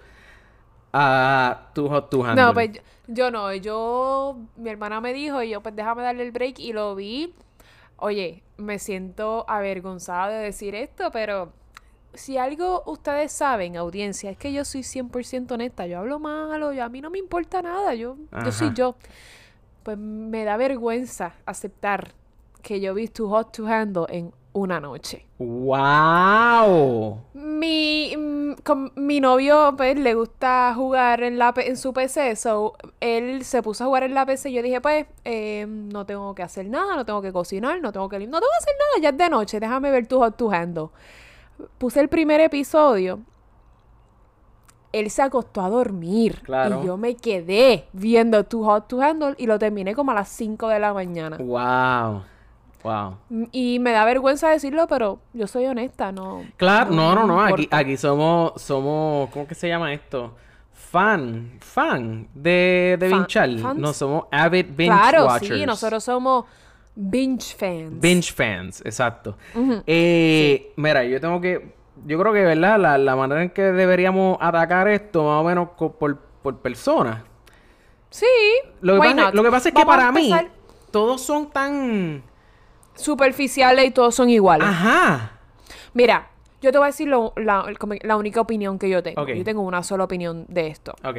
a 0.94 1.70
tu 1.74 1.88
Hot. 1.90 2.12
No, 2.36 2.54
pues 2.54 2.72
yo, 3.08 3.32
no, 3.32 3.54
yo, 3.54 4.38
mi 4.56 4.70
hermana 4.70 5.02
me 5.02 5.14
dijo 5.14 5.42
y 5.42 5.50
yo 5.50 5.62
pues 5.62 5.76
déjame 5.76 6.04
darle 6.04 6.24
el 6.24 6.32
break 6.32 6.60
y 6.60 6.74
lo 6.74 6.96
vi. 6.96 7.34
Oye, 7.98 8.44
me 8.58 8.80
siento 8.80 9.46
avergonzada 9.48 10.30
de 10.30 10.44
decir 10.46 10.76
esto, 10.76 11.12
pero 11.12 11.54
si 12.14 12.38
algo 12.38 12.84
ustedes 12.86 13.32
saben, 13.32 13.78
audiencia, 13.78 14.32
es 14.32 14.38
que 14.38 14.52
yo 14.52 14.66
soy 14.66 14.82
100% 14.82 15.52
honesta, 15.52 15.88
yo 15.88 16.00
hablo 16.00 16.20
malo, 16.20 16.74
yo, 16.74 16.84
a 16.84 16.90
mí 16.90 17.02
no 17.02 17.10
me 17.10 17.20
importa 17.20 17.62
nada, 17.62 17.94
yo, 17.96 18.18
yo 18.44 18.52
soy 18.52 18.74
yo. 18.74 18.96
Pues 19.84 19.98
me 19.98 20.44
da 20.44 20.58
vergüenza 20.58 21.34
aceptar 21.46 22.12
que 22.62 22.80
yo 22.80 22.94
vi 22.94 23.08
Too 23.08 23.30
Hot 23.30 23.52
to 23.56 23.66
Handle 23.66 24.06
en 24.10 24.32
una 24.54 24.80
noche. 24.80 25.26
¡Wow! 25.40 27.20
Mi, 27.34 28.14
mm, 28.18 28.54
con- 28.64 28.92
mi 28.96 29.20
novio 29.20 29.74
pues, 29.78 29.98
le 29.98 30.14
gusta 30.14 30.74
jugar 30.76 31.24
en, 31.24 31.38
la, 31.38 31.54
en 31.58 31.78
su 31.78 31.94
PC, 31.94 32.36
so 32.36 32.74
él 33.00 33.44
se 33.44 33.62
puso 33.64 33.84
a 33.84 33.88
jugar 33.88 34.04
en 34.04 34.14
la 34.14 34.26
PC 34.26 34.50
y 34.50 34.54
yo 34.54 34.62
dije, 34.62 34.82
pues, 34.82 35.06
eh, 35.26 35.66
no 35.68 36.06
tengo 36.06 36.36
que 36.36 36.44
hacer 36.44 36.66
nada, 36.68 36.96
no 36.96 37.06
tengo 37.06 37.22
que 37.22 37.32
cocinar, 37.32 37.82
no 37.82 37.92
tengo 37.92 38.10
que 38.10 38.18
lim- 38.20 38.30
no 38.30 38.40
tengo 38.40 38.52
que 38.52 38.64
hacer 38.64 38.74
nada, 38.80 39.02
ya 39.04 39.10
es 39.10 39.18
de 39.18 39.30
noche, 39.30 39.60
déjame 39.60 39.90
ver 39.92 40.08
tu 40.08 40.20
Hot 40.20 40.36
to 40.38 40.52
Handle. 40.52 40.88
Puse 41.78 42.00
el 42.00 42.10
primer 42.10 42.42
episodio, 42.42 43.20
él 44.92 45.10
se 45.10 45.22
acostó 45.22 45.62
a 45.62 45.70
dormir 45.70 46.42
Claro. 46.44 46.82
y 46.84 46.88
yo 46.88 46.98
me 46.98 47.16
quedé 47.16 47.86
viendo 47.94 48.44
tu 48.46 48.64
Hot 48.66 48.88
to 48.88 49.02
Handle 49.02 49.36
y 49.38 49.46
lo 49.48 49.58
terminé 49.58 49.96
como 49.96 50.12
a 50.12 50.16
las 50.16 50.28
5 50.30 50.68
de 50.68 50.80
la 50.80 50.94
mañana. 50.94 51.38
¡Wow! 51.38 52.24
¡Wow! 52.84 53.18
Y 53.52 53.80
me 53.80 53.92
da 53.92 54.06
vergüenza 54.06 54.50
decirlo, 54.50 54.88
pero 54.88 55.20
yo 55.34 55.48
soy 55.48 55.66
honesta, 55.66 56.12
no. 56.12 56.44
Claro, 56.58 56.92
no, 56.92 57.14
no, 57.16 57.28
no. 57.28 57.42
Aquí, 57.42 57.68
aquí 57.72 57.98
somos, 57.98 58.62
somos, 58.62 59.30
¿cómo 59.30 59.48
que 59.48 59.56
se 59.56 59.68
llama 59.68 59.94
esto? 59.94 60.36
Fan, 60.74 61.58
fan 61.62 62.28
de, 62.34 62.98
de 63.00 63.10
Fan-. 63.10 63.80
No, 63.80 63.94
somos 63.94 64.26
avid 64.32 64.66
binge 64.76 64.92
Claro, 64.92 65.26
watchers. 65.28 65.60
sí, 65.60 65.66
nosotros 65.66 66.04
somos 66.04 66.46
binge 66.96 67.56
fans. 67.56 68.02
Binge 68.02 68.34
fans, 68.34 68.82
exacto. 68.86 69.38
Eh, 69.88 70.74
Mira, 70.76 71.04
yo 71.06 71.22
tengo 71.22 71.40
que. 71.40 71.74
Yo 72.06 72.20
creo 72.20 72.34
que, 72.34 72.44
¿verdad? 72.44 72.80
La, 72.80 72.98
la 72.98 73.16
manera 73.16 73.44
en 73.44 73.52
que 73.52 73.62
deberíamos 73.62 74.38
atacar 74.42 74.88
esto, 74.88 75.24
más 75.24 75.42
o 75.42 75.44
menos 75.44 75.70
por, 75.78 76.18
por 76.18 76.58
persona. 76.58 77.24
Sí. 78.10 78.26
Lo 78.82 79.00
que, 79.00 79.10
pasa, 79.10 79.32
lo 79.32 79.44
que 79.44 79.52
pasa 79.52 79.70
es 79.70 79.76
que 79.76 79.86
para 79.86 80.12
mí, 80.12 80.34
todos 80.92 81.22
son 81.22 81.50
tan. 81.52 82.24
Superficiales 83.02 83.86
y 83.86 83.92
todos 83.92 84.16
son 84.16 84.30
iguales. 84.30 84.68
Ajá. 84.68 85.32
Mira, 85.94 86.30
yo 86.62 86.72
te 86.72 86.78
voy 86.78 86.86
a 86.86 86.88
decir 86.88 87.08
lo- 87.08 87.34
la, 87.36 87.66
como 87.80 87.96
la 88.02 88.16
única 88.18 88.40
opinión 88.42 88.78
que 88.80 88.90
yo 88.90 89.02
tengo. 89.04 89.22
Ok. 89.22 89.30
Yo 89.30 89.44
tengo 89.44 89.62
una 89.62 89.84
sola 89.84 90.04
opinión 90.06 90.46
de 90.48 90.68
esto. 90.68 90.94
Ok. 91.04 91.18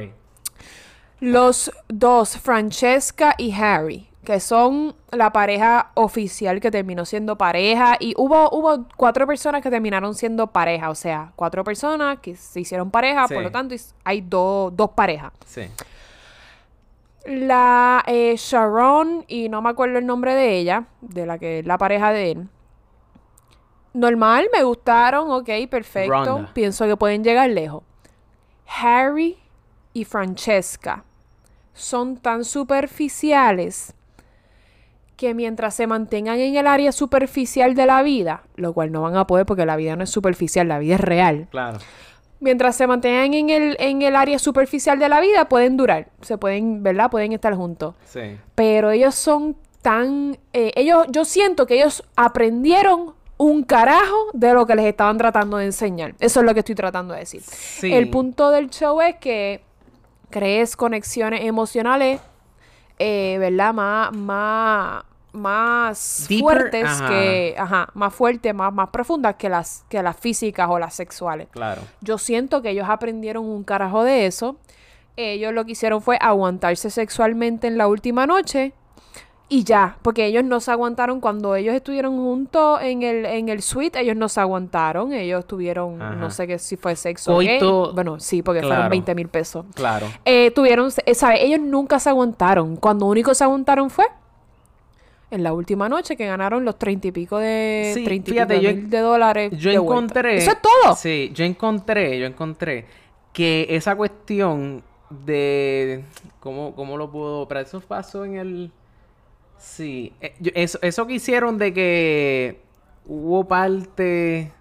Los 1.20 1.70
dos, 1.88 2.36
Francesca 2.38 3.34
y 3.38 3.52
Harry, 3.52 4.08
que 4.24 4.40
son 4.40 4.94
la 5.12 5.32
pareja 5.32 5.92
oficial 5.94 6.60
que 6.60 6.70
terminó 6.72 7.04
siendo 7.04 7.38
pareja. 7.38 7.96
Y 8.00 8.14
hubo, 8.16 8.50
hubo 8.50 8.86
cuatro 8.96 9.26
personas 9.26 9.62
que 9.62 9.70
terminaron 9.70 10.14
siendo 10.16 10.48
pareja. 10.48 10.90
O 10.90 10.96
sea, 10.96 11.32
cuatro 11.36 11.62
personas 11.62 12.18
que 12.18 12.34
se 12.34 12.60
hicieron 12.60 12.90
pareja. 12.90 13.28
Sí. 13.28 13.34
Por 13.34 13.42
lo 13.44 13.50
tanto, 13.52 13.74
is- 13.74 13.94
hay 14.04 14.20
do- 14.20 14.72
dos 14.74 14.90
parejas. 14.90 15.32
Sí. 15.46 15.62
La 17.26 18.02
eh, 18.06 18.34
Sharon, 18.36 19.24
y 19.28 19.48
no 19.48 19.62
me 19.62 19.70
acuerdo 19.70 19.98
el 19.98 20.06
nombre 20.06 20.34
de 20.34 20.58
ella, 20.58 20.86
de 21.00 21.26
la 21.26 21.38
que 21.38 21.60
es 21.60 21.66
la 21.66 21.78
pareja 21.78 22.12
de 22.12 22.32
él. 22.32 22.48
Normal, 23.94 24.48
me 24.52 24.62
gustaron, 24.62 25.30
ok, 25.30 25.50
perfecto. 25.70 26.48
Pienso 26.54 26.86
que 26.86 26.96
pueden 26.96 27.22
llegar 27.22 27.50
lejos. 27.50 27.82
Harry 28.66 29.38
y 29.92 30.04
Francesca 30.04 31.04
son 31.74 32.16
tan 32.16 32.44
superficiales 32.44 33.94
que 35.16 35.34
mientras 35.34 35.74
se 35.74 35.86
mantengan 35.86 36.38
en 36.38 36.56
el 36.56 36.66
área 36.66 36.90
superficial 36.90 37.74
de 37.74 37.86
la 37.86 38.02
vida, 38.02 38.42
lo 38.56 38.72
cual 38.72 38.90
no 38.90 39.02
van 39.02 39.16
a 39.16 39.26
poder 39.26 39.46
porque 39.46 39.66
la 39.66 39.76
vida 39.76 39.94
no 39.94 40.04
es 40.04 40.10
superficial, 40.10 40.68
la 40.68 40.78
vida 40.78 40.94
es 40.94 41.00
real. 41.00 41.48
Claro. 41.50 41.78
Mientras 42.42 42.74
se 42.76 42.86
mantengan 42.88 43.32
en 43.34 43.50
el, 43.50 43.76
en 43.78 44.02
el 44.02 44.16
área 44.16 44.38
superficial 44.38 44.98
de 44.98 45.08
la 45.08 45.20
vida, 45.20 45.48
pueden 45.48 45.76
durar. 45.76 46.08
Se 46.20 46.36
pueden, 46.36 46.82
¿verdad? 46.82 47.08
Pueden 47.08 47.32
estar 47.32 47.54
juntos. 47.54 47.94
Sí. 48.04 48.36
Pero 48.56 48.90
ellos 48.90 49.14
son 49.14 49.56
tan... 49.80 50.36
eh, 50.52 50.72
ellos, 50.74 51.06
yo 51.08 51.24
siento 51.24 51.66
que 51.66 51.76
ellos 51.76 52.02
aprendieron 52.16 53.14
un 53.36 53.62
carajo 53.62 54.16
de 54.32 54.52
lo 54.54 54.66
que 54.66 54.74
les 54.74 54.86
estaban 54.86 55.18
tratando 55.18 55.56
de 55.56 55.66
enseñar. 55.66 56.14
Eso 56.18 56.40
es 56.40 56.46
lo 56.46 56.52
que 56.52 56.60
estoy 56.60 56.74
tratando 56.74 57.14
de 57.14 57.20
decir. 57.20 57.42
Sí. 57.42 57.92
El 57.92 58.10
punto 58.10 58.50
del 58.50 58.70
show 58.70 59.00
es 59.00 59.16
que 59.16 59.62
crees 60.30 60.76
conexiones 60.76 61.44
emocionales, 61.44 62.20
eh, 62.98 63.36
¿verdad? 63.38 63.72
Más, 63.72 64.12
más, 64.12 65.04
más 65.32 66.26
Deeper, 66.28 66.42
fuertes 66.42 66.84
ajá. 66.84 67.08
que... 67.08 67.54
Ajá, 67.58 67.88
más 67.94 68.14
fuertes, 68.14 68.54
más, 68.54 68.72
más 68.72 68.88
profundas 68.90 69.36
que 69.36 69.48
las, 69.48 69.84
que 69.88 70.02
las 70.02 70.16
físicas 70.16 70.68
o 70.70 70.78
las 70.78 70.94
sexuales. 70.94 71.48
Claro. 71.50 71.82
Yo 72.00 72.18
siento 72.18 72.62
que 72.62 72.70
ellos 72.70 72.86
aprendieron 72.88 73.44
un 73.44 73.64
carajo 73.64 74.04
de 74.04 74.26
eso. 74.26 74.56
Ellos 75.16 75.52
lo 75.52 75.64
que 75.64 75.72
hicieron 75.72 76.00
fue 76.02 76.16
aguantarse 76.20 76.90
sexualmente 76.90 77.66
en 77.66 77.76
la 77.78 77.86
última 77.86 78.26
noche 78.26 78.72
y 79.48 79.64
ya, 79.64 79.98
porque 80.00 80.24
ellos 80.24 80.44
no 80.44 80.60
se 80.60 80.70
aguantaron 80.70 81.20
cuando 81.20 81.54
ellos 81.56 81.74
estuvieron 81.74 82.16
juntos 82.16 82.80
en 82.80 83.02
el, 83.02 83.26
en 83.26 83.50
el 83.50 83.60
suite, 83.60 84.00
ellos 84.00 84.16
no 84.16 84.30
se 84.30 84.40
aguantaron, 84.40 85.12
ellos 85.12 85.46
tuvieron, 85.46 86.00
Ajá. 86.00 86.14
no 86.14 86.30
sé 86.30 86.46
qué 86.46 86.58
si 86.58 86.78
fue 86.78 86.96
sexo. 86.96 87.36
Coito- 87.38 87.92
Bueno, 87.92 88.18
sí, 88.18 88.40
porque 88.42 88.60
fueron 88.60 88.78
Claro. 88.78 88.90
20 88.90 89.14
mil 89.14 89.28
pesos. 89.28 89.66
Claro. 89.74 90.06
Eh, 90.24 90.52
tuvieron, 90.52 90.90
eh, 91.04 91.14
¿sabes? 91.14 91.40
Ellos 91.42 91.60
nunca 91.60 91.98
se 91.98 92.08
aguantaron. 92.08 92.76
Cuando 92.76 93.04
único 93.04 93.34
se 93.34 93.44
aguantaron 93.44 93.90
fue 93.90 94.06
en 95.32 95.42
la 95.42 95.52
última 95.52 95.88
noche 95.88 96.16
que 96.16 96.26
ganaron 96.26 96.64
los 96.64 96.78
30 96.78 97.08
y 97.08 97.12
pico 97.12 97.38
de, 97.38 97.92
Sí, 97.94 98.04
30 98.04 98.30
y 98.30 98.32
fíjate, 98.34 98.54
pico 98.58 98.70
yo- 98.70 98.76
mil 98.76 98.90
de 98.90 98.98
dólares. 98.98 99.52
Yo 99.56 99.70
de 99.70 99.76
encontré. 99.76 100.36
Eso 100.36 100.50
es 100.52 100.58
todo. 100.62 100.94
Sí, 100.94 101.30
yo 101.34 101.44
encontré, 101.44 102.18
yo 102.18 102.26
encontré 102.26 102.86
que 103.32 103.66
esa 103.70 103.96
cuestión 103.96 104.82
de. 105.10 106.04
¿Cómo, 106.40 106.74
cómo 106.74 106.96
lo 106.96 107.10
puedo.? 107.10 107.48
Pero 107.48 107.60
eso 107.60 107.80
pasó 107.80 108.24
en 108.24 108.36
el. 108.36 108.72
Sí. 109.58 110.12
eh, 110.20 110.34
eso, 110.54 110.78
eso 110.82 111.06
que 111.06 111.14
hicieron 111.14 111.56
de 111.58 111.72
que 111.72 112.60
hubo 113.06 113.44
parte. 113.48 114.52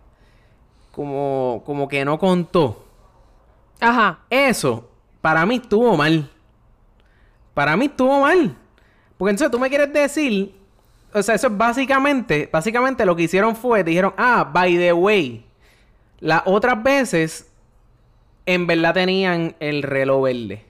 Como, 0.92 1.64
como 1.66 1.88
que 1.88 2.04
no 2.04 2.20
contó. 2.20 2.84
Ajá. 3.80 4.20
Eso, 4.30 4.90
para 5.22 5.46
mí 5.46 5.56
estuvo 5.56 5.96
mal. 5.96 6.30
Para 7.54 7.76
mí 7.78 7.86
estuvo 7.86 8.20
mal. 8.22 8.56
Porque 9.18 9.32
entonces 9.32 9.52
tú 9.52 9.58
me 9.60 9.70
quieres 9.70 9.92
decir. 9.94 10.54
O 11.14 11.22
sea, 11.22 11.36
eso 11.36 11.48
es 11.48 11.58
básicamente. 11.58 12.50
Básicamente 12.52 13.06
lo 13.06 13.16
que 13.16 13.24
hicieron 13.24 13.56
fue. 13.56 13.84
Dijeron, 13.84 14.14
ah, 14.18 14.50
by 14.52 14.78
the 14.78 14.94
way. 14.94 15.46
Las 16.20 16.44
otras 16.46 16.82
veces. 16.82 17.48
En 18.46 18.66
verdad 18.66 18.94
tenían 18.94 19.56
el 19.60 19.84
reloj 19.84 20.24
verde. 20.24 20.66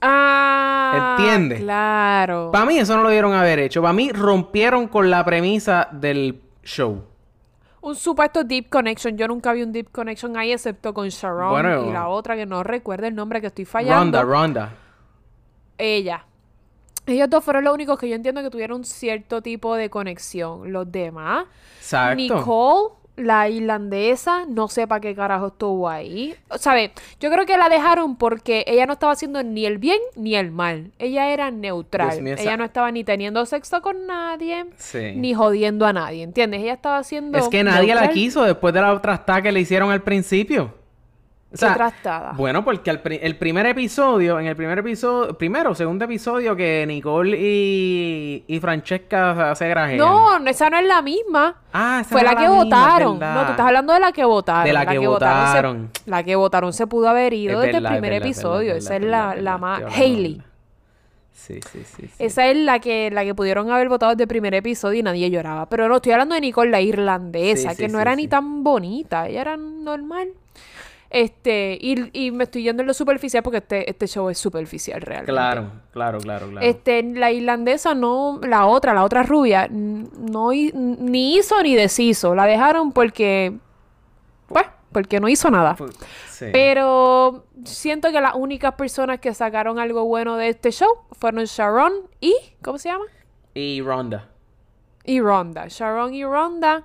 Ah, 0.00 1.16
¿Entiendes? 1.18 1.60
Claro. 1.60 2.50
Para 2.52 2.64
mí 2.64 2.78
eso 2.78 2.96
no 2.96 3.02
lo 3.02 3.10
dieron 3.10 3.32
haber 3.34 3.58
hecho. 3.58 3.82
Para 3.82 3.92
mí 3.92 4.12
rompieron 4.12 4.88
con 4.88 5.10
la 5.10 5.24
premisa 5.24 5.88
del 5.92 6.40
show. 6.62 7.04
Un 7.80 7.94
supuesto 7.96 8.44
deep 8.44 8.68
connection. 8.68 9.16
Yo 9.16 9.28
nunca 9.28 9.52
vi 9.52 9.62
un 9.62 9.72
deep 9.72 9.90
connection 9.90 10.36
ahí 10.36 10.52
excepto 10.52 10.94
con 10.94 11.08
Sharon 11.08 11.50
Bueno. 11.50 11.88
y 11.88 11.92
la 11.92 12.08
otra 12.08 12.36
que 12.36 12.46
no 12.46 12.62
recuerdo 12.62 13.06
el 13.06 13.14
nombre 13.14 13.40
que 13.40 13.48
estoy 13.48 13.64
fallando. 13.64 14.20
Ronda, 14.20 14.22
Ronda. 14.22 14.74
Ella. 15.76 16.24
Ellos 17.08 17.28
dos 17.30 17.42
fueron 17.44 17.64
los 17.64 17.74
únicos 17.74 17.98
que 17.98 18.08
yo 18.08 18.14
entiendo 18.14 18.42
que 18.42 18.50
tuvieron 18.50 18.84
cierto 18.84 19.42
tipo 19.42 19.74
de 19.74 19.90
conexión. 19.90 20.72
Los 20.72 20.90
demás. 20.92 21.46
Exacto. 21.78 22.16
Nicole 22.16 22.94
la 23.16 23.48
irlandesa, 23.48 24.44
no 24.46 24.68
sé 24.68 24.86
para 24.86 25.00
qué 25.00 25.12
carajo 25.12 25.48
estuvo 25.48 25.88
ahí. 25.88 26.36
¿Sabe? 26.56 26.92
Yo 27.18 27.32
creo 27.32 27.46
que 27.46 27.56
la 27.56 27.68
dejaron 27.68 28.14
porque 28.14 28.64
ella 28.68 28.86
no 28.86 28.92
estaba 28.92 29.12
haciendo 29.12 29.42
ni 29.42 29.66
el 29.66 29.78
bien 29.78 29.98
ni 30.14 30.36
el 30.36 30.52
mal. 30.52 30.92
Ella 31.00 31.30
era 31.32 31.50
neutral. 31.50 32.10
Dios 32.10 32.22
mío, 32.22 32.34
esa- 32.34 32.42
Ella 32.44 32.56
no 32.56 32.64
estaba 32.64 32.92
ni 32.92 33.02
teniendo 33.02 33.44
sexo 33.44 33.82
con 33.82 34.06
nadie, 34.06 34.66
Sí. 34.76 35.14
ni 35.16 35.34
jodiendo 35.34 35.84
a 35.84 35.92
nadie, 35.92 36.22
¿entiendes? 36.22 36.60
Ella 36.62 36.74
estaba 36.74 36.98
haciendo... 36.98 37.38
Es 37.38 37.48
que 37.48 37.64
nadie 37.64 37.92
la 37.96 38.08
quiso 38.10 38.44
después 38.44 38.72
de 38.72 38.82
la 38.82 39.02
trastada 39.02 39.42
que 39.42 39.50
le 39.50 39.58
hicieron 39.60 39.90
al 39.90 40.02
principio. 40.04 40.77
O. 41.50 42.34
Bueno, 42.34 42.62
porque 42.62 42.90
pri- 43.00 43.20
el 43.22 43.36
primer 43.36 43.64
episodio, 43.64 44.38
en 44.38 44.46
el 44.46 44.54
primer 44.54 44.78
episodio, 44.80 45.36
primero 45.38 45.70
o 45.70 45.74
segundo 45.74 46.04
episodio 46.04 46.54
que 46.54 46.84
Nicole 46.86 47.38
y, 47.40 48.44
y 48.46 48.60
Francesca 48.60 49.54
se 49.54 49.66
grajean. 49.66 49.96
No, 49.96 50.38
no, 50.38 50.50
esa 50.50 50.68
no 50.68 50.76
es 50.78 50.86
la 50.86 51.00
misma. 51.00 51.56
Ah, 51.72 52.00
esa 52.02 52.10
Fue 52.10 52.22
la 52.22 52.36
que 52.36 52.48
votaron. 52.48 53.18
No, 53.18 53.44
tú 53.46 53.50
estás 53.52 53.66
hablando 53.66 53.94
de 53.94 54.00
la 54.00 54.12
que 54.12 54.24
votaron. 54.26 54.64
De 54.64 54.72
la 54.74 54.84
que 54.86 54.98
votaron. 54.98 55.90
se, 56.04 56.10
la 56.10 56.22
que 56.22 56.36
votaron 56.36 56.72
se 56.74 56.86
pudo 56.86 57.08
haber 57.08 57.32
ido 57.32 57.62
Es 57.62 57.66
desde 57.66 57.78
el 57.78 57.86
es 57.86 57.92
primer 57.92 58.12
es 58.12 58.20
episodio. 58.20 58.74
verdad, 58.74 58.76
Esa 58.78 58.96
es 58.96 59.02
la, 59.04 59.26
verdad, 59.28 59.42
la 59.42 59.58
más... 59.58 59.82
Hailey. 59.96 60.42
Sí, 61.32 61.60
sí, 61.72 61.82
sí, 61.82 62.08
sí. 62.08 62.12
Esa 62.18 62.46
es 62.48 62.58
la 62.58 62.78
que, 62.78 63.10
la 63.10 63.24
que 63.24 63.34
pudieron 63.34 63.70
haber 63.70 63.88
votado 63.88 64.12
desde 64.12 64.24
el 64.24 64.28
primer 64.28 64.52
episodio 64.54 64.98
y 65.00 65.02
nadie 65.02 65.30
lloraba. 65.30 65.66
Pero 65.70 65.88
no, 65.88 65.96
estoy 65.96 66.12
hablando 66.12 66.34
de 66.34 66.42
Nicole, 66.42 66.70
la 66.70 66.82
irlandesa, 66.82 67.70
Sí, 67.70 67.76
sí, 67.76 67.82
que 67.84 67.88
no 67.88 68.00
era 68.00 68.14
ni 68.14 68.28
tan 68.28 68.62
bonita. 68.62 69.26
Ella 69.28 69.40
era 69.40 69.56
normal. 69.56 70.28
Este, 71.10 71.78
y, 71.80 72.26
y 72.26 72.30
me 72.32 72.44
estoy 72.44 72.62
yendo 72.64 72.82
en 72.82 72.86
lo 72.86 72.92
superficial 72.92 73.42
porque 73.42 73.58
este, 73.58 73.88
este 73.88 74.06
show 74.06 74.28
es 74.28 74.36
superficial 74.36 75.00
realmente. 75.00 75.32
Claro, 75.32 75.70
claro, 75.90 76.18
claro, 76.18 76.48
claro. 76.50 76.66
Este, 76.66 77.02
la 77.02 77.32
irlandesa 77.32 77.94
no, 77.94 78.38
la 78.46 78.66
otra, 78.66 78.92
la 78.92 79.04
otra 79.04 79.22
rubia, 79.22 79.68
no 79.70 80.50
ni 80.52 81.36
hizo 81.36 81.62
ni 81.62 81.74
deshizo. 81.74 82.34
La 82.34 82.44
dejaron 82.44 82.92
porque, 82.92 83.56
pues, 84.48 84.66
porque 84.92 85.18
no 85.18 85.28
hizo 85.28 85.50
nada. 85.50 85.76
Fu- 85.76 85.88
sí. 86.30 86.46
Pero 86.52 87.46
siento 87.64 88.12
que 88.12 88.20
las 88.20 88.34
únicas 88.34 88.74
personas 88.74 89.18
que 89.18 89.32
sacaron 89.32 89.78
algo 89.78 90.04
bueno 90.04 90.36
de 90.36 90.50
este 90.50 90.70
show 90.72 90.90
fueron 91.12 91.44
Sharon 91.44 91.92
y, 92.20 92.34
¿cómo 92.62 92.76
se 92.76 92.90
llama? 92.90 93.06
Y 93.54 93.80
Ronda. 93.80 94.28
Y 95.04 95.20
Ronda. 95.22 95.68
Sharon 95.68 96.12
y 96.12 96.22
Ronda 96.22 96.84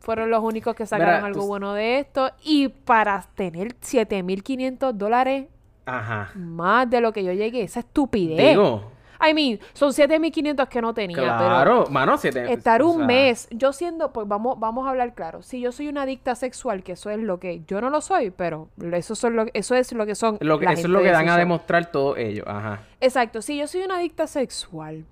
fueron 0.00 0.30
los 0.30 0.42
únicos 0.42 0.74
que 0.74 0.86
sacaron 0.86 1.14
Mira, 1.16 1.26
algo 1.26 1.40
tú- 1.42 1.46
bueno 1.46 1.74
de 1.74 1.98
esto. 2.00 2.30
Y 2.42 2.68
para 2.68 3.22
tener 3.34 3.74
7.500 3.80 4.92
dólares 4.94 5.46
Ajá. 5.86 6.30
más 6.34 6.88
de 6.88 7.00
lo 7.00 7.12
que 7.12 7.24
yo 7.24 7.32
llegué, 7.32 7.62
esa 7.62 7.80
estupidez. 7.80 8.50
Digo, 8.50 8.92
I 9.20 9.34
mean, 9.34 9.58
son 9.72 9.90
7.500 9.92 10.68
que 10.68 10.80
no 10.80 10.94
tenía, 10.94 11.16
pero... 11.16 11.36
claro, 11.36 11.86
mano, 11.90 12.16
siete... 12.18 12.52
Estar 12.52 12.82
o 12.82 12.88
un 12.88 12.98
sea, 12.98 13.06
mes, 13.06 13.48
yo 13.50 13.72
siendo, 13.72 14.12
pues 14.12 14.28
vamos, 14.28 14.60
vamos 14.60 14.86
a 14.86 14.90
hablar 14.90 15.12
claro. 15.14 15.42
Si 15.42 15.60
yo 15.60 15.72
soy 15.72 15.88
una 15.88 16.02
adicta 16.02 16.36
sexual, 16.36 16.84
que 16.84 16.92
eso 16.92 17.10
es 17.10 17.18
lo 17.18 17.40
que 17.40 17.62
yo 17.66 17.80
no 17.80 17.90
lo 17.90 18.00
soy, 18.00 18.30
pero 18.30 18.68
eso, 18.92 19.16
son 19.16 19.34
lo, 19.34 19.46
eso 19.54 19.74
es 19.74 19.92
lo 19.92 20.06
que 20.06 20.14
son. 20.14 20.38
Lo 20.40 20.60
que, 20.60 20.66
la 20.66 20.72
eso 20.74 20.82
es 20.82 20.90
lo 20.90 21.02
que 21.02 21.10
dan 21.10 21.28
a 21.28 21.36
demostrar 21.36 21.90
todos 21.90 22.16
ellos, 22.16 22.44
ajá. 22.46 22.82
Exacto, 23.00 23.42
si 23.42 23.56
yo 23.58 23.66
soy 23.66 23.82
una 23.82 23.96
adicta 23.96 24.28
sexual 24.28 25.04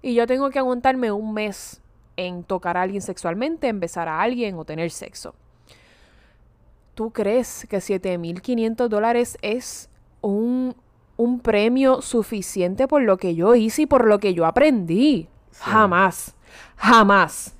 y 0.00 0.14
yo 0.14 0.28
tengo 0.28 0.50
que 0.50 0.60
aguantarme 0.60 1.10
un 1.10 1.34
mes 1.34 1.79
en 2.26 2.44
tocar 2.44 2.76
a 2.76 2.82
alguien 2.82 3.02
sexualmente, 3.02 3.68
en 3.68 3.80
besar 3.80 4.08
a 4.08 4.20
alguien 4.20 4.56
o 4.56 4.64
tener 4.64 4.90
sexo. 4.90 5.34
¿Tú 6.94 7.10
crees 7.10 7.66
que 7.68 7.78
7.500 7.78 8.88
dólares 8.88 9.38
es 9.42 9.88
un, 10.20 10.74
un 11.16 11.40
premio 11.40 12.02
suficiente 12.02 12.86
por 12.86 13.02
lo 13.02 13.16
que 13.16 13.34
yo 13.34 13.54
hice 13.54 13.82
y 13.82 13.86
por 13.86 14.06
lo 14.06 14.18
que 14.18 14.34
yo 14.34 14.44
aprendí? 14.44 15.28
Jamás, 15.58 16.34
jamás. 16.76 17.54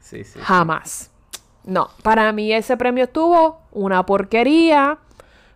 Sí, 0.00 0.22
sí. 0.22 0.38
Jamás. 0.40 1.10
No, 1.64 1.88
para 2.02 2.30
mí 2.32 2.52
ese 2.52 2.76
premio 2.76 3.04
estuvo 3.04 3.58
una 3.72 4.06
porquería, 4.06 4.98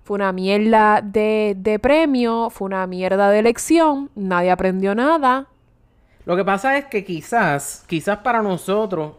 fue 0.02 0.16
una 0.16 0.32
mierda 0.32 1.00
de, 1.02 1.54
de 1.56 1.78
premio, 1.78 2.50
fue 2.50 2.66
una 2.66 2.84
mierda 2.88 3.30
de 3.30 3.38
elección, 3.38 4.10
nadie 4.16 4.50
aprendió 4.50 4.96
nada. 4.96 5.46
Lo 6.24 6.36
que 6.36 6.44
pasa 6.44 6.76
es 6.76 6.86
que 6.86 7.04
quizás, 7.04 7.84
quizás 7.86 8.18
para 8.18 8.42
nosotros, 8.42 9.14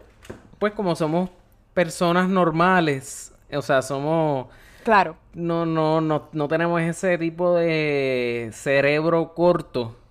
pues 0.58 0.72
como 0.72 0.94
somos 0.94 1.30
personas 1.74 2.28
normales, 2.28 3.34
o 3.52 3.62
sea, 3.62 3.82
somos... 3.82 4.46
Claro, 4.84 5.16
No, 5.34 5.64
no, 5.64 6.00
no, 6.00 6.28
no 6.32 6.48
tenemos 6.48 6.80
ese 6.82 7.16
tipo 7.16 7.54
de 7.54 8.50
cerebro 8.52 9.34
corto. 9.34 9.96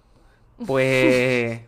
Pues... 0.67 1.59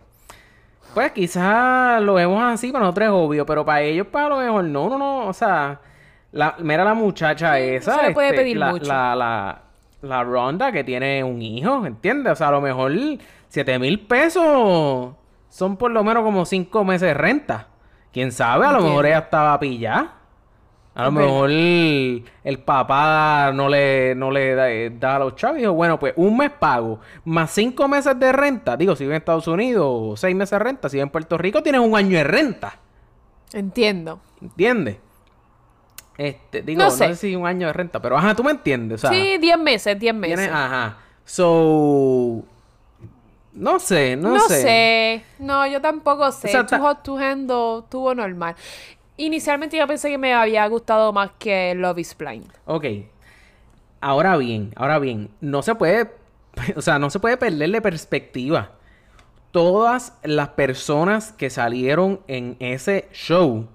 pues 0.93 1.11
quizás 1.13 1.99
lo 2.03 2.13
vemos 2.13 2.43
así, 2.43 2.71
para 2.71 2.85
nosotros 2.85 3.07
es 3.07 3.11
obvio, 3.11 3.45
pero 3.45 3.65
para 3.65 3.81
ellos, 3.81 4.05
para 4.05 4.29
lo 4.29 4.37
mejor 4.37 4.63
no, 4.65 4.87
no, 4.87 4.99
no. 4.99 5.27
O 5.27 5.33
sea, 5.33 5.79
la, 6.31 6.55
mira 6.59 6.83
la 6.83 6.93
muchacha 6.93 7.57
esa. 7.59 7.95
se 7.95 8.07
le 8.07 8.13
puede 8.13 8.29
este, 8.29 8.41
pedir 8.41 8.57
la, 8.57 8.71
mucho. 8.71 8.85
La, 8.85 9.15
la, 9.15 9.61
la 10.03 10.23
Ronda 10.23 10.71
que 10.71 10.83
tiene 10.83 11.23
un 11.23 11.41
hijo, 11.41 11.85
¿entiendes? 11.87 12.33
O 12.33 12.35
sea, 12.35 12.49
a 12.49 12.51
lo 12.51 12.61
mejor 12.61 12.91
7 13.53 13.77
mil 13.77 13.99
pesos 14.07 15.13
son 15.49 15.77
por 15.77 15.91
lo 15.91 16.03
menos 16.03 16.23
como 16.23 16.43
5 16.43 16.83
meses 16.83 17.09
de 17.09 17.13
renta. 17.13 17.67
¿Quién 18.11 18.31
sabe? 18.31 18.65
A 18.65 18.71
lo 18.71 18.81
mejor 18.81 19.05
ella 19.05 19.19
estaba 19.19 19.59
pillada. 19.59 20.15
A 20.95 21.05
lo 21.05 21.11
mejor 21.11 21.49
el, 21.51 22.23
el 22.43 22.59
papá 22.59 23.51
no 23.53 23.69
le, 23.69 24.15
no 24.15 24.31
le 24.31 24.55
da, 24.55 24.71
eh, 24.71 24.91
da 24.99 25.15
a 25.17 25.19
los 25.19 25.35
chavos 25.35 25.57
dijo, 25.57 25.71
bueno, 25.73 25.99
pues 25.99 26.13
un 26.17 26.35
mes 26.37 26.49
pago, 26.51 26.99
más 27.25 27.51
cinco 27.51 27.87
meses 27.87 28.19
de 28.19 28.31
renta. 28.31 28.75
Digo, 28.75 28.95
si 28.95 29.03
vive 29.03 29.15
en 29.15 29.19
Estados 29.19 29.47
Unidos, 29.47 30.19
seis 30.19 30.35
meses 30.35 30.51
de 30.51 30.59
renta. 30.59 30.89
Si 30.89 30.97
vive 30.97 31.03
en 31.03 31.09
Puerto 31.09 31.37
Rico, 31.37 31.61
tienes 31.61 31.81
un 31.81 31.95
año 31.95 32.17
de 32.17 32.23
renta. 32.23 32.79
entiendo. 33.53 34.19
¿Entiendes? 34.41 34.97
Este, 36.17 36.61
digo, 36.63 36.79
No 36.79 36.85
no 36.85 36.91
sé. 36.91 37.15
si 37.15 37.35
un 37.35 37.45
año 37.47 37.67
de 37.67 37.73
renta, 37.73 37.99
pero 38.01 38.17
ajá, 38.17 38.35
tú 38.35 38.43
me 38.43 38.51
entiendes. 38.51 39.03
O 39.03 39.07
sea, 39.07 39.15
sí, 39.15 39.37
10 39.39 39.57
meses, 39.59 39.99
10 39.99 40.13
meses. 40.15 40.37
tienes, 40.37 40.55
ajá. 40.55 40.97
So, 41.25 42.43
no 43.53 43.79
sé, 43.79 44.15
no, 44.15 44.29
no 44.35 44.39
sé. 44.47 44.61
sé. 44.61 45.23
No, 45.39 45.65
yo 45.67 45.79
tampoco 45.81 46.31
sé. 46.31 46.47
O 46.47 46.51
sea, 46.51 46.61
Too 46.61 46.69
ta- 46.69 46.79
Hot 46.79 47.03
to 47.03 47.17
Handle 47.17 47.79
estuvo 47.83 48.13
normal. 48.15 48.55
Inicialmente 49.17 49.77
yo 49.77 49.85
pensé 49.87 50.09
que 50.09 50.17
me 50.17 50.33
había 50.33 50.65
gustado 50.67 51.13
más 51.13 51.31
que 51.37 51.73
Love 51.75 51.99
is 51.99 52.17
Blind. 52.17 52.47
Ok. 52.65 52.85
Ahora 54.01 54.35
bien, 54.37 54.73
ahora 54.75 54.99
bien, 54.99 55.29
no 55.39 55.61
se 55.61 55.75
puede, 55.75 56.11
o 56.75 56.81
sea, 56.81 56.99
no 56.99 57.09
se 57.09 57.19
puede 57.19 57.37
perderle 57.37 57.81
perspectiva. 57.81 58.71
Todas 59.51 60.17
las 60.23 60.49
personas 60.49 61.31
que 61.31 61.49
salieron 61.49 62.21
en 62.27 62.57
ese 62.59 63.07
show 63.13 63.67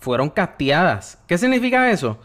fueron 0.00 0.30
casteadas. 0.30 1.18
¿Qué 1.26 1.36
significa 1.36 1.90
eso? 1.90 2.18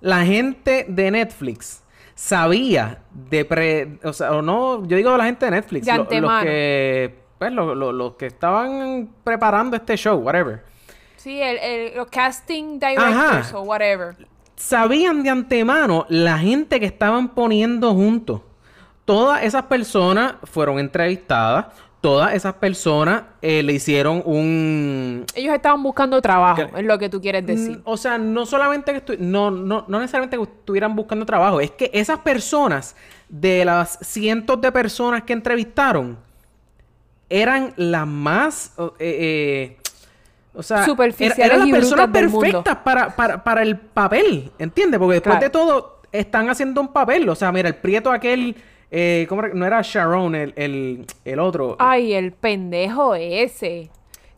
La 0.00 0.24
gente 0.24 0.86
de 0.88 1.10
Netflix 1.10 1.82
sabía 2.16 3.02
de 3.12 3.44
pre, 3.44 3.98
o 4.02 4.12
sea, 4.12 4.32
o 4.32 4.42
no, 4.42 4.84
yo 4.88 4.96
digo 4.96 5.16
la 5.16 5.26
gente 5.26 5.44
de 5.44 5.50
Netflix, 5.52 5.86
De 5.86 5.92
lo- 5.96 6.04
los 6.20 6.42
que, 6.42 7.14
pues, 7.38 7.52
lo- 7.52 7.74
lo- 7.74 7.92
los 7.92 8.14
que 8.14 8.26
estaban 8.26 9.08
preparando 9.22 9.76
este 9.76 9.96
show, 9.96 10.16
whatever. 10.18 10.64
Sí, 11.16 11.40
el, 11.40 11.58
el- 11.58 11.96
los 11.96 12.06
casting 12.08 12.78
directors 12.80 13.14
Ajá. 13.14 13.58
o 13.58 13.62
whatever. 13.62 14.16
sabían 14.56 15.22
de 15.22 15.28
antemano 15.30 16.06
la 16.08 16.38
gente 16.38 16.80
que 16.80 16.86
estaban 16.86 17.28
poniendo 17.34 17.92
juntos. 17.94 18.40
Todas 19.04 19.44
esas 19.44 19.64
personas 19.64 20.34
fueron 20.44 20.78
entrevistadas. 20.78 21.66
Todas 22.06 22.34
esas 22.34 22.54
personas 22.54 23.22
eh, 23.42 23.64
le 23.64 23.72
hicieron 23.72 24.22
un... 24.24 25.24
Ellos 25.34 25.52
estaban 25.52 25.82
buscando 25.82 26.22
trabajo, 26.22 26.70
Que- 26.70 26.78
es 26.80 26.86
lo 26.86 26.96
que 27.00 27.08
tú 27.08 27.20
quieres 27.20 27.44
decir. 27.44 27.78
Mm, 27.78 27.82
O 27.84 27.96
sea, 27.96 28.16
no 28.16 28.46
solamente 28.46 28.92
que 28.92 29.04
estu- 29.04 29.18
no, 29.18 29.50
no, 29.50 29.84
no 29.88 29.98
necesariamente 29.98 30.36
que 30.36 30.42
estuvieran 30.44 30.94
buscando 30.94 31.26
trabajo, 31.26 31.60
es 31.60 31.72
que 31.72 31.90
esas 31.92 32.20
personas, 32.20 32.94
de 33.28 33.64
las 33.64 33.98
cientos 34.02 34.60
de 34.60 34.70
personas 34.70 35.24
que 35.24 35.32
entrevistaron, 35.32 36.16
eran 37.28 37.72
las 37.76 38.06
más... 38.06 38.72
o- 38.76 38.94
eh, 39.00 39.16
eh, 39.20 39.76
o 40.54 40.62
sea, 40.62 40.76
era- 40.78 40.86
Superficiales 40.86 41.38
eran 41.44 41.58
las 41.58 41.68
y 41.68 41.72
personas 41.72 42.08
perfectas 42.10 42.76
para, 42.84 43.16
para, 43.16 43.42
para 43.42 43.62
el 43.62 43.76
papel, 43.78 44.52
¿entiendes? 44.60 45.00
Porque 45.00 45.14
después 45.14 45.32
Claro. 45.38 45.44
de 45.44 45.50
todo 45.50 46.00
están 46.12 46.48
haciendo 46.50 46.80
un 46.80 46.88
papel. 46.92 47.28
O 47.28 47.34
sea, 47.34 47.50
mira, 47.50 47.68
el 47.68 47.74
prieto 47.74 48.12
aquel... 48.12 48.54
Eh, 48.90 49.26
¿cómo 49.28 49.44
era? 49.44 49.54
No 49.54 49.66
era 49.66 49.80
Sharon, 49.82 50.34
el, 50.34 50.52
el, 50.56 51.06
el 51.24 51.38
otro. 51.40 51.76
Ay, 51.78 52.12
el 52.14 52.32
pendejo 52.32 53.14
ese. 53.14 53.90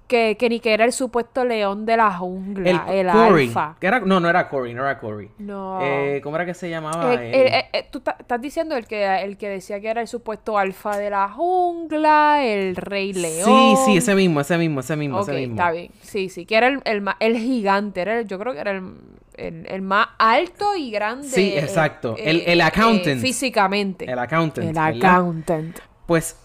Que, 0.07 0.39
que 0.39 0.49
ni 0.49 0.59
que 0.59 0.73
era 0.73 0.87
el 0.87 0.93
supuesto 0.93 1.45
león 1.45 1.85
de 1.85 1.99
la 1.99 2.11
jungla, 2.11 2.87
el, 2.89 3.07
Corey. 3.11 3.49
alfa. 3.49 3.77
Que 3.79 3.89
era- 3.89 4.01
no, 4.01 4.21
no 4.21 4.31
era 4.31 4.49
Corey, 4.49 4.73
no 4.73 4.81
era 4.83 4.99
Corey. 4.99 5.29
No. 5.37 5.81
Eh, 5.83 6.23
¿Cómo 6.25 6.35
era 6.37 6.47
que 6.47 6.55
se 6.55 6.71
llamaba? 6.71 7.13
El- 7.13 7.21
el- 7.21 7.35
el- 7.53 7.65
el- 7.75 7.85
tú 7.91 8.01
estás 8.19 8.41
diciendo 8.41 8.75
el 8.75 8.87
que, 8.87 9.05
el 9.23 9.37
que 9.37 9.51
decía 9.51 9.81
que 9.83 9.89
era 9.91 10.01
el 10.01 10.09
supuesto 10.09 10.57
alfa 10.57 10.97
de 10.97 11.11
la 11.11 11.29
jungla, 11.29 12.43
el 12.43 12.75
rey 12.77 13.13
león. 13.13 13.45
Sí, 13.45 13.75
sí, 13.85 13.97
ese 13.99 14.15
mismo, 14.15 14.41
ese 14.41 14.57
mismo, 14.57 14.81
ese 14.81 14.97
mismo, 14.97 15.19
Ok, 15.19 15.29
ese 15.29 15.37
mismo. 15.41 15.55
está 15.57 15.73
bien. 15.73 15.91
Sí, 16.01 16.31
sí, 16.31 16.47
que 16.47 16.57
era 16.57 16.69
el, 16.69 16.81
el, 16.87 17.05
el 17.21 17.37
gigante, 17.37 18.01
era 18.01 18.19
el- 18.21 18.27
yo 18.27 18.39
creo 18.39 18.55
que 18.55 18.61
era 18.61 18.71
el, 18.71 18.95
el, 19.39 19.66
el 19.68 19.82
más 19.82 20.09
alto 20.18 20.74
y 20.76 20.91
grande. 20.91 21.28
Sí, 21.28 21.53
eh, 21.55 21.61
exacto. 21.61 22.14
eh, 22.18 22.22
El- 22.30 22.43
el 22.47 22.61
eh, 22.61 22.62
accountant. 22.64 23.20
físicamente. 23.20 24.05
El 24.11 24.18
accountant. 24.18 24.68
El 24.68 24.74
¿verdad? 24.74 25.11
accountant. 25.14 25.78
Pues 26.07 26.36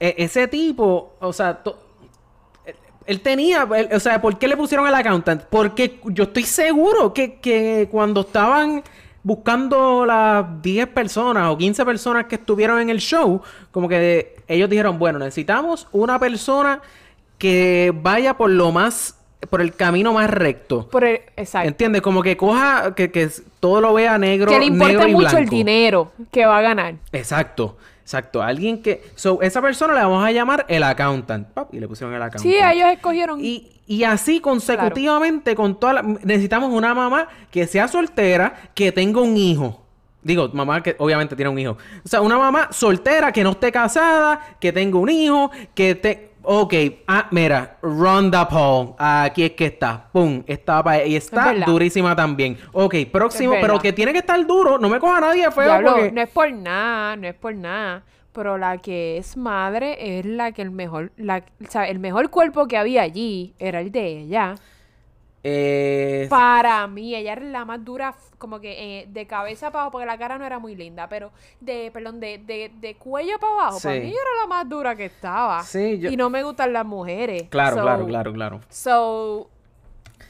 e- 0.00 0.14
ese 0.18 0.48
tipo, 0.48 1.16
o 1.20 1.32
sea, 1.32 1.60
Él 3.06 3.20
tenía, 3.20 3.66
él- 3.76 3.88
o 3.92 4.00
sea, 4.00 4.20
¿por 4.20 4.38
qué 4.38 4.46
le 4.48 4.56
pusieron 4.56 4.86
el 4.86 4.94
accountant? 4.94 5.42
Porque 5.44 5.98
yo 6.04 6.24
estoy 6.24 6.42
seguro 6.44 7.14
que, 7.14 7.40
que 7.40 7.88
cuando 7.90 8.20
estaban 8.20 8.82
buscando 9.22 10.04
las 10.06 10.60
10 10.62 10.86
personas 10.88 11.48
o 11.50 11.56
15 11.58 11.84
personas 11.84 12.26
que 12.26 12.34
estuvieron 12.36 12.80
en 12.80 12.90
el 12.90 12.98
show, 13.00 13.40
como 13.70 13.88
que 13.88 14.36
ellos 14.46 14.68
dijeron, 14.70 14.98
bueno, 14.98 15.18
necesitamos 15.18 15.88
una 15.92 16.18
persona 16.18 16.80
que 17.38 17.92
vaya 17.94 18.36
por 18.36 18.50
lo 18.50 18.72
más, 18.72 19.17
por 19.50 19.60
el 19.60 19.74
camino 19.74 20.12
más 20.12 20.28
recto. 20.28 20.88
Por 20.88 21.04
el- 21.04 21.20
exacto. 21.36 21.68
¿Entiendes? 21.68 22.02
Como 22.02 22.22
que 22.22 22.36
coja, 22.36 22.94
que, 22.94 23.10
que 23.10 23.28
todo 23.60 23.80
lo 23.80 23.94
vea 23.94 24.18
negro, 24.18 24.50
que 24.50 24.58
le 24.58 24.66
importe 24.66 24.94
negro 24.94 25.08
y 25.08 25.12
mucho 25.12 25.38
el 25.38 25.48
dinero 25.48 26.12
que 26.30 26.44
va 26.44 26.58
a 26.58 26.62
ganar. 26.62 26.94
Exacto, 27.12 27.76
exacto. 28.02 28.42
Alguien 28.42 28.82
que... 28.82 29.04
So, 29.14 29.40
esa 29.42 29.62
persona 29.62 29.94
le 29.94 30.00
vamos 30.00 30.24
a 30.24 30.32
llamar 30.32 30.66
el 30.68 30.82
accountant. 30.82 31.48
Pap, 31.48 31.72
y 31.72 31.78
le 31.80 31.86
pusieron 31.86 32.14
el 32.14 32.22
accountant. 32.22 32.42
Sí, 32.42 32.56
ellos 32.60 32.88
escogieron. 32.92 33.38
Y, 33.40 33.80
y 33.86 34.04
así 34.04 34.40
consecutivamente 34.40 35.54
con 35.54 35.78
toda 35.78 35.94
la... 35.94 36.02
Necesitamos 36.02 36.72
una 36.72 36.92
mamá 36.94 37.28
que 37.50 37.66
sea 37.66 37.86
soltera, 37.86 38.70
que 38.74 38.90
tenga 38.92 39.20
un 39.20 39.36
hijo. 39.36 39.84
Digo, 40.20 40.50
mamá 40.52 40.82
que 40.82 40.96
obviamente 40.98 41.36
tiene 41.36 41.48
un 41.48 41.58
hijo. 41.60 41.78
O 42.04 42.08
sea, 42.08 42.20
una 42.20 42.36
mamá 42.36 42.68
soltera 42.72 43.30
que 43.30 43.44
no 43.44 43.50
esté 43.52 43.70
casada, 43.70 44.56
que 44.60 44.72
tenga 44.72 44.98
un 44.98 45.08
hijo, 45.08 45.52
que 45.74 45.94
te... 45.94 46.32
Ok, 46.50 46.72
ah, 47.06 47.26
mira, 47.30 47.76
Ronda 47.82 48.48
Paul, 48.48 48.94
aquí 48.96 49.44
es 49.44 49.50
que 49.52 49.66
está, 49.66 50.08
pum, 50.10 50.42
está 50.46 50.82
pa- 50.82 51.04
y 51.04 51.14
está 51.14 51.52
durísima 51.66 52.16
también. 52.16 52.56
Ok, 52.72 52.94
próximo, 53.12 53.52
pero 53.60 53.78
que 53.78 53.92
tiene 53.92 54.12
que 54.12 54.20
estar 54.20 54.46
duro, 54.46 54.78
no 54.78 54.88
me 54.88 54.98
coja 54.98 55.20
nadie 55.20 55.50
feo 55.50 55.64
Diablo, 55.64 55.90
porque... 55.92 56.10
no 56.10 56.22
es 56.22 56.28
por 56.30 56.50
nada, 56.50 57.16
no 57.16 57.28
es 57.28 57.34
por 57.34 57.54
nada. 57.54 58.02
Pero 58.32 58.56
la 58.56 58.78
que 58.78 59.18
es 59.18 59.36
madre 59.36 60.18
es 60.20 60.24
la 60.24 60.52
que 60.52 60.62
el 60.62 60.70
mejor, 60.70 61.12
la, 61.18 61.42
o 61.62 61.70
sea, 61.70 61.86
el 61.86 61.98
mejor 61.98 62.30
cuerpo 62.30 62.66
que 62.66 62.78
había 62.78 63.02
allí 63.02 63.52
era 63.58 63.80
el 63.80 63.92
de 63.92 64.06
ella. 64.22 64.54
Eh, 65.50 66.26
Para 66.28 66.86
mí, 66.86 67.14
ella 67.14 67.32
era 67.32 67.42
la 67.44 67.64
más 67.64 67.82
dura, 67.84 68.14
como 68.38 68.60
que 68.60 69.00
eh, 69.00 69.06
de 69.08 69.26
cabeza 69.26 69.70
para 69.70 69.82
abajo, 69.82 69.92
porque 69.92 70.06
la 70.06 70.18
cara 70.18 70.36
no 70.38 70.44
era 70.44 70.58
muy 70.58 70.74
linda, 70.76 71.08
pero 71.08 71.30
de, 71.60 71.90
perdón, 71.92 72.20
de, 72.20 72.38
de, 72.38 72.70
de 72.80 72.94
cuello 72.96 73.38
para 73.38 73.52
abajo, 73.54 73.78
para 73.82 73.94
mí 74.00 74.08
era 74.10 74.42
la 74.42 74.46
más 74.46 74.68
dura 74.68 74.94
que 74.94 75.06
estaba. 75.06 75.62
Sí, 75.62 75.98
yo- 75.98 76.10
Y 76.10 76.16
no 76.16 76.28
me 76.30 76.42
gustan 76.42 76.72
las 76.72 76.84
mujeres. 76.84 77.44
claro, 77.48 77.76
So- 77.76 77.82
claro, 77.82 78.06
claro, 78.06 78.32
claro. 78.32 78.60
So, 78.68 79.48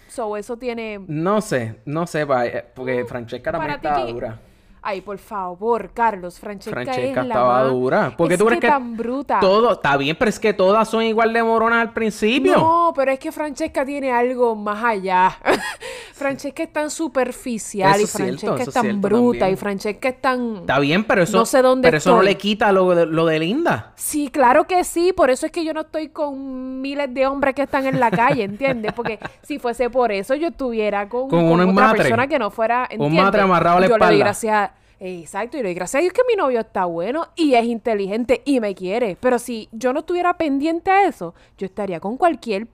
so 0.09 0.37
eso 0.37 0.57
tiene... 0.57 1.01
No 1.09 1.41
sé, 1.41 1.81
no 1.85 2.07
sé, 2.07 2.23
eh, 2.23 2.65
porque 2.75 3.05
Francesca 3.05 3.51
también 3.53 3.81
para 3.81 3.91
estaba 3.95 4.11
dura. 4.11 4.39
Ay, 4.81 5.01
por 5.01 5.19
favor, 5.19 5.91
Carlos, 5.93 6.39
Francesca, 6.39 6.83
Francesca 6.83 7.21
es 7.21 7.27
la 7.27 7.35
estaba 7.35 7.63
más- 7.65 7.73
dura. 7.73 8.15
Porque 8.17 8.35
es 8.35 8.41
tú 8.41 8.47
crees 8.47 8.61
que, 8.61 8.69
tan 8.69 8.97
bruta. 8.97 9.41
todo 9.41 9.73
está 9.73 9.97
bien, 9.97 10.17
pero 10.19 10.29
es 10.29 10.39
que 10.39 10.53
todas 10.55 10.89
son 10.89 11.03
igual 11.03 11.33
de 11.33 11.43
moronas 11.43 11.81
al 11.81 11.93
principio. 11.93 12.57
No, 12.57 12.93
pero 12.95 13.11
es 13.11 13.19
que 13.19 13.33
Francesca 13.33 13.85
tiene 13.85 14.13
algo 14.13 14.55
más 14.55 14.83
allá. 14.85 15.37
Francesca 16.15 16.63
es 16.65 16.73
tan 16.73 16.91
superficial 16.91 17.95
Eso 17.95 18.03
y 18.03 18.07
cierto, 18.07 18.41
Francesca 18.47 18.63
es 18.63 18.69
es 18.69 18.75
tan 18.75 19.01
bruta 19.01 19.39
también. 19.41 19.53
y 19.55 19.57
Francesca 19.57 20.09
es 20.09 20.21
tan... 20.21 20.57
Está 20.57 20.79
bien, 20.81 21.05
pero 21.05 21.23
eso, 21.23 21.39
No 21.39 21.47
sé 21.47 21.63
dónde 21.63 21.87
pero 21.87 21.99
eso 21.99 22.17
no 22.17 22.23
le 22.23 22.37
quita 22.37 22.73
lo 22.73 22.93
de, 22.95 23.07
lo 23.07 23.27
de 23.27 23.39
Linda. 23.39 23.93
Sí, 23.95 24.29
claro 24.29 24.67
que 24.67 24.83
sí, 24.85 25.13
por 25.13 25.31
eso 25.31 25.47
es 25.47 25.53
que 25.53 25.65
yo 25.65 25.73
no 25.75 25.83
estoy 25.83 26.09
con 26.09 26.81
miles 26.81 27.13
de 27.15 27.27
hombres 27.27 27.55
que 27.55 27.63
están 27.63 27.87
en 27.87 28.01
la 28.01 28.11
calle, 28.11 28.43
¿entiendes? 28.45 28.93
Porque 28.95 29.19
si 29.43 29.59
fuese 29.59 29.91
por 29.91 30.11
eso 30.11 30.35
yo 30.35 30.49
estuviera 30.49 31.09
con, 31.09 31.29
Con 31.29 31.41
con 31.49 31.61
un 31.61 31.71
otra 31.71 31.73
matre. 31.87 31.99
persona 32.03 32.27
que 32.27 32.39
no 32.39 32.51
fuera, 32.51 32.87
¿entiendes? 32.91 33.23
matre 33.23 33.41
amarrado 33.43 33.77
a 33.79 33.81
la 33.81 33.87
yo 33.87 33.97
le 33.97 33.99
doy 34.05 34.15
espalda. 34.15 34.25
gracias 34.25 34.55
a- 34.55 34.73
Exacto, 35.01 35.57
y 35.57 35.61
le 35.63 35.69
doy 35.69 35.75
gracias 35.75 36.01
a 36.01 36.03
Dios 36.03 36.13
que 36.13 36.23
mi 36.29 36.35
novio 36.35 36.61
está 36.61 36.85
bueno 36.87 37.29
y 37.37 37.55
es 37.55 37.65
inteligente 37.65 38.43
y 38.45 38.61
me 38.61 38.75
quiere. 38.75 39.17
Pero 39.21 39.39
si 39.39 39.69
yo 39.73 39.93
no 39.93 40.01
estuviera 40.01 40.37
pendiente 40.37 40.91
a 40.91 41.07
eso, 41.07 41.35
yo 41.57 41.67
estaría 41.67 42.01
con 42.01 42.17
cualquier 42.17 42.67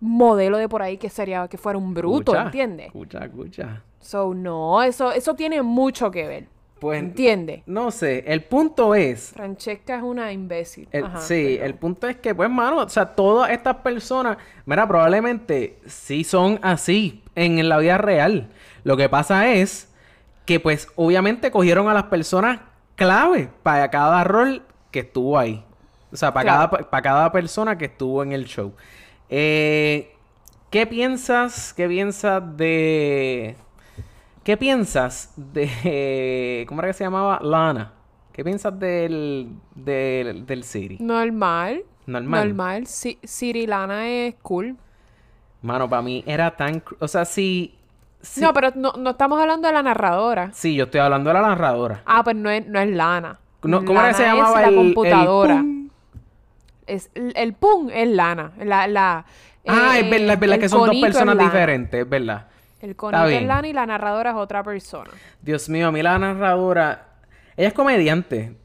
modelo 0.00 0.58
de 0.58 0.68
por 0.68 0.82
ahí 0.82 0.96
que 0.98 1.08
sería 1.10 1.46
que 1.48 1.58
fuera 1.58 1.78
un 1.78 1.92
bruto, 1.94 2.32
Escucha, 2.32 2.42
¿entiendes? 2.42 2.86
Escucha, 2.86 3.18
escucha. 3.24 3.82
So, 4.00 4.34
no, 4.34 4.82
eso, 4.82 5.12
eso 5.12 5.34
tiene 5.34 5.62
mucho 5.62 6.10
que 6.10 6.26
ver. 6.26 6.46
Pues, 6.80 6.98
¿Entiendes? 6.98 7.62
no 7.66 7.90
sé, 7.90 8.24
el 8.26 8.42
punto 8.42 8.94
es... 8.94 9.32
Francesca 9.34 9.96
es 9.98 10.02
una 10.02 10.32
imbécil. 10.32 10.88
el- 10.92 11.04
Ajá, 11.04 11.18
sí, 11.18 11.58
el 11.60 11.74
punto 11.74 12.08
es 12.08 12.16
que, 12.16 12.34
pues, 12.34 12.48
mano, 12.48 12.78
o 12.78 12.88
sea, 12.88 13.04
todas 13.14 13.50
estas 13.50 13.76
personas, 13.76 14.38
mira, 14.64 14.88
probablemente 14.88 15.76
sí 15.84 16.24
son 16.24 16.58
así 16.62 17.22
en 17.34 17.68
la 17.68 17.76
vida 17.76 17.98
real. 17.98 18.48
Lo 18.82 18.96
que 18.96 19.10
pasa 19.10 19.52
es 19.52 19.89
que, 20.50 20.58
pues, 20.58 20.88
obviamente 20.96 21.52
cogieron 21.52 21.88
a 21.88 21.94
las 21.94 22.02
personas 22.06 22.58
clave 22.96 23.50
para 23.62 23.88
cada 23.88 24.24
rol 24.24 24.64
que 24.90 24.98
estuvo 24.98 25.38
ahí. 25.38 25.64
O 26.10 26.16
sea, 26.16 26.34
para, 26.34 26.42
Claro. 26.42 26.70
cada, 26.72 26.90
para 26.90 27.02
cada 27.02 27.30
persona 27.30 27.78
que 27.78 27.84
estuvo 27.84 28.20
en 28.24 28.32
el 28.32 28.46
show. 28.46 28.72
Eh, 29.28 30.12
¿Qué 30.70 30.88
piensas? 30.88 31.72
¿Qué 31.72 31.86
piensas 31.86 32.42
de... 32.56 33.54
¿Qué 34.42 34.56
piensas 34.56 35.32
de... 35.36 36.64
¿Cómo 36.68 36.80
era 36.80 36.88
que 36.88 36.94
se 36.94 37.04
llamaba? 37.04 37.38
Lana. 37.40 37.92
¿Qué 38.32 38.42
piensas 38.42 38.76
del... 38.76 39.50
del, 39.76 40.46
del 40.46 40.64
Siri? 40.64 40.96
Normal. 40.98 41.84
Normal. 42.06 42.48
Normal. 42.48 42.86
Sí, 42.88 43.20
Siri 43.22 43.68
Lana 43.68 44.08
es 44.08 44.34
cool. 44.42 44.76
Mano, 45.62 45.88
para 45.88 46.02
mí 46.02 46.24
era 46.26 46.56
tan... 46.56 46.82
O 46.98 47.06
sea, 47.06 47.24
sí... 47.24 47.76
sí 48.22 48.40
No, 48.40 48.52
pero 48.52 48.72
no, 48.74 48.92
no 48.98 49.10
estamos 49.10 49.40
hablando 49.40 49.68
de 49.68 49.74
la 49.74 49.82
narradora. 49.82 50.50
Sí, 50.52 50.74
yo 50.74 50.84
estoy 50.84 51.00
hablando 51.00 51.30
de 51.30 51.34
la 51.34 51.42
narradora. 51.42 52.02
Ah, 52.06 52.22
pues 52.24 52.36
no 52.36 52.50
es, 52.50 52.66
no 52.66 52.80
es 52.80 52.90
Lana. 52.90 53.38
No, 53.62 53.84
¿Cómo 53.84 54.00
era 54.00 54.08
que 54.08 54.14
se 54.14 54.22
Lana 54.22 54.34
llamaba 54.36 54.60
es 54.62 54.66
el... 54.68 54.74
la 54.74 54.80
el 54.80 54.86
computadora. 54.86 55.56
pum? 55.56 55.88
Es, 56.86 57.10
el, 57.14 57.32
el 57.36 57.52
pum 57.54 57.90
es 57.92 58.08
Lana. 58.08 58.52
La, 58.58 58.86
la, 58.86 59.24
Ah, 59.66 59.98
eh, 59.98 60.00
es 60.00 60.10
verdad, 60.10 60.34
es 60.34 60.40
verdad 60.40 60.58
que 60.58 60.68
son 60.68 60.86
dos 60.86 60.96
es 60.96 61.02
personas 61.02 61.36
Lana. 61.36 61.48
diferentes, 61.50 62.00
es 62.00 62.08
verdad. 62.08 62.46
El 62.80 62.96
conito 62.96 63.26
es. 63.26 63.42
Lana 63.42 63.68
y 63.68 63.72
la 63.74 63.84
narradora 63.86 64.30
es 64.30 64.36
otra 64.36 64.62
persona. 64.64 65.10
Dios 65.42 65.68
mío, 65.68 65.88
a 65.88 65.92
mí 65.92 66.02
la 66.02 66.18
narradora... 66.18 67.08
Ella 67.56 67.68
es 67.68 67.74
comediante. 67.74 68.56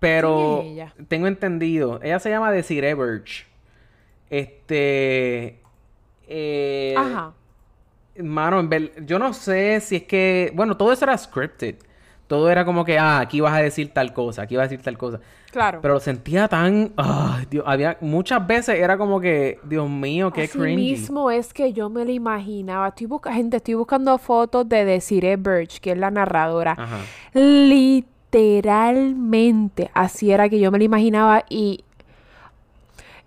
Pero... 0.00 0.60
¿Quién 0.62 0.66
es 0.66 0.72
ella? 0.72 0.94
Tengo 1.08 1.26
entendido. 1.26 2.00
Ella 2.02 2.18
se 2.20 2.30
llama 2.30 2.50
Desiree 2.50 2.94
Birch. 2.94 3.46
Este... 4.30 5.60
Eh, 6.26 6.94
Ajá. 6.96 7.32
Mano, 8.22 8.60
en 8.60 8.68
ver- 8.68 8.92
yo 9.06 9.18
no 9.18 9.32
sé 9.32 9.80
si 9.80 9.96
es 9.96 10.02
que... 10.04 10.52
Bueno, 10.54 10.76
todo 10.76 10.92
eso 10.92 11.04
era 11.04 11.16
scripted. 11.16 11.76
Todo 12.26 12.50
era 12.50 12.62
como 12.64 12.84
que, 12.84 12.98
ah, 12.98 13.20
aquí 13.20 13.40
vas 13.40 13.54
a 13.54 13.62
decir 13.62 13.90
tal 13.94 14.12
cosa, 14.12 14.42
aquí 14.42 14.54
vas 14.54 14.66
a 14.66 14.68
decir 14.68 14.84
tal 14.84 14.98
cosa. 14.98 15.18
Claro. 15.50 15.78
Pero 15.80 15.94
lo 15.94 16.00
sentía 16.00 16.46
tan... 16.46 16.92
Ay, 16.96 17.46
Dios, 17.50 17.64
había... 17.66 17.96
Muchas 18.02 18.46
veces 18.46 18.78
era 18.78 18.98
como 18.98 19.18
que, 19.18 19.58
Dios 19.64 19.88
mío, 19.88 20.30
qué 20.30 20.42
Así 20.42 20.58
cringy. 20.58 20.76
mismo 20.76 21.30
es 21.30 21.54
que 21.54 21.72
yo 21.72 21.88
me 21.88 22.04
la 22.04 22.12
imaginaba. 22.12 22.88
Estoy 22.88 23.06
busca 23.06 23.32
gente, 23.32 23.56
estoy 23.56 23.72
buscando 23.74 24.18
fotos 24.18 24.68
de 24.68 24.84
Desiree 24.84 25.36
Birch, 25.36 25.80
que 25.80 25.92
es 25.92 25.98
la 25.98 26.10
narradora. 26.10 26.72
Ajá. 26.72 26.98
Literalmente, 27.32 29.90
así 29.94 30.30
era 30.30 30.50
que 30.50 30.60
yo 30.60 30.70
me 30.70 30.76
la 30.78 30.84
imaginaba 30.84 31.44
y 31.48 31.82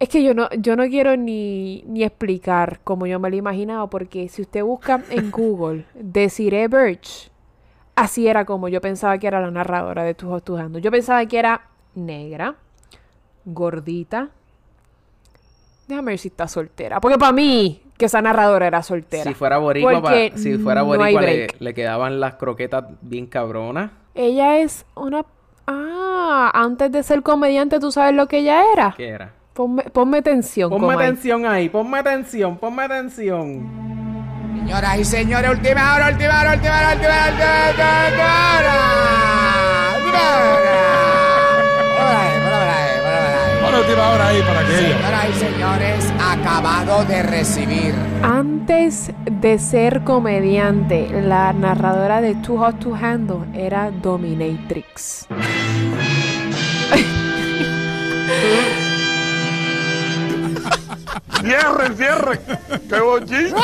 es 0.02 0.10
que 0.10 0.24
yo 0.24 0.34
no, 0.34 0.49
yo 0.58 0.76
no 0.76 0.88
quiero 0.88 1.16
ni, 1.16 1.84
ni 1.86 2.04
explicar 2.04 2.80
cómo 2.84 3.06
yo 3.06 3.20
me 3.20 3.30
la 3.30 3.36
imaginaba, 3.36 3.88
porque 3.88 4.28
si 4.30 4.41
usted 4.41 4.64
busca 4.64 5.04
en 5.12 5.30
Google 5.32 5.86
Desiree 5.93 6.68
Birch, 6.68 7.30
así 7.95 8.28
era 8.28 8.43
como 8.45 8.68
yo 8.68 8.82
pensaba 8.82 9.18
que 9.20 9.28
era 9.28 9.39
la 9.39 9.52
narradora 9.52 10.04
de 10.04 10.16
Tus 10.16 10.60
Handos. 10.60 10.82
Yo 10.82 10.89
pensaba 10.89 11.24
que 11.28 11.38
era 11.38 11.68
negra, 11.93 12.56
gordita. 13.45 14.30
Déjame 15.88 16.14
ver 16.14 16.20
si 16.20 16.30
está 16.30 16.47
soltera. 16.47 16.99
Porque 16.99 17.18
para 17.18 17.32
mí, 17.34 17.82
que 17.97 18.06
esa 18.06 18.22
narradora 18.22 18.66
era 18.68 18.82
soltera. 18.82 19.24
Si 19.24 19.34
fuera 19.34 19.58
boricua, 19.58 20.02
pa- 20.02 20.38
si 20.38 20.58
fuera 20.58 20.82
no 20.82 20.88
boricua 20.88 21.22
le, 21.22 21.47
le 21.60 21.74
quedaban 21.74 22.20
las 22.20 22.36
croquetas 22.36 22.86
bien 23.02 23.28
cabronas. 23.28 23.91
Ella 24.16 24.58
es 24.58 24.86
una... 24.95 25.26
Ah, 25.68 26.49
antes 26.56 26.91
de 26.91 27.04
ser 27.04 27.22
comediante, 27.22 27.80
¿tú 27.80 27.91
sabes 27.91 28.16
lo 28.16 28.28
que 28.28 28.39
ella 28.39 28.64
era? 28.74 28.93
¿Qué 28.97 29.10
era? 29.10 29.34
Ponme, 29.62 29.84
ponme 29.84 30.18
atención, 30.18 30.72
Ponme 30.72 30.88
Comay. 30.88 31.05
atención 31.05 31.45
ahí, 31.45 31.70
ponme 31.70 31.99
atención, 31.99 32.57
ponme 32.57 32.82
atención. 32.82 33.70
Señoras 34.57 34.97
y 34.97 35.05
señores, 35.05 35.51
última 35.51 35.93
hora, 35.95 36.09
última 36.09 36.41
hora, 36.41 36.53
última 36.53 36.80
hora, 36.80 36.89
última 36.89 37.09
hora, 37.12 37.22
última 37.28 37.53
hora, 38.57 38.74
última 39.97 40.24
hora, 40.32 40.49
última 40.57 40.82
hora. 43.05 43.22
Pon 43.62 43.72
la 43.72 43.80
última 43.82 44.09
hora 44.09 44.28
ahí 44.30 44.41
para 44.41 44.62
que. 44.66 44.74
Señoras 44.78 45.26
y 45.30 45.34
señores, 45.39 46.14
acabado 46.20 47.05
de 47.05 47.22
recibir 47.22 47.93
Antes 48.24 49.12
de 49.30 49.59
ser 49.59 50.03
comediante, 50.03 51.07
la 51.22 51.53
narradora 51.53 52.20
de 52.22 52.34
Too 52.34 52.57
Hot 52.57 52.80
to 52.80 52.95
Handle 52.95 53.45
era 53.53 53.91
Dominatrix. 53.91 55.28
Cierren, 61.42 61.96
cierren. 61.98 62.39
¡Qué 62.89 63.00
bochinche! 63.00 63.56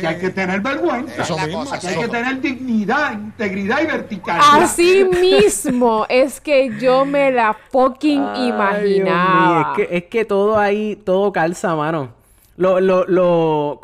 Que 0.00 0.06
hay 0.06 0.18
que 0.18 0.30
tener 0.30 0.60
vergüenza. 0.60 1.22
Eso 1.22 1.38
mismo, 1.38 1.64
que 1.80 1.86
hay 1.88 1.96
que 1.98 2.08
tener 2.08 2.40
dignidad, 2.40 3.12
integridad 3.12 3.80
y 3.82 3.86
vertical. 3.86 4.40
Así 4.42 5.04
mismo 5.04 6.06
es 6.08 6.40
que 6.40 6.78
yo 6.78 7.04
me 7.04 7.30
la 7.32 7.54
fucking 7.70 8.22
Ay, 8.22 8.34
Dios 8.34 8.38
mío, 8.38 8.54
imaginaba. 8.54 9.74
Es 9.76 9.76
que, 9.88 9.96
es 9.96 10.04
que 10.04 10.24
todo 10.24 10.58
ahí, 10.58 10.96
todo 10.96 11.32
calza, 11.32 11.74
mano. 11.74 12.10
Lo- 12.56 12.80
lo- 12.80 13.04
lo- 13.06 13.80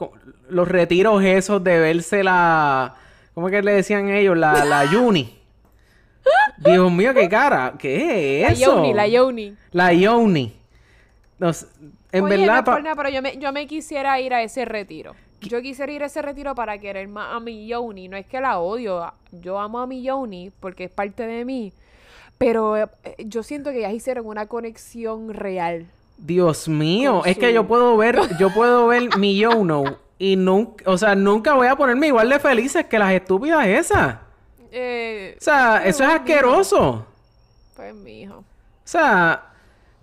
los 0.48 0.68
retiros 0.68 1.22
esos 1.22 1.62
de 1.64 1.78
verse 1.78 2.22
la... 2.22 2.94
¿Cómo 3.34 3.48
es 3.48 3.52
que 3.52 3.62
le 3.62 3.72
decían 3.72 4.08
ellos? 4.10 4.36
La, 4.36 4.64
la 4.64 4.84
Yuni. 4.84 5.38
Dios 6.58 6.92
mío, 6.92 7.12
qué 7.14 7.28
cara. 7.28 7.72
¿Qué 7.78 8.42
es 8.42 8.46
La 8.48 8.52
eso? 8.52 8.76
Yoni, 8.76 8.94
la 8.94 9.08
Yoni. 9.08 9.56
La 9.72 9.92
Yoni. 9.92 10.52
No 11.38 11.52
sé, 11.52 11.66
en 12.12 12.24
Oye, 12.24 12.46
verdad... 12.46 12.64
pero 12.96 13.08
yo 13.08 13.22
me, 13.22 13.36
yo 13.38 13.52
me 13.52 13.66
quisiera 13.66 14.20
ir 14.20 14.34
a 14.34 14.42
ese 14.42 14.64
retiro. 14.64 15.14
Yo 15.40 15.60
quisiera 15.60 15.90
ir 15.90 16.02
a 16.02 16.06
ese 16.06 16.22
retiro 16.22 16.54
para 16.54 16.78
querer 16.78 17.08
más 17.08 17.34
a 17.34 17.40
mi 17.40 17.66
Yoni. 17.66 18.08
No 18.08 18.16
es 18.16 18.26
que 18.26 18.40
la 18.40 18.60
odio. 18.60 19.12
Yo 19.32 19.58
amo 19.58 19.80
a 19.80 19.86
mi 19.86 20.02
Yoni 20.02 20.52
porque 20.60 20.84
es 20.84 20.90
parte 20.90 21.26
de 21.26 21.44
mí. 21.44 21.72
Pero 22.38 22.76
eh, 22.76 22.86
yo 23.18 23.42
siento 23.42 23.70
que 23.72 23.80
ya 23.80 23.90
hicieron 23.90 24.26
una 24.26 24.46
conexión 24.46 25.32
real. 25.34 25.86
Dios 26.16 26.68
mío, 26.68 27.20
Con 27.20 27.28
es 27.30 27.38
que 27.38 27.52
yo 27.52 27.66
puedo 27.66 27.96
ver, 27.96 28.20
yo 28.38 28.52
puedo 28.54 28.86
ver 28.86 29.16
mi 29.18 29.36
Yono 29.36 29.98
y 30.18 30.36
nunca, 30.36 30.88
o 30.88 30.96
sea, 30.96 31.16
nunca 31.16 31.54
voy 31.54 31.66
a 31.66 31.74
ponerme 31.74 32.06
igual 32.06 32.28
de 32.28 32.38
felices 32.38 32.84
que 32.86 32.98
las 32.98 33.12
estúpidas 33.12 33.66
esas. 33.66 34.18
Eh, 34.70 35.34
O 35.38 35.42
sea, 35.42 35.80
pues, 35.82 35.96
eso 35.96 36.04
es 36.04 36.08
mijo, 36.10 36.20
asqueroso. 36.20 37.06
Pues, 37.74 37.94
mijo. 37.94 38.36
O 38.38 38.44
sea, 38.84 39.51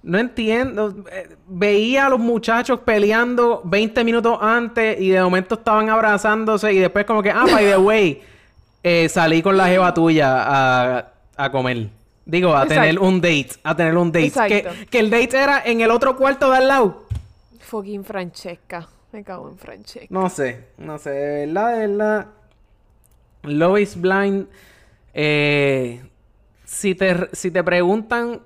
no 0.03 0.17
entiendo. 0.17 0.95
Eh, 1.11 1.35
Veía 1.47 2.05
a 2.05 2.09
los 2.09 2.19
muchachos 2.19 2.79
peleando 2.81 3.61
20 3.65 4.03
minutos 4.03 4.37
antes 4.41 4.99
y 4.99 5.09
de 5.09 5.21
momento 5.21 5.55
estaban 5.55 5.89
abrazándose 5.89 6.71
y 6.73 6.77
después 6.79 7.05
como 7.05 7.21
que, 7.23 7.31
ah, 7.31 7.45
by 7.51 7.65
the 7.65 7.77
way, 7.77 8.21
eh, 8.83 9.09
salí 9.09 9.41
con 9.41 9.57
la 9.57 9.67
jeva 9.67 9.93
tuya 9.93 10.43
a, 10.97 11.11
a 11.37 11.51
comer. 11.51 11.89
Digo, 12.25 12.49
a 12.55 12.63
Exacto. 12.63 12.81
tener 12.81 12.99
un 12.99 13.19
date, 13.21 13.49
a 13.63 13.75
tener 13.75 13.97
un 13.97 14.11
date. 14.11 14.65
Que 14.91 14.99
el 14.99 15.09
date 15.09 15.35
era 15.37 15.63
en 15.65 15.81
el 15.81 15.89
otro 15.91 16.15
cuarto 16.15 16.51
de 16.51 16.57
al 16.57 16.67
lado. 16.67 17.05
Fucking 17.59 18.03
Francesca. 18.05 18.87
Me 19.11 19.23
cago 19.23 19.49
en 19.49 19.57
Francesca. 19.57 20.07
No 20.11 20.29
sé, 20.29 20.67
no 20.77 20.99
sé, 20.99 21.09
de 21.09 21.45
verdad, 21.47 21.73
de 21.73 21.87
verdad. 21.87 22.27
Love 23.43 23.79
is 23.79 23.99
Blind. 23.99 24.47
eh, 25.15 26.01
si, 26.65 26.93
te, 26.93 27.29
si 27.33 27.49
te 27.49 27.63
preguntan. 27.63 28.41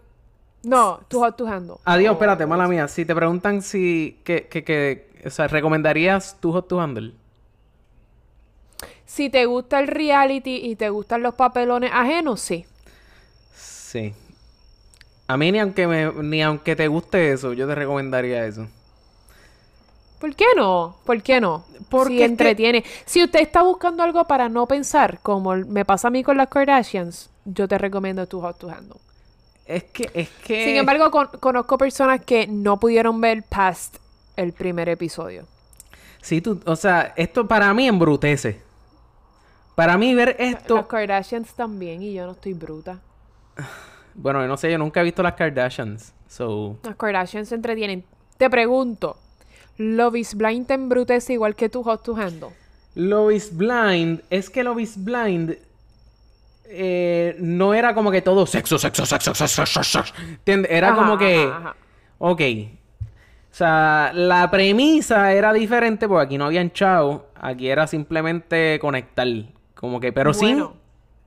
No, 0.63 1.01
tú 1.09 1.19
hot 1.19 1.35
to 1.35 1.45
handle. 1.47 1.75
Adiós, 1.85 2.13
espérate, 2.13 2.45
mala 2.45 2.67
mía. 2.67 2.87
Si 2.87 3.05
te 3.05 3.13
preguntan 3.13 3.61
si. 3.61 4.19
Que, 4.23 4.47
que, 4.47 4.63
que, 4.63 5.09
o 5.25 5.29
sea, 5.29 5.47
¿recomendarías 5.47 6.37
tu 6.39 6.51
Hot 6.53 6.67
to 6.67 6.79
Handle? 6.79 7.13
Si 9.05 9.29
te 9.29 9.45
gusta 9.45 9.79
el 9.79 9.87
reality 9.87 10.55
y 10.63 10.75
te 10.75 10.89
gustan 10.89 11.21
los 11.21 11.35
papelones 11.35 11.91
ajenos, 11.93 12.39
sí. 12.41 12.65
Sí. 13.53 14.13
A 15.27 15.37
mí 15.37 15.51
ni 15.51 15.59
aunque 15.59 15.85
me, 15.87 16.11
ni 16.23 16.41
aunque 16.41 16.75
te 16.75 16.87
guste 16.87 17.31
eso, 17.31 17.53
yo 17.53 17.67
te 17.67 17.75
recomendaría 17.75 18.45
eso. 18.45 18.67
¿Por 20.19 20.35
qué 20.35 20.45
no? 20.55 20.95
¿Por 21.05 21.21
qué 21.21 21.39
no? 21.41 21.65
Porque 21.89 22.07
si 22.09 22.15
es 22.15 22.19
que- 22.19 22.31
entretiene. 22.31 22.83
Si 23.05 23.23
usted 23.23 23.41
está 23.41 23.61
buscando 23.63 24.01
algo 24.03 24.25
para 24.25 24.47
no 24.49 24.65
pensar, 24.67 25.19
como 25.21 25.55
me 25.55 25.83
pasa 25.85 26.07
a 26.07 26.11
mí 26.11 26.23
con 26.23 26.37
las 26.37 26.47
Kardashians, 26.47 27.29
yo 27.45 27.67
te 27.67 27.77
recomiendo 27.77 28.25
tu 28.27 28.39
Hot 28.41 28.57
to 28.57 28.69
Handle. 28.69 28.97
Es 29.65 29.83
que, 29.85 30.09
es 30.13 30.29
que. 30.45 30.65
Sin 30.65 30.75
embargo, 30.75 31.09
con- 31.11 31.29
conozco 31.39 31.77
personas 31.77 32.21
que 32.21 32.47
no 32.47 32.79
pudieron 32.79 33.19
ver 33.21 33.43
past 33.43 33.97
el 34.35 34.51
primer 34.53 34.89
episodio. 34.89 35.45
Sí, 36.21 36.41
tú, 36.41 36.59
o 36.65 36.75
sea, 36.75 37.13
esto 37.15 37.47
para 37.47 37.73
mí 37.73 37.87
embrutece. 37.87 38.61
Para 39.75 39.97
mí 39.97 40.13
ver 40.13 40.35
esto. 40.39 40.75
Las 40.75 40.85
Kardashians 40.87 41.53
también, 41.53 42.03
y 42.03 42.13
yo 42.13 42.25
no 42.25 42.33
estoy 42.33 42.53
bruta. 42.53 42.99
Bueno, 44.15 44.41
yo 44.41 44.47
no 44.47 44.57
sé, 44.57 44.71
yo 44.71 44.77
nunca 44.77 45.01
he 45.01 45.03
visto 45.03 45.23
las 45.23 45.33
Kardashians. 45.33 46.13
So. 46.27 46.77
Las 46.83 46.95
Kardashians 46.95 47.49
se 47.49 47.55
entretienen. 47.55 48.03
Te 48.37 48.49
pregunto, 48.49 49.17
¿Love 49.77 50.15
is 50.17 50.35
Blind 50.35 50.67
te 50.67 50.75
embrutece 50.75 51.33
igual 51.33 51.55
que 51.55 51.69
tu 51.69 51.83
Hot 51.83 52.03
to 52.03 52.15
Handle? 52.15 52.49
Love 52.95 53.31
is 53.33 53.55
Blind, 53.55 54.21
es 54.29 54.49
que 54.49 54.63
Love 54.63 54.79
is 54.79 55.03
Blind 55.03 55.57
eh, 56.65 57.35
no 57.39 57.73
era 57.73 57.93
como 57.93 58.11
que 58.11 58.21
todo 58.21 58.45
sexo, 58.45 58.77
sexo, 58.77 59.05
sexo, 59.05 59.33
sexo, 59.35 59.65
sexo, 59.65 59.83
sexo. 59.83 60.13
Era 60.45 60.89
Ajá, 60.89 60.97
como 60.97 61.17
que, 61.17 61.43
ajá, 61.43 61.57
ajá. 61.57 61.75
ok. 62.19 62.41
O 63.51 63.55
sea, 63.55 64.11
la 64.15 64.49
premisa 64.49 65.31
era 65.33 65.53
diferente 65.53 66.07
porque 66.07 66.25
aquí 66.25 66.37
no 66.37 66.45
habían 66.45 66.71
chao, 66.71 67.27
aquí 67.35 67.69
era 67.69 67.85
simplemente 67.85 68.79
conectar, 68.81 69.27
como 69.75 69.99
que, 69.99 70.11
pero 70.11 70.31
Bueno. 70.33 70.73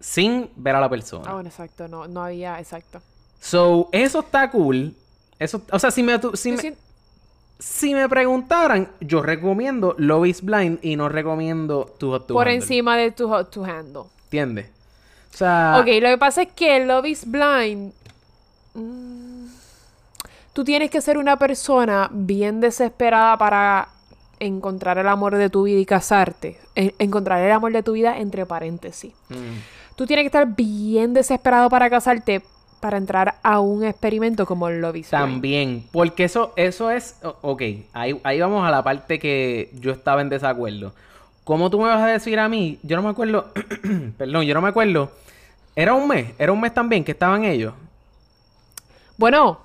sin, 0.01 0.45
sin 0.45 0.51
ver 0.57 0.75
a 0.75 0.81
la 0.81 0.89
persona. 0.91 1.25
Ah, 1.29 1.35
bueno, 1.35 1.49
exacto, 1.49 1.87
no, 1.87 2.09
no 2.09 2.25
había, 2.25 2.59
exacto. 2.59 3.01
So, 3.39 3.89
eso 3.93 4.21
está 4.21 4.51
cool. 4.51 4.95
Eso, 5.39 5.63
o 5.71 5.79
sea, 5.79 5.91
si 5.93 6.03
me, 6.03 6.19
si 6.35 6.51
me- 6.53 6.75
si 7.59 7.95
me 7.95 8.09
preguntaran, 8.09 8.91
yo 9.01 9.23
recomiendo 9.23 9.95
Love 9.97 10.27
is 10.27 10.43
Blind 10.43 10.79
y 10.83 10.97
no 10.97 11.09
recomiendo 11.09 11.95
Tu 11.99 12.11
Hot 12.11 12.27
to 12.27 12.35
por 12.35 12.49
Handle. 12.49 12.57
encima 12.63 12.97
de 12.97 13.13
tu 13.13 13.29
Hot 13.29 13.51
to 13.51 13.65
Handle. 13.65 14.03
¿Entiendes? 14.25 14.67
O 15.37 15.39
sea, 15.39 15.77
Ok, 15.81 15.87
lo 16.01 16.09
que 16.09 16.17
pasa 16.19 16.41
es 16.43 16.49
que 16.55 16.83
Love 16.87 17.05
is 17.09 17.31
Blind. 17.31 17.93
mm, 18.73 19.47
tú 20.55 20.65
tienes 20.65 20.91
que 20.91 21.03
ser 21.03 21.19
una 21.19 21.39
persona 21.39 22.09
bien 22.11 22.61
desesperada 22.63 23.37
para 23.37 23.89
encontrar 24.41 24.97
el 24.97 25.09
amor 25.09 25.37
de 25.37 25.51
tu 25.51 25.65
vida 25.65 25.79
y 25.79 25.85
casarte. 25.85 26.59
En- 26.75 26.95
encontrar 26.99 27.43
el 27.43 27.53
amor 27.53 27.73
de 27.73 27.83
tu 27.83 27.93
vida 27.93 28.19
entre 28.19 28.47
paréntesis. 28.47 29.13
mm, 29.29 29.35
Tú 29.95 30.07
tienes 30.07 30.23
que 30.25 30.29
estar 30.29 30.47
bien 30.57 31.13
desesperado 31.15 31.69
para 31.71 31.89
casarte 31.91 32.43
para 32.81 32.97
entrar 32.99 33.37
a 33.43 33.61
un 33.61 33.85
experimento 33.85 34.45
como 34.47 34.69
el 34.69 34.81
Love 34.81 34.97
is 34.97 35.11
Blind. 35.11 35.23
también. 35.23 35.87
Porque 35.93 36.25
eso, 36.25 36.53
eso 36.57 36.91
es. 36.91 37.17
Ok, 37.43 37.63
ahí, 37.95 38.19
ahí 38.25 38.41
vamos 38.41 38.67
a 38.67 38.71
la 38.71 38.83
parte 38.83 39.19
que 39.19 39.71
yo 39.81 39.93
estaba 39.93 40.21
en 40.23 40.29
desacuerdo. 40.31 40.93
¿Cómo 41.45 41.69
tú 41.71 41.79
me 41.79 41.89
vas 41.89 42.01
a 42.03 42.07
decir 42.07 42.39
a 42.39 42.49
mí? 42.49 42.79
Yo 42.83 42.97
no 42.97 43.03
me 43.03 43.11
acuerdo. 43.11 43.53
perdón, 44.19 44.45
yo 44.45 44.55
no 44.55 44.61
me 44.63 44.69
acuerdo. 44.69 45.11
Era 45.77 45.93
un 45.93 46.09
mes, 46.09 46.33
era 46.39 46.51
un 46.53 46.61
mes 46.61 46.73
también 46.73 47.05
que 47.05 47.13
estaban 47.13 47.45
ellos. 47.45 47.75
Bueno, 49.19 49.61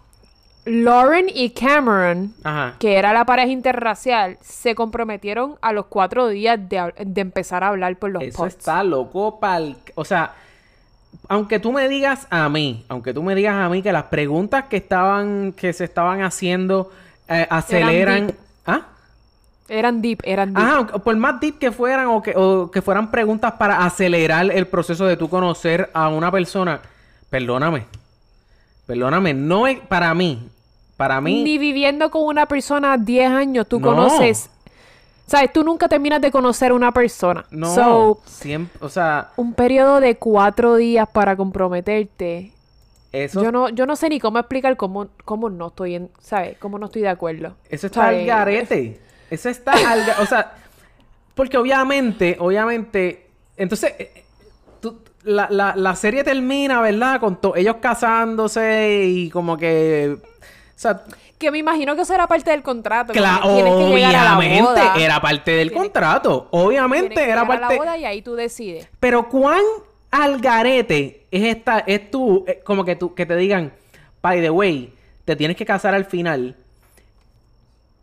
Lauren 0.66 1.28
y 1.34 1.52
Cameron, 1.52 2.34
Ajá. 2.44 2.76
que 2.80 2.98
era 2.98 3.14
la 3.14 3.26
pareja 3.26 3.48
interracial, 3.48 4.38
se 4.42 4.76
comprometieron 4.76 5.56
a 5.62 5.72
los 5.72 5.86
cuatro 5.86 6.28
días 6.28 6.60
de, 6.70 6.94
de 7.00 7.22
empezar 7.22 7.64
a 7.64 7.70
hablar 7.70 7.98
por 7.98 8.12
los 8.12 8.24
Eso 8.24 8.38
pods. 8.40 8.58
está 8.58 8.84
loco 8.84 9.40
pa'l... 9.40 9.78
O 9.96 10.06
sea, 10.06 10.34
aunque 11.30 11.60
tú 11.60 11.72
me 11.72 11.88
digas 11.88 12.28
a 12.30 12.48
mí, 12.50 12.86
aunque 12.90 13.14
tú 13.14 13.24
me 13.24 13.34
digas 13.34 13.56
a 13.56 13.70
mí 13.70 13.82
que 13.82 13.92
las 13.92 14.04
preguntas 14.04 14.66
que 14.66 14.78
estaban, 14.78 15.54
que 15.54 15.74
se 15.74 15.86
estaban 15.86 16.22
haciendo 16.22 16.92
eh, 17.30 17.48
aceleran... 17.50 18.36
¿Ah? 19.72 19.76
Eran 19.78 20.02
deep, 20.02 20.20
eran 20.24 20.54
deep. 20.54 20.64
Aunque- 20.66 21.00
por 21.00 21.16
más 21.18 21.40
deep 21.40 21.58
que 21.58 21.72
fueran 21.72 22.08
o 22.08 22.22
que, 22.22 22.34
o 22.36 22.70
que 22.70 22.82
fueran 22.82 23.10
preguntas 23.10 23.54
para 23.54 23.84
acelerar 23.86 24.52
el 24.52 24.68
proceso 24.68 25.06
de 25.06 25.18
tú 25.18 25.30
conocer 25.30 25.90
a 25.94 26.10
una 26.10 26.32
persona, 26.32 26.82
perdóname. 27.30 27.86
Perdóname, 28.86 29.34
no 29.34 29.68
es 29.68 29.80
para 29.80 30.14
mí. 30.14 30.50
Para 30.98 31.22
mí. 31.22 31.44
Ni 31.44 31.58
viviendo 31.58 32.12
con 32.12 32.24
una 32.24 32.46
persona 32.46 32.98
10 32.98 33.32
años, 33.32 33.68
tú 33.68 33.80
No. 33.80 33.88
conoces. 33.88 34.50
¿Sabes? 35.26 35.54
Tú 35.54 35.64
nunca 35.64 35.88
terminas 35.88 36.20
de 36.20 36.30
conocer 36.30 36.72
a 36.72 36.74
una 36.74 36.92
persona. 36.92 37.46
No. 37.52 37.74
So, 37.74 38.20
siempre, 38.26 38.78
o 38.86 38.90
sea, 38.90 39.30
un 39.38 39.54
periodo 39.54 40.02
de 40.02 40.18
cuatro 40.18 40.76
días 40.76 41.08
para 41.12 41.38
comprometerte. 41.38 42.52
eso, 43.14 43.42
Yo 43.44 43.52
no, 43.52 43.70
yo 43.70 43.86
no 43.86 43.96
sé 43.96 44.10
ni 44.10 44.20
cómo 44.20 44.40
explicar 44.40 44.76
cómo, 44.78 45.08
cómo 45.26 45.50
no 45.50 45.68
estoy 45.68 45.96
en, 45.96 46.10
¿sabes? 46.20 46.58
Cómo 46.60 46.78
no 46.80 46.88
estoy 46.88 47.02
de 47.04 47.10
acuerdo. 47.10 47.56
eso 47.70 47.88
está 47.88 48.08
al 48.08 48.16
¿Sabes? 48.16 48.28
garete. 48.28 49.02
Eso 49.32 49.50
está 49.50 49.72
al 49.72 50.06
O 50.20 50.26
sea, 50.28 50.54
porque 51.34 51.58
obviamente, 51.58 52.38
obviamente. 52.40 53.28
Entonces, 53.58 53.94
eh, 53.98 54.24
tú- 54.80 55.02
la, 55.24 55.48
la, 55.50 55.74
la 55.76 55.96
serie 55.96 56.24
termina, 56.24 56.82
¿verdad? 56.82 57.20
Con 57.20 57.40
ellos 57.56 57.78
casándose 57.82 59.06
y 59.08 59.30
como 59.32 59.58
que. 59.58 60.18
O 60.22 60.80
sea, 60.82 61.02
Que 61.40 61.50
me 61.52 61.58
imagino 61.60 61.96
que 61.96 62.02
eso 62.04 62.14
era 62.14 62.28
parte 62.28 62.52
del 62.52 62.62
contrato. 62.62 63.14
Cla- 63.14 63.40
como 63.42 63.56
que 63.56 63.64
tienes 63.64 63.86
que 63.86 63.96
llegar 63.96 64.16
a 64.16 64.24
la 64.24 64.38
obviamente 64.38 64.82
era 65.04 65.22
parte 65.22 65.52
del 65.52 65.70
Tienes- 65.70 65.82
contrato. 65.84 66.48
Obviamente 66.52 67.16
que 67.16 67.30
era 67.30 67.42
a 67.42 67.48
parte. 67.48 67.74
la 67.76 67.80
boda 67.80 67.98
y 67.98 68.06
ahí 68.06 68.22
tú 68.22 68.36
decides. 68.36 68.88
Pero 69.00 69.28
cuán 69.30 69.62
al 70.12 70.42
garete 70.42 71.26
es 71.32 71.44
esta, 71.56 71.80
es 71.80 72.12
tú, 72.12 72.44
eh, 72.48 72.62
como 72.66 72.84
que 72.84 72.96
tú, 72.96 73.16
que 73.16 73.26
te 73.26 73.36
digan, 73.38 73.72
by 74.22 74.42
the 74.42 74.50
way, 74.50 74.94
te 75.26 75.36
tienes 75.36 75.56
que 75.56 75.66
casar 75.66 75.94
al 75.96 76.06
final. 76.06 76.58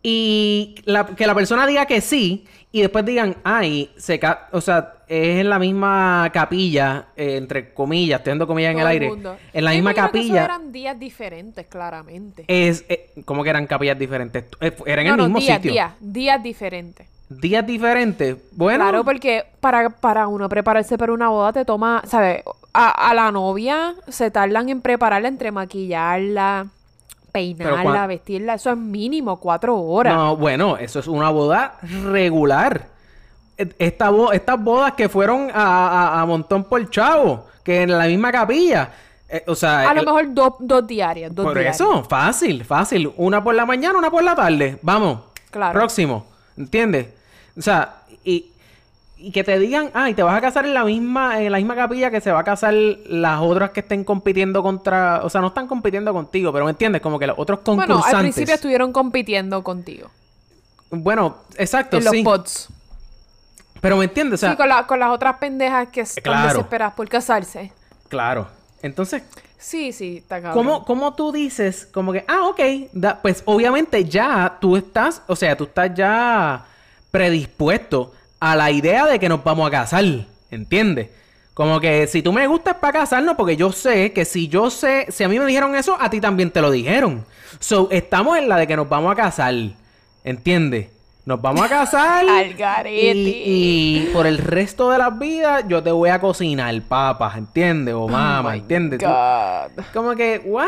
Y 0.03 0.75
la- 0.85 1.05
que 1.07 1.27
la 1.27 1.35
persona 1.35 1.67
diga 1.67 1.85
que 1.85 2.01
sí 2.01 2.45
y 2.71 2.81
después 2.81 3.03
digan, 3.05 3.35
ay, 3.43 3.89
se 3.97 4.19
ca 4.19 4.47
o 4.51 4.61
sea, 4.61 4.93
es 5.07 5.39
en 5.39 5.49
la 5.49 5.57
misma 5.59 6.29
capilla, 6.31 7.07
eh, 7.15 7.37
entre 7.37 7.73
comillas, 7.73 8.19
estoy 8.19 8.31
dando 8.31 8.45
comillas 8.47 8.71
en 8.73 8.77
el 8.79 8.81
el 8.81 8.87
aire, 8.87 9.09
mundo. 9.09 9.37
en 9.51 9.65
la 9.65 9.71
Yo 9.71 9.77
misma 9.77 9.91
imagino 9.91 10.11
que 10.11 10.19
capilla 10.19 10.45
eran 10.45 10.71
días 10.71 10.99
diferentes, 10.99 11.65
claramente. 11.65 12.45
es, 12.47 12.85
eh, 12.89 13.11
como 13.25 13.43
que 13.43 13.49
eran 13.49 13.65
capillas 13.67 13.97
diferentes, 13.97 14.45
Eh, 14.61 14.71
eran 14.85 15.05
en 15.07 15.11
el 15.13 15.17
no, 15.17 15.23
mismo 15.23 15.39
días, 15.39 15.57
sitio, 15.57 15.71
días, 15.71 15.93
días 15.99 16.43
diferentes. 16.43 17.07
días 17.29 17.65
diferentes, 17.65 18.37
bueno, 18.51 18.83
Claro, 18.85 19.03
porque 19.03 19.45
para, 19.59 19.89
para 19.89 20.27
uno 20.27 20.47
prepararse 20.47 20.97
para 20.97 21.11
una 21.13 21.29
boda 21.29 21.53
te 21.53 21.65
toma, 21.65 22.03
¿sabes? 22.05 22.43
A, 22.73 23.09
a 23.09 23.13
la 23.15 23.31
novia 23.31 23.95
se 24.07 24.29
tardan 24.29 24.69
en 24.69 24.81
prepararla 24.81 25.27
entre 25.27 25.51
maquillarla, 25.51 26.67
peinarla, 27.31 28.07
vestirla. 28.07 28.53
Eso 28.55 28.71
es 28.71 28.77
mínimo 28.77 29.39
cuatro 29.39 29.77
horas. 29.79 30.13
No, 30.15 30.35
bueno, 30.35 30.77
eso 30.77 30.99
es 30.99 31.07
una 31.07 31.29
boda 31.29 31.75
regular. 32.05 32.87
E- 33.57 33.73
Esta 33.79 34.09
bo- 34.09 34.31
estas 34.31 34.61
bodas 34.63 34.93
que 34.93 35.09
fueron 35.09 35.49
a, 35.53 35.87
a- 36.15 36.21
a 36.21 36.25
Montón 36.25 36.63
por 36.63 36.89
Chavo, 36.89 37.47
que 37.63 37.81
en 37.83 37.97
la 37.97 38.05
misma 38.05 38.31
capilla. 38.31 38.89
eh, 39.31 39.43
o 39.47 39.53
sea, 39.55 39.89
a 39.89 39.93
lo 39.93 39.99
el- 39.99 40.05
mejor 40.07 40.33
dos, 40.33 40.53
dos 40.59 40.87
diarias, 40.87 41.33
dos 41.35 41.45
por 41.45 41.53
diarias. 41.53 41.75
eso, 41.75 42.03
fácil, 42.03 42.63
fácil. 42.65 43.11
Una 43.17 43.43
por 43.43 43.53
la 43.53 43.65
mañana, 43.65 43.99
una 43.99 44.09
por 44.09 44.23
la 44.23 44.35
tarde. 44.35 44.79
Vamos. 44.81 45.19
Claro. 45.51 45.73
Próximo. 45.77 46.25
¿Entiendes? 46.57 47.07
O 47.57 47.61
sea, 47.61 48.03
y, 48.23 48.51
y 49.21 49.31
que 49.31 49.43
te 49.43 49.59
digan, 49.59 49.91
ay, 49.93 50.13
te 50.13 50.23
vas 50.23 50.35
a 50.37 50.41
casar 50.41 50.65
en 50.65 50.73
la 50.73 50.85
misma, 50.85 51.41
en 51.41 51.51
la 51.51 51.57
misma 51.57 51.75
capilla 51.75 52.09
que 52.09 52.21
se 52.21 52.31
va 52.31 52.39
a 52.39 52.43
casar 52.43 52.73
las 52.73 53.41
otras 53.41 53.71
que 53.71 53.81
estén 53.81 54.03
compitiendo 54.05 54.63
contra. 54.63 55.21
O 55.23 55.29
sea, 55.29 55.41
no 55.41 55.47
están 55.47 55.67
compitiendo 55.67 56.13
contigo, 56.13 56.53
pero 56.53 56.63
¿me 56.65 56.71
entiendes? 56.71 57.01
Como 57.01 57.19
que 57.19 57.27
los 57.27 57.37
otros 57.37 57.59
Bueno, 57.65 57.81
concursantes. 57.95 58.13
al 58.15 58.21
principio 58.21 58.55
estuvieron 58.55 58.93
compitiendo 58.93 59.61
contigo. 59.63 60.09
Bueno, 60.89 61.37
exacto, 61.57 61.97
en 61.97 62.05
los 62.05 62.11
sí. 62.13 62.23
pods. 62.23 62.69
Pero 63.81 63.97
me 63.97 64.05
entiendes, 64.05 64.39
o 64.39 64.41
sea, 64.41 64.51
sí, 64.51 64.57
con, 64.57 64.67
la- 64.69 64.87
con 64.87 64.99
las 64.99 65.09
otras 65.11 65.35
pendejas 65.37 65.87
que 65.89 66.01
están 66.01 66.23
Claro. 66.23 66.47
desesperadas 66.49 66.93
por 66.95 67.07
casarse. 67.09 67.71
claro. 68.07 68.47
Entonces, 68.81 69.23
Sí, 69.57 69.91
sí, 69.91 70.17
está 70.19 70.41
cabrón. 70.41 70.53
¿cómo, 70.65 70.85
¿cómo 70.85 71.13
tú 71.13 71.33
dices 71.33 71.85
como 71.93 72.13
que, 72.13 72.23
ah, 72.29 72.47
ok, 72.47 72.59
da- 72.93 73.21
pues 73.21 73.43
obviamente 73.45 74.05
ya 74.05 74.57
tú 74.61 74.77
estás, 74.77 75.21
o 75.27 75.35
sea, 75.35 75.57
tú 75.57 75.65
estás 75.65 75.93
ya 75.93 76.63
predispuesto 77.11 78.13
a 78.39 78.55
la 78.55 78.71
idea 78.71 79.05
de 79.05 79.19
que 79.19 79.29
nos 79.29 79.43
vamos 79.43 79.67
a 79.67 79.71
casar, 79.71 80.03
¿entiendes? 80.51 81.09
Como 81.53 81.79
que 81.81 82.07
si 82.07 82.21
tú 82.21 82.31
me 82.31 82.47
gustas 82.47 82.75
para 82.75 82.99
casarnos, 82.99 83.35
porque 83.35 83.57
yo 83.57 83.71
sé 83.71 84.13
que 84.13 84.23
si 84.23 84.47
yo 84.47 84.69
sé, 84.69 85.07
si 85.09 85.23
a 85.23 85.27
mí 85.29 85.37
me 85.39 85.45
dijeron 85.45 85.75
eso, 85.75 85.97
a 85.99 86.09
ti 86.09 86.21
también 86.21 86.51
te 86.51 86.61
lo 86.61 86.71
dijeron. 86.71 87.25
So, 87.59 87.89
estamos 87.91 88.37
en 88.37 88.47
la 88.47 88.55
de 88.57 88.65
que 88.67 88.77
nos 88.77 88.87
vamos 88.87 89.11
a 89.11 89.15
casar, 89.15 89.53
¿entiendes? 90.23 90.87
Nos 91.25 91.41
vamos 91.41 91.61
a 91.65 91.67
casar. 91.69 92.25
Al 92.29 92.53
garete. 92.53 93.13
Y, 93.13 94.07
y 94.07 94.09
por 94.13 94.25
el 94.25 94.37
resto 94.37 94.89
de 94.89 94.99
las 94.99 95.19
vidas, 95.19 95.65
yo 95.67 95.83
te 95.83 95.91
voy 95.91 96.09
a 96.09 96.19
cocinar 96.21 96.81
papas, 96.83 97.37
¿entiendes? 97.37 97.93
O 97.93 98.07
mamá, 98.07 98.49
Oh 98.49 98.51
my 98.53 98.59
¿entiendes? 98.59 98.99
God. 98.99 99.83
como 99.93 100.15
que, 100.15 100.41
¿what? 100.45 100.67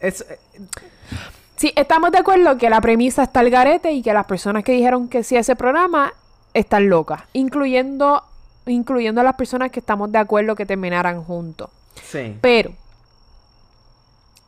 Es, 0.00 0.22
eh, 0.28 0.38
Sí, 1.56 1.72
estamos 1.74 2.12
de 2.12 2.18
acuerdo 2.18 2.56
que 2.56 2.70
la 2.70 2.80
premisa 2.80 3.24
está 3.24 3.40
al 3.40 3.50
garete 3.50 3.90
y 3.92 4.00
que 4.02 4.12
las 4.12 4.26
personas 4.26 4.62
que 4.62 4.72
dijeron 4.72 5.08
que 5.08 5.24
sí 5.24 5.36
a 5.36 5.40
ese 5.40 5.56
programa 5.56 6.12
están 6.58 6.88
locas, 6.88 7.22
incluyendo, 7.32 8.22
incluyendo 8.66 9.20
a 9.20 9.24
las 9.24 9.34
personas 9.34 9.70
que 9.70 9.80
estamos 9.80 10.10
de 10.12 10.18
acuerdo 10.18 10.54
que 10.54 10.66
terminaran 10.66 11.22
juntos. 11.24 11.70
sí. 11.94 12.36
Pero, 12.40 12.72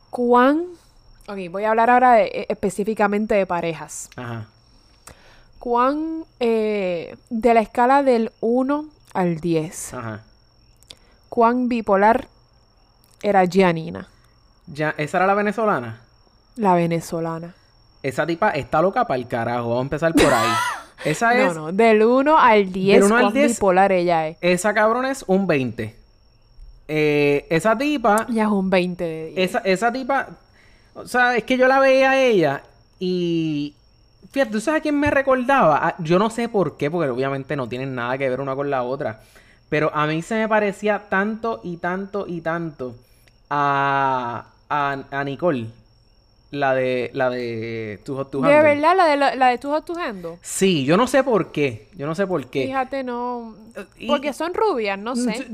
¿cuán... 0.09 0.65
Ok, 1.27 1.37
voy 1.49 1.63
a 1.63 1.69
hablar 1.69 1.89
ahora 1.89 2.13
de- 2.13 2.25
eh, 2.27 2.45
específicamente 2.49 3.35
de 3.35 3.45
parejas. 3.45 4.09
Ajá. 4.15 4.45
¿Cuán 5.59 6.25
eh, 6.39 7.15
de 7.29 7.53
la 7.53 7.59
escala 7.61 8.01
del 8.03 8.31
1 8.41 8.85
al 9.13 9.39
10, 9.39 9.93
Ajá. 9.93 10.23
cuán 11.29 11.69
bipolar 11.69 12.27
era 13.21 13.45
Gianina, 13.45 14.07
Ya, 14.65 14.95
esa 14.97 15.17
era 15.17 15.27
la 15.27 15.35
venezolana. 15.35 16.01
la 16.55 16.73
venezolana? 16.73 17.53
Esa 18.01 18.25
tipa 18.25 18.49
está 18.49 18.81
loca 18.81 19.05
para 19.05 19.19
el 19.19 19.27
carajo. 19.27 19.69
Vamos 19.69 19.79
a 19.79 19.83
empezar 19.83 20.13
por 20.15 20.33
ahí. 20.33 20.49
Esa 21.05 21.37
es. 21.37 21.53
No, 21.55 21.67
no, 21.67 21.71
del 21.71 22.03
1 22.03 22.37
al 22.37 22.71
10, 22.71 22.95
Del 22.95 23.03
uno 23.05 23.15
al 23.15 23.21
cuán 23.23 23.33
10. 23.33 23.51
bipolar 23.53 23.91
ella 23.91 24.27
es. 24.27 24.37
Esa 24.41 24.73
cabrona 24.73 25.11
es 25.11 25.23
un 25.27 25.47
20. 25.47 25.95
Eh, 26.87 27.47
esa 27.49 27.77
tipa. 27.77 28.27
Ya 28.29 28.43
es 28.43 28.49
un 28.49 28.69
20 28.69 29.03
de 29.03 29.25
10. 29.35 29.49
Esa, 29.49 29.59
esa 29.59 29.91
tipa. 29.91 30.27
O 30.93 31.07
sea, 31.07 31.35
es 31.35 31.43
que 31.43 31.57
yo 31.57 31.67
la 31.67 31.79
veía 31.79 32.11
a 32.11 32.21
ella 32.21 32.63
y. 32.99 33.75
Fíjate, 34.31 34.51
¿tú 34.51 34.61
sabes 34.61 34.79
a 34.79 34.81
quién 34.83 34.99
me 34.99 35.11
recordaba? 35.11 35.79
Ah, 35.87 35.95
yo 35.99 36.17
no 36.17 36.29
sé 36.29 36.47
por 36.47 36.77
qué, 36.77 36.89
porque 36.89 37.09
obviamente 37.09 37.55
no 37.55 37.67
tienen 37.67 37.95
nada 37.95 38.17
que 38.17 38.29
ver 38.29 38.39
una 38.39 38.55
con 38.55 38.69
la 38.69 38.83
otra. 38.83 39.21
Pero 39.69 39.91
a 39.93 40.05
mí 40.05 40.21
se 40.21 40.35
me 40.35 40.47
parecía 40.47 41.09
tanto 41.09 41.59
y 41.63 41.77
tanto 41.77 42.25
y 42.27 42.41
tanto 42.41 42.95
a, 43.49 44.45
a, 44.69 44.97
a 45.11 45.23
Nicole. 45.23 45.67
La 46.51 46.73
de. 46.75 47.09
La 47.13 47.29
de. 47.29 47.99
Tu 48.03 48.13
Hot 48.15 48.29
to 48.29 48.41
¿De 48.41 48.47
verdad? 48.49 48.95
¿La 48.95 49.05
de, 49.05 49.17
la, 49.17 49.35
la 49.35 49.47
de 49.47 49.57
Too 49.57 49.71
Hot 49.71 49.85
to 49.85 49.97
Handle? 49.97 50.37
Sí, 50.41 50.83
yo 50.83 50.97
no 50.97 51.07
sé 51.07 51.23
por 51.23 51.51
qué. 51.51 51.87
Yo 51.95 52.05
no 52.05 52.13
sé 52.13 52.27
por 52.27 52.45
qué. 52.47 52.65
Fíjate, 52.65 53.03
no... 53.05 53.55
y- 53.97 54.07
Porque 54.07 54.33
son 54.33 54.53
rubias, 54.53 54.99
no 54.99 55.15
sé. 55.15 55.47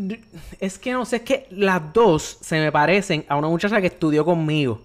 Es 0.60 0.80
que 0.80 0.93
no 0.93 1.06
sé, 1.06 1.18
es 1.18 1.22
que 1.22 1.45
las 1.52 1.93
dos 1.93 2.38
se 2.41 2.60
me 2.60 2.72
parecen 2.72 3.26
a 3.30 3.36
una 3.36 3.48
muchacha 3.48 3.80
que 3.80 3.88
estudió 3.88 4.26
conmigo 4.26 4.82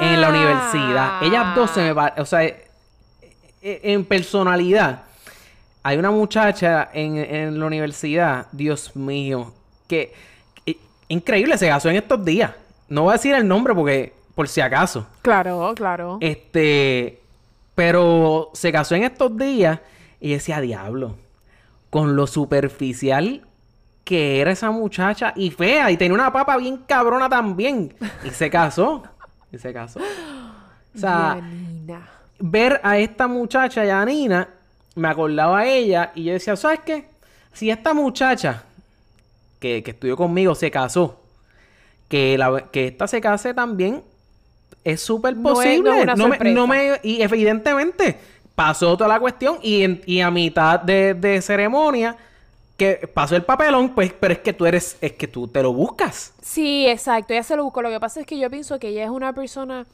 en 0.00 0.20
la 0.20 0.30
universidad. 0.30 1.22
Ellas 1.22 1.54
dos 1.54 1.70
se 1.70 1.80
me 1.82 1.94
parecen, 1.94 2.22
o 2.22 2.26
sea, 2.26 2.42
eh, 2.42 2.64
eh, 3.62 3.80
en 3.84 4.04
personalidad. 4.04 5.02
Hay 5.84 5.96
una 5.98 6.10
muchacha 6.10 6.90
en, 6.92 7.18
en 7.18 7.60
la 7.60 7.66
universidad, 7.66 8.48
Dios 8.50 8.96
mío, 8.96 9.54
que, 9.86 10.12
que- 10.64 10.78
increíble, 11.08 11.56
se 11.56 11.68
casó 11.68 11.88
en 11.88 11.96
estos 11.96 12.24
días. 12.24 12.50
No 12.88 13.02
voy 13.02 13.10
a 13.10 13.12
decir 13.14 13.34
el 13.34 13.46
nombre 13.46 13.74
porque, 13.74 14.13
por 14.34 14.48
si 14.48 14.60
acaso. 14.60 15.06
Claro, 15.22 15.72
claro. 15.76 16.18
Este, 16.20 17.20
pero 17.74 18.50
se 18.54 18.72
casó 18.72 18.94
en 18.94 19.04
estos 19.04 19.36
días 19.36 19.80
y 20.20 20.32
decía, 20.32 20.60
diablo, 20.60 21.16
con 21.90 22.16
lo 22.16 22.26
superficial 22.26 23.42
que 24.04 24.40
era 24.40 24.50
esa 24.50 24.70
muchacha 24.70 25.32
y 25.34 25.50
fea 25.50 25.90
y 25.90 25.96
tenía 25.96 26.14
una 26.14 26.32
papa 26.32 26.56
bien 26.56 26.78
cabrona 26.86 27.28
también. 27.28 27.94
Y 28.24 28.30
se 28.30 28.50
casó. 28.50 29.02
Y 29.50 29.58
se 29.58 29.72
casó. 29.72 30.00
O 30.00 30.98
sea, 30.98 31.34
Gianina. 31.40 32.08
ver 32.38 32.80
a 32.84 32.98
esta 32.98 33.26
muchacha, 33.26 33.84
Yanina, 33.84 34.48
me 34.94 35.08
acordaba 35.08 35.60
a 35.60 35.66
ella 35.66 36.12
y 36.14 36.24
yo 36.24 36.34
decía, 36.34 36.54
¿sabes 36.56 36.80
qué? 36.84 37.08
Si 37.52 37.70
esta 37.70 37.94
muchacha 37.94 38.64
que, 39.58 39.82
que 39.82 39.92
estudió 39.92 40.16
conmigo 40.16 40.54
se 40.54 40.70
casó, 40.70 41.20
que, 42.08 42.36
la, 42.38 42.68
que 42.70 42.88
esta 42.88 43.08
se 43.08 43.20
case 43.20 43.54
también, 43.54 44.02
es 44.84 45.00
súper 45.00 45.36
No 45.36 45.50
es- 45.50 45.54
posible. 45.56 45.90
no 45.90 45.96
es 45.96 46.02
una 46.04 46.14
No 46.16 46.28
me- 46.28 46.52
no 46.52 46.66
me- 46.66 47.00
y 47.02 47.22
evidentemente 47.22 48.18
pasó 48.54 48.96
toda 48.96 49.08
la 49.08 49.18
cuestión 49.20 49.58
y, 49.62 49.82
en- 49.82 50.02
y 50.06 50.20
a 50.20 50.30
mitad 50.30 50.78
de, 50.80 51.14
de 51.14 51.40
ceremonia 51.42 52.16
que 52.76 53.08
pasó 53.12 53.36
el 53.36 53.44
papelón, 53.44 53.94
pues, 53.94 54.12
pero 54.12 54.32
es 54.34 54.40
que 54.40 54.52
tú 54.52 54.66
eres, 54.66 54.96
es 55.00 55.12
que 55.12 55.28
tú 55.28 55.46
te 55.48 55.62
lo 55.62 55.72
buscas. 55.72 56.32
Sí, 56.42 56.86
exacto, 56.88 57.32
ella 57.32 57.42
se 57.44 57.56
lo 57.56 57.64
buscó. 57.64 57.82
Lo 57.82 57.88
que 57.90 58.00
pasa 58.00 58.20
es 58.20 58.26
que 58.26 58.36
yo 58.38 58.50
pienso 58.50 58.78
que 58.80 58.88
ella 58.88 59.04
es 59.04 59.10
una 59.10 59.32
persona, 59.32 59.86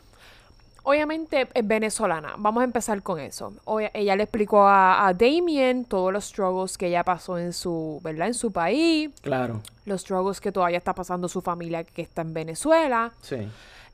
obviamente 0.82 1.46
es 1.52 1.66
venezolana. 1.66 2.34
Vamos 2.38 2.62
a 2.62 2.64
empezar 2.64 3.02
con 3.02 3.20
eso. 3.20 3.52
Ella 3.92 4.16
le 4.16 4.22
explicó 4.24 4.62
a, 4.66 5.06
a 5.06 5.12
Damien 5.14 5.84
todos 5.84 6.12
los 6.12 6.24
struggles 6.24 6.78
que 6.78 6.86
ella 6.88 7.04
pasó 7.04 7.38
en 7.38 7.52
su, 7.52 8.00
¿verdad? 8.02 8.28
En 8.28 8.34
su 8.34 8.50
país, 8.50 9.10
Claro, 9.20 9.60
los 9.84 10.00
struggles 10.00 10.40
que 10.40 10.50
todavía 10.50 10.78
está 10.78 10.94
pasando 10.94 11.28
su 11.28 11.42
familia 11.42 11.84
que 11.84 12.02
está 12.02 12.22
en 12.22 12.32
Venezuela. 12.34 13.12
sí. 13.20 13.46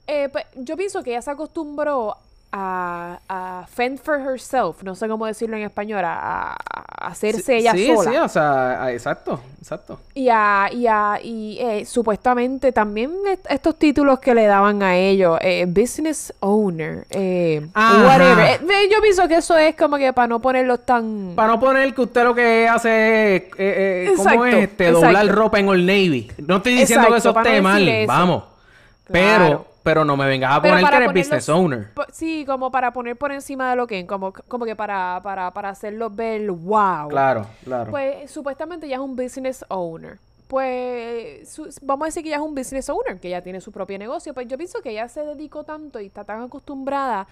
Eh, 0.07 0.29
pues, 0.31 0.45
yo 0.57 0.77
pienso 0.77 1.03
que 1.03 1.11
ella 1.11 1.23
se 1.23 1.31
acostumbró 1.31 2.17
a, 2.53 3.19
a 3.29 3.67
fend 3.67 3.99
for 3.99 4.19
herself, 4.21 4.83
no 4.83 4.95
sé 4.95 5.09
cómo 5.09 5.27
decirlo 5.27 5.57
en 5.57 5.65
español, 5.65 6.03
a, 6.05 6.53
a 6.53 7.07
hacerse 7.09 7.43
Sí, 7.43 7.53
ella 7.53 7.73
sí, 7.73 7.87
sola. 7.89 8.11
sí, 8.11 8.17
o 8.17 8.29
sea, 8.29 8.85
a- 8.85 8.93
exacto, 8.93 9.41
exacto. 9.61 9.99
Y, 10.15 10.29
a, 10.31 10.71
y, 10.73 10.87
a- 10.87 11.19
y 11.23 11.59
eh, 11.61 11.85
supuestamente 11.85 12.71
también 12.73 13.13
est- 13.29 13.45
estos 13.51 13.77
títulos 13.79 14.21
que 14.21 14.33
le 14.33 14.47
daban 14.47 14.83
a 14.83 14.97
ellos, 14.97 15.39
eh, 15.43 15.67
business 15.69 16.33
owner, 16.41 17.05
eh, 17.11 17.67
whatever. 17.75 18.61
Eh, 18.63 18.89
yo 18.91 19.03
pienso 19.03 19.27
que 19.29 19.37
eso 19.37 19.57
es 19.59 19.75
como 19.77 19.99
que 19.99 20.13
para 20.13 20.29
no 20.29 20.41
ponerlos 20.41 20.87
tan... 20.87 21.33
Para 21.35 21.49
no 21.49 21.61
poner 21.61 21.93
que 21.95 22.01
usted 22.03 22.23
lo 22.25 22.35
que 22.35 22.67
hace 22.69 23.37
es, 23.37 23.43
eh, 23.43 23.49
eh, 23.59 24.13
¿cómo 24.17 24.23
Exacto, 24.31 24.47
es 24.47 24.55
este? 24.55 24.85
exacto. 24.89 25.07
Doblar 25.07 25.29
ropa 25.35 25.59
en 25.59 25.69
Old 25.69 25.85
Navy. 25.85 26.31
No 26.47 26.57
estoy 26.59 26.75
diciendo 26.77 27.09
que 27.09 27.17
Exacto, 27.17 27.31
eso 27.41 27.43
no 27.43 27.49
esté 27.51 27.61
mal, 27.61 28.05
vamos. 28.07 28.45
Claro. 29.05 29.45
Pero, 29.47 29.67
pero 29.87 30.05
no 30.05 30.17
me 30.17 30.27
vengas 30.27 30.53
a 30.57 30.61
poner 30.61 30.85
que 30.85 30.97
eres 30.97 31.13
business 31.15 31.49
owner. 31.49 31.91
Sí, 32.13 32.45
como 32.45 32.73
para 32.73 32.93
poner 32.93 33.17
por 33.17 33.31
encima 33.31 33.71
de 33.71 33.77
lo 33.77 33.87
que, 33.87 34.05
como, 34.05 34.33
como 34.49 34.65
que 34.65 34.75
para, 34.75 35.21
para, 35.23 35.53
para 35.53 35.69
hacerlos 35.69 36.15
ver 36.15 36.51
wow. 36.51 37.07
Claro, 37.09 37.47
claro. 37.63 37.93
Pues 37.93 38.29
supuestamente 38.29 38.89
ya 38.89 38.97
es 38.97 39.01
un 39.01 39.15
business 39.15 39.65
owner. 39.69 40.19
Pues 40.49 41.49
su- 41.49 41.69
vamos 41.83 42.05
a 42.05 42.07
decir 42.07 42.25
que 42.25 42.31
ella 42.31 42.39
es 42.39 42.43
un 42.43 42.55
business 42.55 42.89
owner, 42.89 43.21
que 43.21 43.29
ella 43.29 43.43
tiene 43.43 43.61
su 43.61 43.71
propio 43.71 43.97
negocio. 43.97 44.35
Pues 44.35 44.49
yo 44.49 44.57
pienso 44.59 44.81
que 44.83 44.91
ella 44.91 45.09
se 45.09 45.21
dedicó 45.25 45.63
tanto 45.63 46.01
y 46.01 46.07
está 46.07 46.25
tan 46.25 46.43
acostumbrada 46.43 47.29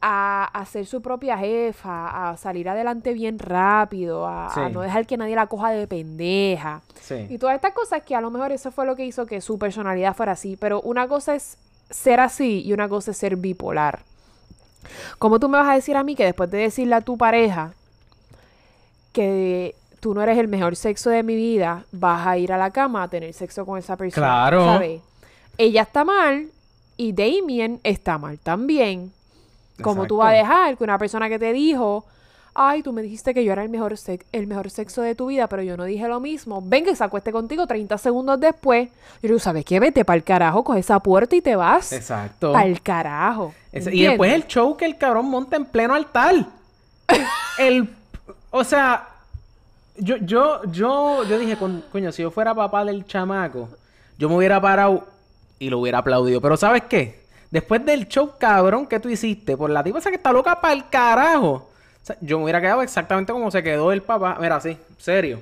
a, 0.00 0.44
a 0.44 0.64
ser 0.66 0.86
su 0.86 1.02
propia 1.02 1.36
jefa, 1.36 2.30
a 2.30 2.36
salir 2.36 2.68
adelante 2.68 3.12
bien 3.12 3.40
rápido, 3.40 4.24
a, 4.24 4.52
a 4.54 4.68
no 4.68 4.82
dejar 4.82 5.04
que 5.06 5.16
nadie 5.16 5.34
la 5.34 5.48
coja 5.48 5.70
de 5.70 5.88
pendeja. 5.88 6.80
Sí. 7.00 7.26
Y 7.28 7.38
todas 7.38 7.56
estas 7.56 7.72
cosas 7.72 8.02
que 8.04 8.14
a 8.14 8.20
lo 8.20 8.30
mejor 8.30 8.52
eso 8.52 8.70
fue 8.70 8.86
lo 8.86 8.94
que 8.94 9.04
hizo 9.04 9.26
que 9.26 9.40
su 9.40 9.58
personalidad 9.58 10.14
fuera 10.14 10.32
así. 10.32 10.56
Pero 10.56 10.80
una 10.82 11.08
cosa 11.08 11.34
es 11.34 11.58
ser 11.90 12.20
así 12.20 12.62
y 12.64 12.72
una 12.72 12.88
cosa 12.88 13.10
es 13.10 13.16
ser 13.16 13.36
bipolar. 13.36 14.00
¿Cómo 15.18 15.38
tú 15.38 15.48
me 15.48 15.58
vas 15.58 15.68
a 15.68 15.74
decir 15.74 15.96
a 15.96 16.04
mí 16.04 16.14
que 16.14 16.24
después 16.24 16.50
de 16.50 16.58
decirle 16.58 16.94
a 16.94 17.00
tu 17.00 17.18
pareja 17.18 17.72
que 19.12 19.74
tú 20.00 20.14
no 20.14 20.22
eres 20.22 20.38
el 20.38 20.48
mejor 20.48 20.76
sexo 20.76 21.10
de 21.10 21.22
mi 21.22 21.34
vida, 21.34 21.84
vas 21.92 22.26
a 22.26 22.38
ir 22.38 22.52
a 22.52 22.58
la 22.58 22.70
cama 22.70 23.02
a 23.02 23.08
tener 23.08 23.32
sexo 23.34 23.66
con 23.66 23.78
esa 23.78 23.96
persona? 23.96 24.26
Claro. 24.26 24.64
¿Sabes? 24.64 25.00
Ella 25.56 25.82
está 25.82 26.04
mal 26.04 26.48
y 26.96 27.12
Damien 27.12 27.80
está 27.82 28.18
mal 28.18 28.38
también. 28.38 29.12
¿Cómo 29.82 30.06
tú 30.06 30.18
vas 30.18 30.30
a 30.30 30.36
dejar 30.36 30.76
que 30.76 30.84
una 30.84 30.98
persona 30.98 31.28
que 31.28 31.38
te 31.38 31.52
dijo, 31.52 32.04
ay, 32.60 32.82
tú 32.82 32.92
me 32.92 33.02
dijiste 33.02 33.32
que 33.32 33.44
yo 33.44 33.52
era 33.52 33.62
el 33.62 33.68
mejor, 33.68 33.94
el 34.32 34.46
mejor 34.48 34.68
sexo 34.70 35.00
de 35.02 35.14
tu 35.14 35.26
vida, 35.26 35.46
pero 35.46 35.62
yo 35.62 35.76
no 35.76 35.84
dije 35.84 36.08
lo 36.08 36.18
mismo, 36.20 36.60
venga 36.62 36.90
y 36.90 36.96
se 36.96 37.04
acueste 37.04 37.30
contigo 37.32 37.66
30 37.66 37.96
segundos 37.98 38.40
después? 38.40 38.88
Yo 39.22 39.28
digo, 39.28 39.38
¿sabes 39.38 39.64
qué? 39.64 39.78
Vete 39.80 40.04
para 40.04 40.16
el 40.16 40.24
carajo, 40.24 40.64
coge 40.64 40.80
esa 40.80 40.98
puerta 41.00 41.36
y 41.36 41.40
te 41.40 41.54
vas. 41.56 41.92
Exacto. 41.92 42.52
Para 42.52 42.66
el 42.66 42.82
carajo. 42.82 43.54
Y 43.72 44.02
después 44.02 44.32
el 44.32 44.46
show 44.46 44.76
que 44.76 44.86
el 44.86 44.98
cabrón 44.98 45.26
monta 45.30 45.56
en 45.56 45.64
pleno 45.66 45.94
altar. 45.94 46.34
el, 47.58 47.88
o 48.50 48.64
sea, 48.64 49.08
yo, 49.96 50.16
yo, 50.18 50.62
yo, 50.70 51.24
yo 51.24 51.38
dije, 51.38 51.56
"Con- 51.56 51.84
coño, 51.92 52.12
si 52.12 52.22
yo 52.22 52.30
fuera 52.30 52.54
papá 52.54 52.84
del 52.84 53.04
chamaco, 53.06 53.68
yo 54.18 54.28
me 54.28 54.36
hubiera 54.36 54.60
parado 54.60 55.06
y 55.58 55.70
lo 55.70 55.78
hubiera 55.78 55.98
aplaudido. 55.98 56.40
Pero 56.40 56.56
¿sabes 56.56 56.82
qué? 56.88 57.24
Después 57.50 57.84
del 57.84 58.08
show 58.08 58.32
cabrón 58.38 58.86
que 58.86 59.00
tú 59.00 59.08
hiciste, 59.08 59.56
por 59.56 59.70
la 59.70 59.82
tipa 59.82 59.98
esa 59.98 60.10
que 60.10 60.16
está 60.16 60.32
loca 60.32 60.60
para 60.60 60.74
el 60.74 60.88
carajo, 60.88 61.67
sea, 62.08 62.16
yo 62.20 62.38
me 62.38 62.44
hubiera 62.44 62.60
quedado 62.60 62.82
exactamente 62.82 63.32
como 63.32 63.50
se 63.50 63.62
quedó 63.62 63.92
el 63.92 64.02
papá. 64.02 64.36
Mira, 64.40 64.56
así, 64.56 64.76
serio. 64.98 65.40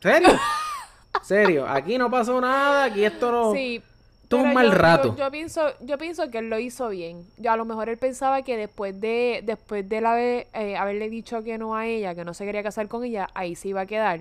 ¿Serio? 0.00 0.28
Serio. 1.22 1.66
Aquí 1.68 1.98
no 1.98 2.08
pasó 2.10 2.40
nada, 2.40 2.84
aquí 2.84 3.04
esto 3.04 3.32
no... 3.32 3.52
Sí. 3.52 3.82
Tuvo 4.28 4.42
un 4.42 4.50
pero 4.50 4.54
mal 4.54 4.66
yo- 4.66 4.72
yo- 4.72 4.78
rato. 4.78 5.16
Yo, 5.16 5.30
pienso, 5.32 5.60
yo 5.80 5.98
pienso 5.98 6.30
que 6.30 6.38
él 6.38 6.48
lo 6.48 6.58
hizo 6.60 6.88
bien. 6.88 7.26
Yo, 7.36 7.50
a 7.50 7.56
lo 7.56 7.64
mejor 7.64 7.88
él 7.88 7.98
pensaba 7.98 8.42
que 8.42 8.56
después 8.56 8.98
de, 9.00 9.42
después 9.44 9.88
de 9.88 10.46
eh, 10.54 10.76
haberle 10.76 11.10
dicho 11.10 11.42
que 11.42 11.58
no 11.58 11.74
a 11.74 11.86
ella, 11.86 12.14
que 12.14 12.24
no 12.24 12.32
se 12.32 12.44
quería 12.44 12.62
casar 12.62 12.86
con 12.86 13.02
ella, 13.04 13.28
ahí 13.34 13.56
se 13.56 13.68
iba 13.68 13.80
a 13.80 13.86
quedar. 13.86 14.20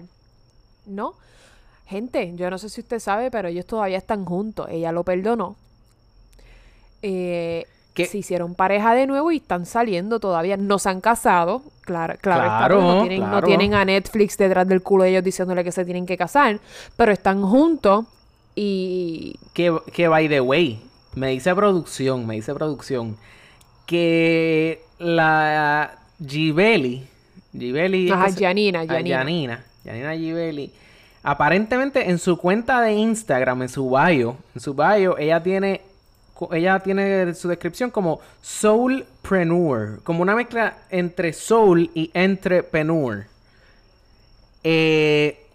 ¿No? 0.88 1.14
Gente, 1.86 2.34
yo 2.36 2.50
no 2.50 2.58
sé 2.58 2.70
si 2.70 2.82
usted 2.82 2.98
sabe, 3.00 3.30
pero 3.30 3.50
ellos 3.50 3.68
todavía 3.68 3.98
están 4.00 4.26
juntos. 4.26 4.68
Ella 4.72 4.92
lo 4.92 5.04
perdonó. 5.04 5.56
Eh, 7.02 7.49
Se 8.06 8.18
hicieron 8.18 8.56
pareja 8.56 8.94
de 8.94 9.08
nuevo 9.08 9.32
y 9.32 9.38
están 9.38 9.66
saliendo 9.66 10.20
todavía. 10.20 10.58
No 10.58 10.80
se 10.80 10.90
han 10.90 11.02
casado. 11.02 11.64
Claro, 11.82 12.16
claro, 12.22 12.82
no, 12.82 13.02
tienen, 13.02 13.30
no 13.30 13.42
tienen 13.42 13.74
a 13.74 13.84
Netflix 13.84 14.38
detrás 14.38 14.68
del 14.68 14.84
culo 14.84 15.04
de 15.04 15.10
ellos 15.10 15.24
diciéndole 15.24 15.64
que 15.64 15.72
se 15.72 15.86
tienen 15.86 16.06
que 16.06 16.18
casar. 16.18 16.60
Pero 16.96 17.12
están 17.12 17.42
juntos 17.42 18.06
y 18.56 19.40
Que, 19.54 19.76
que 19.94 20.08
by 20.08 20.28
the 20.30 20.42
way, 20.42 20.82
me 21.16 21.30
dice 21.30 21.54
producción, 21.56 22.28
me 22.28 22.36
dice 22.36 22.54
producción, 22.54 23.18
que 23.86 24.84
la 25.00 25.98
Gibeli, 26.26 27.08
Gibeli... 27.52 28.12
Ajá, 28.12 28.30
Giannina. 28.30 28.86
Giannina, 28.86 29.64
Giannina 29.84 30.14
Gibeli, 30.16 30.72
aparentemente 31.24 32.10
en 32.10 32.20
su 32.20 32.38
cuenta 32.38 32.82
de 32.82 32.94
Instagram, 32.94 33.64
en 33.64 33.70
su 33.70 33.90
bio, 33.90 34.38
en 34.54 34.62
su 34.62 34.74
bio, 34.74 35.18
ella 35.18 35.42
tiene, 35.42 35.82
ella 36.52 36.80
tiene 36.80 37.34
su 37.34 37.48
descripción 37.48 37.92
como 37.92 38.20
soulpreneur, 38.42 40.02
como 40.04 40.22
una 40.22 40.36
mezcla 40.36 40.78
entre 40.90 41.34
soul 41.34 41.90
y 41.94 42.10
entrepreneur. 42.14 43.26
Eh, 44.64 45.46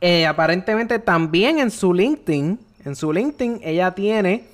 eh, 0.00 0.26
aparentemente 0.26 0.98
también 0.98 1.58
en 1.58 1.70
su 1.70 1.92
LinkedIn, 1.92 2.58
en 2.84 2.96
su 2.96 3.12
LinkedIn 3.12 3.60
ella 3.62 3.94
tiene 3.94 4.44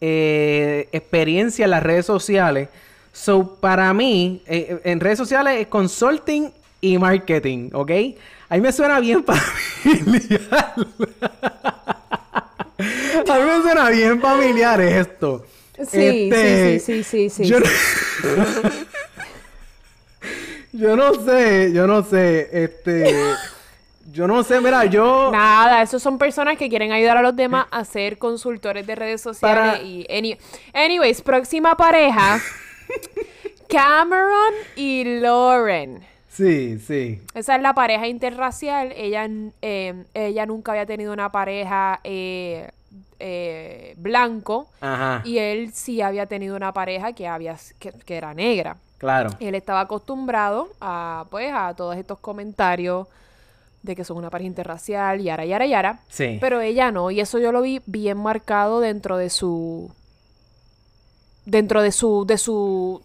eh, 0.00 0.88
experiencia 0.92 1.64
en 1.64 1.72
las 1.72 1.82
redes 1.82 2.06
sociales. 2.06 2.68
So, 3.12 3.56
para 3.56 3.92
mí, 3.94 4.42
en 4.46 5.00
redes 5.00 5.18
sociales 5.18 5.60
es 5.60 5.66
consulting 5.66 6.52
y 6.80 6.98
marketing, 6.98 7.70
¿ok? 7.72 7.90
Ahí 8.48 8.60
me 8.60 8.72
suena 8.72 9.00
bien 9.00 9.24
familiar. 9.82 10.74
A 12.78 13.38
mí 13.38 13.44
me 13.44 13.62
suena 13.62 13.90
bien 13.90 14.20
familiar 14.20 14.80
esto. 14.80 15.44
Sí, 15.90 16.30
Este, 16.30 16.80
sí, 16.80 17.02
sí, 17.02 17.04
sí, 17.04 17.30
sí, 17.30 17.44
sí. 17.44 17.50
Yo, 17.50 17.58
sí. 17.60 17.64
no... 18.24 18.70
yo 20.72 20.96
no 20.96 21.14
sé, 21.14 21.72
yo 21.72 21.86
no 21.86 22.02
sé, 22.04 22.48
este... 22.52 23.14
Yo 24.10 24.26
no 24.26 24.42
sé, 24.42 24.60
mira, 24.60 24.86
yo... 24.86 25.28
Nada, 25.30 25.82
esos 25.82 26.02
son 26.02 26.16
personas 26.18 26.56
que 26.56 26.68
quieren 26.70 26.92
ayudar 26.92 27.18
a 27.18 27.22
los 27.22 27.36
demás 27.36 27.66
a 27.70 27.84
ser 27.84 28.16
consultores 28.16 28.86
de 28.86 28.94
redes 28.94 29.20
sociales 29.20 29.72
Para- 29.72 29.82
y 29.82 30.06
any- 30.08 30.38
anyways, 30.72 31.20
próxima 31.20 31.76
pareja 31.76 32.40
Cameron 33.68 34.54
y 34.76 35.04
Lauren. 35.20 36.04
Sí, 36.38 36.78
sí. 36.78 37.20
Esa 37.34 37.56
es 37.56 37.62
la 37.62 37.74
pareja 37.74 38.06
interracial. 38.06 38.92
Ella, 38.94 39.28
eh, 39.60 40.04
ella 40.14 40.46
nunca 40.46 40.70
había 40.70 40.86
tenido 40.86 41.12
una 41.12 41.32
pareja 41.32 41.98
eh, 42.04 42.70
eh, 43.18 43.94
blanco 43.96 44.68
Ajá, 44.80 45.22
y 45.24 45.38
él 45.38 45.72
sí 45.74 46.00
había 46.00 46.26
tenido 46.26 46.54
una 46.54 46.72
pareja 46.72 47.12
que 47.12 47.26
había 47.26 47.56
que, 47.80 47.90
que 47.90 48.16
era 48.16 48.34
negra. 48.34 48.76
claro. 48.98 49.30
Él 49.40 49.56
estaba 49.56 49.80
acostumbrado 49.80 50.68
a 50.80 51.26
pues 51.28 51.52
a 51.52 51.74
todos 51.74 51.96
estos 51.96 52.20
comentarios 52.20 53.08
de 53.82 53.96
que 53.96 54.04
son 54.04 54.16
una 54.16 54.30
pareja 54.30 54.46
interracial, 54.46 55.20
yara, 55.20 55.44
yara, 55.44 55.66
yara. 55.66 55.98
Sí. 56.08 56.38
Pero 56.40 56.60
ella 56.60 56.92
no, 56.92 57.10
y 57.10 57.18
eso 57.18 57.40
yo 57.40 57.50
lo 57.50 57.62
vi 57.62 57.82
bien 57.86 58.18
marcado 58.18 58.78
dentro 58.78 59.16
de 59.16 59.28
su. 59.28 59.90
Dentro 61.46 61.82
de 61.82 61.90
su. 61.90 62.24
de 62.26 62.38
su. 62.38 63.02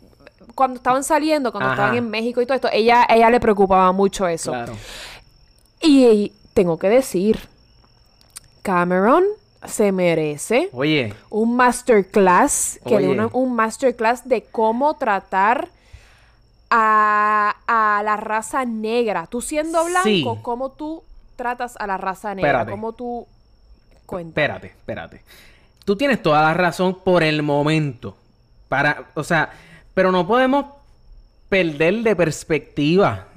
Cuando 0.56 0.78
estaban 0.78 1.04
saliendo, 1.04 1.52
cuando 1.52 1.70
Ajá. 1.72 1.76
estaban 1.82 1.98
en 1.98 2.10
México 2.10 2.42
y 2.42 2.46
todo 2.46 2.56
esto, 2.56 2.70
ella, 2.72 3.06
ella 3.10 3.30
le 3.30 3.40
preocupaba 3.40 3.92
mucho 3.92 4.28
eso. 4.28 4.52
Claro. 4.52 4.74
Y, 5.82 6.06
y 6.06 6.34
tengo 6.54 6.78
que 6.78 6.90
decir, 6.90 7.40
Cameron 8.62 9.24
se 9.66 9.92
merece 9.92 10.70
Oye, 10.74 11.14
un 11.30 11.56
masterclass, 11.56 12.80
que 12.86 13.00
le 13.00 13.08
Oye. 13.08 13.10
una- 13.10 13.30
un 13.34 13.56
masterclass 13.56 14.28
de 14.28 14.44
cómo 14.44 14.94
tratar 14.96 15.70
a, 16.70 17.56
a 17.68 18.04
la 18.04 18.18
raza 18.18 18.66
negra. 18.66 19.28
Tú 19.28 19.42
siendo 19.42 19.84
blanco, 19.86 20.04
Sí. 20.04 20.26
cómo 20.42 20.72
tú 20.72 21.04
tratas 21.36 21.76
a 21.80 21.88
la 21.88 21.98
raza 21.98 22.34
negra, 22.36 22.50
Espérate. 22.52 22.72
cómo 22.72 22.94
tú 22.94 23.28
cuentas. 24.06 24.32
espérate, 24.32 24.68
espérate. 24.68 25.24
Tú 25.86 25.96
tienes 25.96 26.22
toda 26.22 26.42
la 26.42 26.54
razón 26.54 26.98
por 27.04 27.24
el 27.24 27.44
momento. 27.44 28.16
Para, 28.70 29.06
o 29.16 29.24
sea, 29.24 29.52
pero 29.94 30.12
no 30.12 30.26
podemos 30.28 30.66
perder 31.50 32.04
de 32.04 32.16
perspectiva 32.16 33.28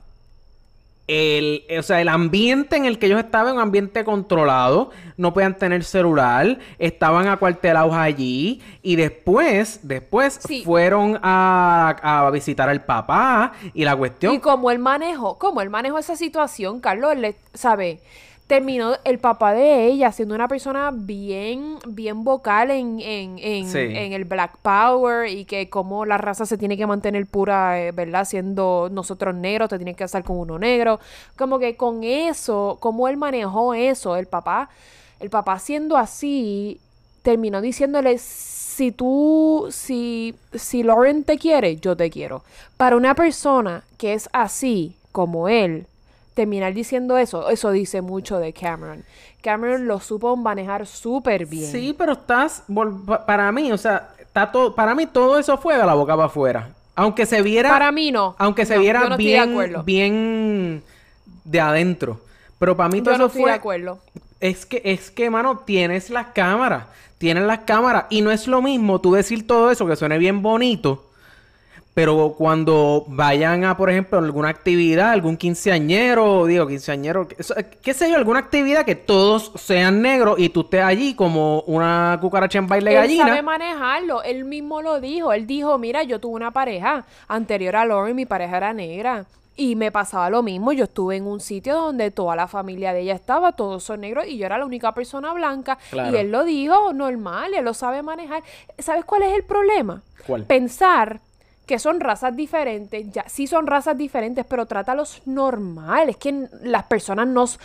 el, 1.09 1.63
o 1.79 1.83
sea, 1.83 2.01
el 2.01 2.09
ambiente 2.09 2.77
en 2.77 2.85
el 2.85 2.99
que 2.99 3.07
ellos 3.07 3.21
estaban, 3.21 3.55
un 3.55 3.61
ambiente 3.61 4.05
controlado, 4.05 4.91
no 5.17 5.33
podían 5.33 5.57
tener 5.57 5.85
celular, 5.85 6.59
estaban 6.79 7.29
acuartelados 7.29 7.95
allí 7.95 8.61
y 8.83 8.97
después, 8.97 9.81
después 9.85 10.41
Sí. 10.47 10.65
fueron 10.65 11.19
a, 11.23 11.97
a 12.03 12.31
visitar 12.31 12.69
al 12.69 12.85
papá 12.85 13.53
y 13.73 13.85
la 13.85 13.95
cuestión... 13.95 14.35
Y 14.35 14.41
como 14.41 14.71
él 14.71 14.81
manejó, 14.81 15.39
como 15.39 15.61
él 15.61 15.71
manejó 15.71 15.99
esa 15.99 16.17
situación, 16.17 16.81
Carlos, 16.81 17.17
le, 17.17 17.37
sabe, 17.55 18.01
terminó 18.47 18.94
el 19.05 19.18
papá 19.18 19.53
de 19.55 19.86
ella 19.86 20.12
siendo 20.12 20.34
una 20.34 20.47
persona 20.47 20.92
bien, 20.94 21.78
bien 21.88 22.22
vocal 22.22 22.70
en, 22.70 23.01
en, 23.01 23.38
en, 23.38 23.68
Sí. 23.68 23.78
en 23.78 24.12
el 24.12 24.24
Black 24.24 24.57
Power 24.62 25.28
y 25.28 25.44
que 25.44 25.68
como 25.68 26.05
la 26.05 26.16
raza 26.16 26.47
se 26.47 26.57
tiene 26.57 26.76
que 26.76 26.86
mantener 26.86 27.26
pura, 27.26 27.80
eh, 27.80 27.90
¿verdad? 27.92 28.24
Siendo 28.24 28.88
nosotros 28.92 29.34
negros, 29.34 29.68
te 29.68 29.78
tienes 29.78 29.97
que 29.97 30.05
casar 30.05 30.22
con 30.22 30.38
uno 30.38 30.59
negro. 30.59 31.01
Como 31.36 31.59
que 31.59 31.76
con 31.76 32.05
eso, 32.05 32.76
como 32.80 33.09
él 33.09 33.16
manejó 33.16 33.74
eso, 33.74 34.14
el 34.16 34.26
papá, 34.26 34.68
el 35.18 35.28
papá 35.30 35.59
siendo 35.59 35.97
así, 35.97 36.78
terminó 37.22 37.61
diciéndole, 37.61 38.18
si 38.18 38.92
tú, 38.92 39.66
si, 39.70 40.36
si 40.55 40.84
Lauren 40.84 41.24
te 41.24 41.38
quiere, 41.38 41.76
yo 41.78 41.97
te 41.97 42.11
quiero. 42.11 42.44
Para 42.76 42.94
una 42.97 43.14
persona 43.16 43.82
que 43.99 44.12
es 44.12 44.28
así 44.32 44.94
como 45.11 45.49
él, 45.49 45.86
terminar 46.37 46.74
diciendo 46.74 47.18
eso, 47.18 47.49
eso 47.51 47.70
dice 47.72 48.03
mucho 48.03 48.39
de 48.39 48.53
Cameron. 48.53 49.05
Cameron 49.43 49.87
lo 49.89 50.01
supo 50.01 50.37
manejar 50.37 50.87
súper 50.87 51.47
bien. 51.47 51.70
Sí, 51.72 51.95
pero 51.97 52.12
estás, 52.12 52.62
para 53.26 53.51
mí, 53.53 53.72
o 53.72 53.78
sea, 53.78 54.11
está 54.20 54.53
todo, 54.53 54.74
para 54.74 54.95
mí 54.95 55.07
todo 55.07 55.39
eso 55.39 55.57
fue 55.59 55.76
de 55.78 55.84
la 55.87 55.95
boca 55.95 56.14
para 56.14 56.26
afuera. 56.26 56.70
Aunque 56.95 57.26
se 57.26 57.43
viera, 57.43 57.68
Para 57.70 57.91
mí 57.93 58.11
no. 58.12 58.37
aunque 58.39 58.66
se 58.66 58.74
No, 58.74 58.80
viera 58.80 59.01
yo 59.03 59.09
no 59.09 59.16
estoy 59.16 59.26
de 59.26 59.32
bien, 59.47 59.55
bien 59.84 60.82
de 61.45 61.61
adentro. 61.61 62.20
Pero 62.59 62.76
para 62.76 62.89
mí 62.89 63.03
todo 63.03 63.14
Yo 63.14 63.18
no 63.18 63.26
eso 63.26 63.39
fue, 63.39 63.51
de 63.51 63.57
acuerdo. 63.57 63.99
es 64.41 64.66
que, 64.66 64.82
es 64.84 65.11
que, 65.11 65.30
mano, 65.30 65.59
tienes 65.61 66.11
las 66.11 66.28
cámaras, 66.28 66.87
tienes 67.18 67.45
las 67.45 67.61
cámaras 67.61 68.07
y 68.11 68.22
no 68.22 68.30
es 68.30 68.47
lo 68.47 68.62
mismo 68.62 69.01
tú 69.01 69.12
decir 69.14 69.47
todo 69.47 69.70
eso 69.70 69.87
que 69.87 69.97
suene 69.97 70.18
bien 70.18 70.43
bonito, 70.43 71.06
Pero 71.97 72.34
cuando 72.36 73.05
vayan 73.09 73.64
a, 73.64 73.74
por 73.74 73.88
ejemplo, 73.88 74.18
alguna 74.18 74.51
actividad, 74.51 75.12
algún 75.12 75.38
quinceañero, 75.38 76.44
digo, 76.44 76.66
quinceañero, 76.66 77.26
qué 77.26 77.94
sé 77.94 78.11
yo, 78.11 78.16
alguna 78.16 78.38
actividad 78.38 78.84
que 78.84 78.97
todos 78.97 79.51
sean 79.55 80.03
negros 80.03 80.38
y 80.38 80.51
tú 80.51 80.61
estés 80.61 80.82
allí 80.82 81.14
como 81.14 81.62
una 81.62 82.18
cucaracha 82.20 82.59
en 82.59 82.66
baile 82.66 82.90
Él 82.90 82.97
gallina. 82.99 83.28
sabe 83.28 83.40
manejarlo. 83.40 84.22
Él 84.22 84.44
mismo 84.44 84.82
lo 84.82 85.01
dijo. 85.01 85.32
Él 85.32 85.47
dijo, 85.47 85.78
mira, 85.78 86.03
yo 86.03 86.20
tuve 86.20 86.34
una 86.34 86.51
pareja 86.51 87.07
anterior 87.28 87.76
a 87.76 87.86
Lauren, 87.86 88.14
mi 88.14 88.26
pareja 88.26 88.59
era 88.59 88.74
negra. 88.74 89.24
Y 89.57 89.74
me 89.74 89.90
pasaba 89.90 90.28
lo 90.28 90.42
mismo. 90.42 90.72
Yo 90.72 90.84
estuve 90.84 91.16
en 91.16 91.26
un 91.26 91.40
sitio 91.40 91.76
donde 91.76 92.11
toda 92.11 92.36
la 92.36 92.47
familia 92.47 92.92
de 92.92 93.01
ella 93.01 93.14
estaba, 93.14 93.53
todos 93.53 93.82
son 93.82 94.03
negros, 94.03 94.26
y 94.26 94.36
yo 94.36 94.44
era 94.44 94.59
la 94.59 94.66
única 94.66 94.92
persona 94.92 95.32
blanca. 95.32 95.78
Claro. 95.88 96.14
Y 96.14 96.20
él 96.20 96.30
lo 96.30 96.44
dijo 96.44 96.92
normal, 96.92 97.55
él 97.55 97.64
lo 97.64 97.72
sabe 97.72 98.03
manejar. 98.03 98.42
¿Sabes 98.78 99.07
cuál 99.07 99.22
es 99.22 99.32
el 99.32 99.44
problema? 99.44 100.03
¿Cuál? 100.26 100.44
Pensar 100.44 101.20
que 101.67 101.79
son 101.79 102.01
razas 102.01 102.37
diferentes, 102.37 103.11
ya 103.12 103.25
sí 103.29 103.47
son 103.47 103.67
razas 103.67 103.99
diferentes, 103.99 104.45
pero 104.49 104.67
trátalos 104.67 105.21
normal. 105.27 106.09
Es 106.11 106.17
que 106.17 106.49
las 106.62 106.85
personas 106.85 107.27
no... 107.29 107.45
s- 107.45 107.59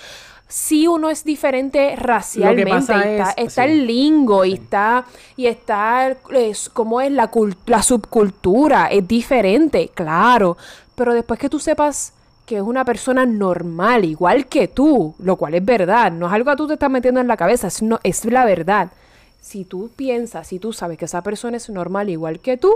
Sí 0.48 0.86
uno 0.86 1.10
es 1.10 1.24
diferente 1.24 1.96
racialmente, 1.96 2.94
y 2.94 2.98
está, 2.98 3.32
es- 3.32 3.34
está 3.38 3.64
sí. 3.66 3.72
el 3.72 3.88
lingo 3.88 4.44
y 4.44 4.54
está 4.54 5.06
y 5.38 5.46
está 5.48 6.10
es, 6.34 6.70
cómo 6.70 7.00
es 7.00 7.10
la, 7.10 7.32
la 7.68 7.82
subcultura, 7.82 8.88
es 8.88 9.08
diferente, 9.08 9.90
claro, 9.94 10.58
pero 10.96 11.14
después 11.14 11.40
que 11.40 11.48
tú 11.48 11.58
sepas 11.58 12.12
que 12.46 12.58
es 12.58 12.62
una 12.62 12.84
persona 12.84 13.26
normal, 13.26 14.04
igual 14.04 14.48
que 14.48 14.68
tú, 14.68 15.16
lo 15.20 15.38
cual 15.38 15.54
es 15.54 15.64
verdad, 15.64 16.12
no 16.12 16.28
es 16.28 16.34
algo 16.34 16.52
que 16.52 16.58
tú 16.58 16.68
te 16.68 16.74
estás 16.74 16.90
metiendo 16.92 17.22
en 17.22 17.28
la 17.30 17.38
cabeza, 17.38 17.68
es, 17.68 17.82
no, 17.82 18.00
es 18.04 18.26
la 18.26 18.44
verdad. 18.44 18.92
Si 19.40 19.64
tú 19.64 19.90
piensas, 19.96 20.48
si 20.48 20.60
tú 20.60 20.74
sabes 20.74 20.98
que 20.98 21.06
esa 21.06 21.24
persona 21.24 21.56
es 21.58 21.70
normal 21.70 22.10
igual 22.10 22.40
que 22.40 22.58
tú, 22.58 22.76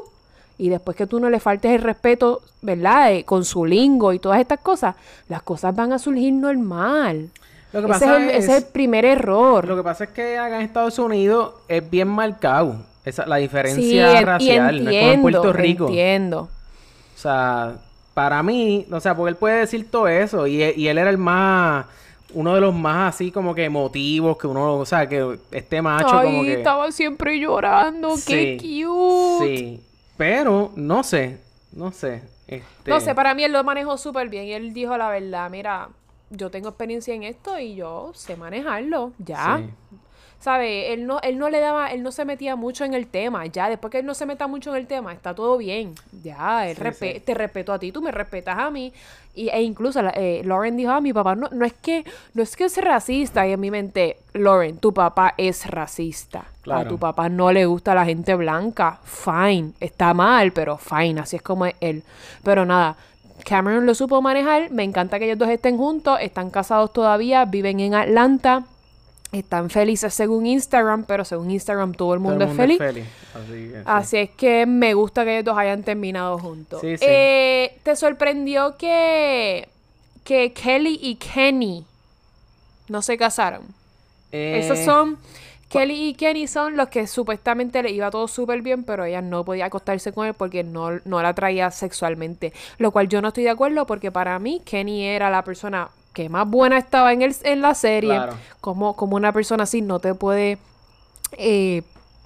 y 0.58 0.70
después 0.70 0.96
que 0.96 1.06
tú 1.08 1.20
no 1.20 1.30
le 1.30 1.40
faltes 1.40 1.72
el 1.72 1.82
respeto, 1.82 2.42
¿verdad? 2.62 3.14
Eh, 3.14 3.24
con 3.26 3.44
su 3.46 3.66
lingo 3.66 4.14
y 4.14 4.20
todas 4.20 4.40
estas 4.40 4.60
cosas, 4.60 4.96
las 5.30 5.42
cosas 5.44 5.76
van 5.76 5.92
a 5.94 6.00
surgir 6.00 6.34
normal. 6.34 7.30
Lo 7.74 7.82
que 7.82 7.92
ese, 7.92 8.00
pasa 8.06 8.18
es 8.18 8.24
el, 8.24 8.30
ese 8.30 8.38
es- 8.38 8.50
es 8.50 8.64
el 8.64 8.72
primer 8.72 9.04
error. 9.06 9.68
Lo 9.68 9.76
que 9.76 9.84
pasa 9.84 10.06
es 10.06 10.10
que 10.12 10.38
acá 10.38 10.56
en 10.56 10.62
Estados 10.62 10.98
Unidos 11.00 11.54
es 11.68 11.90
bien 11.90 12.08
marcado. 12.08 12.78
Esa, 13.04 13.26
la 13.26 13.36
diferencia 13.36 14.20
en- 14.20 14.26
racial. 14.26 14.78
y 14.78 14.82
no 14.82 14.90
es 14.92 15.00
como 15.02 15.12
en 15.14 15.22
Puerto 15.22 15.38
entiendo, 15.50 15.54
Rico. 15.62 15.86
Entiendo. 15.88 16.40
O 17.16 17.18
sea, 17.18 17.76
para 18.14 18.42
mí, 18.42 18.86
o 18.92 19.00
sea, 19.00 19.16
porque 19.16 19.30
él 19.32 19.36
puede 19.36 19.60
decir 19.60 19.92
todo 19.92 20.08
eso. 20.08 20.48
Y, 20.48 20.64
y 20.64 20.88
él 20.88 20.98
era 20.98 21.10
el 21.10 21.18
más, 21.18 21.86
uno 22.34 22.56
de 22.56 22.62
los 22.62 22.74
más 22.74 23.14
así 23.16 23.30
como 23.32 23.54
que 23.54 23.66
emotivos, 23.66 24.38
que 24.38 24.48
uno, 24.48 24.76
o 24.78 24.86
sea, 24.86 25.08
que 25.08 25.38
este 25.52 25.82
macho 25.82 26.18
Ay, 26.18 26.26
como 26.28 26.42
que. 26.44 26.54
estaba 26.54 26.92
siempre 26.92 27.40
llorando. 27.40 28.16
Qué 28.26 28.58
cute. 28.58 29.46
Sí. 29.58 29.82
Pero, 30.18 30.72
no 30.76 31.04
sé, 31.04 31.40
no 31.72 31.92
sé. 31.92 32.22
Este... 32.48 32.90
No 32.90 33.00
sé, 33.00 33.14
para 33.16 33.34
mí 33.34 33.44
él 33.44 33.52
lo 33.52 33.64
manejó 33.64 33.98
súper 33.98 34.30
bien. 34.30 34.46
Y 34.46 34.54
él 34.54 34.74
dijo 34.74 34.98
la 34.98 35.10
verdad, 35.10 35.50
mira, 35.50 35.90
yo 36.30 36.50
tengo 36.52 36.70
experiencia 36.70 37.14
en 37.14 37.24
esto 37.24 37.60
y 37.60 37.76
yo 37.76 38.12
sé 38.14 38.36
manejarlo. 38.36 39.12
Ya. 39.18 39.58
Sí. 39.64 39.70
¿Sabe? 40.40 40.94
Él 40.94 41.08
no, 41.08 41.20
él 41.22 41.40
no 41.40 41.50
le 41.50 41.60
daba, 41.60 41.88
él 41.92 42.04
no 42.04 42.12
se 42.12 42.24
metía 42.24 42.56
mucho 42.56 42.84
en 42.86 42.94
el 42.94 43.08
tema. 43.08 43.46
Ya, 43.48 43.68
después 43.68 43.90
que 43.90 44.00
él 44.00 44.06
no 44.06 44.14
se 44.14 44.26
meta 44.28 44.46
mucho 44.48 44.70
en 44.72 44.76
el 44.78 44.86
tema, 44.86 45.12
está 45.12 45.34
todo 45.34 45.58
bien. 45.58 45.96
Ya, 46.24 46.68
él 46.70 46.76
Sí, 46.78 46.84
respe- 46.84 47.14
sí. 47.16 47.20
te 47.22 47.34
respeto 47.34 47.74
a 47.74 47.80
ti, 47.80 47.92
tú 47.92 48.02
me 48.02 48.12
respetas 48.12 48.58
a 48.60 48.70
mí. 48.70 48.94
Y, 49.36 49.50
e 49.50 49.62
incluso 49.62 50.00
eh, 50.14 50.42
Lauren 50.46 50.78
dijo, 50.78 50.92
a 50.92 51.02
mi 51.02 51.12
papá 51.14 51.36
no, 51.36 51.50
no 51.52 51.66
es 51.66 51.74
que, 51.74 52.06
no 52.34 52.42
es 52.44 52.56
que 52.56 52.64
es 52.66 52.78
racista. 52.78 53.46
Y 53.48 53.52
en 53.52 53.60
mi 53.60 53.70
mente, 53.72 54.18
Lauren, 54.34 54.78
tu 54.78 54.94
papá 54.94 55.34
es 55.38 55.68
racista. 55.70 56.40
A 56.40 56.46
Claro. 56.64 56.90
tu 56.90 56.98
papá 56.98 57.30
no 57.30 57.52
le 57.52 57.66
gusta 57.66 57.94
la 57.94 58.06
gente 58.06 58.34
blanca. 58.36 59.00
Fine. 59.04 59.74
Está 59.80 60.14
mal, 60.14 60.52
pero 60.52 60.78
fine. 60.78 61.20
Así 61.22 61.36
es 61.36 61.42
como 61.42 61.66
es 61.66 61.76
él. 61.80 62.04
Pero 62.44 62.66
nada. 62.66 62.96
Cameron 63.44 63.86
lo 63.86 63.94
supo 63.94 64.22
manejar. 64.22 64.72
Me 64.72 64.84
encanta 64.84 65.20
que 65.20 65.26
ellos 65.26 65.38
dos 65.38 65.50
estén 65.50 65.78
juntos. 65.78 66.18
Están 66.22 66.50
casados 66.50 66.92
todavía. 66.94 67.46
Viven 67.46 67.80
en 67.82 67.94
Atlanta. 67.94 68.64
Están 69.36 69.70
felices 69.70 70.14
según 70.14 70.46
Instagram, 70.46 71.04
pero 71.04 71.26
según 71.26 71.52
Instagram 71.52 71.94
todo 71.94 72.14
el 72.14 72.22
Todo 72.22 72.30
mundo, 72.30 72.46
es 72.46 72.56
feliz. 72.56 72.80
Así 72.80 73.70
que, 73.70 74.04
sí. 74.04 74.18
Es 74.18 74.30
que 74.32 74.66
me 74.66 74.94
gusta 74.94 75.26
que 75.26 75.34
ellos 75.34 75.46
dos 75.46 75.58
hayan 75.58 75.84
terminado 75.84 76.38
juntos. 76.38 76.80
Sí, 76.80 76.98
sí. 76.98 77.06
Eh, 77.06 77.78
¿Te 77.84 77.96
sorprendió 77.98 78.78
que, 78.78 79.68
que 80.24 80.54
Kelly 80.54 81.00
y 81.02 81.16
Kenny 81.16 81.86
no 82.88 83.02
se 83.02 83.18
casaron? 83.18 83.64
Esos 84.32 84.80
Eh, 84.80 84.86
son... 84.86 85.18
Kelly 85.68 86.10
y 86.10 86.14
Kenny 86.14 86.48
son 86.48 86.78
los 86.78 86.88
que 86.88 87.06
supuestamente 87.06 87.84
le 87.84 87.92
iba 87.92 88.10
todo 88.12 88.30
súper 88.30 88.62
bien, 88.62 88.84
pero 88.86 89.04
ella 89.04 89.22
no 89.22 89.44
podía 89.44 89.66
acostarse 89.66 90.14
con 90.14 90.28
él 90.28 90.34
porque 90.34 90.64
no, 90.64 91.02
no 91.04 91.22
la 91.22 91.34
traía 91.34 91.70
sexualmente. 91.72 92.54
Lo 92.78 92.92
cual 92.92 93.10
yo 93.10 93.22
no 93.22 93.30
estoy 93.30 93.44
de 93.44 93.50
acuerdo 93.50 93.86
porque 93.86 94.12
para 94.12 94.40
mí 94.40 94.62
Kenny 94.64 95.04
era 95.04 95.30
la 95.30 95.44
persona 95.44 95.90
que 96.16 96.30
más 96.30 96.48
buena 96.50 96.78
estaba 96.80 97.14
en, 97.14 97.22
el, 97.22 97.36
en 97.44 97.62
la 97.62 97.76
serie. 97.76 98.10
Claro. 98.16 98.34
Como, 98.62 98.96
como 98.96 99.16
una 99.18 99.32
persona 99.32 99.64
así 99.64 99.82
no 99.82 100.00
te 100.00 100.16
puede 100.16 100.58
eh, 101.34 101.84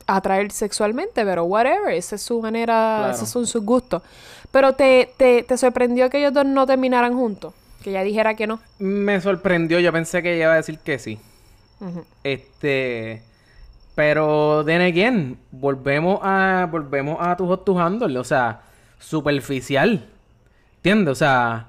atraer 0.08 0.52
sexualmente, 0.52 1.26
pero 1.26 1.44
whatever, 1.44 1.94
esa 1.94 2.16
es 2.16 2.22
su 2.22 2.40
manera, 2.42 2.98
Claro. 3.00 3.14
esos 3.16 3.28
son 3.30 3.46
sus 3.48 3.64
gustos. 3.66 4.02
Pero 4.52 4.74
te, 4.74 5.12
te, 5.18 5.44
te 5.44 5.58
sorprendió 5.58 6.10
que 6.10 6.20
ellos 6.20 6.34
dos 6.34 6.46
no 6.46 6.66
terminaran 6.66 7.14
juntos, 7.14 7.54
que 7.84 7.90
ella 7.90 8.04
dijera 8.04 8.36
que 8.36 8.48
no. 8.48 8.60
Me 8.78 9.20
sorprendió, 9.22 9.80
yo 9.80 9.92
pensé 9.92 10.24
que 10.24 10.36
ella 10.36 10.46
iba 10.46 10.54
a 10.54 10.58
decir 10.58 10.80
que 10.80 10.98
sí. 11.00 11.20
Este. 12.24 13.24
Pero, 13.96 14.64
then 14.66 14.82
again, 14.82 15.38
volvemos 15.52 16.20
a. 16.24 16.68
Volvemos 16.72 17.18
a 17.20 17.36
tu 17.36 17.48
hot 17.48 17.66
to 17.66 17.80
handle. 17.80 18.18
O 18.18 18.24
sea, 18.24 18.62
superficial. 19.00 20.06
¿Entiendes? 20.78 21.12
O 21.12 21.16
sea. 21.16 21.69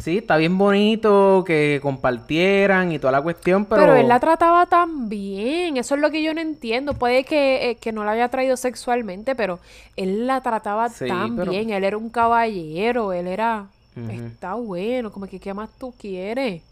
Sí, 0.00 0.18
está 0.18 0.36
bien 0.36 0.56
bonito 0.58 1.44
que 1.46 1.78
compartieran 1.82 2.90
y 2.92 2.98
toda 2.98 3.12
la 3.12 3.22
cuestión, 3.22 3.64
pero. 3.66 3.82
Pero, 3.82 3.94
él 3.96 4.08
la 4.08 4.18
trataba 4.18 4.66
tan 4.66 5.08
bien, 5.08 5.76
eso 5.76 5.94
es 5.94 6.00
lo 6.00 6.10
que 6.10 6.22
yo 6.22 6.32
no 6.34 6.40
entiendo. 6.40 6.94
Puede 6.94 7.24
que, 7.24 7.70
eh, 7.70 7.74
que 7.76 7.92
no 7.92 8.04
la 8.04 8.12
haya 8.12 8.28
traído 8.28 8.56
sexualmente, 8.56 9.34
pero 9.34 9.60
él 9.96 10.26
la 10.26 10.40
trataba 10.40 10.88
Sí, 10.88 11.06
tan 11.06 11.36
pero- 11.36 11.52
bien. 11.52 11.70
Él 11.70 11.84
era 11.84 11.96
un 11.96 12.08
caballero, 12.10 13.12
él 13.12 13.26
era... 13.26 13.66
Está 14.08 14.54
bueno, 14.54 15.12
como 15.12 15.26
que 15.26 15.38
¿qué 15.38 15.52
más 15.52 15.68
tú 15.78 15.92
quieres? 15.98 16.62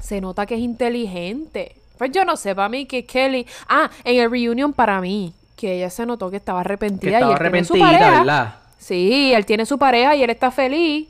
Se 0.00 0.20
nota 0.20 0.46
que 0.46 0.54
es 0.54 0.60
inteligente. 0.60 1.74
Pues 1.98 2.10
yo 2.12 2.24
no 2.24 2.36
sé, 2.36 2.54
para 2.54 2.68
mí 2.68 2.86
que 2.86 3.04
Kelly... 3.04 3.46
Ah, 3.68 3.90
en 4.04 4.20
el 4.20 4.30
reunion 4.30 4.72
para 4.72 5.00
mí, 5.00 5.32
que 5.56 5.74
ella 5.76 5.90
se 5.90 6.06
notó 6.06 6.30
que 6.30 6.38
estaba 6.38 6.60
Que 6.62 6.68
arrepentida. 6.68 7.18
estaba 7.18 7.32
y 7.32 7.34
él 7.34 7.38
tiene 7.40 7.64
su 7.64 7.74
arrepentida, 7.74 7.98
pareja. 7.98 8.18
¿verdad? 8.20 8.54
Sí, 8.78 9.32
él 9.34 9.46
tiene 9.46 9.66
su 9.66 9.78
pareja 9.78 10.16
y 10.16 10.22
él 10.22 10.30
está 10.30 10.50
feliz. 10.50 11.08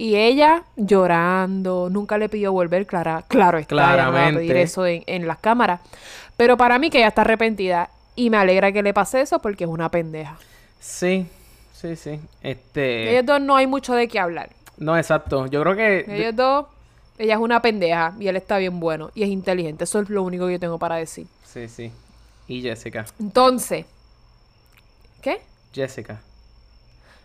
Y 0.00 0.16
ella 0.16 0.64
llorando, 0.76 1.88
nunca 1.90 2.16
le 2.16 2.30
pidió 2.30 2.52
volver, 2.52 2.86
clara, 2.86 3.22
claro 3.28 3.58
está, 3.58 3.74
ella 3.74 4.06
no 4.06 4.12
va 4.12 4.20
a 4.22 4.28
pedir 4.28 4.34
Claramente. 4.34 4.62
eso 4.62 4.86
en, 4.86 5.02
en 5.06 5.26
las 5.26 5.36
cámaras. 5.38 5.80
Pero 6.38 6.56
para 6.56 6.78
mí 6.78 6.88
que 6.88 6.98
ella 6.98 7.08
está 7.08 7.20
arrepentida. 7.20 7.90
Y 8.16 8.30
me 8.30 8.38
alegra 8.38 8.72
que 8.72 8.82
le 8.82 8.94
pase 8.94 9.20
eso 9.20 9.40
porque 9.40 9.64
es 9.64 9.70
una 9.70 9.90
pendeja. 9.90 10.38
Sí, 10.78 11.26
sí, 11.74 11.96
sí. 11.96 12.18
Este. 12.42 13.10
Ellos 13.12 13.26
dos 13.26 13.40
no 13.42 13.56
hay 13.56 13.66
mucho 13.66 13.94
de 13.94 14.08
qué 14.08 14.18
hablar. 14.18 14.48
No, 14.78 14.96
exacto. 14.96 15.46
Yo 15.46 15.60
creo 15.62 15.76
que. 15.76 16.06
Ellos 16.08 16.34
dos, 16.34 16.66
ella 17.18 17.34
es 17.34 17.40
una 17.40 17.60
pendeja 17.60 18.14
y 18.18 18.28
él 18.28 18.36
está 18.36 18.56
bien 18.56 18.80
bueno 18.80 19.10
y 19.14 19.22
es 19.22 19.28
inteligente. 19.28 19.84
Eso 19.84 20.00
es 20.00 20.08
lo 20.08 20.22
único 20.22 20.46
que 20.46 20.52
yo 20.52 20.60
tengo 20.60 20.78
para 20.78 20.96
decir. 20.96 21.26
Sí, 21.44 21.68
sí. 21.68 21.92
Y 22.48 22.62
Jessica. 22.62 23.04
Entonces, 23.20 23.84
¿qué? 25.20 25.40
Jessica. 25.74 26.20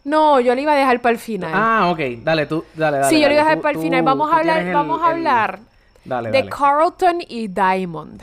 No, 0.05 0.39
yo 0.39 0.55
le 0.55 0.61
iba 0.61 0.71
a 0.71 0.75
dejar 0.75 1.01
para 1.01 1.13
el 1.13 1.19
final. 1.19 1.51
Ah, 1.53 1.89
ok. 1.91 1.99
Dale, 2.23 2.45
tú. 2.45 2.63
Dale, 2.75 2.99
dale. 2.99 3.09
sí, 3.09 3.19
yo 3.21 3.27
le 3.27 3.33
iba 3.33 3.41
a 3.41 3.45
dejar 3.45 3.61
para 3.61 3.75
el 3.77 3.81
final. 3.83 4.03
Vamos 4.03 4.31
a 4.31 4.37
hablar, 4.37 4.61
el- 4.61 4.73
vamos 4.73 5.01
a 5.01 5.07
el- 5.07 5.13
hablar 5.15 5.59
Dale, 6.05 6.31
de 6.31 6.37
dale. 6.39 6.49
Carlton 6.49 7.17
y 7.27 7.47
Diamond. 7.47 8.21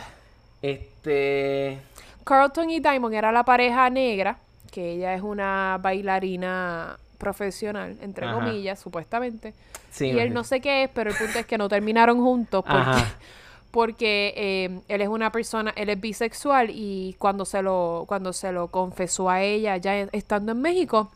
Este. 0.63 1.79
Carlton 2.25 2.71
y 2.71 2.81
Diamond 2.81 3.15
era 3.15 3.33
la 3.33 3.45
pareja 3.45 3.91
negra, 3.91 4.37
que 4.71 4.93
ella 4.93 5.13
es 5.15 5.23
una 5.23 5.79
bailarina 5.83 6.97
profesional, 7.19 7.97
entre 8.01 8.27
Ajá. 8.27 8.35
comillas, 8.37 8.79
supuestamente. 8.79 9.55
Sí, 9.91 10.07
y 10.07 10.19
él 10.19 10.33
no 10.33 10.45
sé 10.45 10.61
qué 10.61 10.85
es, 10.85 10.91
pero 10.95 11.11
el 11.11 11.17
punto 11.17 11.39
es 11.39 11.47
que 11.47 11.59
no 11.59 11.69
terminaron 11.69 12.19
juntos 12.21 12.63
porque, 12.65 12.79
Ajá. 12.81 13.05
porque 13.73 14.33
eh, 14.37 14.81
él 14.89 15.01
es 15.03 15.09
una 15.09 15.31
persona, 15.33 15.73
él 15.77 15.89
es 15.91 16.01
bisexual 16.01 16.71
y 16.71 17.15
cuando 17.19 17.45
se 17.45 17.61
lo, 17.61 18.05
cuando 18.07 18.33
se 18.33 18.53
lo 18.53 18.69
confesó 18.69 19.29
a 19.29 19.43
ella 19.43 19.77
ya 19.77 19.97
estando 20.13 20.53
en 20.53 20.61
México, 20.63 21.11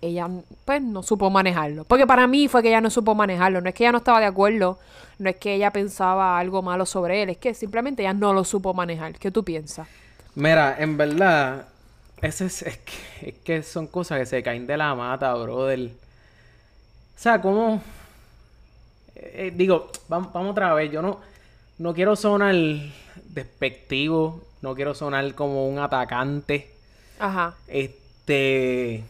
ella 0.00 0.28
pues 0.64 0.80
no 0.82 1.02
supo 1.02 1.30
manejarlo. 1.30 1.84
Porque 1.84 2.06
para 2.06 2.26
mí 2.26 2.48
fue 2.48 2.62
que 2.62 2.68
ella 2.68 2.80
no 2.80 2.90
supo 2.90 3.14
manejarlo. 3.14 3.60
No 3.60 3.68
es 3.68 3.74
que 3.74 3.84
ella 3.84 3.92
no 3.92 3.98
estaba 3.98 4.20
de 4.20 4.26
acuerdo, 4.26 4.78
no 5.18 5.30
es 5.30 5.36
que 5.36 5.54
ella 5.54 5.72
pensaba 5.72 6.38
algo 6.38 6.62
malo 6.62 6.86
sobre 6.86 7.22
él, 7.22 7.30
es 7.30 7.38
que 7.38 7.54
simplemente 7.54 8.02
ella 8.02 8.14
no 8.14 8.32
lo 8.32 8.44
supo 8.44 8.74
manejar. 8.74 9.18
¿Qué 9.18 9.30
tú 9.30 9.44
piensas? 9.44 9.88
Mira, 10.34 10.76
en 10.78 10.96
verdad, 10.96 11.66
ese 12.22 12.46
es, 12.46 12.62
es, 12.62 12.78
que, 12.78 13.28
es 13.28 13.34
que 13.44 13.62
son 13.62 13.88
cosas 13.88 14.20
que 14.20 14.26
se 14.26 14.42
caen 14.42 14.66
de 14.66 14.76
la 14.76 14.94
mata, 14.94 15.34
brother. 15.34 15.90
O 17.16 17.20
sea, 17.20 17.40
como... 17.40 17.82
eh, 19.16 19.52
digo, 19.54 19.90
vamos, 20.08 20.32
vamos 20.32 20.52
otra 20.52 20.72
vez. 20.74 20.92
Yo 20.92 21.02
no, 21.02 21.18
no 21.78 21.92
quiero 21.94 22.14
sonar 22.14 22.54
despectivo, 23.24 24.42
no 24.62 24.74
quiero 24.76 24.94
sonar 24.94 25.34
como 25.34 25.68
un 25.68 25.78
atacante. 25.80 26.70
Ajá. 27.18 27.56
Este... 27.66 29.02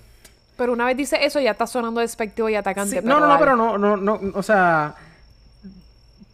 Pero 0.59 0.73
una 0.73 0.85
vez 0.87 0.97
dice 0.97 1.25
eso, 1.25 1.39
ya 1.41 1.53
está 1.53 1.67
sonando 1.67 2.01
despectivo 2.01 2.49
y 2.51 2.57
atacante. 2.57 3.01
Sí, 3.01 3.07
no, 3.07 3.21
no, 3.21 3.29
no, 3.29 3.39
pero 3.39 3.55
no, 3.57 3.79
no, 3.79 3.97
no, 3.97 4.21
o 4.35 4.43
sea, 4.43 4.95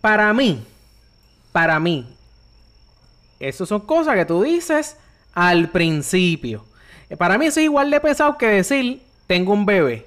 para 0.01 0.33
mí, 0.33 0.65
para 1.53 1.79
mí, 1.79 2.09
eso 3.39 3.67
son 3.67 3.83
cosas 3.83 4.15
que 4.17 4.25
tú 4.25 4.43
dices 4.43 4.97
al 5.35 5.69
principio. 5.69 6.65
Para 7.19 7.37
mí 7.39 7.47
eso 7.47 7.61
es 7.61 7.65
igual 7.65 7.91
de 7.91 8.01
pesado 8.01 8.39
que 8.39 8.47
decir, 8.49 9.03
tengo 9.27 9.53
un 9.53 9.67
bebé. 9.67 10.07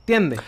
¿Entiendes? 0.00 0.40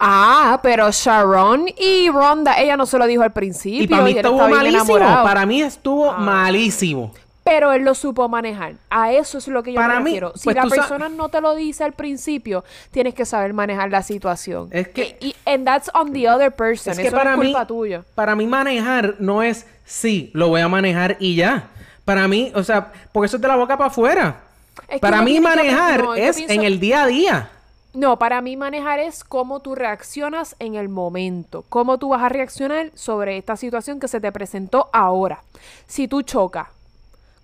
Ah, 0.00 0.58
pero 0.62 0.90
Sharon 0.90 1.66
y 1.78 2.10
Ronda, 2.10 2.58
ella 2.60 2.76
no 2.76 2.84
se 2.84 2.98
lo 2.98 3.06
dijo 3.06 3.22
al 3.22 3.32
principio. 3.32 3.84
Y 3.84 3.86
para 3.88 4.02
mí 4.02 4.10
estuvo 4.10 4.38
bien 4.46 4.50
malísimo. 4.58 4.96
enamorado. 4.96 5.24
Para 5.24 5.46
mí 5.46 5.62
estuvo 5.62 6.10
Ah. 6.10 6.18
malísimo. 6.18 7.14
Pero 7.48 7.72
él 7.72 7.82
lo 7.82 7.94
supo 7.94 8.28
manejar. 8.28 8.74
A 8.90 9.12
eso 9.12 9.38
es 9.38 9.48
lo 9.48 9.62
que 9.62 9.72
yo 9.72 9.80
Para 9.80 9.94
me 9.96 10.00
mí, 10.04 10.10
refiero. 10.10 10.32
Si 10.36 10.44
pues 10.44 10.56
la 10.56 10.66
persona 10.66 11.08
no 11.08 11.28
te 11.28 11.40
lo 11.40 11.54
dice 11.54 11.82
al 11.84 11.92
principio, 11.94 12.64
tienes 12.90 13.14
que 13.14 13.24
saber 13.24 13.52
manejar 13.54 13.90
la 13.90 14.02
situación. 14.02 14.68
Es 14.70 14.88
que- 14.88 15.16
Y, 15.20 15.28
y- 15.28 15.36
and 15.46 15.64
that's 15.64 15.90
on 15.94 16.12
the 16.12 16.28
other 16.28 16.52
person. 16.54 16.92
Es 16.92 16.98
que 16.98 17.06
eso 17.08 17.16
para 17.16 17.36
no 17.36 17.42
es 17.42 17.46
mí, 17.48 17.52
culpa 17.52 17.66
tuya. 17.66 18.04
para 18.14 18.34
mí 18.36 18.46
manejar 18.46 19.14
no 19.18 19.42
es 19.42 19.66
sí, 19.84 20.30
lo 20.34 20.48
voy 20.48 20.60
a 20.60 20.68
manejar 20.68 21.16
y 21.20 21.36
ya. 21.36 21.68
Para 22.04 22.28
mí, 22.28 22.52
o 22.54 22.62
sea, 22.62 22.92
porque 23.12 23.26
eso 23.26 23.36
es 23.36 23.42
de 23.42 23.48
la 23.48 23.56
boca 23.56 23.76
para 23.76 23.88
afuera. 23.88 24.40
Es 24.88 25.00
para 25.00 25.22
mí 25.22 25.40
manejar 25.40 26.02
no, 26.02 26.14
es 26.14 26.36
pienso- 26.36 26.52
en 26.54 26.62
el 26.62 26.78
día 26.80 27.02
a 27.02 27.06
día. 27.06 27.50
No, 27.94 28.18
para 28.18 28.40
mí 28.42 28.56
manejar 28.56 28.98
es 29.00 29.24
cómo 29.24 29.60
tú 29.60 29.74
reaccionas 29.74 30.54
en 30.58 30.74
el 30.74 30.88
momento. 30.88 31.64
Cómo 31.68 31.98
tú 31.98 32.10
vas 32.10 32.22
a 32.22 32.28
reaccionar 32.28 32.90
sobre 32.94 33.38
esta 33.38 33.56
situación 33.56 33.98
que 33.98 34.06
se 34.08 34.20
te 34.20 34.30
presentó 34.30 34.88
ahora. 34.92 35.40
Si 35.86 36.06
tú 36.06 36.22
chocas, 36.22 36.68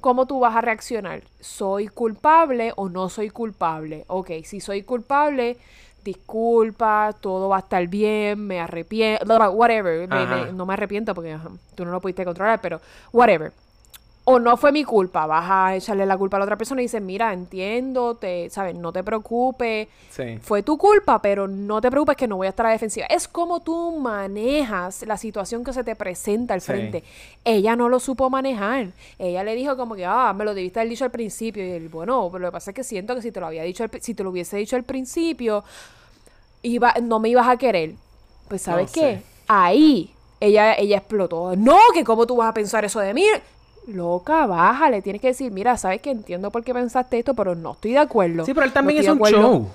¿cómo 0.04 0.26
tú 0.26 0.38
vas 0.38 0.54
a 0.54 0.60
reaccionar? 0.60 1.22
¿Soy 1.40 1.88
culpable 1.88 2.74
o 2.76 2.90
no 2.90 3.08
soy 3.08 3.30
culpable? 3.30 4.04
Ok, 4.08 4.32
si 4.44 4.60
soy 4.60 4.82
culpable, 4.82 5.56
disculpa, 6.04 7.14
todo 7.22 7.48
va 7.48 7.56
a 7.56 7.60
estar 7.60 7.86
bien, 7.88 8.46
me 8.46 8.60
arrepiento, 8.60 9.24
whatever. 9.52 10.06
me- 10.06 10.14
Ajá. 10.14 10.44
me- 10.44 10.52
no 10.52 10.66
me 10.66 10.74
arrepiento 10.74 11.14
porque 11.14 11.32
ajá, 11.32 11.48
tú 11.74 11.86
no 11.86 11.90
lo 11.90 12.02
pudiste 12.02 12.22
controlar, 12.26 12.60
pero 12.60 12.82
whatever 13.14 13.50
o 14.26 14.38
no 14.38 14.56
fue 14.56 14.72
mi 14.72 14.84
culpa, 14.84 15.26
vas 15.26 15.44
a 15.50 15.76
echarle 15.76 16.06
la 16.06 16.16
culpa 16.16 16.38
a 16.38 16.40
la 16.40 16.44
otra 16.44 16.56
persona 16.56 16.80
y 16.80 16.86
dices, 16.86 17.02
mira, 17.02 17.32
entiendo, 17.34 18.14
te, 18.14 18.48
¿sabes? 18.48 18.74
No 18.74 18.90
te 18.90 19.04
preocupes, 19.04 19.88
Sí. 20.10 20.38
fue 20.40 20.62
tu 20.62 20.78
culpa, 20.78 21.20
pero 21.20 21.46
no 21.46 21.80
te 21.82 21.90
preocupes 21.90 22.16
que 22.16 22.26
no 22.26 22.36
voy 22.36 22.46
a 22.46 22.50
estar 22.50 22.64
a 22.64 22.70
la 22.70 22.72
defensiva. 22.72 23.04
Es 23.10 23.28
como 23.28 23.60
tú 23.60 23.98
manejas 24.00 25.02
la 25.06 25.18
situación 25.18 25.62
que 25.62 25.74
se 25.74 25.84
te 25.84 25.94
presenta 25.94 26.54
al 26.54 26.62
Sí. 26.62 26.66
frente. 26.68 27.04
Ella 27.44 27.76
no 27.76 27.90
lo 27.90 28.00
supo 28.00 28.30
manejar. 28.30 28.92
Ella 29.18 29.44
le 29.44 29.54
dijo 29.54 29.76
como 29.76 29.94
que, 29.94 30.06
ah, 30.06 30.32
me 30.34 30.44
lo 30.46 30.54
debiste 30.54 30.80
haber 30.80 30.88
dicho 30.88 31.04
al 31.04 31.10
principio. 31.10 31.62
Y 31.62 31.72
él, 31.72 31.88
bueno, 31.90 32.26
pero 32.32 32.42
lo 32.44 32.48
que 32.48 32.52
pasa 32.52 32.70
es 32.70 32.74
que 32.76 32.84
siento 32.84 33.14
que 33.14 33.20
si 33.20 33.30
te 33.30 33.40
lo 33.40 33.46
había 33.46 33.62
dicho, 33.64 33.84
al 33.84 33.90
si 34.00 34.14
te 34.14 34.22
lo 34.24 34.30
hubiese 34.30 34.56
dicho 34.56 34.76
al 34.76 34.84
principio, 34.84 35.64
iba, 36.62 36.94
no 37.02 37.18
me 37.20 37.28
ibas 37.28 37.48
a 37.48 37.56
querer. 37.58 37.94
Pues, 38.48 38.62
¿sabes 38.62 38.86
No 38.86 38.92
qué? 38.94 39.00
sé. 39.18 39.22
Ahí 39.48 40.10
ella, 40.40 40.74
ella 40.74 40.98
explotó. 40.98 41.54
No, 41.56 41.76
que 41.92 42.04
cómo 42.04 42.26
tú 42.26 42.36
vas 42.36 42.48
a 42.50 42.54
pensar 42.54 42.84
eso 42.84 43.00
de 43.00 43.12
mí. 43.14 43.24
Loca, 43.86 44.46
bájale. 44.46 45.02
Tienes 45.02 45.20
que 45.20 45.28
decir, 45.28 45.52
mira, 45.52 45.76
sabes 45.76 46.00
que 46.00 46.10
entiendo 46.10 46.50
por 46.50 46.64
qué 46.64 46.72
pensaste 46.72 47.18
esto, 47.18 47.34
pero 47.34 47.54
no 47.54 47.72
estoy 47.72 47.92
de 47.92 47.98
acuerdo. 47.98 48.44
Sí, 48.44 48.54
pero 48.54 48.66
él 48.66 48.72
también 48.72 49.00
hizo 49.02 49.12
un 49.12 49.18
acuerdo". 49.18 49.40
show. 49.40 49.68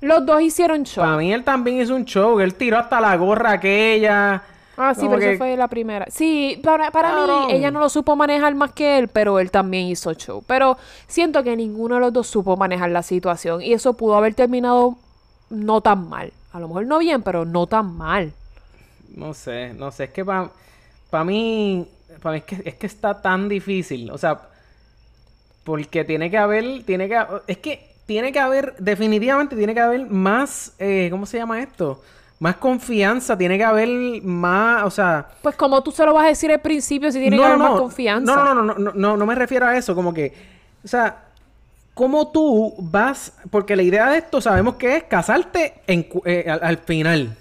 Los 0.00 0.26
dos 0.26 0.42
hicieron 0.42 0.84
show. 0.84 1.04
Para 1.04 1.16
mí 1.16 1.32
él 1.32 1.44
también 1.44 1.80
hizo 1.80 1.94
un 1.94 2.04
show. 2.04 2.38
Él 2.40 2.54
tiró 2.54 2.78
hasta 2.78 3.00
la 3.00 3.16
gorra 3.16 3.52
aquella. 3.52 4.42
Ah, 4.76 4.92
sí, 4.92 5.06
pero 5.06 5.20
que- 5.20 5.30
eso 5.34 5.38
fue 5.38 5.56
la 5.56 5.68
primera. 5.68 6.06
Sí, 6.10 6.60
para, 6.64 6.90
para 6.90 7.14
mí, 7.14 7.52
ella 7.52 7.70
no 7.70 7.78
lo 7.78 7.88
supo 7.88 8.16
manejar 8.16 8.54
más 8.56 8.72
que 8.72 8.98
él, 8.98 9.06
pero 9.08 9.38
él 9.38 9.50
también 9.52 9.86
hizo 9.86 10.12
show. 10.14 10.42
Pero 10.48 10.76
siento 11.06 11.44
que 11.44 11.56
ninguno 11.56 11.94
de 11.94 12.00
los 12.00 12.12
dos 12.12 12.26
supo 12.26 12.56
manejar 12.56 12.90
la 12.90 13.04
situación. 13.04 13.62
Y 13.62 13.72
eso 13.72 13.94
pudo 13.94 14.16
haber 14.16 14.34
terminado 14.34 14.96
no 15.48 15.80
tan 15.80 16.08
mal. 16.08 16.32
A 16.52 16.58
lo 16.58 16.66
mejor 16.68 16.86
no 16.86 16.98
bien, 16.98 17.22
pero 17.22 17.44
no 17.44 17.66
tan 17.68 17.96
mal. 17.96 18.32
No 19.14 19.32
sé, 19.32 19.72
no 19.74 19.92
sé. 19.92 20.04
Es 20.04 20.10
que 20.10 20.24
para 20.24 21.24
mí, 21.24 21.86
para 22.20 22.34
mí 22.34 22.38
es 22.38 22.44
que, 22.44 22.68
es 22.68 22.74
que 22.74 22.86
está 22.86 23.20
tan 23.20 23.48
difícil. 23.48 24.10
O 24.10 24.18
sea, 24.18 24.40
porque 25.64 26.04
tiene 26.04 26.30
que 26.30 26.38
haber, 26.38 26.84
tiene 26.84 27.08
que, 27.08 27.24
es 27.46 27.58
que 27.58 27.94
tiene 28.06 28.32
que 28.32 28.38
haber, 28.38 28.74
definitivamente 28.78 29.56
tiene 29.56 29.74
que 29.74 29.80
haber 29.80 30.06
más, 30.06 30.74
eh, 30.78 31.08
¿cómo 31.10 31.26
se 31.26 31.38
llama 31.38 31.60
esto? 31.62 32.02
Más 32.38 32.56
confianza, 32.56 33.38
tiene 33.38 33.56
que 33.56 33.64
haber 33.64 33.88
más, 34.22 34.82
o 34.84 34.90
sea... 34.90 35.26
Pues 35.40 35.56
como 35.56 35.82
tú 35.82 35.90
se 35.90 36.04
lo 36.04 36.12
vas 36.12 36.26
a 36.26 36.28
decir 36.28 36.52
al 36.52 36.60
principio 36.60 37.10
si 37.10 37.18
tiene 37.18 37.38
que 37.38 37.44
haber 37.44 37.58
más 37.58 37.78
confianza. 37.80 38.36
No, 38.36 38.54
no, 38.54 38.62
no, 38.62 38.74
no, 38.74 38.92
no, 38.92 39.16
no, 39.16 39.26
me 39.26 39.34
refiero 39.34 39.66
a 39.66 39.76
eso, 39.76 39.94
como 39.94 40.12
que, 40.12 40.34
o 40.84 40.88
sea, 40.88 41.22
¿cómo 41.94 42.28
tú 42.30 42.74
vas? 42.78 43.32
Porque 43.50 43.74
la 43.74 43.82
idea 43.82 44.10
de 44.10 44.18
esto 44.18 44.40
sabemos 44.40 44.74
que 44.74 44.96
es 44.96 45.04
casarte 45.04 45.74
en, 45.86 46.06
eh, 46.26 46.44
al, 46.48 46.60
al 46.62 46.78
final. 46.78 47.36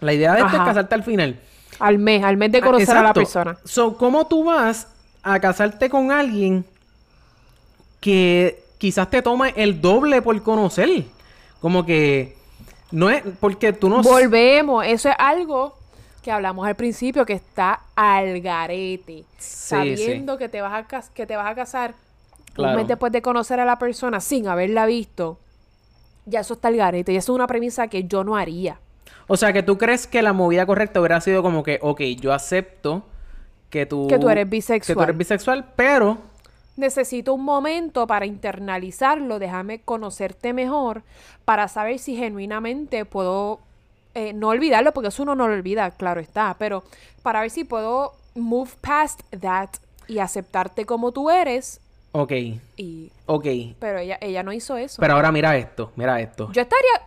La 0.00 0.14
idea 0.14 0.32
de 0.32 0.38
esto 0.38 0.48
Ajá. 0.48 0.62
es 0.62 0.68
casarte 0.68 0.94
al 0.94 1.02
final. 1.02 1.38
Al 1.80 1.98
mes, 1.98 2.22
al 2.22 2.36
mes 2.36 2.52
de 2.52 2.58
Ah, 2.58 2.62
conocer 2.62 2.96
a 2.96 3.02
la 3.02 3.12
persona. 3.14 3.58
So, 3.64 3.96
¿cómo 3.96 4.26
tú 4.26 4.44
vas 4.44 4.86
a 5.22 5.40
casarte 5.40 5.90
con 5.90 6.12
alguien 6.12 6.64
que 8.00 8.62
quizás 8.78 9.10
te 9.10 9.22
toma 9.22 9.48
el 9.50 9.80
doble 9.80 10.22
por 10.22 10.40
conocer? 10.42 11.04
Como 11.60 11.84
que 11.84 12.36
no 12.90 13.10
es 13.10 13.22
porque 13.40 13.72
tú 13.72 13.88
no 13.88 14.02
Volvemos. 14.02 14.84
Eso 14.86 15.08
es 15.08 15.14
algo 15.18 15.76
que 16.22 16.30
hablamos 16.30 16.66
al 16.66 16.74
principio 16.76 17.24
que 17.24 17.32
está 17.34 17.80
al 17.94 18.40
garete. 18.40 19.24
Sí, 19.38 19.68
Sabiendo 19.68 20.36
que 20.38 20.48
te 20.48 20.60
vas 20.60 20.74
a 20.74 20.86
cas- 20.86 21.10
que 21.10 21.26
te 21.26 21.36
vas 21.36 21.50
a 21.50 21.54
casar 21.54 21.94
Claro. 22.52 22.72
un 22.72 22.76
mes 22.78 22.88
después 22.88 23.12
de 23.12 23.22
conocer 23.22 23.60
a 23.60 23.64
la 23.64 23.78
persona 23.78 24.20
sin 24.20 24.48
haberla 24.48 24.84
visto. 24.86 25.38
Ya 26.26 26.40
eso 26.40 26.54
está 26.54 26.68
al 26.68 26.76
garete. 26.76 27.12
Y 27.12 27.16
eso 27.16 27.32
es 27.32 27.36
una 27.36 27.46
premisa 27.46 27.88
que 27.88 28.04
yo 28.04 28.22
no 28.24 28.36
haría. 28.36 28.78
O 29.26 29.36
sea, 29.36 29.52
que 29.52 29.62
tú 29.62 29.78
crees 29.78 30.06
que 30.06 30.22
la 30.22 30.32
movida 30.32 30.66
correcta 30.66 31.00
hubiera 31.00 31.20
sido 31.20 31.42
como 31.42 31.62
que, 31.62 31.78
ok, 31.82 32.00
yo 32.20 32.32
acepto 32.32 33.04
que 33.70 33.86
tú... 33.86 34.08
Que 34.08 34.18
tú 34.18 34.28
eres 34.28 34.42
Que 34.44 34.46
tú 34.46 34.50
bisexual. 34.50 35.02
eres 35.04 35.16
bisexual, 35.16 35.64
pero... 35.76 36.18
Necesito 36.76 37.34
un 37.34 37.44
momento 37.44 38.06
para 38.06 38.26
internalizarlo, 38.26 39.38
déjame 39.38 39.80
conocerte 39.82 40.52
mejor, 40.52 41.02
para 41.44 41.68
saber 41.68 41.98
si 41.98 42.16
genuinamente 42.16 43.04
puedo 43.04 43.60
eh, 44.14 44.32
no 44.32 44.48
olvidarlo, 44.48 44.92
porque 44.92 45.08
eso 45.08 45.22
uno 45.22 45.34
no 45.34 45.46
lo 45.46 45.54
olvida, 45.54 45.90
claro 45.92 46.20
está, 46.20 46.56
pero 46.58 46.82
para 47.22 47.42
ver 47.42 47.50
si 47.50 47.64
puedo 47.64 48.12
move 48.34 48.70
past 48.80 49.20
that 49.38 49.68
y 50.08 50.18
aceptarte 50.18 50.86
como 50.86 51.12
tú 51.12 51.30
eres. 51.30 51.80
Ok, 52.12 52.32
Y, 52.76 53.12
ok. 53.26 53.46
pero 53.78 53.98
ella, 53.98 54.18
ella 54.20 54.42
no 54.42 54.52
hizo 54.52 54.76
eso. 54.76 55.00
Pero 55.00 55.14
ahora 55.14 55.30
mira 55.30 55.56
esto, 55.56 55.92
mira 55.96 56.20
esto. 56.20 56.50
Yo 56.52 56.62
estaría. 56.62 57.02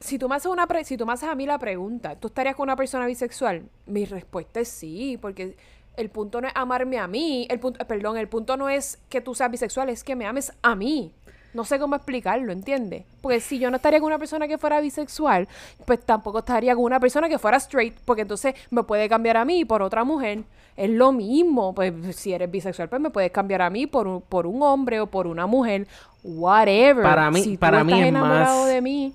Si 0.00 0.18
tú 0.18 0.28
me 0.28 0.36
haces 0.36 0.50
una 0.50 0.66
pre- 0.66 0.84
si 0.84 0.96
tú 0.96 1.04
me 1.06 1.12
haces 1.12 1.28
a 1.28 1.34
mí 1.34 1.44
la 1.46 1.58
pregunta, 1.58 2.16
¿tú 2.16 2.28
estarías 2.28 2.56
con 2.56 2.64
una 2.64 2.76
persona 2.76 3.06
bisexual? 3.06 3.62
Mi 3.86 4.06
respuesta 4.06 4.58
es 4.60 4.68
sí, 4.68 5.18
porque 5.20 5.56
el 5.96 6.08
punto 6.08 6.40
no 6.40 6.48
es 6.48 6.54
amarme 6.56 6.98
a 6.98 7.06
mí, 7.06 7.46
el 7.50 7.60
punto, 7.60 7.84
perdón, 7.86 8.16
el 8.16 8.26
punto 8.28 8.56
no 8.56 8.68
es 8.70 8.98
que 9.10 9.20
tú 9.20 9.34
seas 9.34 9.50
bisexual, 9.50 9.90
es 9.90 10.02
que 10.02 10.16
me 10.16 10.24
ames 10.26 10.52
a 10.62 10.74
mí. 10.74 11.12
No 11.52 11.64
sé 11.64 11.78
cómo 11.80 11.96
explicarlo, 11.96 12.52
¿entiendes? 12.52 13.02
Porque 13.20 13.40
si 13.40 13.58
yo 13.58 13.70
no 13.70 13.76
estaría 13.76 13.98
con 13.98 14.06
una 14.06 14.18
persona 14.18 14.46
que 14.48 14.56
fuera 14.56 14.80
bisexual, 14.80 15.48
pues 15.84 16.00
tampoco 16.00 16.38
estaría 16.38 16.74
con 16.76 16.84
una 16.84 17.00
persona 17.00 17.28
que 17.28 17.38
fuera 17.38 17.56
straight, 17.58 17.94
porque 18.04 18.22
entonces 18.22 18.54
me 18.70 18.84
puede 18.84 19.08
cambiar 19.08 19.36
a 19.36 19.44
mí 19.44 19.64
por 19.64 19.82
otra 19.82 20.04
mujer. 20.04 20.44
Es 20.76 20.88
lo 20.88 21.10
mismo, 21.12 21.74
pues 21.74 21.92
si 22.16 22.32
eres 22.32 22.50
bisexual, 22.50 22.88
pues 22.88 23.02
me 23.02 23.10
puedes 23.10 23.32
cambiar 23.32 23.62
a 23.62 23.68
mí 23.68 23.86
por 23.88 24.06
un, 24.06 24.22
por 24.22 24.46
un 24.46 24.62
hombre 24.62 25.00
o 25.00 25.08
por 25.08 25.26
una 25.26 25.46
mujer, 25.46 25.88
whatever. 26.22 27.02
Para 27.02 27.30
mí- 27.30 27.42
si 27.42 27.54
tú 27.54 27.60
para 27.60 27.82
mí 27.84 27.92
estás 27.92 28.02
es 28.04 28.08
enamorado 28.08 28.60
más- 28.60 28.68
de 28.68 28.80
mí, 28.80 29.12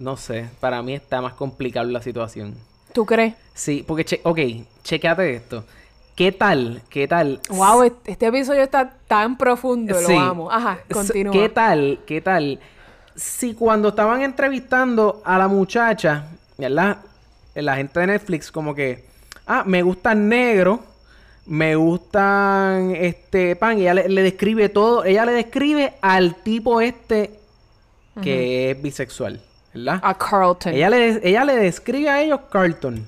No 0.00 0.16
sé, 0.16 0.48
para 0.60 0.82
mí 0.82 0.94
está 0.94 1.20
más 1.20 1.34
complicada 1.34 1.86
la 1.86 2.00
situación. 2.02 2.54
¿tú 2.94 3.04
crees? 3.06 3.34
Sí, 3.54 3.84
porque, 3.86 4.04
che 4.04 4.20
ok, 4.24 4.38
chequeate 4.82 5.34
esto. 5.36 5.64
¿Qué 6.16 6.32
tal? 6.32 6.82
¿Qué 6.88 7.06
tal? 7.06 7.38
Wow, 7.50 7.82
este, 7.84 8.26
episodio 8.26 8.62
está 8.62 8.94
tan 9.06 9.36
profundo, 9.38 9.94
Sí. 10.00 10.12
lo 10.12 10.18
amo. 10.18 10.50
Ajá, 10.50 10.78
continúa. 10.90 11.32
¿Qué 11.32 11.48
tal? 11.50 12.00
¿Qué 12.06 12.20
tal? 12.20 12.58
Si 13.14 13.54
cuando 13.54 13.90
estaban 13.90 14.22
entrevistando 14.22 15.20
a 15.24 15.38
la 15.38 15.46
muchacha, 15.48 16.24
¿verdad? 16.58 16.98
La 17.54 17.76
gente 17.76 18.00
de 18.00 18.06
Netflix, 18.08 18.50
como 18.50 18.74
que, 18.74 19.04
ah, 19.46 19.64
me 19.66 19.82
gustan 19.82 20.28
negros, 20.28 20.80
me 21.46 21.76
gustan 21.76 22.94
este 22.96 23.54
pan, 23.54 23.78
y 23.78 23.82
ella 23.82 23.94
le, 23.94 24.08
le 24.08 24.22
describe 24.22 24.68
todo, 24.70 25.04
ella 25.04 25.26
le 25.26 25.32
describe 25.32 25.94
al 26.00 26.36
tipo 26.42 26.80
este 26.80 27.38
que 28.22 28.70
es 28.72 28.82
bisexual, 28.82 29.40
¿verdad? 29.74 30.00
A 30.02 30.16
Carlton. 30.16 30.74
Ella 30.74 30.90
le, 30.90 31.28
ella 31.28 31.44
le 31.44 31.56
describe 31.56 32.08
a 32.08 32.22
ellos 32.22 32.40
Carlton. 32.50 33.06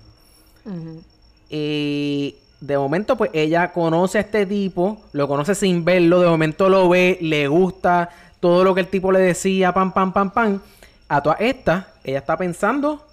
Y 1.48 2.36
de 2.60 2.78
momento, 2.78 3.16
pues 3.16 3.30
ella 3.34 3.72
conoce 3.72 4.18
a 4.18 4.20
este 4.22 4.47
tipo, 4.47 5.01
lo 5.12 5.26
conoce 5.28 5.55
sin 5.55 5.84
verlo, 5.84 6.20
de 6.20 6.28
momento 6.28 6.68
lo 6.68 6.89
ve, 6.89 7.18
le 7.20 7.48
gusta 7.48 8.09
todo 8.40 8.64
lo 8.64 8.74
que 8.74 8.80
el 8.80 8.89
tipo 8.89 9.12
le 9.12 9.20
decía, 9.20 9.72
pam, 9.72 9.93
pam, 9.93 10.12
pam, 10.12 10.30
pam. 10.30 10.60
A 11.09 11.22
todas 11.22 11.40
estas, 11.40 11.86
ella 12.05 12.18
está 12.18 12.36
pensando 12.36 13.05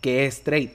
que 0.00 0.26
es 0.26 0.38
straight. 0.38 0.72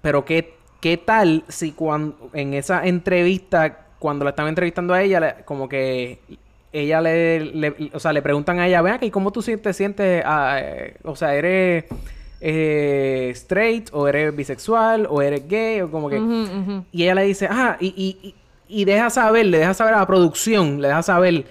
Pero 0.00 0.24
¿qué, 0.24 0.56
qué 0.80 0.96
tal 0.96 1.44
si 1.48 1.72
cuando 1.72 2.30
en 2.32 2.54
esa 2.54 2.86
entrevista, 2.86 3.86
cuando 3.98 4.24
la 4.24 4.30
estaban 4.30 4.50
entrevistando 4.50 4.94
a 4.94 5.02
ella, 5.02 5.44
como 5.44 5.68
que 5.68 6.20
ella 6.72 7.00
le, 7.00 7.40
le- 7.40 7.90
o 7.92 7.98
sea, 8.00 8.12
le 8.12 8.22
preguntan 8.22 8.58
a 8.58 8.66
ella, 8.68 8.82
ven 8.82 8.94
aquí, 8.94 9.10
¿cómo 9.10 9.30
tú 9.32 9.42
te 9.42 9.72
sientes? 9.72 10.22
ah, 10.26 10.58
eh, 10.60 10.96
o 11.04 11.16
sea, 11.16 11.34
¿eres 11.34 11.84
eh, 12.40 13.30
straight 13.34 13.88
o 13.92 14.06
eres 14.08 14.34
bisexual 14.34 15.06
o 15.10 15.22
eres 15.22 15.46
gay 15.48 15.80
o 15.80 15.90
como 15.90 16.08
que... 16.08 16.16
Y 16.92 17.02
ella 17.04 17.14
le 17.16 17.22
dice, 17.24 17.48
ah, 17.50 17.76
y, 17.80 17.86
y, 17.88 18.28
y, 18.28 18.34
y 18.68 18.84
deja 18.84 19.10
saber, 19.10 19.46
le 19.46 19.58
deja 19.58 19.74
saber 19.74 19.94
a 19.94 19.98
la 20.00 20.06
producción, 20.06 20.80
le 20.80 20.88
deja 20.88 21.02
saber, 21.02 21.44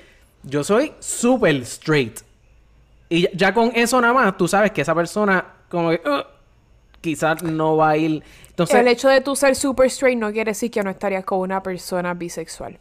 yo 0.44 0.64
soy 0.64 0.94
súper 1.00 1.56
straight. 1.64 2.20
Y 3.10 3.22
ya, 3.24 3.30
ya 3.34 3.54
con 3.54 3.72
eso 3.74 4.00
nada 4.02 4.14
más, 4.14 4.38
tú 4.38 4.48
sabes 4.48 4.72
que 4.72 4.82
esa 4.82 4.94
persona 4.96 5.44
como 5.70 5.90
que 5.92 6.02
"Ugh", 6.08 6.26
quizás 7.02 7.42
no 7.44 7.78
va 7.78 7.90
a 7.92 7.98
ir. 7.98 8.24
Entonces, 8.50 8.76
el 8.78 8.88
hecho 8.88 9.08
de 9.10 9.22
tú 9.22 9.36
ser 9.36 9.56
super 9.56 9.88
straight 9.88 10.18
no 10.18 10.32
quiere 10.32 10.52
decir 10.52 10.72
que 10.72 10.84
no 10.84 10.90
estarías 10.90 11.24
con 11.26 11.40
una 11.40 11.62
persona 11.64 12.14
bisexual. 12.14 12.78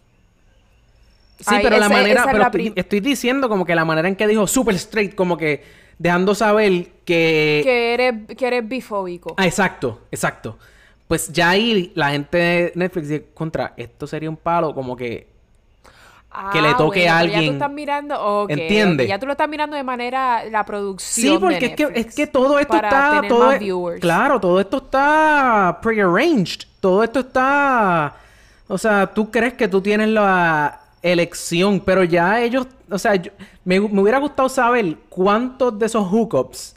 Sí, 1.38 1.54
pero 1.62 1.78
la 1.78 1.88
manera, 1.88 2.24
pero 2.24 2.38
la 2.38 2.50
estoy, 2.74 3.00
diciendo 3.00 3.48
como 3.48 3.64
que 3.64 3.74
la 3.74 3.84
manera 3.84 4.08
en 4.08 4.16
que 4.16 4.26
dijo 4.26 4.46
super 4.46 4.74
straight, 4.74 5.14
como 5.14 5.36
que 5.36 5.62
dejando 5.98 6.34
saber 6.34 6.88
que... 7.04 7.60
Que 7.64 7.94
eres, 7.94 8.14
que 8.36 8.46
eres 8.46 8.68
bifóbico. 8.68 9.34
Ah, 9.36 9.46
exacto, 9.46 10.02
exacto. 10.10 10.58
Pues 11.08 11.32
ya 11.32 11.50
ahí 11.50 11.92
la 11.94 12.10
gente 12.10 12.36
de 12.38 12.72
Netflix 12.74 13.08
dice, 13.08 13.26
contra, 13.32 13.74
esto 13.76 14.06
sería 14.06 14.28
un 14.28 14.36
palo 14.36 14.74
como 14.74 14.96
que 14.96 15.34
que 16.52 16.60
le 16.60 16.68
Ah, 16.68 16.76
toque 16.76 17.08
a 17.08 17.20
pero 17.20 17.26
Ya 17.26 17.30
tú 17.32 17.36
alguien. 17.38 17.54
estás 17.54 17.70
mirando, 17.70 18.22
ok, 18.42 18.50
¿Entiende? 18.50 19.06
Ya 19.06 19.18
tú 19.18 19.24
lo 19.24 19.32
estás 19.32 19.48
mirando 19.48 19.74
de 19.74 19.82
manera 19.82 20.44
la 20.50 20.66
producción. 20.66 21.34
Sí, 21.34 21.38
porque 21.40 21.60
de 21.60 21.66
es 21.66 21.74
que, 21.76 21.90
es 21.94 22.14
que 22.14 22.26
todo 22.26 22.58
esto 22.58 22.74
para 22.74 22.88
está. 22.88 23.10
tener 23.14 23.28
Todo 23.30 23.44
más 23.46 23.54
es- 23.54 23.60
viewers. 23.60 24.00
claro, 24.00 24.38
todo 24.38 24.60
esto 24.60 24.76
está 24.78 25.78
prearranged. 25.80 26.66
Todo 26.80 27.02
esto 27.04 27.20
está. 27.20 28.16
O 28.68 28.76
sea, 28.76 29.06
tú 29.06 29.30
crees 29.30 29.54
que 29.54 29.66
tú 29.66 29.80
tienes 29.80 30.08
la 30.08 30.78
elección, 31.12 31.80
pero 31.80 32.04
ya 32.04 32.40
ellos. 32.42 32.66
O 32.90 32.98
sea, 32.98 33.14
yo- 33.16 33.32
me, 33.64 33.80
me 33.80 34.00
hubiera 34.02 34.18
gustado 34.18 34.48
saber 34.48 34.96
cuántos 35.08 35.78
de 35.78 35.86
esos 35.86 36.06
hookups 36.10 36.76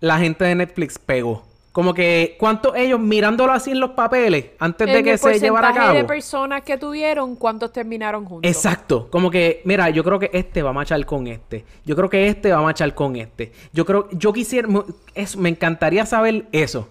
la 0.00 0.18
gente 0.18 0.44
de 0.44 0.54
Netflix 0.54 0.98
pegó. 0.98 1.44
Como 1.72 1.92
que 1.92 2.36
cuántos 2.38 2.76
ellos 2.76 3.00
mirándolo 3.00 3.52
así 3.52 3.72
en 3.72 3.80
los 3.80 3.90
papeles 3.90 4.46
antes 4.60 4.86
de 4.86 5.02
que 5.02 5.18
se 5.18 5.40
llevara 5.40 5.68
a 5.68 5.70
porcentaje 5.72 5.96
de 5.96 6.02
cabo. 6.02 6.06
personas 6.08 6.62
que 6.62 6.78
tuvieron, 6.78 7.34
¿cuántos 7.34 7.72
terminaron 7.72 8.24
juntos? 8.24 8.48
Exacto, 8.48 9.08
como 9.10 9.28
que, 9.28 9.60
mira, 9.64 9.90
yo 9.90 10.04
creo 10.04 10.20
que 10.20 10.30
este 10.32 10.62
va 10.62 10.70
a 10.70 10.72
machar 10.72 11.04
con 11.04 11.26
este. 11.26 11.64
Yo 11.84 11.96
creo 11.96 12.08
que 12.08 12.28
este 12.28 12.52
va 12.52 12.58
a 12.58 12.62
machar 12.62 12.94
con 12.94 13.16
este. 13.16 13.52
Yo 13.72 13.84
creo, 13.84 14.08
yo 14.12 14.32
quisiera, 14.32 14.68
me- 14.68 14.84
eso, 15.16 15.40
me 15.40 15.48
encantaría 15.48 16.06
saber 16.06 16.46
eso. 16.52 16.88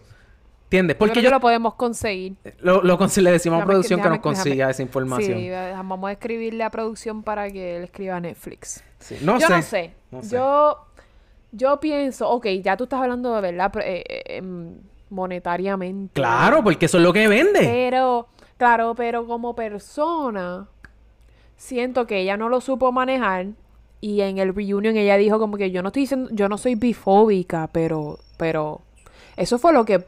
¿Entiendes? 0.74 0.96
Yo 0.96 1.00
Porque 1.00 1.22
yo, 1.22 1.30
lo 1.30 1.40
podemos 1.40 1.76
conseguir. 1.76 2.34
lo, 2.62 2.82
lo 2.82 2.98
consi- 2.98 3.22
le 3.22 3.32
decimos 3.32 3.58
a 3.58 3.60
Déjame- 3.62 3.68
producción 3.68 4.02
que 4.02 4.10
nos 4.10 4.20
consiga 4.20 4.56
déjame- 4.66 4.72
esa 4.72 4.82
información. 4.82 5.38
Sí, 5.38 5.48
eh, 5.50 5.72
vamos 5.76 6.10
a 6.10 6.12
escribirle 6.14 6.64
a 6.64 6.72
producción 6.72 7.22
para 7.22 7.52
que 7.52 7.78
él 7.78 7.84
escriba 7.84 8.16
a 8.16 8.20
Netflix. 8.20 8.84
Sí, 8.98 9.18
No 9.22 9.38
yo 9.40 9.46
sé. 9.48 9.54
no 9.56 9.62
sé. 9.62 9.94
No 10.10 10.22
sé. 10.24 10.36
Yo, 10.36 10.78
yo 11.52 11.80
pienso, 11.80 12.28
ok, 12.28 12.48
ya 12.64 12.76
tú 12.76 12.86
estás 12.86 13.02
hablando 13.02 13.36
de 13.36 13.42
verdad 13.42 13.72
eh, 13.84 14.04
eh, 14.10 14.24
em, 14.38 14.78
monetariamente. 15.12 16.14
Claro, 16.20 16.64
porque 16.64 16.88
eso 16.88 16.98
es 16.98 17.04
lo 17.04 17.14
que 17.14 17.28
vende. 17.28 17.60
Pero, 17.60 18.28
claro, 18.58 18.96
pero 18.96 19.28
como 19.28 19.54
persona, 19.56 20.68
siento 21.56 22.08
que 22.08 22.18
ella 22.22 22.36
no 22.36 22.50
lo 22.50 22.62
supo 22.62 22.92
manejar. 22.92 23.46
Y 24.02 24.22
en 24.22 24.40
el 24.40 24.56
reunion 24.56 24.98
ella 24.98 25.18
dijo 25.18 25.38
como 25.40 25.56
que 25.56 25.70
yo 25.70 25.84
no 25.84 25.90
estoy 25.90 26.02
diciendo, 26.04 26.30
yo 26.34 26.50
no 26.50 26.58
soy 26.58 26.74
bifóbica, 26.76 27.70
pero, 27.72 28.18
pero 28.38 28.82
eso 29.38 29.58
fue 29.60 29.72
lo 29.72 29.86
que 29.86 30.04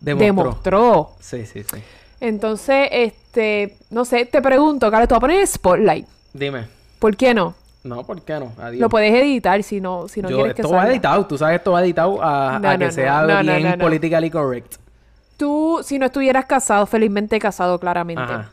Demostró. 0.00 0.26
demostró. 0.26 1.10
Sí, 1.20 1.46
sí, 1.46 1.62
sí. 1.62 1.82
Entonces, 2.20 2.88
este, 2.90 3.76
no 3.90 4.04
sé, 4.04 4.24
te 4.26 4.42
pregunto, 4.42 4.90
Carlos, 4.90 5.08
te 5.08 5.14
voy 5.14 5.18
a 5.18 5.20
poner 5.20 5.46
Spotlight. 5.46 6.06
Dime. 6.32 6.66
¿Por 6.98 7.16
qué 7.16 7.32
no? 7.34 7.54
No, 7.82 8.04
¿por 8.04 8.20
qué 8.22 8.38
no? 8.38 8.52
Adiós. 8.58 8.80
Lo 8.80 8.88
puedes 8.90 9.12
editar 9.14 9.62
si 9.62 9.80
no, 9.80 10.06
si 10.06 10.20
no 10.20 10.28
Yo- 10.28 10.36
quieres 10.36 10.54
que 10.54 10.60
esto 10.62 10.72
va 10.72 10.80
salga. 10.80 10.92
editado. 10.92 11.26
Tú 11.26 11.38
sabes, 11.38 11.56
esto 11.56 11.72
va 11.72 11.82
editado 11.82 12.22
a, 12.22 12.58
No, 12.58 12.68
a 12.68 12.76
no, 12.76 12.78
que 12.86 12.92
sea 12.92 13.24
bien 13.42 13.78
politically 13.78 14.30
correct. 14.30 14.74
Tú, 15.38 15.80
si 15.82 15.98
no 15.98 16.06
estuvieras 16.06 16.44
casado, 16.44 16.84
felizmente 16.84 17.38
casado, 17.38 17.78
claramente, 17.80 18.22
Ajá. 18.22 18.50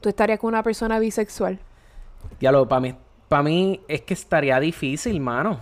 tú 0.00 0.08
estarías 0.08 0.38
con 0.38 0.48
una 0.48 0.62
persona 0.62 1.00
bisexual. 1.00 1.58
Ya 2.40 2.52
lo, 2.52 2.68
para 2.68 2.80
mí, 2.80 2.94
para 3.28 3.42
mí 3.42 3.80
es 3.88 4.02
que 4.02 4.14
estaría 4.14 4.60
difícil, 4.60 5.18
mano. 5.18 5.58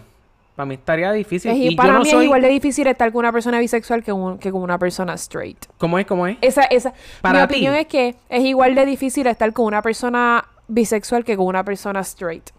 Para 0.57 0.67
mí 0.67 0.75
estaría 0.75 1.11
difícil. 1.13 1.51
Es- 1.51 1.57
y 1.73 1.75
para 1.75 1.89
yo 1.89 1.93
no 1.95 2.05
mí 2.05 2.11
soy... 2.11 2.19
es 2.21 2.25
igual 2.27 2.43
de 2.43 2.49
difícil 2.49 2.87
estar 2.87 3.11
con 3.13 3.21
una 3.21 3.33
persona 3.33 3.59
bisexual 3.59 4.05
que, 4.05 4.13
un- 4.13 4.39
que 4.39 4.53
con 4.53 4.63
una 4.63 4.79
persona 4.79 5.15
straight. 5.15 5.67
¿Cómo 5.79 5.99
es? 5.99 6.07
¿Cómo 6.07 6.27
es? 6.27 6.37
Esa, 6.41 6.63
esa, 6.65 6.93
Para 7.21 7.41
mi 7.43 7.47
ti. 7.49 7.55
opinión 7.55 7.75
es 7.75 7.87
que 7.89 8.15
es 8.29 8.45
igual 8.45 8.75
de 8.75 8.87
difícil 8.87 9.27
estar 9.27 9.53
con 9.53 9.67
una 9.67 9.83
persona 9.83 10.45
bisexual 10.69 11.25
que 11.25 11.37
con 11.37 11.47
una 11.47 11.65
persona 11.65 12.01
straight. 12.01 12.51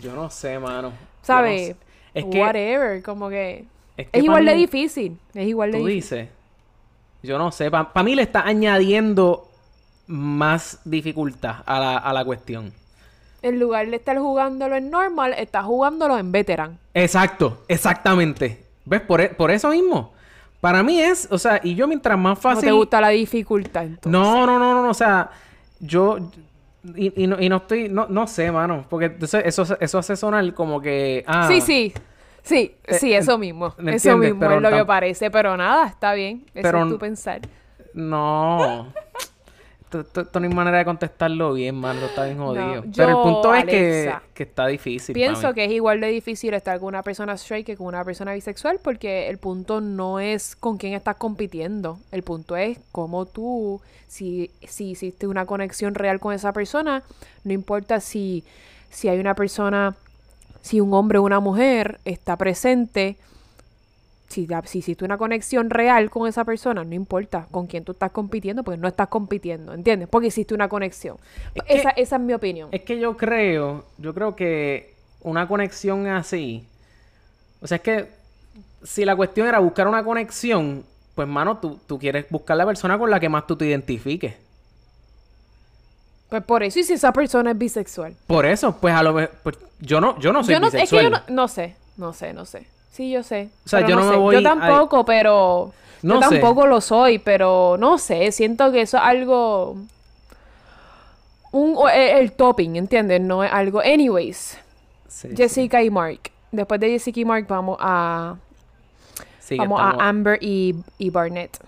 Yo 0.00 0.14
no 0.14 0.30
sé, 0.30 0.58
mano. 0.58 0.92
¿Sabes? 1.22 1.60
no 1.70 1.74
sé. 1.74 1.76
Es 2.14 2.24
que, 2.26 2.40
Whatever, 2.40 3.02
como 3.02 3.28
que... 3.28 3.64
es 3.96 4.06
igual 4.22 4.44
pa' 4.44 4.50
de 4.50 4.56
mí- 4.56 4.60
difícil. 4.62 5.18
Es 5.34 5.46
igual 5.48 5.72
de 5.72 5.78
Tú 5.78 5.86
difícil. 5.86 6.18
dices. 6.20 6.34
Yo 7.22 7.38
no 7.38 7.50
sé. 7.52 7.70
Para 7.70 8.02
mí 8.04 8.14
le 8.14 8.22
está 8.22 8.42
añadiendo 8.46 9.48
más 10.06 10.80
dificultad 10.84 11.56
a 11.66 11.78
la, 11.80 11.96
a 11.98 12.12
la 12.12 12.24
cuestión. 12.24 12.72
En 13.42 13.58
lugar 13.58 13.88
de 13.90 13.96
estar 13.96 14.16
jugándolo 14.18 14.76
en 14.76 14.90
normal, 14.90 15.34
estás 15.36 15.64
jugándolo 15.64 16.16
en 16.18 16.30
veteran. 16.32 16.78
Exacto, 16.94 17.62
exactamente. 17.68 18.64
¿Ves? 18.84 19.00
Por, 19.00 19.20
e- 19.20 19.28
por 19.30 19.50
eso 19.50 19.68
mismo. 19.70 20.12
Para 20.60 20.82
mí 20.84 21.00
es, 21.00 21.26
o 21.30 21.38
sea, 21.38 21.60
y 21.62 21.74
yo 21.74 21.88
mientras 21.88 22.16
más 22.18 22.38
No 22.38 22.42
fácil. 22.42 22.64
te 22.68 22.72
gusta 22.72 23.00
la 23.00 23.08
dificultad, 23.08 23.84
entonces. 23.84 24.12
No, 24.12 24.46
no, 24.46 24.58
no, 24.58 24.74
no, 24.74 24.82
no, 24.84 24.90
o 24.90 24.94
sea, 24.94 25.30
yo 25.80 26.18
y, 26.96 27.22
y 27.24 27.26
no, 27.26 27.40
y 27.40 27.48
no 27.48 27.56
estoy, 27.56 27.88
no, 27.88 28.06
no 28.08 28.26
sé, 28.26 28.50
mano, 28.52 28.84
porque 28.88 29.06
entonces 29.06 29.42
eso, 29.44 29.64
eso 29.80 29.98
hace 29.98 30.16
sonar 30.16 30.52
como 30.54 30.80
que, 30.80 31.24
ah, 31.26 31.46
Sí, 31.48 31.60
sí. 31.60 31.92
Sí, 32.44 32.74
Eh, 32.86 32.94
sí, 32.94 33.12
eso 33.14 33.38
mismo. 33.38 33.72
¿me 33.78 33.94
Eso 33.94 34.16
mismo 34.16 34.40
Pero 34.40 34.56
es 34.56 34.62
lo 34.62 34.70
que 34.70 34.84
parece. 34.84 35.30
Pero 35.30 35.56
nada, 35.56 35.86
está 35.86 36.12
bien. 36.12 36.42
Eso 36.54 36.62
Pero 36.62 36.82
es 36.84 36.88
tu 36.88 36.98
pensar. 36.98 37.40
no, 37.94 38.92
esto, 40.00 40.26
no 40.40 40.46
hay 40.46 40.54
manera 40.54 40.78
de 40.78 40.84
contestarlo 40.84 41.52
bien, 41.54 41.84
esto 41.84 42.06
está 42.06 42.24
bien 42.24 42.38
jodido. 42.38 42.84
yo, 42.84 42.92
Pero 42.96 43.08
el 43.08 43.22
punto 43.22 43.54
es 43.54 43.64
que, 43.64 44.12
que 44.34 44.42
está 44.42 44.66
difícil. 44.66 45.14
Pienso 45.14 45.52
que 45.54 45.64
es 45.64 45.70
igual 45.70 46.00
de 46.00 46.08
difícil 46.08 46.54
estar 46.54 46.78
con 46.78 46.88
una 46.88 47.02
persona 47.02 47.34
straight 47.34 47.66
que 47.66 47.76
con 47.76 47.86
una 47.86 48.04
persona 48.04 48.32
bisexual 48.32 48.80
porque 48.82 49.28
el 49.28 49.38
punto 49.38 49.80
no 49.80 50.20
es 50.20 50.56
con 50.56 50.78
quién 50.78 50.94
estás 50.94 51.16
compitiendo. 51.16 51.98
El 52.10 52.22
punto 52.22 52.56
es 52.56 52.78
cómo 52.90 53.26
tú, 53.26 53.80
si, 54.08 54.50
si 54.66 54.90
hiciste 54.90 55.26
una 55.26 55.46
conexión 55.46 55.94
real 55.94 56.20
con 56.20 56.34
esa 56.34 56.52
persona, 56.52 57.02
no 57.44 57.52
importa 57.52 58.00
si, 58.00 58.44
si 58.90 59.08
hay 59.08 59.18
una 59.18 59.34
persona, 59.34 59.94
si 60.60 60.80
un 60.80 60.92
hombre 60.94 61.18
o 61.18 61.22
una 61.22 61.40
mujer 61.40 62.00
está 62.04 62.36
presente, 62.36 63.16
si, 64.32 64.48
si 64.64 64.78
hiciste 64.78 65.04
una 65.04 65.18
conexión 65.18 65.70
real 65.70 66.10
con 66.10 66.26
esa 66.28 66.44
persona, 66.44 66.84
no 66.84 66.94
importa 66.94 67.46
con 67.50 67.66
quién 67.66 67.84
tú 67.84 67.92
estás 67.92 68.10
compitiendo, 68.10 68.64
pues 68.64 68.78
no 68.78 68.88
estás 68.88 69.08
compitiendo, 69.08 69.74
¿entiendes? 69.74 70.08
Porque 70.08 70.28
hiciste 70.28 70.54
una 70.54 70.68
conexión. 70.68 71.16
Es 71.54 71.62
que- 71.62 71.74
esa, 71.74 71.90
es 71.90 72.20
mi 72.20 72.32
opinión. 72.32 72.68
Es 72.72 72.82
que 72.82 72.98
yo 72.98 73.16
creo, 73.16 73.84
yo 73.98 74.14
creo 74.14 74.34
que 74.34 74.94
una 75.20 75.46
conexión 75.46 76.06
así, 76.08 76.66
o 77.60 77.66
sea, 77.66 77.76
es 77.76 77.82
que 77.82 78.08
si 78.82 79.04
la 79.04 79.14
cuestión 79.14 79.46
era 79.46 79.58
buscar 79.60 79.86
una 79.86 80.02
conexión, 80.02 80.84
pues 81.14 81.28
mano, 81.28 81.58
tú, 81.58 81.78
tú 81.86 81.98
quieres 81.98 82.26
buscar 82.30 82.56
la 82.56 82.66
persona 82.66 82.98
con 82.98 83.10
la 83.10 83.20
que 83.20 83.28
más 83.28 83.46
tú 83.46 83.56
te 83.56 83.66
identifiques. 83.66 84.34
Pues 86.28 86.42
por 86.44 86.62
eso, 86.62 86.78
y 86.78 86.84
si 86.84 86.94
esa 86.94 87.12
persona 87.12 87.50
es 87.50 87.58
bisexual. 87.58 88.16
Por 88.26 88.46
eso, 88.46 88.74
pues 88.80 88.94
a 88.94 89.02
lo 89.02 89.12
mejor, 89.12 89.34
pues, 89.42 89.58
yo 89.80 90.00
no, 90.00 90.18
yo 90.18 90.32
no 90.32 90.42
soy 90.42 90.54
yo 90.54 90.60
no, 90.60 90.68
es 90.68 90.72
que 90.72 90.78
bisexual. 90.80 91.04
yo 91.04 91.10
no, 91.10 91.22
no 91.28 91.46
sé, 91.48 91.76
no 91.98 92.12
sé, 92.14 92.32
no 92.32 92.46
sé. 92.46 92.66
Sí, 92.92 93.10
yo 93.10 93.22
sé. 93.22 93.48
O 93.64 93.68
sea, 93.68 93.78
pero 93.80 93.88
yo 93.90 93.96
no 93.96 94.02
me 94.04 94.10
sé. 94.12 94.16
voy 94.16 94.34
Yo 94.34 94.40
a- 94.40 94.42
tampoco, 94.42 95.04
pero... 95.04 95.72
No 96.02 96.20
yo 96.20 96.28
sé. 96.28 96.38
tampoco 96.40 96.66
lo 96.66 96.80
soy, 96.80 97.18
pero 97.18 97.76
no 97.78 97.96
sé. 97.98 98.30
Siento 98.32 98.70
que 98.72 98.82
eso 98.82 98.96
es 98.98 99.02
algo... 99.02 99.76
Un, 101.52 101.76
el, 101.92 102.18
el 102.18 102.32
topping, 102.32 102.76
¿entiendes? 102.76 103.20
No 103.20 103.44
es 103.44 103.52
algo... 103.52 103.80
Anyways, 103.80 104.58
Sí, 105.08 105.28
sí. 105.28 105.36
Jessica 105.36 105.82
y 105.82 105.90
Mark. 105.90 106.30
Después 106.50 106.80
de 106.80 106.90
Jessica 106.90 107.20
y 107.20 107.24
Mark 107.24 107.46
vamos 107.48 107.76
a... 107.80 108.36
Sí, 109.40 109.56
vamos 109.58 109.78
estamos, 109.80 110.02
a 110.02 110.08
Amber 110.08 110.38
y, 110.40 110.74
y 110.98 111.10
Barnett. 111.10 111.58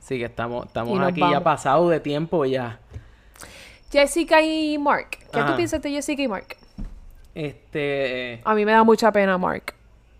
sí, 0.00 0.18
que 0.18 0.24
estamos, 0.24 0.66
estamos 0.66 0.98
aquí 1.00 1.20
ya 1.20 1.42
pasado 1.42 1.88
de 1.88 2.00
tiempo 2.00 2.44
ya. 2.44 2.78
Jessica 3.92 4.40
y 4.42 4.78
Mark. 4.78 5.18
¿Qué 5.32 5.38
Ajá. 5.40 5.50
tú 5.50 5.56
piensas 5.56 5.82
de 5.82 5.90
Jessica 5.90 6.22
y 6.22 6.28
Mark? 6.28 6.56
Este, 7.34 8.40
A 8.44 8.54
mí 8.54 8.64
me 8.64 8.72
da 8.72 8.84
mucha 8.84 9.12
pena 9.12 9.36
Mark. 9.38 9.74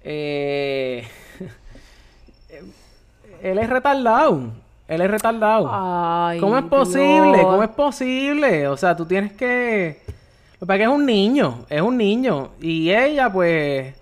Eh, 0.08 1.08
él 3.42 3.58
es 3.58 3.70
retardado. 3.70 4.40
Él 4.88 5.00
es 5.00 5.10
retardado. 5.10 5.68
Ay, 5.70 6.38
¿Cómo 6.38 6.56
es 6.56 6.64
posible? 6.64 7.38
Dios. 7.38 7.44
¿Cómo 7.44 7.62
es 7.64 7.68
posible? 7.70 8.68
O 8.68 8.76
sea, 8.76 8.94
tú 8.96 9.04
tienes 9.04 9.32
que... 9.32 10.00
Lo 10.06 10.60
que 10.60 10.66
pasa 10.66 10.74
es 10.74 10.78
que 10.78 10.84
es 10.84 10.90
un 10.90 11.04
niño, 11.04 11.64
es 11.68 11.82
un 11.82 11.96
niño. 11.96 12.50
Y 12.60 12.90
ella, 12.92 13.30
pues... 13.32 13.94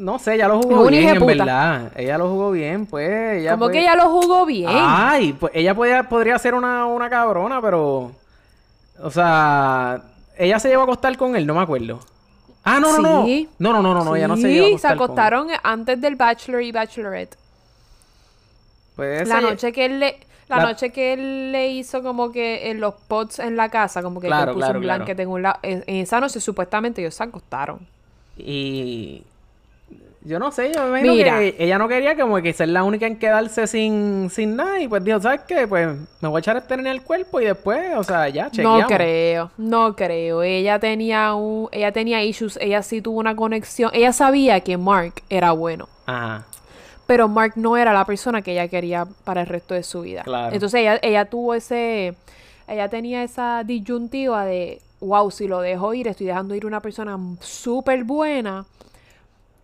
no- 0.00 0.18
sé, 0.18 0.34
ella 0.34 0.48
lo 0.48 0.60
jugó 0.60 0.86
bien, 0.88 1.16
en 1.16 1.26
verdad. 1.26 1.92
Ella 1.94 2.18
lo 2.18 2.28
jugó 2.28 2.50
bien, 2.50 2.86
pues. 2.86 3.38
Ella 3.40 3.52
Como 3.52 3.66
pues- 3.66 3.72
que 3.74 3.80
ella 3.82 3.94
lo 3.94 4.10
jugó 4.10 4.44
bien. 4.46 4.68
Ay, 4.72 5.32
pues 5.32 5.52
ella 5.54 5.72
podía, 5.74 6.08
podría 6.08 6.36
ser 6.38 6.54
una, 6.54 6.86
una 6.86 7.08
cabrona, 7.08 7.62
pero... 7.62 8.10
O 9.00 9.10
sea... 9.12 10.02
ella 10.36 10.58
se 10.58 10.68
llevó 10.70 10.82
a 10.82 10.84
acostar 10.84 11.16
con 11.16 11.36
él, 11.36 11.46
no 11.46 11.54
me 11.54 11.62
acuerdo. 11.62 12.00
Ah, 12.64 12.78
no, 12.80 12.98
no, 12.98 13.24
Sí. 13.24 13.48
no. 13.58 13.72
No, 13.72 13.82
no, 13.82 13.82
no, 13.82 13.94
no, 13.94 14.04
no, 14.04 14.16
ella 14.16 14.28
no 14.28 14.36
se 14.36 14.42
Sí, 14.42 14.48
llevó 14.54 14.76
a 14.76 14.78
se 14.78 14.86
acostar 14.88 15.32
con 15.32 15.48
él. 15.50 15.54
acostaron 15.54 15.60
antes 15.62 16.00
del 16.00 16.16
Bachelor 16.16 16.62
y 16.62 16.72
Bachelorette. 16.72 17.36
Pues 18.96 19.26
La 19.28 19.40
noche 19.40 19.72
que 19.72 19.86
él 19.86 19.98
le, 20.00 20.20
la, 20.48 20.56
la- 20.58 20.62
noche 20.64 20.90
que 20.90 21.14
él 21.14 21.52
le 21.52 21.68
hizo 21.68 22.02
como 22.02 22.30
que 22.32 22.70
en 22.70 22.80
los 22.80 22.94
pots 22.94 23.38
en 23.38 23.56
la 23.56 23.70
casa, 23.70 24.02
como 24.02 24.20
que, 24.20 24.26
Claro, 24.26 24.52
puso 24.52 24.58
claro, 24.66 24.78
un 24.78 24.84
claro. 24.84 24.98
blanket 25.04 25.20
en 25.20 25.28
un 25.28 25.42
lado. 25.42 25.58
En, 25.62 25.84
en 25.86 25.96
esa 25.96 26.20
noche 26.20 26.40
supuestamente 26.40 27.00
ellos 27.00 27.14
se 27.14 27.22
acostaron. 27.24 27.86
Y 28.36 29.22
yo 30.22 30.38
no 30.38 30.52
sé, 30.52 30.70
yo 30.74 30.82
me 30.86 31.00
imagino 31.00 31.38
que 31.38 31.56
ella 31.58 31.78
no 31.78 31.88
quería 31.88 32.14
como 32.14 32.36
que 32.42 32.52
ser 32.52 32.68
la 32.68 32.84
única 32.84 33.06
en 33.06 33.18
quedarse 33.18 33.66
sin, 33.66 34.28
sin 34.30 34.54
nada. 34.54 34.78
Y 34.80 34.86
pues 34.86 35.02
dijo, 35.02 35.18
¿sabes 35.20 35.40
qué? 35.48 35.66
Pues 35.66 35.96
me 36.20 36.28
voy 36.28 36.38
a 36.38 36.40
echar 36.40 36.56
este 36.58 36.74
en 36.74 36.86
el 36.86 37.02
cuerpo 37.02 37.40
y 37.40 37.46
después, 37.46 37.96
o 37.96 38.04
sea, 38.04 38.28
ya, 38.28 38.50
chequeamos. 38.50 38.82
No 38.82 38.86
creo, 38.86 39.50
no 39.56 39.96
creo. 39.96 40.42
Ella 40.42 40.78
tenía 40.78 41.34
un, 41.34 41.68
ella 41.72 41.92
tenía 41.92 42.22
issues, 42.22 42.58
ella 42.60 42.82
sí 42.82 43.00
tuvo 43.00 43.18
una 43.18 43.34
conexión. 43.34 43.90
Ella 43.94 44.12
sabía 44.12 44.60
que 44.60 44.76
Mark 44.76 45.22
era 45.30 45.52
bueno. 45.52 45.88
Ajá. 46.04 46.44
Pero 47.06 47.26
Mark 47.26 47.54
no 47.56 47.76
era 47.76 47.92
la 47.92 48.04
persona 48.04 48.42
que 48.42 48.52
ella 48.52 48.68
quería 48.68 49.06
para 49.24 49.40
el 49.40 49.46
resto 49.46 49.74
de 49.74 49.82
su 49.82 50.02
vida. 50.02 50.22
Claro. 50.22 50.54
Entonces 50.54 50.82
ella, 50.82 50.98
ella 51.02 51.24
tuvo 51.24 51.54
ese, 51.54 52.14
ella 52.68 52.88
tenía 52.88 53.24
esa 53.24 53.64
disyuntiva 53.64 54.44
de, 54.44 54.80
wow, 55.00 55.30
si 55.30 55.48
lo 55.48 55.60
dejo 55.60 55.92
ir, 55.92 56.06
estoy 56.06 56.26
dejando 56.26 56.54
ir 56.54 56.66
una 56.66 56.80
persona 56.80 57.18
súper 57.40 58.04
buena, 58.04 58.64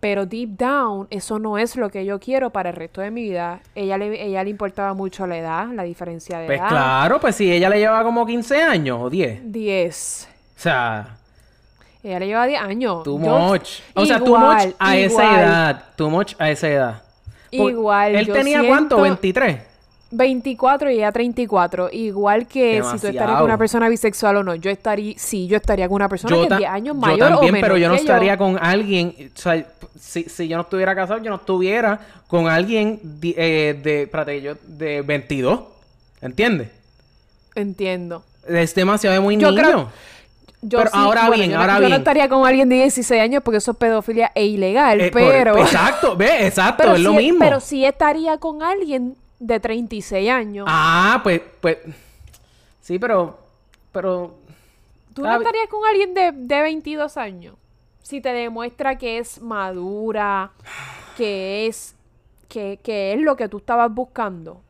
pero 0.09 0.25
deep 0.25 0.51
down 0.57 1.05
eso 1.09 1.37
no 1.37 1.57
es 1.57 1.75
lo 1.75 1.89
que 1.89 2.05
yo 2.05 2.17
quiero 2.17 2.49
para 2.49 2.69
el 2.69 2.77
resto 2.77 3.01
de 3.01 3.11
mi 3.11 3.23
vida. 3.23 3.59
Ella 3.75 3.97
le, 3.97 4.23
ella 4.25 4.41
le 4.41 4.49
importaba 4.49 4.93
mucho 4.93 5.27
la 5.27 5.37
edad, 5.37 5.67
la 5.73 5.83
diferencia 5.83 6.39
de 6.39 6.45
Pues 6.45 6.59
edad. 6.61 6.69
claro, 6.69 7.19
pues 7.19 7.35
si 7.35 7.51
ella 7.51 7.67
le 7.69 7.79
llevaba 7.79 8.05
como 8.05 8.25
15 8.25 8.61
años 8.63 8.99
o 9.01 9.09
10. 9.09 9.51
10. 9.51 10.29
O 10.55 10.59
sea, 10.61 11.17
Ella 12.01 12.19
le 12.19 12.27
lleva 12.27 12.45
10 12.45 12.61
años. 12.61 13.03
too 13.03 13.19
Yo- 13.21 13.37
much. 13.37 13.81
O 13.95 14.05
sea, 14.05 14.19
too 14.19 14.27
Igual, 14.27 14.67
much 14.67 14.75
a 14.79 14.95
esa 14.97 15.23
igual. 15.23 15.39
edad. 15.41 15.83
Too 15.97 16.09
much 16.09 16.33
a 16.39 16.49
esa 16.51 16.67
edad. 16.69 17.01
Por- 17.57 17.71
Igual, 17.71 18.15
¿Él 18.15 18.25
yo 18.27 18.33
tenía 18.33 18.63
cuánto? 18.65 19.03
siento- 19.03 19.21
¿23? 19.21 19.59
24 20.11 20.89
y 20.91 20.95
ella 20.95 21.11
34. 21.11 21.89
Igual 21.91 22.47
que 22.47 22.81
si 22.83 22.99
tú 22.99 23.07
estarías 23.07 23.35
con 23.37 23.43
una 23.43 23.57
persona 23.57 23.89
bisexual 23.89 24.37
o 24.37 24.43
no. 24.43 24.55
Yo 24.55 24.69
estaría, 24.71 25.13
sí, 25.17 25.47
yo 25.47 25.57
estaría 25.57 25.87
con 25.87 25.95
una 25.95 26.09
persona 26.09 26.35
que 26.35 26.43
es 26.43 26.49
ta- 26.49 26.57
10 26.57 26.69
años 26.69 26.95
yo 26.95 27.01
mayor 27.01 27.19
también, 27.19 27.37
o 27.49 27.51
menor 27.53 27.61
pero 27.61 27.77
yo 27.77 27.87
no 27.89 27.95
que 27.95 28.01
estaría 28.01 28.37
con 28.37 28.57
alguien, 28.61 29.13
o 29.35 29.39
sea, 29.39 29.65
si, 29.99 30.23
si 30.23 30.47
yo 30.47 30.55
no 30.57 30.63
estuviera 30.63 30.95
casado, 30.95 31.21
yo 31.21 31.29
no 31.29 31.35
estuviera 31.37 31.99
con 32.27 32.47
alguien 32.47 32.99
di- 33.03 33.35
eh, 33.37 33.77
de, 33.83 34.03
espérate, 34.03 34.41
yo, 34.41 34.53
de 34.65 35.01
22, 35.01 35.59
¿entiendes? 36.21 36.69
Entiendo. 37.55 38.23
Es 38.47 38.73
demasiado 38.75 39.13
de 39.13 39.19
muy 39.19 39.35
Yo 39.37 39.51
niño. 39.51 39.61
creo- 39.61 39.89
Yo 40.61 40.79
Pero 40.79 40.89
sí- 40.89 40.97
ahora 40.97 41.27
bueno, 41.27 41.35
bien, 41.41 41.51
yo 41.51 41.55
no- 41.57 41.61
ahora 41.61 41.73
yo 41.75 41.81
no 41.81 41.87
bien. 41.87 41.99
estaría 41.99 42.29
con 42.29 42.45
alguien 42.47 42.67
de 42.67 42.75
16 42.77 43.21
años 43.21 43.43
porque 43.43 43.57
eso 43.57 43.71
es 43.71 43.77
pedofilia 43.77 44.31
e 44.33 44.45
ilegal, 44.47 44.99
Eh, 45.01 45.11
por- 45.11 45.21
pero... 45.21 45.57
exacto, 45.57 46.15
ve, 46.15 46.47
exacto, 46.47 46.77
pero 46.83 46.95
es 46.95 47.01
lo 47.01 47.13
mismo. 47.13 47.39
Pero 47.39 47.59
sí 47.59 47.85
estaría 47.85 48.37
con 48.39 48.63
alguien 48.63 49.15
de 49.39 49.59
36 49.59 50.29
años. 50.29 50.65
Ah, 50.67 51.19
pues, 51.23 51.41
pues, 51.61 51.77
sí, 52.81 52.97
pero, 52.99 53.39
pero, 53.91 54.35
¿Tú 55.13 55.23
no 55.23 55.37
estarías 55.37 55.67
con 55.69 55.85
alguien 55.87 56.13
de, 56.13 56.31
de 56.31 56.61
22 56.61 57.17
años? 57.17 57.55
Si 58.01 58.21
te 58.21 58.29
demuestra 58.29 58.97
que 58.97 59.17
es 59.17 59.41
madura, 59.41 60.51
que 61.17 61.67
es, 61.67 61.95
que, 62.47 62.79
que 62.81 63.13
es 63.13 63.19
lo 63.19 63.35
que 63.35 63.49
tú 63.49 63.57
estabas 63.57 63.93
buscando. 63.93 64.61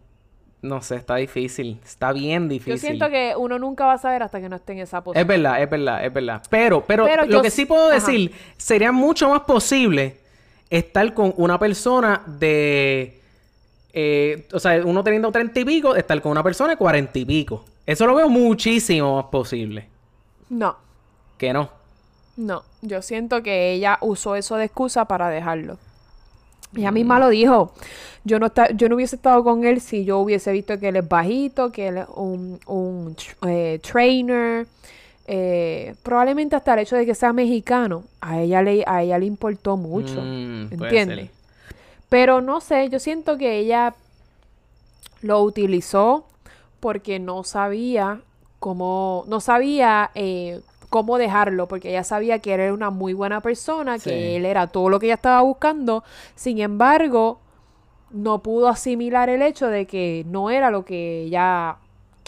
no 0.61 0.81
sé, 0.81 0.95
está 0.95 1.17
difícil, 1.17 1.79
está 1.83 2.13
bien 2.13 2.49
difícil. 2.49 2.73
Yo 2.73 2.79
siento 2.79 3.09
que 3.09 3.35
uno 3.37 3.59
nunca 3.59 3.85
va 3.85 3.93
a 3.93 3.97
saber 3.97 4.23
hasta 4.23 4.41
que 4.41 4.49
no 4.49 4.55
esté 4.55 4.73
en 4.73 4.79
esa 4.79 5.03
posición. 5.03 5.21
Es 5.21 5.27
verdad, 5.27 5.61
es 5.61 5.69
verdad, 5.69 6.05
es 6.05 6.13
verdad. 6.13 6.41
Pero, 6.49 6.83
pero, 6.85 7.05
Pero 7.05 7.25
lo 7.25 7.41
que 7.41 7.51
sí 7.51 7.65
puedo 7.65 7.87
ajá. 7.87 7.95
decir, 7.95 8.31
sería 8.57 8.91
mucho 8.91 9.29
más 9.29 9.41
posible 9.41 10.17
estar 10.69 11.13
con 11.13 11.33
una 11.37 11.59
persona 11.59 12.23
de... 12.25 13.16
eh, 13.93 14.47
o 14.53 14.59
sea, 14.59 14.81
uno 14.85 15.03
teniendo 15.03 15.31
treinta 15.31 15.59
y 15.59 15.65
pico, 15.65 15.95
estar 15.95 16.21
con 16.21 16.31
una 16.31 16.43
persona 16.43 16.71
de 16.71 16.77
cuarenta 16.77 17.17
y 17.19 17.25
pico. 17.25 17.65
Eso 17.85 18.05
lo 18.05 18.15
veo 18.15 18.29
muchísimo 18.29 19.15
más 19.15 19.25
posible. 19.25 19.87
No, 20.49 20.75
Que 21.37 21.53
no. 21.53 21.69
no. 22.37 22.63
Yo 22.81 23.01
siento 23.01 23.41
que 23.43 23.73
ella 23.73 23.97
usó 24.01 24.35
eso 24.35 24.55
de 24.55 24.65
excusa 24.65 25.05
para 25.05 25.29
dejarlo. 25.29 25.77
Ella 26.75 26.91
misma 26.91 27.17
lo 27.19 27.29
dijo. 27.29 27.73
Yo 28.23 28.39
no, 28.39 28.47
esta- 28.47 28.69
yo 28.71 28.89
no 28.89 28.95
hubiese 28.95 29.15
estado 29.15 29.43
con 29.43 29.63
él 29.65 29.79
si 29.81 30.03
yo 30.05 30.19
hubiese 30.19 30.51
visto 30.51 30.77
que 30.79 30.89
él 30.89 30.97
es 30.97 31.07
bajito, 31.07 31.71
que 31.71 31.87
él 31.87 31.97
es 31.97 32.05
un, 32.15 32.59
un 32.67 33.15
eh, 33.47 33.79
trainer. 33.81 34.67
eh, 35.29 35.95
probablemente 36.03 36.55
hasta 36.55 36.73
el 36.73 36.79
hecho 36.79 36.95
de 36.95 37.05
que 37.05 37.15
sea 37.15 37.33
mexicano. 37.33 38.03
A 38.21 38.39
ella 38.41 38.61
le, 38.61 38.83
a 38.85 39.01
ella 39.03 39.17
le 39.19 39.25
importó 39.25 39.75
mucho. 39.77 40.21
Mm, 40.21 40.67
¿Entiendes? 40.73 41.29
Pero 42.09 42.41
no 42.41 42.61
sé, 42.61 42.89
yo 42.89 42.99
siento 42.99 43.37
que 43.37 43.57
ella 43.59 43.95
lo 45.21 45.41
utilizó 45.41 46.25
porque 46.79 47.19
no 47.19 47.43
sabía 47.43 48.21
cómo, 48.59 49.25
no 49.27 49.39
sabía 49.41 50.11
eh, 50.15 50.61
cómo 50.89 51.17
dejarlo, 51.17 51.67
porque 51.67 51.89
ella 51.89 52.03
sabía 52.03 52.39
que 52.39 52.53
él 52.53 52.59
era 52.61 52.73
una 52.73 52.89
muy 52.91 53.13
buena 53.13 53.41
persona, 53.41 53.99
Sí. 53.99 54.09
que 54.09 54.35
él 54.37 54.45
era 54.45 54.67
todo 54.67 54.89
lo 54.89 54.99
que 54.99 55.07
ella 55.07 55.15
estaba 55.15 55.41
buscando. 55.41 56.03
Sin 56.35 56.59
embargo, 56.59 57.39
no 58.11 58.39
pudo 58.41 58.69
asimilar 58.69 59.29
el 59.29 59.41
hecho 59.41 59.67
de 59.67 59.85
que 59.85 60.23
no 60.27 60.49
era 60.49 60.71
lo 60.71 60.85
que 60.85 61.23
ella 61.23 61.77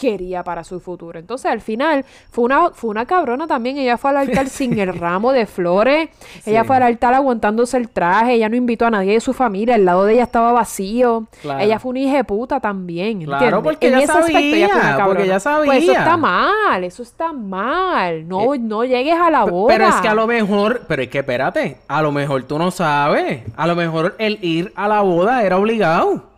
quería 0.00 0.42
para 0.42 0.64
su 0.64 0.80
futuro. 0.80 1.18
Entonces, 1.18 1.50
al 1.50 1.60
final, 1.60 2.04
fue 2.30 2.44
una, 2.44 2.70
fue 2.70 2.88
una 2.90 3.04
cabrona 3.04 3.46
también. 3.46 3.76
Ella 3.76 3.98
fue 3.98 4.10
al 4.10 4.16
altar 4.16 4.48
sin 4.48 4.78
el 4.78 4.94
ramo 4.98 5.32
de 5.32 5.44
flores. 5.46 6.08
Ella 6.46 6.64
fue 6.64 6.76
al 6.76 6.84
altar 6.84 7.12
aguantándose 7.12 7.76
el 7.76 7.90
traje. 7.90 8.34
Ella 8.34 8.48
no 8.48 8.56
invitó 8.56 8.86
a 8.86 8.90
nadie 8.90 9.12
de 9.12 9.20
su 9.20 9.34
familia. 9.34 9.74
El 9.74 9.84
lado 9.84 10.04
de 10.04 10.14
ella 10.14 10.22
estaba 10.22 10.52
vacío. 10.52 11.26
Claro. 11.42 11.60
Ella 11.60 11.78
fue 11.78 11.90
una 11.90 12.00
hija 12.00 12.24
puta 12.24 12.60
también. 12.60 13.24
Claro, 13.24 13.62
porque 13.62 13.88
En 13.88 13.94
ella 13.94 14.04
ese 14.04 14.12
aspecto, 14.12 14.38
ella 14.38 14.68
fue 14.68 14.78
una 14.78 14.80
sabía, 14.80 14.94
porque 14.94 14.96
cabrona. 15.02 15.24
ella 15.24 15.40
sabía. 15.40 15.66
Pues 15.66 15.82
eso 15.82 15.92
está 15.92 16.16
mal. 16.16 16.84
Eso 16.84 17.02
está 17.02 17.32
mal. 17.32 18.26
No, 18.26 18.54
no 18.56 18.84
llegues 18.84 19.18
a 19.18 19.30
la 19.30 19.44
boda. 19.44 19.74
Pero 19.74 19.88
es 19.88 19.94
que 19.96 20.08
a 20.08 20.14
lo 20.14 20.26
mejor, 20.26 20.82
pero 20.88 21.02
es 21.02 21.08
que 21.08 21.18
espérate, 21.18 21.76
a 21.88 22.00
lo 22.00 22.10
mejor 22.10 22.44
tú 22.44 22.58
no 22.58 22.70
sabes. 22.70 23.42
A 23.56 23.66
lo 23.66 23.76
mejor 23.76 24.14
el 24.18 24.38
ir 24.42 24.72
a 24.76 24.88
la 24.88 25.02
boda 25.02 25.42
era 25.42 25.58
obligado. 25.58 26.29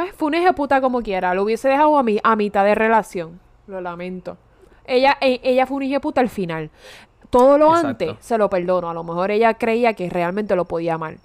Pues 0.00 0.14
fue 0.14 0.28
una 0.28 0.38
hija 0.38 0.52
puta 0.54 0.80
como 0.80 1.02
quiera. 1.02 1.34
Lo 1.34 1.42
hubiese 1.42 1.68
dejado 1.68 1.98
a, 1.98 2.02
mi, 2.02 2.18
a 2.22 2.36
mitad 2.36 2.64
de 2.64 2.74
relación. 2.74 3.38
Lo 3.66 3.80
lamento. 3.80 4.36
Ella, 4.86 5.16
e- 5.20 5.40
ella 5.42 5.66
fue 5.66 5.76
una 5.76 5.86
hija 5.86 6.00
puta 6.00 6.20
al 6.20 6.28
final. 6.30 6.70
Todo 7.28 7.58
lo 7.58 7.66
Exacto. 7.76 7.88
antes 7.88 8.16
se 8.20 8.38
lo 8.38 8.48
perdono. 8.48 8.88
A 8.90 8.94
lo 8.94 9.04
mejor 9.04 9.30
ella 9.30 9.54
creía 9.54 9.92
que 9.94 10.08
realmente 10.08 10.56
lo 10.56 10.64
podía 10.64 10.94
amar. 10.94 11.16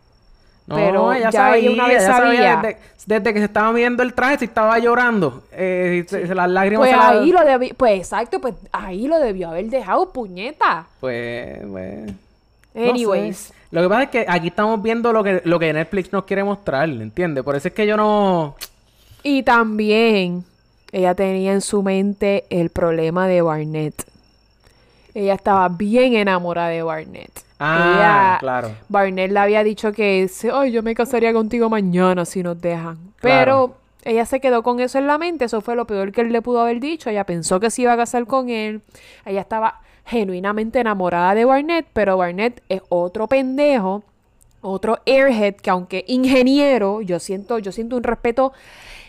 No, 0.68 0.76
Pero 0.76 1.14
ella 1.14 1.30
ya 1.30 1.32
sabía, 1.32 1.72
una 1.72 1.88
vez 1.88 2.04
ella 2.04 2.18
sabía 2.18 2.54
sabía. 2.56 2.56
desde, 2.62 2.80
desde 3.20 3.34
que 3.34 3.40
se 3.40 3.46
estaba 3.46 3.72
viendo 3.72 4.02
el 4.04 4.14
traje, 4.14 4.40
si 4.40 4.46
estaba 4.46 4.78
llorando. 4.80 5.44
Eh, 5.52 6.04
se- 6.08 6.26
se- 6.28 6.36
las 6.36 6.50
lágrimas 6.50 6.80
Pues 6.88 6.92
se 6.92 6.98
la- 6.98 7.10
ahí 7.10 7.32
lo 7.32 7.46
debió, 7.46 7.74
pues 7.76 8.00
exacto, 8.00 8.42
pues 8.42 8.56
ahí 8.72 9.08
lo 9.08 9.20
debió 9.20 9.50
haber 9.50 9.66
dejado, 9.70 10.12
puñeta. 10.12 10.88
Pues, 11.00 11.60
pues... 11.70 12.12
no 12.74 12.82
sé. 13.34 13.54
Lo 13.72 13.82
que 13.82 13.90
pasa 13.90 14.04
es 14.04 14.10
que 14.10 14.26
aquí 14.28 14.48
estamos 14.48 14.82
viendo 14.82 15.12
lo 15.12 15.24
que, 15.24 15.42
lo 15.44 15.60
que 15.60 15.74
Netflix 15.74 16.12
nos 16.14 16.24
quiere 16.26 16.44
mostrar, 16.44 16.88
¿entiendes? 16.90 17.44
Por 17.44 17.56
eso 17.56 17.68
es 17.68 17.74
que 17.74 17.86
yo 17.88 17.98
no... 17.98 18.56
Y 19.24 19.44
también 19.44 20.44
ella 20.92 21.16
tenía 21.16 21.52
en 21.54 21.62
su 21.62 21.82
mente 21.84 22.46
el 22.50 22.70
problema 22.70 23.28
de 23.28 23.42
Barnett. 23.42 24.06
Ella 25.14 25.34
estaba 25.34 25.68
bien 25.70 26.14
enamorada 26.16 26.70
de 26.70 26.84
Barnett. 26.84 27.32
Ah, 27.60 27.94
Ella- 27.96 28.38
claro. 28.40 28.72
Barnett 28.90 29.32
le 29.32 29.40
había 29.40 29.64
dicho 29.64 29.92
que, 29.94 30.28
se- 30.28 30.52
ay, 30.54 30.72
yo 30.72 30.84
me 30.84 30.94
casaría 30.94 31.34
contigo 31.34 31.70
mañana 31.70 32.26
si 32.26 32.44
nos 32.44 32.60
dejan. 32.62 32.98
Claro. 33.20 33.20
Pero 33.22 33.76
ella 34.04 34.26
se 34.26 34.40
quedó 34.42 34.62
con 34.62 34.80
eso 34.82 34.98
en 35.00 35.08
la 35.08 35.18
mente. 35.18 35.46
Eso 35.46 35.62
fue 35.62 35.76
lo 35.76 35.86
peor 35.88 36.12
que 36.12 36.22
él 36.22 36.32
le 36.34 36.42
pudo 36.42 36.62
haber 36.62 36.80
dicho. 36.82 37.10
Ella 37.10 37.24
pensó 37.24 37.60
que 37.62 37.72
se 37.72 37.82
iba 37.84 37.94
a 37.94 37.98
casar 37.98 38.26
con 38.28 38.50
él. 38.50 38.82
Ella 39.26 39.42
estaba 39.42 39.80
genuinamente 40.06 40.80
enamorada 40.80 41.34
de 41.36 41.45
Barnett, 41.45 41.88
pero 41.94 42.18
Barnett 42.18 42.61
es 42.69 42.82
otro 42.90 43.27
pendejo, 43.27 44.03
otro 44.61 44.99
airhead 45.06 45.56
que 45.56 45.69
aunque 45.69 46.06
ingeniero, 46.07 47.02
yo 47.02 47.19
siento, 47.19 47.60
yo 47.60 47.72
siento 47.72 47.98
un 47.98 48.03
respeto 48.03 48.53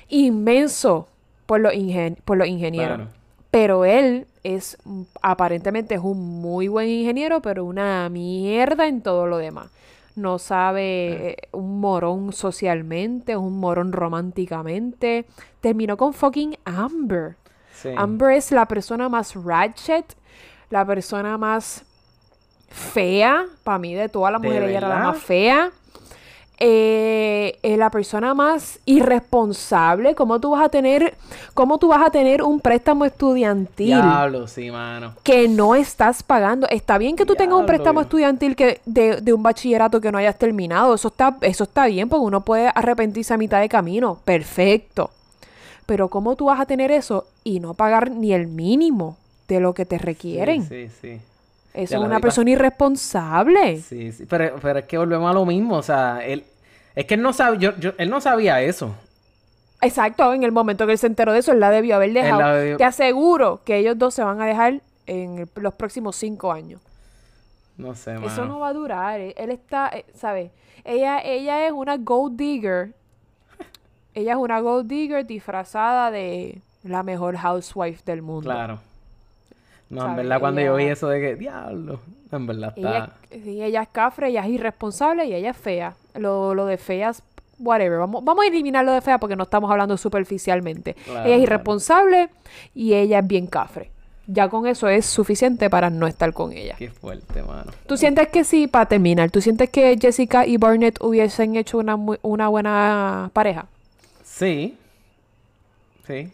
inmenso 0.09 1.09
por 1.47 1.61
los, 1.61 1.73
ingen- 1.73 2.17
por 2.25 2.37
los 2.37 2.49
ingenieros. 2.49 2.97
Claro. 2.97 3.11
Pero 3.51 3.85
él 3.85 4.27
es, 4.43 4.77
aparentemente 5.23 5.95
es 5.95 6.01
un 6.03 6.41
muy 6.41 6.69
buen 6.69 6.89
ingeniero, 6.89 7.41
pero 7.41 7.65
una 7.65 8.09
mierda 8.11 8.87
en 8.87 9.01
todo 9.01 9.27
lo 9.27 9.39
demás. 9.39 9.69
No 10.15 10.39
sabe, 10.39 11.31
eh, 11.31 11.37
un 11.53 11.81
morón 11.81 12.33
socialmente, 12.33 13.37
un 13.37 13.59
morón 13.61 13.93
románticamente. 13.93 15.27
Terminó 15.61 15.97
con 15.97 16.13
fucking 16.15 16.57
Amber. 16.65 17.37
Sí. 17.75 17.91
Amber 17.97 18.33
es 18.33 18.51
la 18.53 18.67
persona 18.67 19.09
más 19.09 19.35
ratchet, 19.35 20.15
la 20.71 20.85
persona 20.85 21.39
más 21.39 21.83
fea. 22.69 23.45
Para 23.65 23.79
mí, 23.79 23.95
de 23.95 24.09
todas 24.09 24.33
las 24.33 24.41
¿De 24.43 24.49
mujeres, 24.49 24.69
ella 24.71 24.79
era 24.79 24.89
la 24.89 24.99
más 24.99 25.19
fea. 25.19 25.71
eh, 26.59 27.59
eh, 27.63 27.77
la 27.77 27.91
persona 27.91 28.33
más 28.33 28.79
irresponsable. 28.87 30.15
¿Cómo 30.15 30.41
tú 30.41 30.51
vas 30.53 30.65
a 30.65 30.69
tener, 30.71 31.15
cómo 31.55 31.77
tú 31.79 31.89
vas 31.89 32.05
a 32.07 32.11
tener 32.11 32.43
un 32.43 32.61
préstamo 32.61 33.05
estudiantil 33.05 33.89
Diablo, 33.89 34.47
sí, 34.49 34.71
mano. 34.71 35.13
que 35.23 35.49
no 35.49 35.75
estás 35.75 36.23
pagando? 36.23 36.67
Está 36.71 36.97
bien 36.97 37.15
que 37.15 37.27
tú 37.27 37.35
tengas 37.35 37.59
un 37.59 37.67
préstamo 37.67 38.01
estudiantil 38.01 38.57
que 38.57 38.81
de, 38.87 39.21
de 39.21 39.33
un 39.35 39.43
bachillerato 39.43 40.01
que 40.01 40.11
no 40.11 40.17
hayas 40.19 40.39
terminado. 40.39 40.95
Eso 40.95 41.09
está, 41.09 41.37
eso 41.43 41.65
está 41.65 41.87
bien, 41.87 42.09
porque 42.09 42.25
uno 42.25 42.41
puede 42.43 42.71
arrepentirse 42.75 43.35
a 43.35 43.37
mitad 43.37 43.61
de 43.61 43.69
camino. 43.69 44.19
Perfecto. 44.25 45.11
Pero 45.85 46.09
¿cómo 46.09 46.37
tú 46.37 46.47
vas 46.47 46.59
a 46.59 46.67
tener 46.67 46.91
eso 46.91 47.27
y 47.45 47.61
no 47.61 47.75
pagar 47.75 48.11
ni 48.11 48.33
el 48.33 48.47
mínimo 48.47 49.19
de 49.49 49.61
lo 49.61 49.75
que 49.75 49.87
te 49.87 49.99
requieren? 49.99 50.63
Sí, 50.69 50.89
sí, 50.89 50.99
sí. 51.01 51.21
Eso 51.75 51.97
es 51.97 52.01
una 52.01 52.21
persona 52.21 52.51
irresponsable. 52.51 53.81
Sí, 53.83 54.11
sí, 54.13 54.25
pero, 54.27 54.57
pero 54.63 54.79
es 54.79 54.85
que 54.87 54.97
volvemos 54.99 55.31
a 55.31 55.35
lo 55.35 55.45
mismo, 55.45 55.77
o 55.77 55.83
sea, 55.83 56.25
él, 56.25 56.45
es 56.95 57.05
que 57.05 57.15
él 57.15 57.23
no 57.23 57.33
sabe, 57.35 57.59
yo, 57.59 57.77
yo- 57.79 57.93
él 57.99 58.09
no 58.09 58.21
sabía 58.21 58.63
eso. 58.63 58.95
Exacto, 59.83 60.33
en 60.33 60.43
el 60.43 60.53
momento 60.53 60.87
que 60.87 60.93
él 60.93 60.99
se 60.99 61.07
enteró 61.07 61.33
de 61.35 61.41
eso, 61.41 61.53
él 61.53 61.61
la 61.61 61.71
debió 61.71 61.97
haber 61.97 62.13
dejado. 62.15 62.55
debió- 62.55 62.77
Te 62.79 62.85
aseguro 62.85 63.61
que 63.65 63.77
ellos 63.77 63.99
dos 63.99 64.15
se 64.15 64.25
van 64.25 64.41
a 64.41 64.47
dejar 64.47 64.81
en 65.07 65.41
el- 65.41 65.49
los 65.57 65.75
próximos 65.75 66.17
cinco 66.17 66.51
años. 66.51 66.81
No 67.77 67.95
sé, 67.95 68.15
Eso 68.15 68.25
mano. 68.25 68.47
no 68.47 68.59
va 68.61 68.69
a 68.69 68.73
durar. 68.73 69.21
Él 69.21 69.35
él 69.37 69.51
está, 69.51 69.91
eh, 69.93 70.07
¿sabes? 70.15 70.51
Ella, 70.83 71.21
ella 71.23 71.67
es 71.67 71.73
una 71.73 71.99
gold 71.99 72.39
digger. 72.39 72.95
Ella 74.15 74.33
es 74.33 74.39
una 74.39 74.61
gold 74.61 74.89
digger 74.89 75.27
disfrazada 75.27 76.11
de 76.11 76.63
la 76.85 77.03
mejor 77.03 77.37
housewife 77.37 78.01
del 78.07 78.23
mundo. 78.23 78.49
Claro. 78.51 78.81
No, 79.89 80.07
en 80.07 80.17
verdad, 80.17 80.41
cuando 80.41 80.61
yo 80.61 80.75
vi 80.75 80.85
Ella- 80.85 80.93
eso 80.95 81.09
de 81.09 81.21
que, 81.21 81.37
diablo, 81.37 82.01
en 82.33 82.47
verdad 82.47 82.73
Ella, 82.77 83.13
está... 83.31 83.39
sí, 83.45 83.63
ella 83.63 83.83
es 83.83 83.89
cafre, 83.89 84.29
ella 84.29 84.43
es 84.43 84.49
irresponsable 84.49 85.27
y 85.27 85.35
ella 85.35 85.51
es 85.51 85.57
fea. 85.57 85.95
Lo, 86.15 86.55
lo 86.55 86.67
de 86.67 86.77
feas, 86.77 87.23
whatever. 87.59 87.99
Vamos, 87.99 88.25
vamos 88.25 88.45
a 88.45 88.49
eliminar 88.49 88.85
lo 88.85 88.93
de 88.93 89.01
fea 89.01 89.19
porque 89.19 89.37
no 89.37 89.45
estamos 89.45 89.71
hablando 89.71 89.97
superficialmente. 89.97 90.95
Claro, 90.95 91.21
ella 91.21 91.21
es 91.21 91.25
claro. 91.27 91.43
irresponsable 91.43 92.29
y 92.75 92.95
ella 92.95 93.21
es 93.21 93.27
bien 93.27 93.47
cafre. 93.47 93.91
Ya 94.29 94.49
con 94.49 94.67
eso 94.67 94.89
es 94.89 95.07
suficiente 95.07 95.71
para 95.71 95.89
no 95.89 96.09
estar 96.09 96.33
con 96.33 96.53
ella. 96.53 96.75
Qué 96.77 96.91
fuerte, 96.91 97.45
mano. 97.45 97.71
¿Tú 97.87 97.97
sientes 97.97 98.27
que 98.27 98.43
sí, 98.43 98.67
para 98.67 98.87
terminar, 98.87 99.31
tú 99.31 99.41
sientes 99.41 99.71
que 99.71 99.97
Jessica 100.01 100.45
y 100.45 100.57
Barnett 100.57 101.01
hubiesen 101.01 101.55
hecho 101.55 101.79
una, 101.79 101.95
una 102.23 102.49
buena 102.49 103.31
pareja? 103.33 103.67
Sí. 104.25 104.77
Sí. 106.09 106.33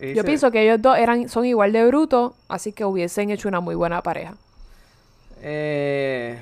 Yo 0.00 0.24
pienso 0.24 0.50
que 0.50 0.62
ellos 0.62 0.80
dos 0.80 0.96
eran, 0.96 1.28
son 1.28 1.44
igual 1.44 1.72
de 1.72 1.86
brutos, 1.86 2.32
así 2.48 2.72
que 2.72 2.84
hubiesen 2.84 3.30
hecho 3.30 3.48
una 3.48 3.60
muy 3.60 3.74
buena 3.74 4.02
pareja. 4.02 4.34
Eh... 5.42 6.38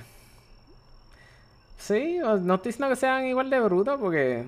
Sí, 1.79 2.19
no 2.19 2.55
estoy 2.57 2.73
diciendo 2.73 2.91
que 2.91 2.97
sean 2.97 3.27
igual 3.27 3.49
de 3.49 3.61
brutos 3.61 3.99
porque... 3.99 4.45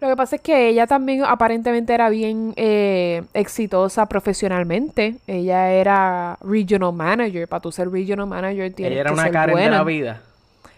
Lo 0.00 0.08
que 0.08 0.16
pasa 0.16 0.36
es 0.36 0.42
que 0.42 0.68
ella 0.68 0.86
también 0.86 1.24
aparentemente 1.24 1.94
era 1.94 2.08
bien 2.10 2.52
eh, 2.56 3.22
exitosa 3.32 4.06
profesionalmente. 4.06 5.16
Ella 5.26 5.72
era 5.72 6.36
regional 6.42 6.92
manager. 6.92 7.48
Para 7.48 7.60
tú 7.60 7.72
ser 7.72 7.90
regional 7.90 8.26
manager 8.26 8.72
tienes 8.72 8.92
Ella 8.92 9.00
era 9.00 9.10
que 9.10 9.14
una 9.14 9.22
ser 9.24 9.32
Karen 9.32 9.56
de 9.56 9.70
la 9.70 9.84
vida. 9.84 10.22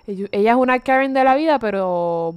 Ella 0.06 0.28
ella 0.30 0.50
es 0.52 0.56
una 0.56 0.78
Karen 0.78 1.12
de 1.12 1.24
la 1.24 1.34
vida, 1.34 1.58
pero... 1.58 2.34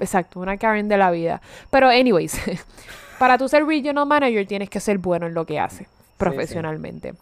Exacto, 0.00 0.40
una 0.40 0.56
Karen 0.56 0.88
de 0.88 0.96
la 0.96 1.10
vida. 1.10 1.40
Pero 1.70 1.88
anyways, 1.88 2.36
para 3.18 3.38
tú 3.38 3.48
ser 3.48 3.64
regional 3.64 4.06
manager 4.06 4.46
tienes 4.46 4.70
que 4.70 4.80
ser 4.80 4.98
bueno 4.98 5.26
en 5.26 5.34
lo 5.34 5.44
que 5.44 5.58
haces 5.58 5.88
profesionalmente. 6.16 7.14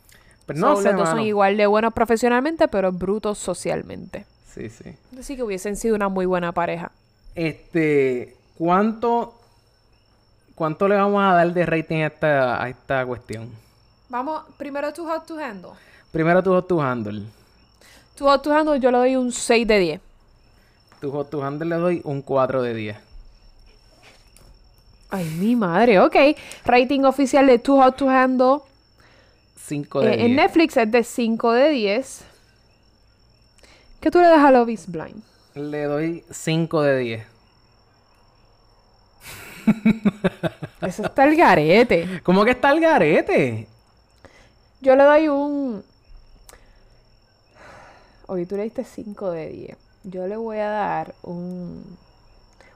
Pero 0.47 0.59
no 0.59 0.77
So, 0.77 0.82
sé, 0.82 0.90
los 0.90 1.01
dos 1.01 1.09
son 1.10 1.20
igual 1.20 1.56
de 1.56 1.66
buenos 1.66 1.93
profesionalmente, 1.93 2.68
pero 2.68 2.93
brutos 2.93 3.39
socialmente. 3.39 4.27
Sí, 4.52 4.68
sí. 4.70 4.94
Así 5.18 5.36
que 5.36 5.43
hubiesen 5.43 5.77
sido 5.77 5.94
una 5.97 6.09
muy 6.09 6.24
buena 6.24 6.52
pareja. 6.52 6.93
Este, 7.35 8.35
¿cuánto, 8.56 9.35
cuánto 10.55 10.89
le 10.89 10.97
vamos 10.97 11.23
a 11.23 11.35
dar 11.35 11.52
de 11.52 11.66
rating 11.66 12.02
a 12.02 12.06
esta, 12.06 12.62
a 12.62 12.68
esta 12.68 13.05
cuestión? 13.05 13.51
Vamos, 14.09 14.44
primero 14.56 14.93
Too 14.93 15.05
Hot 15.06 15.27
to 15.27 15.39
Handle. 15.39 15.73
Primero 16.12 16.43
tu 16.43 16.52
hot 16.52 16.66
to 16.68 16.81
handle. 16.81 17.24
Too 18.14 18.24
Hot 18.24 18.40
to 18.43 18.51
Handle 18.51 18.81
yo 18.81 18.90
le 18.90 18.97
doy 18.98 19.16
un 19.16 19.32
6 19.32 19.66
de 19.66 19.78
10. 19.78 20.01
Tu 21.01 21.10
hot 21.10 21.28
to 21.28 21.44
handle 21.44 21.68
le 21.68 21.77
doy 21.77 22.01
un 22.05 22.23
4 22.23 22.62
de 22.62 22.73
10. 22.73 22.97
Ay, 25.11 25.24
mi 25.39 25.57
madre, 25.57 26.01
ok. 26.01 26.16
Rating 26.65 27.05
oficial 27.05 27.47
de 27.47 27.59
Too 27.59 27.83
Hot 27.83 27.97
to 27.97 28.09
Handle 28.09 28.61
5 29.66 30.01
de 30.01 30.15
eh, 30.15 30.16
10. 30.16 30.27
en 30.27 30.37
Netflix 30.37 30.77
es 30.77 30.91
de 30.91 31.03
5 31.03 31.53
de 31.53 31.69
10. 31.70 32.24
¿Qué 34.01 34.11
tú 34.11 34.20
le 34.20 34.28
das 34.28 34.39
a 34.39 34.51
Love 34.51 34.70
is 34.70 34.87
Blind? 34.87 35.23
Le 35.55 35.85
doy 35.85 36.24
5 36.31 36.83
de 36.83 36.99
10. 36.99 37.27
Eso 40.83 41.05
está 41.05 41.24
el 41.24 41.37
garete. 41.37 42.20
¿Cómo 42.23 42.45
que 42.45 42.53
está 42.53 42.70
el 42.70 42.81
garete? 42.81 43.66
Yo 44.81 44.95
le 44.95 45.05
doy 45.05 45.28
un... 45.28 45.83
Oye, 48.28 48.47
tú 48.47 48.57
le 48.57 48.65
diste 48.65 48.85
5 48.85 49.31
de 49.31 49.49
10. 49.49 49.77
Yo 50.05 50.27
le 50.27 50.37
voy 50.37 50.59
a 50.59 50.69
dar 50.69 51.15
un... 51.23 51.97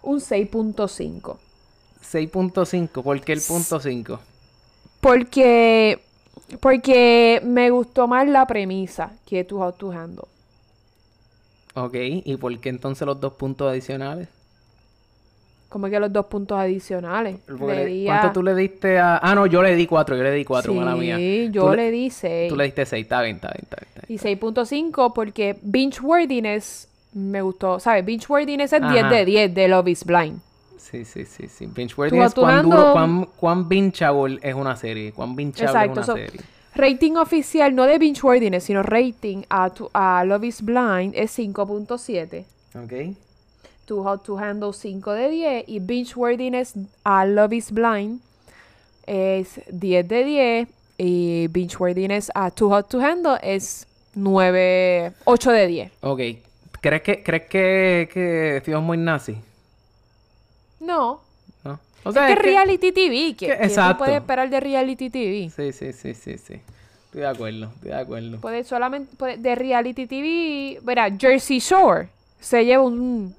Un 0.03 0.19
6.5. 0.19 1.37
6.5. 2.03 3.03
¿Por 3.03 3.21
qué 3.21 3.33
el 3.33 3.41
punto 3.41 3.81
5? 3.81 4.19
Porque... 5.01 6.01
Porque 6.61 7.41
me 7.45 7.71
gustó 7.71 8.09
más 8.09 8.27
la 8.27 8.47
premisa 8.47 9.13
que 9.25 9.45
Too 9.45 9.59
Hot 9.59 9.79
to 9.79 9.93
Handle. 9.93 10.25
Ok. 11.75 11.95
¿Y 12.25 12.37
por 12.37 12.59
qué 12.59 12.71
entonces 12.71 13.07
los 13.07 13.21
dos 13.21 13.35
puntos 13.35 13.71
adicionales? 13.71 14.29
Como 15.69 15.89
que 15.89 16.01
los 16.01 16.13
dos 16.13 16.27
puntos 16.27 16.59
adicionales. 16.59 17.39
Le 17.47 17.87
di 17.87 18.05
¿Cuánto 18.07 18.27
a- 18.29 18.33
tú 18.33 18.43
le 18.43 18.57
diste 18.57 18.99
a...? 18.99 19.19
Ah, 19.19 19.37
no, 19.37 19.47
yo 19.47 19.63
le 19.63 19.77
di 19.77 19.87
4. 19.87 20.17
Yo 20.17 20.23
le 20.25 20.33
di 20.33 20.45
4, 20.45 20.75
mala 20.75 20.97
mía. 20.97 21.17
Sí, 21.17 21.49
yo 21.53 21.73
le, 21.73 21.93
di 21.93 22.11
6. 22.11 22.49
Tú 22.49 22.57
le 22.57 22.65
diste 22.65 22.85
6. 22.85 23.03
Está 23.05 23.23
bien, 23.23 23.37
está 23.37 23.49
bien, 23.49 23.63
está 23.63 23.77
bien. 23.77 23.89
está 23.95 24.03
bien. 24.09 24.83
Y 24.83 24.91
6.5 24.93 25.13
porque 25.15 25.57
binge 25.63 26.01
worthiness 26.01 26.89
me 27.13 27.41
gustó. 27.43 27.79
¿Sabes? 27.79 28.05
Binge 28.05 28.27
worthiness 28.29 28.73
es 28.73 28.81
10 28.81 29.05
Ajá. 29.05 29.09
de 29.15 29.25
10 29.25 29.55
de 29.55 29.69
Love 29.69 29.89
is 29.89 30.05
Blind. 30.05 30.41
Sí, 30.81 31.05
sí, 31.05 31.25
sí, 31.27 31.47
sí. 31.49 31.67
Binge-worthy 31.67 32.19
es 32.19 32.35
cuán 32.35 32.63
duro, 32.65 32.93
cuán, 32.93 33.29
cuán 33.37 33.69
bingeable 33.69 34.39
es 34.43 34.55
una 34.55 34.75
serie. 34.77 35.13
Cuán 35.13 35.37
bingeable 35.37 35.71
Exacto. 35.85 36.01
es 36.01 36.07
so, 36.07 36.13
una 36.15 36.23
serie. 36.27 36.41
rating 36.75 37.17
oficial, 37.17 37.75
no 37.75 37.85
de 37.85 37.99
binge 37.99 38.23
worthiness, 38.23 38.65
sino 38.65 38.83
rating 38.83 39.43
a, 39.51 39.69
tu- 39.71 39.91
a 39.93 40.25
Love 40.25 40.45
is 40.45 40.63
Blind 40.63 41.13
es 41.15 41.39
5.7. 41.39 42.45
Ok. 42.83 43.15
Too 43.85 44.03
Hot 44.05 44.23
to 44.25 44.39
Handle 44.39 44.73
5 44.73 45.13
de 45.13 45.29
10. 45.31 45.65
Y 45.69 45.81
binge 45.81 46.15
worthiness 46.17 46.75
a 47.05 47.27
Love 47.27 47.53
is 47.53 47.71
Blind 47.73 48.21
es 49.07 49.61
10 49.71 50.09
de 50.09 50.25
10. 50.25 50.69
Y 50.99 51.47
binge 51.49 51.77
worthiness 51.79 52.31
a 52.35 52.51
Too 52.51 52.69
Hot 52.71 52.89
to 52.89 53.01
Handle 53.01 53.39
es 53.43 53.87
9, 54.15 55.13
8 55.25 55.51
de 55.53 55.67
10. 55.67 55.93
Ok. 56.03 56.21
¿Crees 56.81 57.03
que, 57.03 57.23
crees 57.23 57.43
que, 57.49 58.09
que 58.13 58.63
Fiona 58.65 58.81
es 58.81 58.87
muy 58.87 58.97
nazi? 58.97 59.37
No. 60.81 61.21
¿No? 61.65 61.79
O 62.05 62.11
es 62.11 62.15
que 62.17 62.25
es 62.25 62.31
es 62.31 62.39
reality 62.43 62.93
TV. 62.93 63.35
¿Qué, 63.37 63.47
que- 63.47 63.53
exacto. 63.53 63.99
puedes 63.99 64.17
esperar 64.17 64.49
de 64.51 64.61
reality 64.61 65.11
TV? 65.11 65.51
Sí, 65.55 65.73
sí, 65.73 65.93
sí, 65.93 66.15
sí, 66.15 66.39
sí. 66.39 66.55
Estoy 67.07 67.21
de 67.23 67.27
acuerdo, 67.27 67.67
estoy 67.75 67.91
de 67.91 67.97
acuerdo. 67.97 68.41
Puede 68.41 68.65
solamente 68.65 69.15
puede- 69.17 69.37
de 69.37 69.55
reality 69.55 70.07
TV. 70.07 70.79
Verá, 70.83 71.09
Jersey 71.17 71.59
Shore 71.59 72.09
se 72.39 72.65
lleva 72.65 72.83
un 72.85 73.35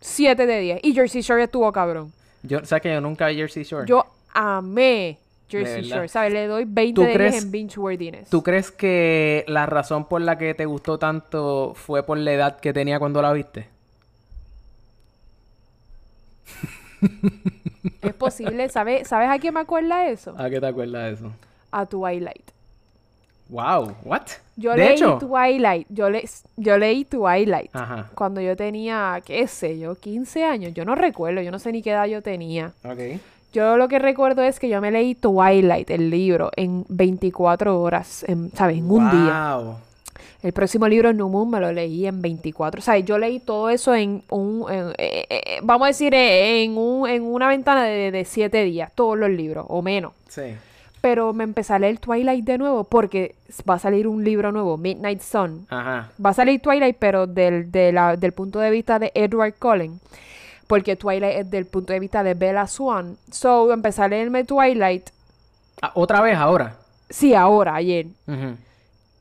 7 0.00 0.46
de 0.46 0.60
10. 0.60 0.80
Y 0.82 0.92
Jersey 0.94 1.22
Shore 1.22 1.44
estuvo 1.44 1.70
cabrón. 1.72 2.12
Yo, 2.42 2.64
¿Sabes 2.64 2.82
que 2.82 2.92
yo 2.92 3.00
nunca 3.00 3.28
vi 3.28 3.36
Jersey 3.36 3.62
Shore? 3.64 3.86
Yo 3.88 4.04
amé 4.34 5.16
Jersey. 5.48 5.82
Shore. 5.84 6.08
¿Sabes? 6.08 6.32
Le 6.32 6.46
doy 6.46 6.64
20 6.66 6.94
¿Tú 6.94 7.02
de 7.02 7.06
10 7.06 7.16
crees- 7.18 7.42
en 7.44 7.50
binge 7.52 7.78
worthiness. 7.80 8.28
¿Tú 8.28 8.42
crees 8.42 8.70
que 8.70 9.44
la 9.46 9.64
razón 9.66 10.04
por 10.06 10.20
la 10.20 10.36
que 10.36 10.52
te 10.54 10.66
gustó 10.66 10.98
tanto 10.98 11.72
fue 11.74 12.02
por 12.02 12.18
la 12.18 12.32
edad 12.32 12.58
que 12.60 12.72
tenía 12.72 12.98
cuando 12.98 13.22
la 13.22 13.32
viste? 13.32 13.68
Es 18.02 18.14
posible. 18.14 18.68
¿Sabes, 18.68 19.08
¿Sabes 19.08 19.28
a 19.30 19.38
quién 19.38 19.54
me 19.54 19.60
acuerda 19.60 20.06
eso? 20.06 20.34
¿A 20.38 20.48
qué 20.50 20.60
te 20.60 20.66
acuerdas 20.66 21.04
de 21.04 21.12
eso? 21.12 21.32
A 21.70 21.86
Twilight. 21.86 22.50
Wow, 23.48 23.94
what? 24.04 24.22
Yo 24.56 24.70
de 24.72 24.78
leí 24.78 24.94
hecho, 24.94 25.18
Twilight. 25.18 25.86
Yo, 25.90 26.08
le, 26.08 26.28
yo 26.56 26.78
leí 26.78 27.04
Twilight. 27.04 27.74
Ajá. 27.74 28.10
Cuando 28.14 28.40
yo 28.40 28.56
tenía, 28.56 29.20
qué 29.24 29.46
sé 29.46 29.78
yo, 29.78 29.94
15 29.96 30.44
años. 30.44 30.74
Yo 30.74 30.84
no 30.84 30.94
recuerdo. 30.94 31.42
Yo 31.42 31.50
no 31.50 31.58
sé 31.58 31.72
ni 31.72 31.82
qué 31.82 31.90
edad 31.90 32.06
yo 32.06 32.22
tenía. 32.22 32.72
Ok. 32.84 33.20
Yo 33.52 33.76
lo 33.76 33.86
que 33.86 33.98
recuerdo 33.98 34.42
es 34.42 34.58
que 34.58 34.68
yo 34.68 34.80
me 34.80 34.90
leí 34.90 35.14
Twilight, 35.14 35.88
el 35.90 36.10
libro, 36.10 36.50
en 36.56 36.84
24 36.88 37.80
horas, 37.80 38.24
en, 38.26 38.50
¿sabes? 38.50 38.78
En 38.78 38.90
un 38.90 39.10
día. 39.10 39.56
Wow. 39.56 39.76
El 40.44 40.52
próximo 40.52 40.86
libro, 40.86 41.12
New 41.12 41.28
Moon, 41.30 41.50
me 41.50 41.58
lo 41.58 41.72
leí 41.72 42.06
en 42.06 42.20
24. 42.20 42.78
O 42.78 42.82
sea, 42.82 42.98
yo 42.98 43.16
leí 43.18 43.40
todo 43.40 43.70
eso 43.70 43.94
en 43.94 44.22
un, 44.28 44.70
en- 44.70 44.90
eh, 44.98 45.26
eh, 45.30 45.58
vamos 45.62 45.86
a 45.86 45.88
decir, 45.88 46.12
eh, 46.14 46.62
en, 46.62 46.76
un, 46.76 47.08
en 47.08 47.22
una 47.22 47.48
ventana 47.48 47.84
de, 47.84 48.10
de 48.10 48.24
7 48.26 48.62
días, 48.64 48.92
todos 48.94 49.16
los 49.18 49.30
libros, 49.30 49.64
o 49.68 49.80
menos. 49.80 50.12
Sí. 50.28 50.54
pero 51.00 51.32
me 51.34 51.44
empecé 51.44 51.72
a 51.74 51.78
leer 51.78 51.98
Twilight 51.98 52.44
de 52.44 52.56
nuevo 52.58 52.84
porque 52.84 53.34
va 53.68 53.74
a 53.74 53.78
salir 53.78 54.06
un 54.08 54.22
libro 54.24 54.52
nuevo, 54.52 54.76
Midnight 54.78 55.20
Sun. 55.20 55.66
Ajá. 55.70 56.10
Va 56.24 56.30
a 56.30 56.34
salir 56.34 56.60
Twilight, 56.60 56.96
pero 56.98 57.26
del, 57.26 57.70
de 57.72 57.92
la- 57.92 58.16
del 58.16 58.32
punto 58.32 58.58
de 58.58 58.70
vista 58.70 58.98
de 58.98 59.12
Edward 59.14 59.54
Cullen. 59.58 59.98
Porque 60.66 60.96
Twilight 60.96 61.38
es 61.40 61.50
del 61.50 61.66
punto 61.66 61.92
de 61.92 62.00
vista 62.00 62.22
de 62.22 62.32
Bella 62.34 62.66
Swan. 62.66 63.16
So, 63.30 63.70
empecé 63.72 64.02
a 64.02 64.08
leerme 64.08 64.44
Twilight. 64.44 65.08
Ah, 65.82 65.92
Otra 65.94 66.20
vez 66.22 66.36
ahora. 66.36 66.76
Sí, 67.10 67.34
ahora, 67.34 67.74
ayer. 67.76 68.06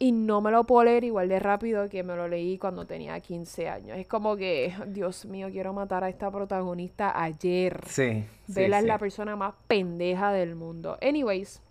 Y 0.03 0.11
no 0.11 0.41
me 0.41 0.51
lo 0.51 0.65
puedo 0.65 0.83
leer 0.83 1.05
igual 1.05 1.29
de 1.29 1.39
rápido 1.39 1.87
que 1.87 2.03
me 2.03 2.13
lo 2.13 2.27
leí 2.27 2.57
cuando 2.57 2.85
tenía 2.85 3.17
15 3.17 3.69
años. 3.69 3.97
Es 3.97 4.05
como 4.05 4.35
que, 4.35 4.75
Dios 4.87 5.23
mío, 5.23 5.47
quiero 5.49 5.71
matar 5.71 6.03
a 6.03 6.09
esta 6.09 6.29
protagonista 6.29 7.23
ayer. 7.23 7.79
Sí. 7.87 8.25
sí, 8.45 8.53
Bella 8.53 8.79
es 8.79 8.83
sí. 8.83 8.87
la 8.89 8.97
persona 8.97 9.37
más 9.37 9.53
pendeja 9.65 10.33
del 10.33 10.55
mundo. 10.55 10.97
Anyways, 11.01 11.61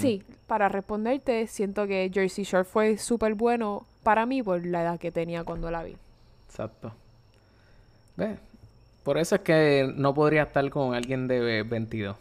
sí, 0.00 0.22
para 0.46 0.70
responderte, 0.70 1.46
siento 1.46 1.86
que 1.86 2.10
Jersey 2.10 2.44
Shore 2.44 2.64
fue 2.64 2.96
súper 2.96 3.34
bueno 3.34 3.84
para 4.02 4.24
mí 4.24 4.42
por 4.42 4.64
la 4.64 4.80
edad 4.80 4.98
que 4.98 5.12
tenía 5.12 5.44
cuando 5.44 5.70
la 5.70 5.84
vi. 5.84 5.96
Exacto. 6.48 6.90
¿Ves? 8.16 8.38
Por 9.02 9.18
eso 9.18 9.34
es 9.34 9.40
que 9.42 9.92
no 9.94 10.14
podría 10.14 10.44
estar 10.44 10.70
con 10.70 10.94
alguien 10.94 11.28
de 11.28 11.64
22. 11.64 12.16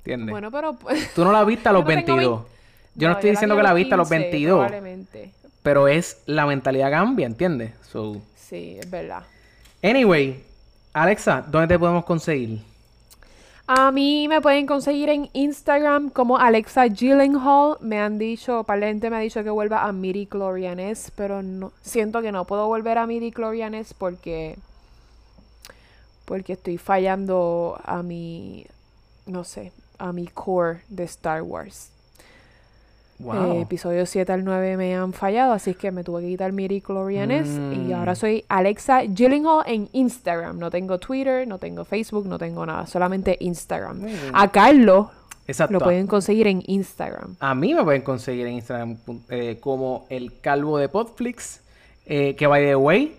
¿Entiendes? 0.00 0.30
Bueno, 0.32 0.50
pero... 0.50 0.74
pues, 0.74 1.14
Tú 1.14 1.24
no 1.24 1.32
la 1.32 1.44
viste 1.44 1.66
a 1.70 1.72
los 1.72 1.80
no 1.80 1.88
tengo 1.88 2.16
22. 2.16 2.57
Yo 2.94 3.08
no, 3.08 3.14
No, 3.14 3.18
estoy 3.18 3.30
diciendo 3.30 3.56
que 3.56 3.62
la 3.62 3.70
los 3.70 3.76
viste 3.76 3.94
a 3.94 3.96
los 3.96 4.08
15, 4.08 4.22
22. 4.30 4.56
Probablemente. 4.56 5.32
Pero 5.62 5.88
es 5.88 6.22
la 6.26 6.46
mentalidad 6.46 6.90
cambia, 6.90 7.26
¿entiendes? 7.26 7.72
So, 7.90 8.20
Sí, 8.36 8.76
es 8.80 8.90
verdad. 8.90 9.22
anyway, 9.82 10.42
Alexa, 10.92 11.44
¿dónde 11.46 11.68
te 11.68 11.78
podemos 11.78 12.04
conseguir? 12.04 12.60
A 13.70 13.92
mí 13.92 14.28
me 14.28 14.40
pueden 14.40 14.64
conseguir 14.64 15.10
en 15.10 15.28
Instagram 15.34 16.08
como 16.08 16.38
Alexa 16.38 16.86
Gyllenhaal. 16.86 17.76
Me 17.80 18.00
han 18.00 18.18
dicho, 18.18 18.64
gente 18.66 19.10
me 19.10 19.16
ha 19.16 19.20
dicho 19.20 19.44
que 19.44 19.50
vuelva 19.50 19.84
a 19.84 19.92
Miri 19.92 20.24
Clorianes, 20.24 21.12
pero 21.14 21.42
no, 21.42 21.72
siento 21.82 22.22
que 22.22 22.32
no 22.32 22.46
puedo 22.46 22.66
volver 22.66 22.96
a 22.96 23.06
Miri 23.06 23.30
Clorianes 23.30 23.92
porque 23.92 24.56
porque 26.24 26.54
estoy 26.54 26.78
fallando 26.78 27.78
a 27.84 28.02
mi 28.02 28.66
no 29.26 29.44
sé, 29.44 29.72
a 29.98 30.12
mi 30.12 30.26
core 30.28 30.80
de 30.88 31.04
Star 31.04 31.42
Wars. 31.42 31.90
Wow. 33.20 33.52
Eh, 33.54 33.60
episodio 33.62 34.06
7 34.06 34.32
al 34.32 34.44
9 34.44 34.76
me 34.76 34.94
han 34.94 35.12
fallado, 35.12 35.52
así 35.52 35.74
que 35.74 35.90
me 35.90 36.04
tuve 36.04 36.22
que 36.22 36.28
quitar 36.28 36.52
Miri 36.52 36.80
Clorianes 36.80 37.48
y 37.48 37.88
Mm. 37.90 37.92
ahora 37.94 38.14
soy 38.14 38.44
Alexa 38.48 39.02
Gyllenhaal 39.04 39.64
en 39.66 39.88
Instagram. 39.92 40.58
No 40.58 40.70
tengo 40.70 40.98
Twitter, 40.98 41.46
no 41.48 41.58
tengo 41.58 41.84
Facebook, 41.84 42.26
no 42.26 42.38
tengo 42.38 42.64
nada, 42.64 42.86
solamente 42.86 43.36
Instagram. 43.40 44.06
A 44.32 44.48
Carlos 44.52 45.08
Exacto. 45.48 45.72
lo 45.72 45.80
pueden 45.80 46.06
conseguir 46.06 46.46
en 46.46 46.62
Instagram. 46.66 47.34
A 47.40 47.54
mí 47.56 47.74
me 47.74 47.82
pueden 47.82 48.02
conseguir 48.02 48.46
en 48.46 48.52
Instagram 48.54 48.96
eh, 49.30 49.58
como 49.60 50.06
el 50.10 50.40
calvo 50.40 50.78
de 50.78 50.88
Podflix. 50.88 51.62
eh, 52.06 52.36
que 52.36 52.46
by 52.46 52.64
the 52.64 52.76
way, 52.76 53.16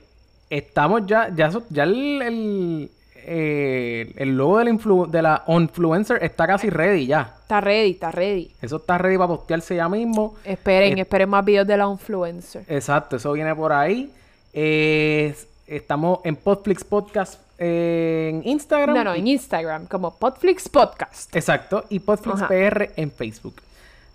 estamos 0.49 1.05
ya, 1.05 1.29
ya, 1.35 1.51
ya 1.69 1.83
el, 1.83 2.21
el, 2.23 2.91
eh, 3.31 4.11
el 4.17 4.35
logo 4.35 4.57
de 4.57 4.65
la, 4.65 4.71
influ- 4.71 5.07
de 5.07 5.21
la 5.21 5.43
influencer 5.47 6.17
está 6.23 6.47
casi 6.47 6.69
ready 6.71 7.05
ya. 7.05 7.35
Está 7.41 7.61
ready, 7.61 7.91
está 7.91 8.09
ready. 8.11 8.51
Eso 8.59 8.77
está 8.77 8.97
ready 8.97 9.17
para 9.17 9.27
postearse 9.27 9.75
ya 9.75 9.87
mismo. 9.87 10.33
Esperen, 10.43 10.97
Eh, 10.97 11.01
esperen 11.01 11.29
más 11.29 11.45
videos 11.45 11.67
de 11.67 11.77
la 11.77 11.85
influencer. 11.87 12.63
Exacto, 12.67 13.17
eso 13.17 13.31
viene 13.33 13.53
por 13.55 13.71
ahí. 13.71 14.11
Eh, 14.51 15.35
estamos 15.67 16.21
en 16.23 16.35
Podflix 16.37 16.83
Podcast 16.83 17.39
eh, 17.59 18.31
en 18.33 18.47
Instagram. 18.47 18.95
No, 18.95 19.03
no, 19.03 19.13
en 19.13 19.27
Instagram, 19.27 19.85
como 19.85 20.15
Podflix 20.17 20.67
Podcast. 20.67 21.35
Exacto, 21.35 21.85
y 21.89 21.99
Podflix 21.99 22.41
Ajá. 22.41 22.47
PR 22.47 22.91
en 22.95 23.11
Facebook. 23.11 23.61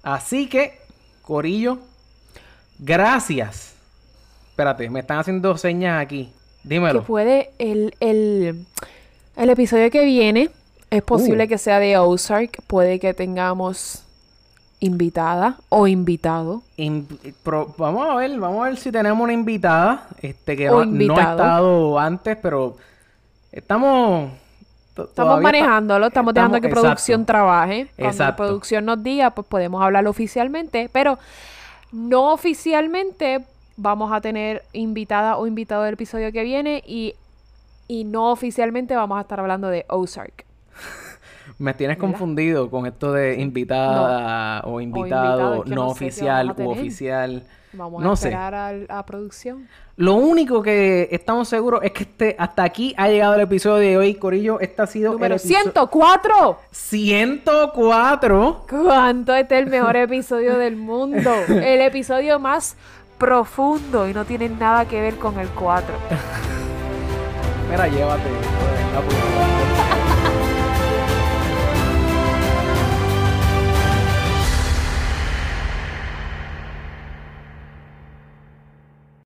Así 0.02 0.48
que, 0.48 0.78
Corillo, 1.22 1.78
gracias. 2.78 3.74
Espérate, 4.50 4.88
me 4.90 5.00
están 5.00 5.18
haciendo 5.18 5.56
señas 5.56 6.02
aquí. 6.02 6.32
Que 6.62 6.68
Dímelo. 6.70 7.02
puede, 7.04 7.50
el, 7.58 7.94
el, 8.00 8.64
el 9.36 9.50
episodio 9.50 9.90
que 9.90 10.04
viene, 10.04 10.50
es 10.90 11.02
posible 11.02 11.44
Uh. 11.44 11.48
que 11.48 11.58
sea 11.58 11.78
de 11.78 11.96
Ozark. 11.98 12.62
Puede 12.66 12.98
que 13.00 13.14
tengamos 13.14 14.02
invitada 14.80 15.56
o 15.70 15.86
invitado. 15.86 16.62
In- 16.76 17.08
pro- 17.42 17.74
vamos 17.78 18.08
a 18.08 18.14
ver, 18.16 18.38
vamos 18.38 18.64
a 18.64 18.68
ver 18.68 18.76
si 18.76 18.92
tenemos 18.92 19.22
una 19.22 19.32
invitada. 19.32 20.06
Este 20.20 20.56
que 20.56 20.68
O 20.70 20.84
no, 20.84 21.16
ha 21.16 21.20
estado 21.20 21.98
antes, 21.98 22.36
pero 22.40 22.76
estamos. 23.52 24.30
Estamos 24.96 25.40
manejándolo, 25.40 26.06
estamos, 26.06 26.32
dejando 26.34 26.60
que 26.60 26.68
exacto. 26.68 26.82
producción 26.82 27.26
trabaje. 27.26 27.88
Cuando 27.96 28.12
Exacto. 28.12 28.42
producción 28.44 28.84
nos 28.84 29.02
diga, 29.02 29.30
pues 29.30 29.44
podemos 29.48 29.82
hablarlo 29.82 30.10
oficialmente, 30.10 30.88
pero 30.92 31.18
no 31.90 32.32
oficialmente 32.32 33.44
vamos 33.76 34.12
a 34.12 34.20
tener 34.20 34.62
invitada 34.72 35.36
o 35.36 35.48
invitado 35.48 35.82
del 35.82 35.94
episodio 35.94 36.30
que 36.30 36.44
viene 36.44 36.80
y, 36.86 37.16
y 37.88 38.04
no 38.04 38.30
oficialmente 38.30 38.94
vamos 38.96 39.18
a 39.18 39.22
estar 39.22 39.40
hablando 39.40 39.68
de 39.68 39.84
Ozark. 39.88 40.44
Me 41.58 41.74
tienes 41.74 41.96
¿Verdad? 41.98 42.10
confundido 42.10 42.70
con 42.70 42.86
esto 42.86 43.12
de 43.12 43.40
invitada 43.40 44.62
o 44.64 44.80
invitado, 44.80 45.64
no, 45.66 45.88
oficial 45.88 46.50
a 46.50 46.62
u 46.62 46.70
oficial. 46.70 47.44
Vamos 47.74 48.02
No 48.02 48.12
a 48.12 48.14
esperar 48.14 48.54
al- 48.54 48.86
a 48.88 49.04
producción. 49.04 49.68
Lo 49.96 50.14
único 50.14 50.62
que 50.62 51.08
estamos 51.12 51.48
seguros 51.48 51.80
es 51.82 51.92
que 51.92 52.04
este, 52.04 52.36
hasta 52.38 52.62
aquí 52.64 52.94
ha 52.96 53.08
llegado 53.08 53.34
el 53.34 53.40
episodio 53.42 53.76
de 53.88 53.96
hoy, 53.98 54.14
Corillo. 54.14 54.58
Este 54.60 54.80
ha 54.82 54.86
sido 54.86 55.12
Número 55.12 55.34
el 55.34 55.40
episodio 55.40 55.62
104. 55.62 56.58
104. 56.70 58.66
¿Cuánto 58.68 59.34
este 59.34 59.56
es 59.58 59.64
el 59.64 59.70
mejor 59.70 59.96
episodio 59.96 60.56
del 60.58 60.76
mundo? 60.76 61.30
El 61.48 61.80
episodio 61.82 62.38
más 62.38 62.76
profundo 63.18 64.08
y 64.08 64.14
no 64.14 64.24
tiene 64.24 64.48
nada 64.48 64.86
que 64.86 65.00
ver 65.00 65.16
con 65.16 65.38
el 65.38 65.48
4. 65.48 65.94
Mira, 67.74 67.88
llévate. 67.88 69.63